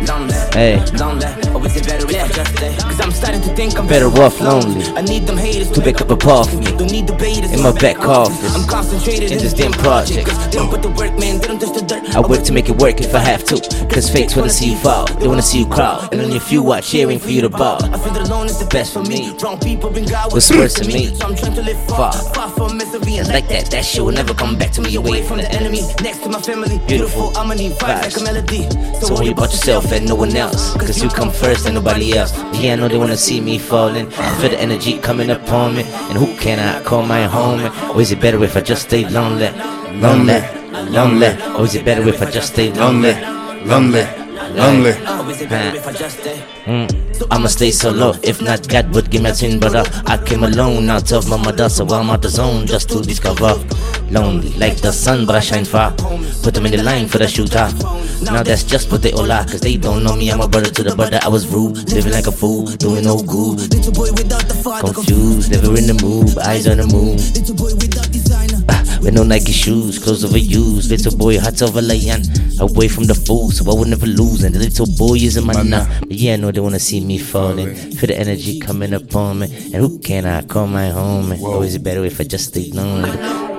Lonely, 0.07 0.35
Hey. 0.55 0.83
lonely. 0.99 1.48
Always 1.59 1.75
better 1.83 2.07
if 2.09 2.23
I 2.23 2.29
just. 2.29 2.83
Cause 2.85 3.01
I'm 3.01 3.11
starting 3.11 3.41
to 3.43 3.53
think 3.57 3.77
I'm 3.77 3.89
Better 3.89 4.07
off 4.23 4.41
lonely. 4.41 4.85
I 4.95 5.03
need 5.03 5.27
them 5.27 5.37
haters 5.37 5.69
To 5.73 5.81
pick 5.81 6.01
up 6.01 6.09
a 6.09 6.17
paw 6.17 6.45
for 6.45 6.57
me. 6.57 6.67
Don't 6.79 6.93
need 6.93 7.07
debaters 7.07 7.51
In 7.51 7.63
my 7.65 7.73
back 7.73 7.99
office. 7.99 8.55
I'm 8.55 8.65
concentrated 8.69 9.33
In 9.33 9.39
this 9.39 9.55
damn 9.55 9.73
project. 9.73 10.29
They 10.29 10.51
don't 10.53 10.71
put 10.71 10.83
the 10.83 10.91
work, 10.91 11.19
man. 11.19 11.41
They 11.41 11.49
don't 11.49 11.59
touch 11.59 11.75
the 11.75 11.85
dirt. 11.85 12.15
I 12.15 12.21
work 12.21 12.45
to 12.45 12.53
make 12.53 12.69
it 12.69 12.77
work 12.79 13.01
if 13.01 13.13
I 13.13 13.19
have 13.19 13.43
to. 13.51 13.57
Cause 13.93 14.09
fakes 14.09 14.37
wanna 14.37 14.51
see 14.51 14.71
you 14.71 14.79
fall. 14.79 15.07
They 15.19 15.27
wanna 15.27 15.43
see 15.43 15.59
you 15.59 15.67
crawl. 15.67 16.09
And 16.13 16.21
only 16.21 16.37
a 16.37 16.41
few 16.41 16.71
are 16.71 16.81
cheering 16.81 17.19
for 17.19 17.31
you 17.31 17.41
to 17.41 17.49
ball. 17.49 17.83
I 17.93 17.99
feel 17.99 18.13
that 18.13 18.29
alone 18.29 18.47
is 18.47 18.61
the 18.61 18.69
Best 18.69 18.93
for 18.93 19.03
me. 19.03 19.35
Wrong 19.43 19.59
people 19.59 19.91
bring 19.91 20.05
God 20.05 20.31
What's 20.33 20.51
worse 20.51 20.75
than 20.75 20.87
me? 20.89 21.13
So 21.15 21.27
I'm 21.27 21.35
trying 21.35 21.55
to 21.55 21.63
live 21.63 21.83
far, 21.89 22.13
Far. 22.13 22.51
from 22.51 22.77
misery 22.77 23.17
and 23.19 23.27
Like 23.29 23.49
that, 23.49 23.67
that 23.73 23.85
shit 23.85 24.05
will 24.05 24.13
never 24.13 24.35
come 24.35 24.59
back 24.59 24.71
to 24.73 24.83
me 24.83 24.95
away 24.95 25.23
from 25.23 25.39
the 25.39 25.51
enemy, 25.51 25.81
next 26.03 26.23
to 26.23 26.29
my 26.29 26.41
family. 26.41 26.79
Beautiful, 26.87 27.33
need 27.57 27.73
vibes 27.73 28.03
like 28.05 28.17
a 28.17 28.23
melody. 28.23 28.63
So 29.01 29.15
worry 29.15 29.31
about 29.33 29.51
yourself 29.51 29.91
and 29.91 30.07
no 30.07 30.15
one 30.15 30.37
else. 30.37 30.75
Cause 30.75 31.03
you 31.03 31.09
come 31.09 31.33
first 31.33 31.48
and 31.49 31.75
nobody 31.75 32.17
else. 32.17 32.37
Yeah, 32.53 32.75
I 32.75 32.77
know 32.77 32.89
they 32.89 32.99
wanna 32.99 33.17
see 33.17 33.41
me 33.41 33.59
falling. 33.59 34.13
I 34.15 34.35
feel 34.39 34.51
the 34.51 34.61
energy 34.61 34.99
coming 34.99 35.31
upon 35.31 35.77
me. 35.77 35.83
And 36.09 36.19
who 36.19 36.37
can 36.37 36.59
I 36.59 36.83
call 36.83 37.03
my 37.03 37.25
home? 37.25 37.61
Or 37.95 38.01
is 38.01 38.13
it 38.13 38.21
better 38.21 38.43
if 38.45 38.57
I 38.57 38.61
just 38.61 38.83
stay 38.83 39.09
lonely? 39.09 39.51
Lonely, 40.01 40.41
lonely. 40.91 41.29
Or 41.57 41.65
is 41.65 41.75
it 41.75 41.85
better 41.85 42.07
if 42.07 42.21
I 42.21 42.31
just 42.31 42.53
stay 42.53 42.71
lonely? 42.73 43.15
Lonely, 43.65 44.05
lonely. 44.53 44.93
Mm. 46.69 46.87
I'ma 47.31 47.49
stay 47.49 47.71
solo. 47.71 48.13
If 48.23 48.43
not, 48.43 48.69
God 48.69 48.95
would 48.95 49.11
give 49.11 49.23
me 49.23 49.31
a 49.31 49.35
twin 49.35 49.59
brother. 49.59 49.85
I 50.05 50.19
came 50.19 50.45
alone 50.45 50.91
out 50.91 51.11
of 51.13 51.27
my 51.27 51.39
mother, 51.39 51.71
so 51.71 51.87
I'm 51.89 52.11
out 52.11 52.21
the 52.21 52.29
zone 52.29 52.67
just 52.67 52.91
to 52.91 53.01
discover. 53.01 53.55
Lonely 54.11 54.53
like 54.59 54.77
the 54.77 54.93
sun, 54.93 55.25
but 55.25 55.35
I 55.35 55.41
shine 55.41 55.65
far. 55.65 55.93
Put 56.43 56.53
them 56.53 56.67
in 56.67 56.73
the 56.73 56.83
line 56.83 57.09
for 57.09 57.17
the 57.17 57.27
shooter. 57.27 57.73
Now 58.23 58.43
that's 58.43 58.65
just 58.65 58.93
what 58.93 59.01
they 59.01 59.13
all 59.13 59.33
are, 59.33 59.45
cause 59.45 59.61
they 59.61 59.79
don't 59.79 60.05
know 60.05 60.15
me. 60.15 60.31
I'm 60.31 60.43
a 60.43 60.49
brother 60.49 60.69
to 60.71 60.83
the 60.83 60.95
brother. 60.95 61.19
I 61.23 61.29
was 61.29 61.49
rude, 61.49 61.91
living 61.91 62.13
like 62.13 62.27
a 62.27 62.33
fool, 62.33 62.67
doing 62.67 63.05
no 63.05 63.17
good. 63.23 63.73
Little 63.73 63.93
boy 63.93 64.13
without 64.13 64.45
the 64.45 64.55
fuck. 64.55 64.85
Confused, 64.85 65.51
never 65.51 65.73
in 65.73 65.87
the 65.87 65.97
mood, 66.05 66.37
eyes 66.39 66.69
on 66.69 66.77
the 66.77 66.87
moon. 66.87 67.17
With 69.01 69.15
no 69.15 69.23
Nike 69.23 69.53
shoes, 69.53 69.99
clothes 69.99 70.25
overused. 70.25 70.91
Little 70.91 71.17
boy, 71.17 71.39
hot 71.39 71.63
over 71.63 71.81
lion. 71.81 72.23
Away 72.61 72.89
from 72.89 73.05
the 73.05 73.15
fool, 73.15 73.51
so 73.51 73.71
I 73.71 73.75
would 73.79 73.89
never 73.89 74.07
lose. 74.07 74.43
And 74.43 74.55
the 74.55 74.59
little 74.59 74.87
boy 74.87 75.15
is 75.15 75.37
in 75.37 75.47
my 75.47 75.63
now. 75.63 75.87
But 76.01 76.13
yeah, 76.13 76.35
I 76.35 76.37
know 76.37 76.51
they 76.51 76.61
wanna 76.61 76.81
see 76.81 77.01
me 77.01 77.19
falling. 77.19 77.75
Feel 77.75 78.09
the 78.09 78.19
energy 78.19 78.59
coming 78.59 78.93
upon 78.95 79.41
me. 79.41 79.47
And 79.73 79.77
who 79.77 79.99
can 80.01 80.27
I 80.27 80.43
call 80.43 80.67
my 80.67 80.89
home? 80.89 81.33
Or 81.43 81.65
is 81.65 81.77
it 81.77 81.85
better 81.85 82.05
if 82.05 82.21
I 82.21 82.25
just 82.25 82.49
stay 82.49 82.71
lonely? 82.73 83.11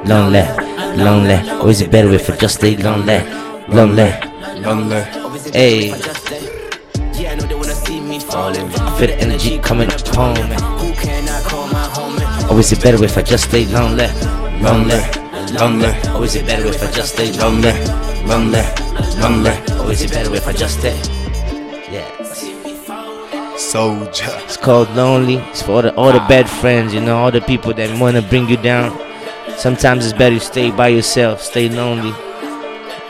Lonely, 0.06 0.44
lonely. 0.98 1.40
Or 1.61 1.70
is 1.70 1.82
it 1.82 1.91
better 1.91 2.11
if 2.11 2.30
I 2.30 2.36
just 2.36 2.56
stay 2.56 2.76
lonely? 2.76 3.20
Lonely, 3.70 4.11
lonely. 4.61 5.02
Hey. 5.53 5.90
Yeah, 7.16 7.32
I 7.32 7.36
know 7.36 7.45
they 7.48 7.56
wanna 7.56 7.76
see 7.76 8.02
me 8.02 8.20
falling. 8.20 8.66
I 8.76 8.98
feel 8.98 9.07
the 9.07 9.18
energy 9.20 9.57
coming 9.60 9.91
upon 9.91 10.36
me. 10.49 10.56
Who 10.80 10.94
can 10.94 11.28
I 11.30 11.41
call 11.44 11.68
my 11.68 11.88
homie? 11.95 12.52
Or 12.52 12.60
is 12.60 12.72
it 12.72 12.82
better 12.82 13.02
if 13.03 13.18
I 13.18 13.22
just 13.22 13.45
stay 13.49 13.66
lonely? 13.66 14.07
Lonely, 14.61 14.95
lonely. 14.95 15.28
Or 15.58 16.24
is 16.26 16.36
it 16.36 16.46
better 16.46 16.68
if 16.68 16.84
I 16.84 16.92
just 16.92 17.14
stay 17.16 17.32
lonely? 17.34 17.72
Lonely, 18.26 18.62
lonely. 19.20 19.50
Or 19.82 19.92
is 19.92 20.04
it 20.04 20.12
better 20.12 20.34
if 20.36 20.48
I 20.48 20.54
just 20.54 20.80
stay? 20.80 20.96
Yeah. 21.92 22.08
Soldier. 23.58 24.32
It's 24.46 24.58
called 24.58 24.90
lonely. 24.92 25.38
It's 25.50 25.64
for 25.64 25.72
all 25.72 25.82
the, 25.82 25.96
all 25.96 26.14
the 26.14 26.20
bad 26.30 26.48
friends, 26.48 26.94
you 26.94 27.02
know, 27.02 27.18
all 27.18 27.32
the 27.32 27.42
people 27.42 27.74
that 27.74 28.00
want 28.00 28.16
to 28.16 28.22
bring 28.22 28.48
you 28.48 28.58
down. 28.58 28.96
Sometimes 29.58 30.06
it's 30.06 30.18
better 30.18 30.36
you 30.36 30.40
stay 30.40 30.70
by 30.72 30.90
yourself, 30.90 31.42
stay 31.42 31.68
lonely. 31.68 32.14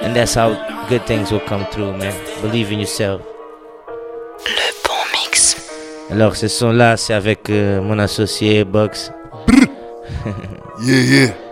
And 0.02 0.16
that's 0.16 0.34
how 0.36 0.56
good 0.88 1.06
things 1.06 1.32
will 1.32 1.42
come 1.42 1.66
through, 1.72 1.98
man. 1.98 2.16
Believe 2.42 2.72
in 2.72 2.80
yourself. 2.80 3.22
Le 4.46 4.72
bon 4.88 5.04
mix. 5.14 5.58
Alors, 6.10 6.38
ce 6.38 6.48
son-là, 6.48 6.96
c'est 6.96 7.14
avec 7.14 7.50
euh, 7.50 7.82
mon 7.82 8.00
associé 8.00 8.64
Box. 8.64 9.12
Yeah, 10.82 11.02
yeah. 11.02 11.49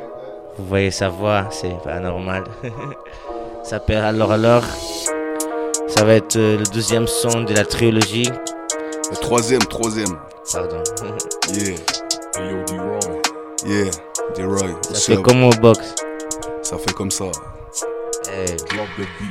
Vous 0.58 0.66
voyez 0.66 0.92
sa 0.92 1.10
voix, 1.10 1.48
c'est 1.52 1.78
pas 1.84 2.00
normal. 2.00 2.44
Ça 3.64 3.72
s'appelle 3.72 4.04
Alors 4.04 4.32
Alors. 4.32 4.64
Ça 5.88 6.04
va 6.04 6.16
être 6.16 6.36
euh, 6.36 6.58
le 6.58 6.64
deuxième 6.74 7.08
son 7.08 7.42
de 7.42 7.54
la 7.54 7.64
trilogie. 7.66 8.30
Le 9.10 9.16
troisième, 9.18 9.62
troisième. 9.62 10.18
Pardon. 10.52 10.84
Yeah. 11.54 11.76
Yo, 12.40 12.64
D-Roy. 12.66 13.00
Yeah, 13.66 13.92
D-Roy. 14.36 14.68
Ça 14.82 15.16
fait 15.16 15.22
comme 15.22 15.44
au 15.44 15.50
box. 15.62 15.96
Ça 16.62 16.78
fait 16.78 16.94
comme 16.94 17.10
ça. 17.10 17.26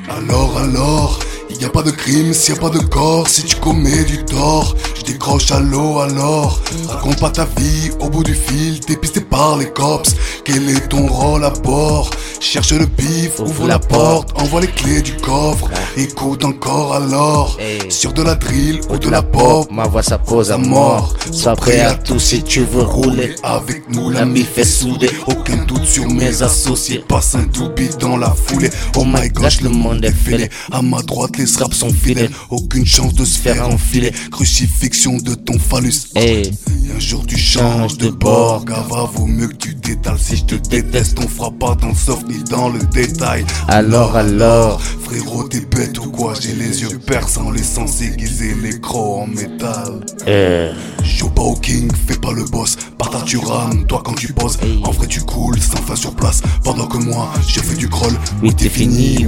Alors, 0.08 0.58
alors, 0.58 1.18
il 1.50 1.58
n'y 1.58 1.64
a 1.64 1.68
pas 1.68 1.82
de 1.82 1.90
crime 1.90 2.32
s'il 2.32 2.54
n'y 2.54 2.60
a 2.60 2.62
pas 2.62 2.70
de 2.70 2.82
corps. 2.82 3.28
Si 3.28 3.44
tu 3.44 3.56
commets 3.56 4.04
du 4.04 4.24
tort, 4.24 4.74
je 4.94 5.02
décroche 5.02 5.50
à 5.50 5.60
l'eau 5.60 5.98
alors. 5.98 6.60
Raconte 6.88 7.20
pas 7.20 7.30
ta 7.30 7.44
vie 7.44 7.90
au 8.00 8.08
bout 8.08 8.24
du 8.24 8.34
fil, 8.34 8.80
dépisté 8.80 9.20
par 9.20 9.56
les 9.58 9.70
cops. 9.70 10.14
Quel 10.44 10.68
est 10.68 10.88
ton 10.88 11.06
rôle 11.06 11.44
à 11.44 11.50
bord? 11.50 12.10
Cherche 12.40 12.72
le 12.72 12.86
bif, 12.86 13.40
ouvre 13.40 13.66
la 13.66 13.78
porte, 13.78 14.40
envoie 14.40 14.60
les 14.60 14.66
clés 14.68 15.02
du 15.02 15.16
coffre. 15.16 15.68
Écoute 15.96 16.44
encore 16.44 16.94
alors, 16.94 17.58
sur 17.88 18.12
de 18.12 18.22
la 18.22 18.34
drill 18.34 18.80
ou 18.90 18.98
de 18.98 19.08
la 19.08 19.22
pop. 19.22 19.70
Ma 19.70 19.86
voix 19.86 20.02
ça 20.02 20.18
pose 20.18 20.52
à 20.52 20.58
mort. 20.58 21.14
Sois 21.32 21.56
prêt 21.56 21.80
à 21.80 21.94
tout 21.94 22.18
si 22.18 22.42
tu 22.42 22.60
veux 22.60 22.82
rouler. 22.82 23.34
Avec 23.42 23.88
nous, 23.90 24.10
l'ami 24.10 24.42
fait 24.42 24.64
souder. 24.64 25.10
Aucun 25.26 25.56
doute 25.64 25.84
sur 25.84 26.06
mes 26.06 26.42
associés. 26.42 27.04
Passe 27.06 27.34
un 27.34 27.44
doubi 27.44 27.88
dans 27.98 28.16
la 28.16 28.30
foulée. 28.30 28.70
Oh 28.96 29.04
my 29.04 29.28
gosh, 29.28 29.60
le 29.60 29.70
monde 29.70 30.04
est 30.04 30.12
fêlé. 30.12 30.48
À 30.72 30.82
ma 30.82 31.02
droite, 31.02 31.36
les 31.38 31.46
straps 31.46 31.76
sont 31.76 31.92
fidèles. 31.92 32.30
Aucune 32.50 32.86
chance 32.86 33.14
de 33.14 33.24
se 33.24 33.38
faire 33.38 33.66
enfiler. 33.68 34.12
Crucifixion 34.30 35.16
de 35.18 35.34
ton 35.34 35.58
phallus. 35.58 36.08
Hey. 36.14 36.52
Un 36.94 37.00
jour 37.00 37.26
tu 37.26 37.36
changes 37.36 37.98
de 37.98 38.08
bord. 38.08 38.64
Gava, 38.64 39.10
vaut 39.12 39.26
mieux 39.26 39.48
que 39.48 39.56
tu 39.56 39.74
détales. 39.74 40.18
Si 40.18 40.36
je 40.36 40.44
te 40.44 40.54
déteste, 40.54 41.18
on 41.18 41.28
fera 41.28 41.50
pas 41.50 41.74
dans 41.74 41.88
le 41.88 41.94
soft 41.94 42.28
ni 42.28 42.42
dans 42.44 42.68
le 42.68 42.78
détail. 42.92 43.44
Alors, 43.68 44.16
alors. 44.16 44.80
Frérot, 44.80 45.44
t'es 45.44 45.60
bête 45.60 45.98
ou 45.98 46.10
quoi? 46.10 46.34
J'ai 46.40 46.54
les 46.54 46.82
yeux 46.82 46.98
perçants, 46.98 47.50
les 47.50 47.62
sens 47.62 48.00
aiguisés, 48.00 48.54
les 48.62 48.80
crocs 48.80 49.22
en 49.22 49.26
métal. 49.26 50.04
Euh. 50.26 50.72
Joue 51.04 51.30
pas 51.30 51.42
au 51.42 51.54
king, 51.54 51.88
fais 52.08 52.16
pas 52.16 52.32
le 52.32 52.44
boss. 52.44 52.76
Par 52.98 53.10
ta 53.10 53.20
tu 53.20 53.38
rames, 53.38 53.86
toi 53.86 54.02
quand 54.04 54.14
tu 54.14 54.32
poses. 54.32 54.58
En 54.84 54.90
vrai, 54.90 55.06
tu 55.06 55.20
coules 55.20 55.60
sans 55.60 55.80
fin 55.82 55.94
sur 55.96 56.14
place. 56.14 56.42
Pendant 56.64 56.86
que 56.86 56.98
moi, 56.98 57.32
j'ai 57.46 57.60
fait 57.60 57.76
du 57.76 57.88
crawl. 57.88 58.12
Oui, 58.42 58.52
t'es 58.54 58.68
fini. 58.76 59.26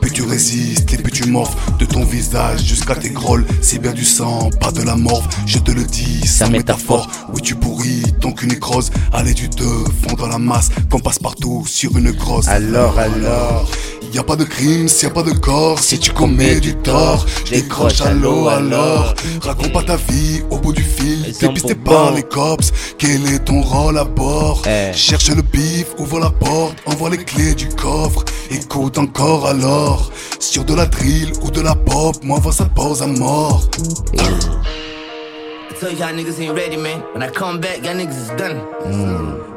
Plus 0.00 0.10
tu 0.12 0.22
résistes 0.22 0.92
et 0.92 0.98
plus 0.98 1.10
tu 1.10 1.28
morphes. 1.28 1.56
De 1.78 1.84
ton 1.84 2.04
visage 2.04 2.62
jusqu'à 2.62 2.94
tes 2.94 3.10
grolles. 3.10 3.44
C'est 3.60 3.80
bien 3.80 3.92
du 3.92 4.04
sang, 4.04 4.50
pas 4.60 4.70
de 4.70 4.82
la 4.82 4.94
morve. 4.94 5.26
Je 5.44 5.58
te 5.58 5.72
le 5.72 5.82
dis, 5.82 6.26
sans 6.26 6.50
métaphore. 6.50 7.08
Oui, 7.32 7.42
tu 7.42 7.56
pourris, 7.56 8.02
ton 8.20 8.32
cul 8.32 8.46
nécrose. 8.46 8.90
Allez, 9.12 9.34
tu 9.34 9.48
te 9.48 9.64
fonds 9.64 10.14
dans 10.16 10.28
la 10.28 10.38
masse. 10.38 10.70
Qu'on 10.90 11.00
passe 11.00 11.18
partout 11.18 11.64
sur 11.66 11.96
une 11.96 12.12
grosse. 12.12 12.46
Alors, 12.46 12.96
alors. 12.98 13.68
Y 14.14 14.18
a 14.18 14.22
pas 14.22 14.36
de 14.36 14.44
crime 14.44 14.86
s'il 14.86 15.08
y 15.08 15.10
a 15.10 15.14
pas 15.14 15.24
de 15.24 15.32
corps. 15.32 15.80
Si 15.80 15.98
tu 15.98 16.12
commets 16.12 16.60
du 16.60 16.76
tort, 16.76 17.26
décroche 17.50 18.00
à 18.00 18.12
l'eau 18.12 18.46
alors. 18.46 19.12
Raconte 19.42 19.72
pas 19.72 19.82
ta 19.82 19.96
vie 19.96 20.40
au 20.50 20.58
bout 20.58 20.72
du 20.72 20.84
fil. 20.84 21.32
Dépisté 21.40 21.74
par 21.74 22.14
les 22.14 22.22
cops. 22.22 22.72
Quel 22.96 23.26
est 23.26 23.40
ton 23.40 23.60
rôle 23.60 23.98
à 23.98 24.04
bord 24.04 24.62
Cherche 24.92 25.30
le 25.30 25.42
bif, 25.42 25.88
ouvre 25.98 26.20
la 26.20 26.30
porte, 26.30 26.76
envoie 26.86 27.10
les 27.10 27.24
clés 27.24 27.56
du 27.56 27.66
coffre. 27.70 28.24
Écoute 28.52 28.98
encore 28.98 29.48
alors. 29.48 30.12
Sur 30.38 30.64
de 30.64 30.74
la 30.74 30.86
drill 30.86 31.32
ou 31.42 31.50
de 31.50 31.60
la 31.60 31.74
pop, 31.74 32.14
moi 32.22 32.38
vois 32.38 32.52
ça 32.52 32.66
pose 32.66 33.02
à 33.02 33.08
mort. 33.08 33.68
I 34.14 35.74
tell 35.80 35.92
y'all 35.92 36.14
niggas 36.14 36.38
ain't 36.38 36.54
ready, 36.54 36.76
man. 36.76 37.02
When 37.14 37.22
I 37.24 37.32
come 37.32 37.58
back, 37.58 37.84
y'all 37.84 37.96
niggas 37.96 38.16
is 38.16 38.30
done. 38.38 38.60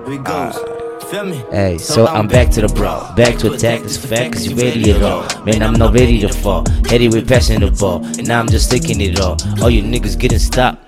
Here 0.07 0.15
it 0.15 0.23
goes. 0.23 0.86
Hey, 1.09 1.77
so 1.77 2.05
I'm 2.05 2.27
back 2.27 2.49
to 2.51 2.61
the 2.61 2.67
bro. 2.67 2.99
Back 3.15 3.37
to 3.37 3.53
attack 3.53 3.81
this 3.81 3.95
fact, 3.95 4.33
cause 4.33 4.45
you 4.45 4.57
ready 4.57 4.91
at 4.91 5.01
all. 5.01 5.23
Man, 5.45 5.63
I'm 5.63 5.71
not 5.71 5.93
ready 5.93 6.19
to 6.19 6.27
fall. 6.27 6.65
Heady 6.89 7.07
with 7.07 7.29
passing 7.29 7.61
the 7.61 7.71
ball. 7.71 8.03
And 8.03 8.27
now 8.27 8.41
I'm 8.41 8.49
just 8.49 8.69
taking 8.69 8.99
it 8.99 9.17
all. 9.21 9.37
All 9.61 9.69
you 9.69 9.83
niggas 9.83 10.19
getting 10.19 10.37
stopped. 10.39 10.83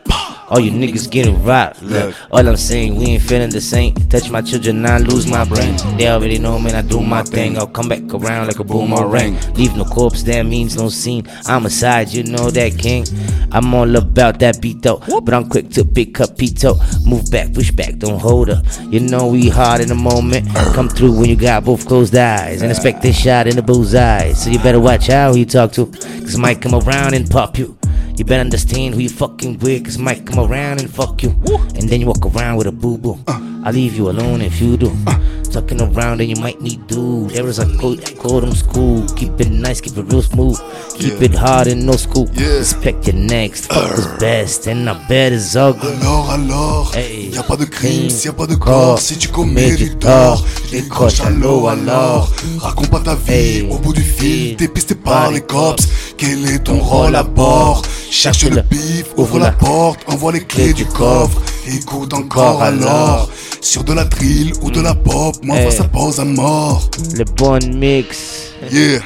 All 0.50 0.60
you 0.60 0.72
niggas 0.72 1.10
getting 1.10 1.44
robbed. 1.44 1.82
Look, 1.82 2.16
all 2.32 2.48
I'm 2.48 2.58
saying, 2.58 2.96
we 2.96 3.06
ain't 3.06 3.24
feeling 3.24 3.50
the 3.50 3.62
same. 3.62 3.94
Touch 4.10 4.30
my 4.30 4.42
children, 4.42 4.86
I 4.86 4.98
lose 4.98 5.28
my 5.28 5.46
brain. 5.46 5.78
They 5.98 6.08
already 6.08 6.40
know, 6.40 6.58
man, 6.60 6.76
I 6.76 6.82
do 6.82 7.02
my 7.02 7.24
thing. 7.24 7.58
I'll 7.58 7.68
come 7.68 7.90
back 7.90 8.02
around 8.14 8.48
like 8.48 8.60
a 8.60 8.64
boomerang. 8.64 9.38
Leave 9.54 9.76
no 9.76 9.86
corpse, 9.86 10.24
that 10.24 10.44
means 10.46 10.76
no 10.76 10.90
scene. 10.90 11.28
I'm 11.46 11.66
aside, 11.66 12.10
you 12.10 12.24
know 12.24 12.50
that 12.50 12.78
king. 12.78 13.06
I'm 13.52 13.74
all 13.74 13.96
about 13.96 14.40
that 14.40 14.62
beat 14.62 14.82
though, 14.82 15.02
but 15.24 15.34
I'm 15.34 15.50
quick 15.50 15.70
to 15.72 15.86
pick 15.86 16.20
up 16.20 16.38
Pito. 16.38 16.78
Move 17.06 17.30
back, 17.32 17.54
push 17.54 17.72
back, 17.72 17.98
don't 17.98 18.20
hold 18.20 18.50
up. 18.50 18.66
You 18.90 19.00
know 19.00 19.28
we 19.28 19.50
hard 19.50 19.82
in 19.82 19.88
the 19.88 19.96
moment. 19.96 20.48
Come 20.74 20.90
through 20.90 21.18
when 21.20 21.30
you 21.30 21.36
got 21.36 21.66
both 21.66 21.88
closed 21.88 22.16
eyes 22.16 22.62
and 22.62 22.72
expect 22.72 23.02
this 23.02 23.18
shot 23.18 23.48
in 23.48 23.56
the 23.56 23.64
bullseye. 23.64 24.34
So 24.34 24.50
you 24.50 24.60
better 24.60 24.80
watch 24.80 25.10
out 25.10 25.34
who 25.34 25.40
you 25.40 25.46
talk 25.46 25.72
to, 25.74 25.86
cause 25.88 26.36
I 26.36 26.40
might 26.40 26.62
come 26.62 26.76
around 26.76 27.14
and 27.14 27.30
pop 27.30 27.58
you. 27.58 27.79
You 28.20 28.26
better 28.26 28.42
understand 28.42 28.96
who 28.96 29.00
you 29.00 29.08
fucking 29.08 29.60
with, 29.60 29.86
cause 29.86 29.98
I 29.98 30.02
might 30.02 30.28
come 30.28 30.40
around 30.40 30.82
and 30.82 30.94
fuck 30.94 31.24
you. 31.24 31.30
And 31.76 31.88
then 31.88 32.02
you 32.02 32.08
walk 32.08 32.26
around 32.26 32.58
with 32.58 32.68
a 32.68 32.72
boo 32.74 32.98
boo. 32.98 33.18
Uh. 33.26 33.40
I'll 33.64 33.72
leave 33.72 33.96
you 33.96 34.10
alone 34.10 34.42
if 34.42 34.60
you 34.60 34.76
do. 34.76 34.92
Uh. 35.08 35.18
Talking 35.50 35.80
around 35.82 36.20
and 36.20 36.30
you 36.30 36.36
might 36.36 36.60
need 36.60 36.86
dude. 36.88 37.30
There 37.30 37.48
is 37.48 37.60
a 37.60 37.78
quote, 37.78 38.18
quote 38.20 38.44
them 38.44 38.54
school. 38.54 39.08
Keep 39.16 39.40
it 39.40 39.50
nice, 39.50 39.80
keep 39.80 39.96
it 39.96 40.04
real 40.12 40.22
smooth. 40.22 40.60
Keep 41.00 41.22
it 41.22 41.34
hard 41.34 41.68
and 41.68 41.86
no 41.86 41.94
school. 41.94 42.28
Respect 42.36 43.08
your 43.08 43.16
next, 43.16 43.72
fuck 43.72 43.98
is 43.98 44.06
best, 44.20 44.68
and 44.68 44.90
I 44.90 45.08
bet 45.08 45.32
it's 45.32 45.56
ugly. 45.56 45.94
Alors, 46.02 46.30
alors, 46.30 46.92
y 46.96 47.38
a 47.38 47.44
pas 47.44 47.56
de 47.56 47.66
crime 47.66 48.10
s'il 48.10 48.26
y 48.26 48.30
a 48.30 48.34
pas 48.34 48.48
de 48.48 48.56
corps. 48.56 49.00
Si 49.00 49.18
tu 49.18 49.30
commets 49.30 49.78
du 49.78 49.96
tort, 49.96 50.46
décroche 50.72 51.22
à 51.22 51.30
l'eau 51.30 51.68
alors. 51.68 52.30
Raconte 52.60 52.90
pas 52.90 53.00
ta 53.00 53.16
vie 53.16 53.66
au 53.72 53.78
bout 53.78 53.94
du 53.94 54.04
fil. 54.04 54.58
T'es 54.58 54.68
pisté 54.68 54.94
par 54.94 55.32
les 55.32 55.42
cops. 55.42 55.88
Quel 56.20 56.46
est 56.50 56.60
ton 56.66 56.80
rôle 56.80 57.16
à 57.16 57.24
bord 57.24 57.82
Cherche 58.12 58.44
le 58.44 58.62
bif, 58.62 59.06
ouvre 59.16 59.40
la 59.40 59.52
porte, 59.52 60.02
envoie 60.08 60.34
les 60.34 60.44
clés 60.44 60.74
du 60.74 60.86
coffre. 60.86 61.42
Écoute 61.66 62.14
encore 62.14 62.62
alors. 62.62 63.30
Sur 63.62 63.86
de 63.86 63.94
la 63.94 64.04
drill 64.04 64.52
ou 64.62 64.70
de 64.70 64.82
la 64.82 64.96
pop, 64.96 65.36
moi 65.44 65.56
Hey. 65.58 65.72
ça 65.72 65.86
pose 65.86 66.20
à 66.20 66.26
mort. 66.26 66.90
Le 67.16 67.24
bon 67.24 67.60
mix. 67.74 68.52
Yeah. 68.70 69.00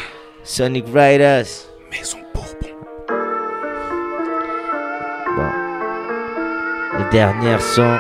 Sonic 0.44 0.86
Riders. 0.88 1.46
Maison 1.92 2.18
Bon. 5.36 5.52
Le 6.98 7.12
dernier 7.12 7.58
son. 7.76 7.98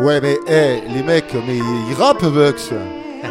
Ouais, 0.00 0.20
mais 0.20 0.38
hey, 0.46 0.82
les 0.94 1.02
mecs, 1.02 1.32
mais 1.46 1.56
ils 1.56 1.94
rappent, 1.94 2.24
Bucks. 2.24 2.70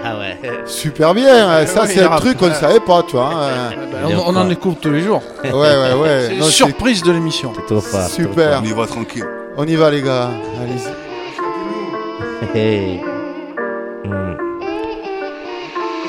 Ah 0.04 0.18
ouais. 0.20 0.38
Super 0.66 1.14
bien, 1.14 1.50
hein. 1.50 1.66
ça 1.66 1.84
Ouais, 1.84 1.88
c'est 1.88 2.04
un 2.04 2.18
truc 2.18 2.38
qu'on 2.38 2.48
ne 2.50 2.54
savait 2.54 2.82
pas, 2.82 3.04
toi. 3.04 3.30
hein. 3.34 3.70
On, 4.06 4.34
on 4.34 4.36
en 4.36 4.46
découvre 4.46 4.76
tous 4.82 4.92
les 4.92 5.02
jours. 5.02 5.22
Ouais, 5.46 5.50
ouais, 5.52 5.94
ouais. 5.94 6.36
Non, 6.38 6.46
c'est- 6.46 6.52
surprise 6.52 7.02
de 7.04 7.12
l'émission. 7.14 7.54
C'est 7.56 7.66
trop 7.66 7.80
fort. 7.82 8.08
Super. 8.10 8.60
On 8.62 8.66
y 8.66 8.74
va 8.74 8.86
tranquille. 8.86 9.26
On 9.56 9.66
y 9.66 9.76
va, 9.76 9.90
les 9.90 10.02
gars. 10.02 10.30
Allez-y. 10.62 12.58
Hey. 12.58 13.00
Mm. 14.04 14.36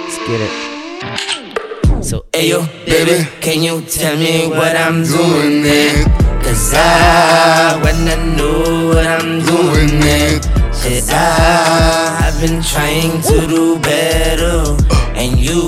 Let's 0.05 0.19
get 0.27 0.41
it. 0.41 2.05
So, 2.05 2.25
Ayo, 2.33 2.63
baby, 2.87 3.27
can 3.41 3.63
you 3.63 3.81
tell 3.83 4.17
me 4.17 4.49
what 4.49 4.75
I'm 4.77 5.05
doing 5.05 5.65
it? 5.65 6.07
Cause 6.43 6.75
I 6.75 7.79
wanna 7.83 8.17
know 8.37 8.89
what 8.95 9.07
I'm 9.07 9.41
doing 9.45 10.03
it. 10.03 10.48
Cause 10.89 11.11
I, 11.11 12.31
I've 12.33 12.41
been 12.41 12.63
trying 12.63 13.21
to 13.21 13.47
do 13.47 13.79
better. 13.81 14.65
Uh. 14.91 15.13
And 15.15 15.39
you, 15.39 15.61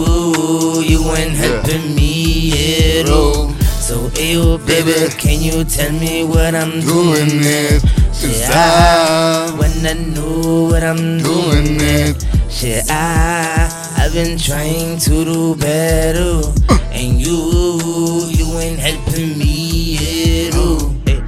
you 0.82 1.02
ain't 1.12 1.32
helping 1.36 1.94
me 1.94 3.00
at 3.00 3.10
all. 3.10 3.50
So, 3.84 4.08
Ayo, 4.16 4.56
baby, 4.66 5.12
can 5.18 5.42
you 5.42 5.64
tell 5.64 5.92
me 5.92 6.24
what 6.24 6.54
I'm 6.54 6.80
doing 6.80 7.28
it? 7.44 7.82
Cause 7.82 8.48
I 8.48 9.54
when 9.58 9.84
I 9.86 9.92
know 9.92 10.68
what 10.70 10.82
I'm 10.82 11.18
doing 11.18 11.76
it. 11.80 12.24
Shit, 12.50 12.90
I, 12.90 13.68
I've 13.98 14.14
been 14.14 14.38
trying 14.38 14.98
to 15.00 15.24
do 15.24 15.54
better. 15.56 16.40
Uh. 16.70 16.78
And 16.92 17.20
you, 17.20 18.26
you 18.30 18.58
ain't 18.58 18.78
helping 18.80 19.36
me 19.36 20.46
at 20.48 20.54
all. 20.56 20.94
Eh, 21.06 21.20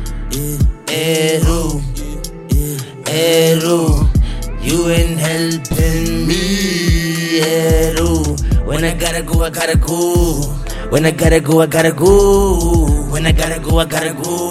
eh, 0.88 1.38
At 1.38 1.46
all. 1.46 1.91
You 4.62 4.88
ain't 4.88 5.18
helping 5.18 6.26
me 6.26 7.40
at 7.42 8.00
all. 8.00 8.36
When 8.64 8.84
I 8.84 8.94
gotta 8.94 9.22
go, 9.22 9.42
I 9.42 9.50
gotta 9.50 9.76
go. 9.76 10.40
When 10.88 11.04
I 11.04 11.10
gotta 11.10 11.40
go, 11.40 11.60
I 11.60 11.66
gotta 11.66 11.92
go. 11.92 13.10
When 13.10 13.26
I 13.26 13.32
gotta 13.32 13.60
go, 13.60 13.78
I 13.78 13.84
gotta 13.84 14.14
go. 14.14 14.48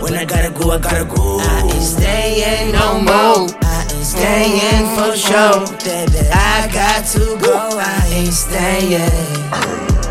When 0.00 0.14
I 0.14 0.24
gotta 0.24 0.50
go, 0.50 0.72
I 0.72 0.78
gotta 0.78 1.04
go. 1.04 1.38
I 1.38 1.62
ain't 1.62 1.82
staying 1.82 2.72
no 2.72 3.00
more. 3.00 3.48
I 3.62 3.86
ain't 3.94 4.04
staying 4.04 4.86
for 4.96 5.16
sure. 5.16 5.66
Baby, 5.84 6.26
I 6.32 6.68
got 6.72 7.06
to 7.14 7.38
go. 7.40 7.78
I 7.78 8.08
ain't 8.10 8.32
staying. 8.32 9.00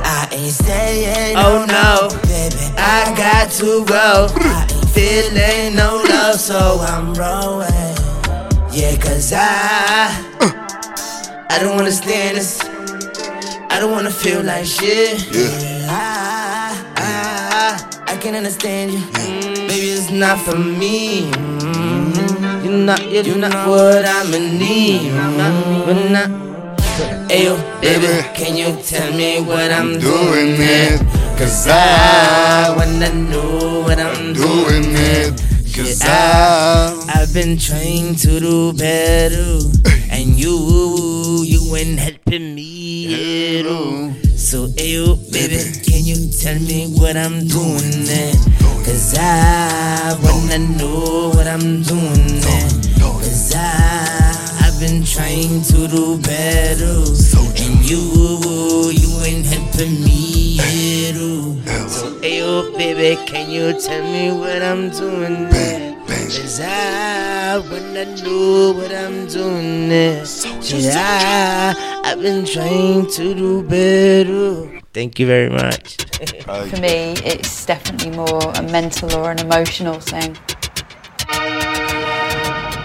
I 0.06 0.30
ain't 0.32 0.54
staying. 0.54 1.36
Oh 1.36 1.66
no, 1.68 2.08
baby, 2.24 2.72
I 2.78 3.14
got 3.18 3.52
to 3.60 3.84
go. 3.84 4.85
I 4.96 5.02
ain't 5.02 5.34
feeling 5.34 5.76
no 5.76 6.02
love, 6.08 6.40
so 6.40 6.80
I'm 6.82 7.14
rolling. 7.14 7.68
Yeah, 8.72 8.96
cause 8.98 9.34
I, 9.36 10.08
I 11.50 11.60
don't 11.60 11.76
wanna 11.76 11.92
stand 11.92 12.38
this. 12.38 12.62
I 13.70 13.80
don't 13.80 13.92
wanna 13.92 14.12
feel 14.12 14.42
like 14.44 14.66
shit. 14.66 15.26
Yeah. 15.34 15.88
I, 15.90 16.94
I, 16.98 18.14
I 18.14 18.18
can 18.18 18.36
understand 18.36 18.92
you. 18.94 19.00
Baby, 19.68 19.92
it's 19.92 20.12
not 20.12 20.40
for 20.40 20.58
me. 20.58 21.32
Mm, 21.32 22.64
You're 22.64 22.74
not, 22.74 23.12
you're, 23.12 23.38
not 23.38 23.68
what 23.68 24.06
I'm 24.06 24.34
in 24.34 24.58
need. 24.58 25.12
Mm, 25.12 25.86
But 25.86 26.12
not. 26.12 26.55
Ayo, 26.96 27.60
baby, 27.82 28.08
can 28.34 28.56
you 28.56 28.72
tell 28.82 29.12
me 29.12 29.42
what 29.42 29.70
I'm 29.70 30.00
doing 30.00 30.56
it? 30.56 31.02
Cause 31.38 31.68
I 31.68 32.74
wanna 32.78 33.12
know 33.14 33.82
what 33.84 34.00
I'm 34.00 34.32
doing 34.32 34.96
it. 34.96 35.36
Cause 35.76 36.00
I, 36.04 36.96
I've 37.14 37.34
been 37.34 37.58
trying 37.58 38.16
to 38.16 38.40
do 38.40 38.72
better. 38.72 39.60
And 40.10 40.40
you, 40.40 41.44
you 41.44 41.76
ain't 41.76 42.00
helping 42.00 42.56
me 42.56 43.60
at 43.60 43.66
all. 43.66 44.14
So, 44.38 44.68
ayo, 44.80 45.20
baby, 45.34 45.60
can 45.84 46.06
you 46.06 46.32
tell 46.32 46.58
me 46.60 46.96
what 46.96 47.18
I'm 47.18 47.46
doing 47.46 48.08
it? 48.08 48.40
Cause 48.88 49.16
I 49.20 50.16
wanna 50.24 50.60
know 50.80 51.32
what 51.36 51.46
I'm 51.46 51.84
doing 51.84 52.40
it. 52.40 52.72
Cause 53.02 53.52
I, 53.54 54.15
I've 54.76 54.82
been 54.82 55.06
trying 55.06 55.62
to 55.72 55.88
do 55.88 56.20
better. 56.20 57.00
And 57.64 57.90
you, 57.90 58.92
you 58.92 59.24
ain't 59.24 59.46
helping 59.46 60.04
me 60.04 60.60
at 61.08 61.16
all. 61.16 61.88
So, 61.88 62.20
ayo, 62.20 62.76
baby, 62.78 63.16
can 63.26 63.50
you 63.50 63.80
tell 63.80 64.04
me 64.04 64.38
what 64.38 64.62
I'm 64.62 64.90
doing 64.90 65.48
it? 65.50 65.96
Cause 66.06 66.60
I 66.60 67.60
wanna 67.60 68.22
know 68.22 68.74
what 68.74 68.92
I'm 68.92 69.28
doing 69.28 69.90
it. 69.90 70.28
Yeah, 70.70 71.74
I've 72.04 72.22
been 72.22 72.44
trying 72.46 73.10
to 73.12 73.34
do 73.34 73.64
better. 73.64 74.82
Thank 74.94 75.20
you 75.20 75.26
very 75.26 75.50
much. 75.50 76.04
For 76.68 76.82
me, 76.82 77.16
it's 77.24 77.66
definitely 77.66 78.12
more 78.12 78.52
a 78.56 78.62
mental 78.64 79.16
or 79.16 79.32
an 79.32 79.40
emotional 79.40 80.02
thing. 80.02 80.36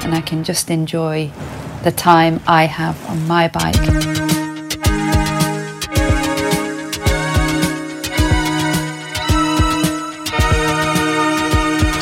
And 0.05 0.15
I 0.15 0.21
can 0.21 0.45
just 0.45 0.71
enjoy 0.71 1.33
the 1.83 1.91
time 1.93 2.41
I 2.47 2.65
have 2.65 2.97
on 3.09 3.27
my 3.27 3.49
bike. 3.49 3.77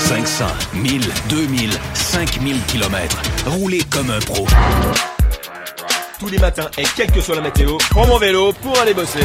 500, 0.09 0.47
1000, 0.75 1.03
2000, 1.29 1.71
5000 1.95 2.61
km. 2.67 3.17
Roulez 3.47 3.83
comme 3.91 4.11
un 4.11 4.19
pro. 4.21 4.47
Tous 6.19 6.29
les 6.29 6.39
matins 6.39 6.69
et 6.77 6.85
quelle 6.97 7.13
que 7.13 7.21
soit 7.21 7.37
la 7.37 7.43
météo, 7.43 7.77
prends 7.91 8.07
mon 8.07 8.19
vélo 8.19 8.53
pour 8.53 8.79
aller 8.81 8.95
bosser. 8.95 9.25